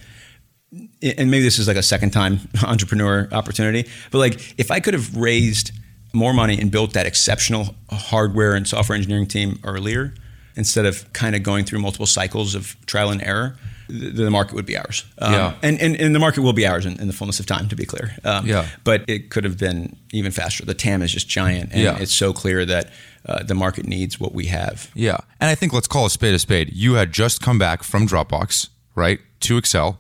And 1.02 1.32
maybe 1.32 1.42
this 1.42 1.58
is 1.58 1.68
like 1.68 1.78
a 1.78 1.82
second 1.84 2.12
time 2.12 2.42
entrepreneur 2.64 3.28
opportunity, 3.32 3.90
but 4.12 4.20
like 4.20 4.54
if 4.60 4.70
I 4.70 4.80
could 4.80 4.94
have 4.94 5.18
raised 5.18 5.72
more 6.14 6.32
money 6.32 6.62
and 6.62 6.70
built 6.70 6.94
that 6.94 7.08
exceptional 7.08 7.74
hardware 7.90 8.54
and 8.54 8.68
software 8.68 8.96
engineering 8.96 9.26
team 9.26 9.60
earlier, 9.64 10.14
instead 10.56 10.86
of 10.86 11.12
kind 11.14 11.36
of 11.36 11.42
going 11.42 11.66
through 11.66 11.80
multiple 11.80 12.06
cycles 12.06 12.54
of 12.54 12.76
trial 12.86 13.10
and 13.10 13.24
error, 13.24 13.58
the, 13.90 14.10
the 14.12 14.30
market 14.32 14.54
would 14.56 14.66
be 14.66 14.78
ours. 14.78 15.04
Um, 15.18 15.34
Yeah. 15.34 15.54
And, 15.62 15.82
and, 15.82 15.96
and 15.96 16.14
the 16.16 16.20
market 16.20 16.42
will 16.42 16.54
be 16.54 16.66
ours 16.68 16.86
in, 16.86 17.00
in 17.00 17.08
the 17.08 17.14
fullness 17.14 17.40
of 17.40 17.46
time, 17.46 17.68
to 17.70 17.76
be 17.76 17.86
clear. 17.86 18.16
Um, 18.24 18.46
Yeah. 18.46 18.68
But 18.84 19.04
it 19.08 19.30
could 19.30 19.44
have 19.44 19.58
been 19.58 19.96
even 20.14 20.32
faster. 20.32 20.64
The 20.66 20.74
TAM 20.74 21.02
is 21.02 21.12
just 21.12 21.28
giant. 21.28 21.72
And 21.74 21.82
Yeah. 21.82 21.98
it's 22.00 22.14
so 22.14 22.32
clear 22.34 22.66
that 22.66 22.90
uh, 23.26 23.44
the 23.44 23.56
market 23.56 23.86
needs 23.86 24.20
what 24.20 24.34
we 24.34 24.46
have. 24.46 24.90
Yeah. 24.94 25.18
And 25.42 25.50
I 25.50 25.56
think 25.56 25.74
let's 25.74 25.88
call 25.88 26.06
a 26.06 26.10
spade 26.10 26.34
a 26.34 26.40
spade. 26.40 26.72
You 26.74 26.94
had 26.94 27.12
just 27.12 27.42
come 27.42 27.58
back 27.60 27.84
from 27.84 28.08
Dropbox, 28.08 28.70
right? 28.96 29.20
To 29.42 29.60
Accel, 29.60 29.98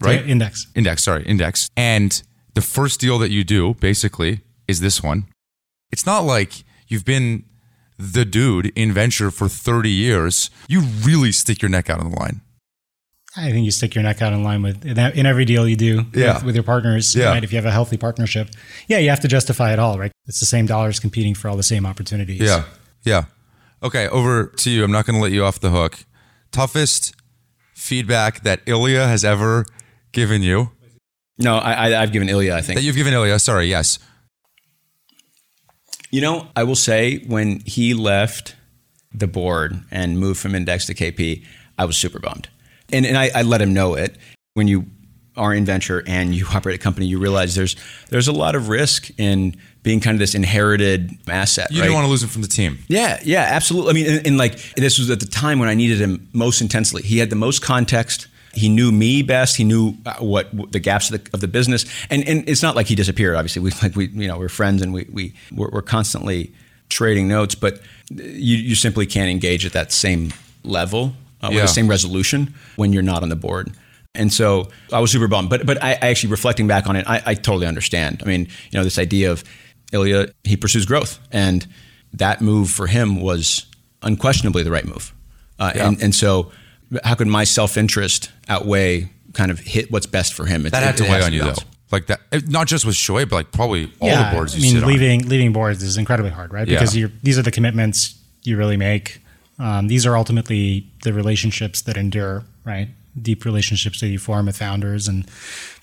right? 0.00 0.26
Index. 0.26 0.66
Index, 0.74 1.04
sorry, 1.04 1.24
Index. 1.24 1.70
And 1.76 2.22
the 2.54 2.60
first 2.62 3.00
deal 3.00 3.18
that 3.18 3.30
you 3.30 3.44
do 3.44 3.74
basically 3.74 4.40
is 4.68 4.80
this 4.80 5.02
one. 5.02 5.26
It's 5.90 6.06
not 6.06 6.20
like 6.20 6.64
you've 6.88 7.04
been 7.04 7.44
the 7.98 8.24
dude 8.24 8.72
in 8.76 8.92
venture 8.92 9.30
for 9.30 9.48
30 9.48 9.88
years. 9.90 10.50
You 10.68 10.80
really 10.80 11.32
stick 11.32 11.62
your 11.62 11.68
neck 11.68 11.88
out 11.88 12.00
on 12.00 12.10
the 12.10 12.16
line. 12.18 12.40
I 13.36 13.50
think 13.50 13.64
you 13.64 13.70
stick 13.72 13.94
your 13.94 14.04
neck 14.04 14.22
out 14.22 14.32
in 14.32 14.44
line 14.44 14.62
with 14.62 14.84
in, 14.86 14.94
that- 14.94 15.16
in 15.16 15.26
every 15.26 15.44
deal 15.44 15.66
you 15.68 15.76
do 15.76 16.04
Yeah. 16.14 16.34
with, 16.34 16.44
with 16.44 16.54
your 16.54 16.64
partners. 16.64 17.14
Yeah. 17.16 17.30
Right? 17.30 17.42
If 17.42 17.52
you 17.52 17.56
have 17.56 17.66
a 17.66 17.70
healthy 17.72 17.96
partnership, 17.96 18.48
yeah, 18.88 18.98
you 18.98 19.10
have 19.10 19.20
to 19.20 19.28
justify 19.28 19.72
it 19.72 19.78
all, 19.78 19.98
right? 19.98 20.12
It's 20.26 20.40
the 20.40 20.46
same 20.46 20.66
dollars 20.66 21.00
competing 21.00 21.34
for 21.34 21.48
all 21.48 21.56
the 21.56 21.62
same 21.64 21.84
opportunities. 21.86 22.40
Yeah. 22.40 22.64
Yeah. 23.02 23.24
Okay, 23.82 24.08
over 24.08 24.46
to 24.46 24.70
you. 24.70 24.84
I'm 24.84 24.92
not 24.92 25.04
going 25.06 25.16
to 25.16 25.22
let 25.22 25.32
you 25.32 25.44
off 25.44 25.60
the 25.60 25.70
hook. 25.70 25.98
Toughest 26.52 27.14
feedback 27.74 28.42
that 28.44 28.60
Ilya 28.66 29.06
has 29.08 29.24
ever 29.24 29.66
given 30.12 30.42
you? 30.42 30.70
No, 31.36 31.56
I, 31.58 31.72
I, 31.90 32.02
I've 32.02 32.12
given 32.12 32.28
Ilya, 32.28 32.54
I 32.54 32.60
think. 32.62 32.78
That 32.78 32.84
you've 32.84 32.94
given 32.96 33.12
Ilya, 33.12 33.38
sorry, 33.40 33.66
yes. 33.66 33.98
You 36.10 36.20
know, 36.20 36.46
I 36.54 36.62
will 36.62 36.76
say 36.76 37.18
when 37.26 37.60
he 37.66 37.92
left 37.92 38.54
the 39.12 39.26
board 39.26 39.82
and 39.90 40.18
moved 40.18 40.38
from 40.40 40.54
Index 40.54 40.86
to 40.86 40.94
KP, 40.94 41.44
I 41.76 41.84
was 41.84 41.96
super 41.96 42.20
bummed. 42.20 42.48
And, 42.92 43.06
and 43.06 43.16
I, 43.16 43.30
I 43.34 43.42
let 43.42 43.60
him 43.60 43.72
know 43.72 43.94
it. 43.94 44.16
When 44.54 44.68
you 44.68 44.86
are 45.36 45.52
in 45.52 45.64
venture 45.64 46.02
and 46.06 46.34
you 46.34 46.46
operate 46.52 46.76
a 46.76 46.78
company, 46.78 47.06
you 47.06 47.18
realize 47.18 47.54
there's 47.54 47.76
there's 48.10 48.28
a 48.28 48.32
lot 48.32 48.54
of 48.54 48.68
risk 48.68 49.10
in 49.18 49.56
being 49.82 50.00
kind 50.00 50.14
of 50.14 50.18
this 50.18 50.34
inherited 50.34 51.12
asset. 51.28 51.70
You 51.70 51.80
right? 51.80 51.86
didn't 51.86 51.94
want 51.94 52.06
to 52.06 52.10
lose 52.10 52.22
him 52.22 52.28
from 52.28 52.42
the 52.42 52.48
team. 52.48 52.78
Yeah, 52.88 53.20
yeah, 53.24 53.42
absolutely. 53.50 53.90
I 53.90 53.92
mean, 53.94 54.06
and, 54.06 54.26
and 54.26 54.38
like 54.38 54.74
this 54.74 54.98
was 54.98 55.10
at 55.10 55.20
the 55.20 55.26
time 55.26 55.58
when 55.58 55.68
I 55.68 55.74
needed 55.74 56.00
him 56.00 56.28
most 56.32 56.60
intensely. 56.60 57.02
He 57.02 57.18
had 57.18 57.30
the 57.30 57.36
most 57.36 57.62
context. 57.62 58.28
He 58.52 58.68
knew 58.68 58.92
me 58.92 59.22
best. 59.22 59.56
He 59.56 59.64
knew 59.64 59.96
uh, 60.06 60.14
what, 60.20 60.54
what 60.54 60.70
the 60.70 60.78
gaps 60.78 61.10
of 61.10 61.24
the, 61.24 61.30
of 61.34 61.40
the 61.40 61.48
business. 61.48 61.84
And 62.10 62.26
and 62.28 62.48
it's 62.48 62.62
not 62.62 62.76
like 62.76 62.86
he 62.86 62.94
disappeared. 62.94 63.34
Obviously, 63.34 63.62
we 63.62 63.72
like 63.82 63.96
we 63.96 64.06
you 64.08 64.28
know 64.28 64.38
we're 64.38 64.48
friends 64.48 64.82
and 64.82 64.92
we 64.92 65.06
we 65.12 65.34
we're, 65.52 65.70
we're 65.70 65.82
constantly 65.82 66.54
trading 66.88 67.26
notes. 67.26 67.54
But 67.54 67.80
you 68.10 68.56
you 68.56 68.74
simply 68.76 69.06
can't 69.06 69.30
engage 69.30 69.66
at 69.66 69.72
that 69.72 69.90
same 69.90 70.32
level 70.62 71.14
uh, 71.44 71.48
with 71.48 71.56
Yeah. 71.56 71.62
the 71.62 71.68
same 71.68 71.88
resolution 71.88 72.54
when 72.76 72.92
you're 72.92 73.02
not 73.02 73.22
on 73.22 73.28
the 73.28 73.36
board. 73.36 73.72
And 74.14 74.32
so 74.32 74.70
I 74.92 75.00
was 75.00 75.10
super 75.10 75.26
bummed. 75.28 75.50
But 75.50 75.66
but 75.66 75.82
I, 75.82 75.90
I 75.92 76.08
actually 76.10 76.30
reflecting 76.30 76.66
back 76.66 76.86
on 76.86 76.96
it, 76.96 77.04
I, 77.08 77.22
I 77.26 77.34
totally 77.34 77.66
understand. 77.66 78.22
I 78.24 78.28
mean, 78.28 78.42
you 78.70 78.78
know, 78.78 78.84
this 78.84 78.98
idea 78.98 79.32
of 79.32 79.42
Ilya, 79.92 80.28
he 80.44 80.56
pursues 80.56 80.86
growth, 80.86 81.18
and 81.32 81.66
that 82.12 82.40
move 82.40 82.70
for 82.70 82.86
him 82.86 83.20
was 83.20 83.66
unquestionably 84.02 84.62
the 84.62 84.70
right 84.70 84.84
move. 84.86 85.12
Uh, 85.58 85.72
and 85.74 86.02
and 86.02 86.14
so, 86.14 86.52
how 87.02 87.14
could 87.16 87.26
my 87.26 87.44
self 87.44 87.76
interest 87.76 88.30
outweigh 88.48 89.08
kind 89.32 89.50
of 89.50 89.58
hit 89.58 89.90
what's 89.90 90.06
best 90.06 90.34
for 90.34 90.46
him? 90.46 90.64
It- 90.66 90.70
That 90.70 90.82
had 90.84 90.96
to 90.98 91.02
weigh 91.04 91.08
has 91.10 91.26
on 91.26 91.32
you, 91.32 91.42
though. 91.44 91.54
Like 91.90 92.06
that, 92.06 92.20
not 92.48 92.66
just 92.66 92.84
with 92.84 92.94
Shoaib, 92.96 93.28
but 93.28 93.36
like 93.36 93.52
probably 93.52 93.92
all 94.00 94.08
yeah, 94.08 94.30
the 94.30 94.36
boards 94.36 94.56
you 94.56 94.60
I 94.60 94.62
mean, 94.72 94.80
sit 94.80 94.86
leaving 94.86 95.28
leaving 95.28 95.52
boards 95.52 95.82
is 95.82 95.96
incredibly 95.96 96.30
hard, 96.32 96.52
right? 96.52 96.66
Yeah. 96.66 96.78
Because 96.78 96.96
you're, 96.96 97.10
these 97.22 97.38
are 97.38 97.42
the 97.42 97.52
commitments 97.52 98.14
you 98.42 98.56
really 98.56 98.76
make. 98.76 99.20
Um, 99.58 99.88
these 99.88 100.04
are 100.06 100.16
ultimately 100.16 100.86
the 101.02 101.12
relationships 101.12 101.82
that 101.82 101.96
endure, 101.96 102.44
right? 102.64 102.88
Deep 103.20 103.44
relationships 103.44 104.00
that 104.00 104.08
you 104.08 104.18
form 104.18 104.46
with 104.46 104.56
founders, 104.56 105.06
and 105.06 105.26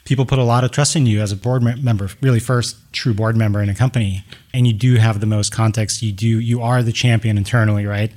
people 0.04 0.26
put 0.26 0.40
a 0.40 0.44
lot 0.44 0.64
of 0.64 0.72
trust 0.72 0.96
in 0.96 1.06
you 1.06 1.22
as 1.22 1.32
a 1.32 1.36
board 1.36 1.64
member. 1.64 2.10
Really, 2.22 2.40
first 2.40 2.78
true 2.92 3.14
board 3.14 3.38
member 3.38 3.62
in 3.62 3.70
a 3.70 3.76
company, 3.76 4.24
and 4.54 4.68
you 4.68 4.74
do 4.74 4.96
have 4.96 5.20
the 5.20 5.26
most 5.26 5.54
context. 5.54 6.02
You 6.02 6.12
do 6.12 6.28
you 6.28 6.62
are 6.62 6.84
the 6.84 6.92
champion 6.92 7.38
internally, 7.38 7.86
right? 7.86 8.12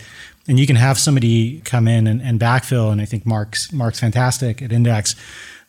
And 0.47 0.59
you 0.59 0.67
can 0.67 0.77
have 0.77 0.99
somebody 0.99 1.61
come 1.61 1.89
in 1.89 2.07
and, 2.07 2.21
and 2.21 2.39
backfill. 2.39 2.93
And 2.93 3.01
I 3.01 3.05
think 3.05 3.25
Mark's 3.25 3.73
Mark's 3.73 4.01
fantastic 4.01 4.61
at 4.61 4.73
Index 4.73 5.15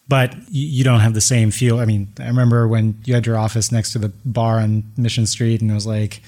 but 0.07 0.36
you, 0.49 0.83
don't 0.83 0.99
have 0.99 1.13
the 1.13 1.21
same 1.21 1.51
feel. 1.51 1.79
I 1.79 1.86
mean, 1.86 2.11
I 2.19 2.27
remember 2.27 2.67
when 2.67 3.01
you 3.05 3.15
had 3.15 3.25
your 3.25 3.38
office 3.38 3.71
next 3.71 3.91
to 3.93 3.99
the 3.99 4.09
bar 4.23 4.59
on 4.59 4.83
Mission 4.97 5.25
Street, 5.25 5.61
and 5.61 5.71
it 5.71 5.73
was 5.73 5.88
like 5.88 6.21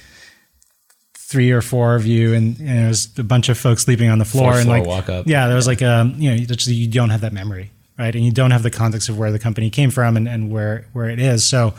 three 1.27 1.51
or 1.51 1.61
four 1.61 1.95
of 1.95 2.05
you, 2.05 2.33
and, 2.33 2.57
and 2.59 2.85
it 2.85 2.87
was 2.87 3.09
a 3.19 3.23
bunch 3.23 3.49
of 3.49 3.57
folks 3.57 3.83
sleeping 3.83 4.09
on 4.09 4.17
the 4.17 4.25
floor, 4.25 4.45
Fourth 4.53 4.57
and 4.57 4.65
floor 4.65 4.77
like 4.79 4.87
walk 4.87 5.09
up. 5.09 5.27
yeah, 5.27 5.47
there 5.47 5.55
was 5.57 5.67
like 5.67 5.81
um, 5.81 6.15
you 6.17 6.29
know, 6.29 6.35
you 6.35 6.45
just- 6.45 6.67
you 6.67 6.87
don't 6.87 7.09
have 7.09 7.21
that 7.21 7.33
memory, 7.33 7.71
right? 7.99 8.15
And 8.15 8.23
you 8.25 8.31
don't 8.31 8.51
have 8.51 8.63
the 8.63 8.71
context 8.71 9.09
of 9.09 9.17
where 9.17 9.31
the 9.31 9.39
company 9.39 9.69
came 9.69 9.91
from 9.91 10.15
and, 10.17 10.27
and 10.27 10.49
where 10.51 10.85
where 10.93 11.09
it 11.09 11.19
is. 11.19 11.45
So, 11.45 11.73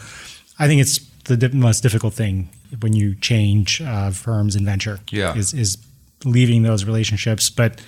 I 0.58 0.66
think 0.66 0.80
it's 0.80 0.98
the 1.24 1.36
di- 1.36 1.48
most 1.56 1.82
difficult 1.82 2.14
thing 2.14 2.50
when 2.80 2.92
you 2.94 3.14
change 3.14 3.80
uh, 3.80 4.10
firms 4.10 4.54
and 4.54 4.66
venture. 4.66 5.00
Yeah. 5.10 5.34
is 5.36 5.54
is 5.54 5.78
leaving 6.24 6.62
those 6.64 6.84
relationships, 6.84 7.48
but 7.48 7.80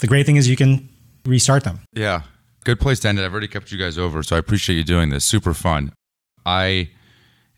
the 0.00 0.06
great 0.06 0.24
thing 0.26 0.36
is 0.36 0.48
you 0.48 0.56
can 0.56 0.88
restart 1.26 1.62
them. 1.64 1.80
Yeah. 1.92 2.22
Good 2.64 2.80
place 2.80 2.98
to 3.00 3.08
end 3.08 3.18
it. 3.18 3.24
I've 3.24 3.32
already 3.32 3.48
kept 3.48 3.70
you 3.70 3.78
guys 3.78 3.96
over, 3.98 4.22
so 4.22 4.34
I 4.34 4.38
appreciate 4.38 4.76
you 4.76 4.84
doing 4.84 5.10
this. 5.10 5.24
Super 5.24 5.54
fun. 5.54 5.92
I 6.44 6.88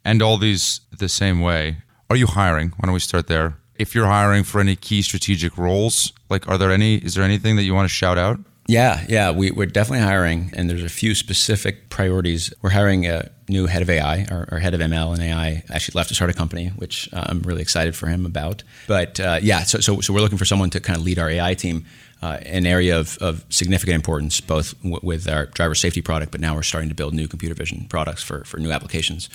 end 0.04 0.22
all 0.22 0.36
these 0.38 0.80
the 0.98 1.08
same 1.08 1.40
way. 1.40 1.78
Are 2.12 2.16
you 2.16 2.26
hiring? 2.26 2.74
Why 2.76 2.88
don't 2.88 2.92
we 2.92 3.00
start 3.00 3.26
there? 3.26 3.56
If 3.76 3.94
you're 3.94 4.04
hiring 4.04 4.44
for 4.44 4.60
any 4.60 4.76
key 4.76 5.00
strategic 5.00 5.56
roles, 5.56 6.12
like 6.28 6.46
are 6.46 6.58
there 6.58 6.70
any 6.70 6.96
is 6.96 7.14
there 7.14 7.24
anything 7.24 7.56
that 7.56 7.62
you 7.62 7.72
want 7.72 7.88
to 7.88 7.94
shout 7.94 8.18
out? 8.18 8.38
Yeah, 8.66 9.06
yeah, 9.08 9.30
we, 9.30 9.50
we're 9.50 9.66
definitely 9.66 10.04
hiring, 10.04 10.50
and 10.54 10.68
there's 10.68 10.84
a 10.84 10.90
few 10.90 11.14
specific 11.14 11.88
priorities. 11.88 12.52
We're 12.60 12.70
hiring 12.70 13.06
a 13.06 13.30
new 13.48 13.66
head 13.66 13.80
of 13.80 13.88
AI, 13.88 14.26
our, 14.30 14.46
our 14.52 14.58
head 14.58 14.74
of 14.74 14.80
ML 14.80 15.14
and 15.14 15.22
AI 15.22 15.64
actually 15.70 15.98
left 15.98 16.10
to 16.10 16.14
start 16.14 16.28
a 16.28 16.34
company, 16.34 16.68
which 16.76 17.08
uh, 17.14 17.24
I'm 17.30 17.40
really 17.40 17.62
excited 17.62 17.96
for 17.96 18.08
him 18.08 18.26
about. 18.26 18.62
But 18.86 19.18
uh, 19.18 19.38
yeah, 19.40 19.62
so, 19.62 19.80
so 19.80 20.00
so 20.02 20.12
we're 20.12 20.20
looking 20.20 20.38
for 20.38 20.44
someone 20.44 20.68
to 20.70 20.80
kind 20.80 20.98
of 20.98 21.04
lead 21.04 21.18
our 21.18 21.30
AI 21.30 21.54
team, 21.54 21.86
uh, 22.20 22.40
an 22.44 22.66
area 22.66 23.00
of, 23.00 23.16
of 23.22 23.46
significant 23.48 23.94
importance, 23.94 24.38
both 24.38 24.74
w- 24.82 25.00
with 25.02 25.26
our 25.30 25.46
driver 25.46 25.74
safety 25.74 26.02
product, 26.02 26.30
but 26.30 26.42
now 26.42 26.54
we're 26.54 26.62
starting 26.62 26.90
to 26.90 26.94
build 26.94 27.14
new 27.14 27.26
computer 27.26 27.54
vision 27.54 27.86
products 27.88 28.22
for 28.22 28.44
for 28.44 28.58
new 28.60 28.70
applications. 28.70 29.30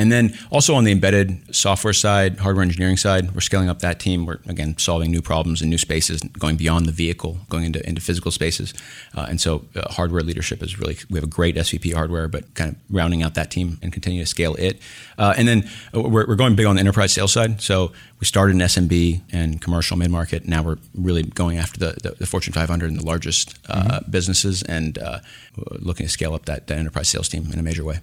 And 0.00 0.10
then 0.10 0.32
also 0.50 0.74
on 0.74 0.84
the 0.84 0.92
embedded 0.92 1.54
software 1.54 1.92
side, 1.92 2.38
hardware 2.38 2.62
engineering 2.62 2.96
side, 2.96 3.32
we're 3.32 3.42
scaling 3.42 3.68
up 3.68 3.80
that 3.80 4.00
team. 4.00 4.24
We're 4.24 4.38
again 4.48 4.78
solving 4.78 5.10
new 5.10 5.20
problems 5.20 5.60
in 5.60 5.68
new 5.68 5.76
spaces, 5.76 6.22
going 6.22 6.56
beyond 6.56 6.86
the 6.86 6.92
vehicle, 6.92 7.36
going 7.50 7.64
into 7.64 7.86
into 7.86 8.00
physical 8.00 8.30
spaces. 8.30 8.72
Uh, 9.14 9.26
and 9.28 9.38
so 9.38 9.66
uh, 9.76 9.92
hardware 9.92 10.22
leadership 10.22 10.62
is 10.62 10.78
really 10.78 10.96
we 11.10 11.18
have 11.18 11.24
a 11.24 11.34
great 11.38 11.54
SVP 11.54 11.92
hardware, 11.92 12.28
but 12.28 12.54
kind 12.54 12.70
of 12.70 12.76
rounding 12.88 13.22
out 13.22 13.34
that 13.34 13.50
team 13.50 13.78
and 13.82 13.92
continue 13.92 14.22
to 14.22 14.26
scale 14.26 14.54
it. 14.54 14.80
Uh, 15.18 15.34
and 15.36 15.46
then 15.46 15.68
uh, 15.94 16.00
we're, 16.00 16.26
we're 16.26 16.34
going 16.34 16.56
big 16.56 16.64
on 16.64 16.76
the 16.76 16.80
enterprise 16.80 17.12
sales 17.12 17.34
side. 17.34 17.60
So 17.60 17.92
we 18.20 18.24
started 18.24 18.52
in 18.52 18.62
SMB 18.62 19.20
and 19.32 19.60
commercial 19.60 19.98
mid 19.98 20.10
market. 20.10 20.48
Now 20.48 20.62
we're 20.62 20.78
really 20.94 21.24
going 21.24 21.58
after 21.58 21.78
the, 21.78 21.92
the, 22.02 22.10
the 22.12 22.26
Fortune 22.26 22.54
500 22.54 22.90
and 22.90 22.98
the 22.98 23.04
largest 23.04 23.58
uh, 23.68 23.82
mm-hmm. 23.82 24.10
businesses 24.10 24.62
and 24.62 24.96
uh, 24.96 25.18
looking 25.56 26.06
to 26.06 26.10
scale 26.10 26.32
up 26.32 26.46
that, 26.46 26.68
that 26.68 26.78
enterprise 26.78 27.10
sales 27.10 27.28
team 27.28 27.52
in 27.52 27.58
a 27.58 27.62
major 27.62 27.84
way. 27.84 27.98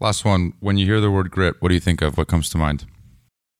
Last 0.00 0.24
one. 0.24 0.54
When 0.60 0.78
you 0.78 0.86
hear 0.86 1.00
the 1.00 1.10
word 1.10 1.30
grit, 1.30 1.56
what 1.60 1.68
do 1.68 1.74
you 1.74 1.80
think 1.80 2.00
of? 2.00 2.16
What 2.16 2.26
comes 2.26 2.48
to 2.50 2.58
mind? 2.58 2.86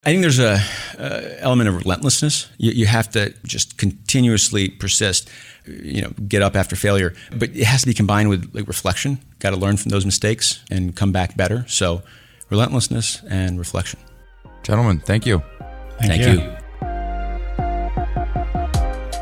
I 0.05 0.11
think 0.11 0.23
there's 0.23 0.39
a 0.39 0.59
uh, 0.99 1.37
element 1.41 1.69
of 1.69 1.77
relentlessness. 1.77 2.49
You, 2.57 2.73
you, 2.73 2.87
have 2.87 3.11
to 3.11 3.35
just 3.45 3.77
continuously 3.77 4.71
persist. 4.71 5.29
You 5.67 6.01
know, 6.01 6.11
get 6.27 6.41
up 6.41 6.57
after 6.57 6.75
failure, 6.75 7.13
but 7.37 7.51
it 7.51 7.65
has 7.65 7.83
to 7.83 7.87
be 7.87 7.93
combined 7.93 8.31
with 8.31 8.51
like 8.55 8.67
reflection. 8.67 9.19
Got 9.41 9.51
to 9.51 9.57
learn 9.57 9.77
from 9.77 9.91
those 9.91 10.07
mistakes 10.07 10.65
and 10.71 10.97
come 10.97 11.13
back 11.13 11.37
better. 11.37 11.67
So, 11.69 12.03
relentlessness 12.49 13.23
and 13.29 13.59
reflection. 13.59 14.01
Gentlemen, 14.63 15.01
thank 15.01 15.27
you. 15.27 15.43
Thank, 15.99 16.13
thank 16.13 16.23
you. 16.23 16.45
you. 16.45 16.57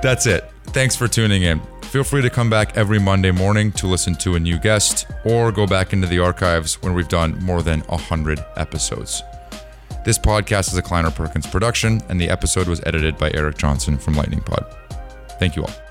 That's 0.01 0.27
it. 0.27 0.49
Thanks 0.67 0.95
for 0.95 1.09
tuning 1.09 1.43
in. 1.43 1.61
Feel 1.91 2.05
free 2.05 2.21
to 2.21 2.29
come 2.29 2.51
back 2.51 2.77
every 2.77 2.99
Monday 2.99 3.31
morning 3.31 3.73
to 3.73 3.87
listen 3.87 4.15
to 4.17 4.35
a 4.35 4.39
new 4.39 4.59
guest 4.59 5.07
or 5.25 5.51
go 5.51 5.67
back 5.67 5.95
into 5.95 6.07
the 6.07 6.19
archives 6.19 6.83
when 6.83 6.93
we've 6.93 7.09
done 7.09 7.43
more 7.43 7.63
than 7.63 7.81
100 7.81 8.45
episodes. 8.57 9.23
This 10.05 10.19
podcast 10.19 10.69
is 10.69 10.77
a 10.77 10.83
Kleiner 10.83 11.11
Perkins 11.11 11.47
production, 11.47 12.03
and 12.11 12.21
the 12.21 12.29
episode 12.29 12.69
was 12.69 12.83
edited 12.85 13.17
by 13.17 13.31
Eric 13.33 13.57
Johnson 13.57 13.97
from 13.97 14.15
Lightning 14.15 14.43
Pod. 14.43 14.67
Thank 15.39 15.57
you 15.57 15.63
all. 15.63 15.88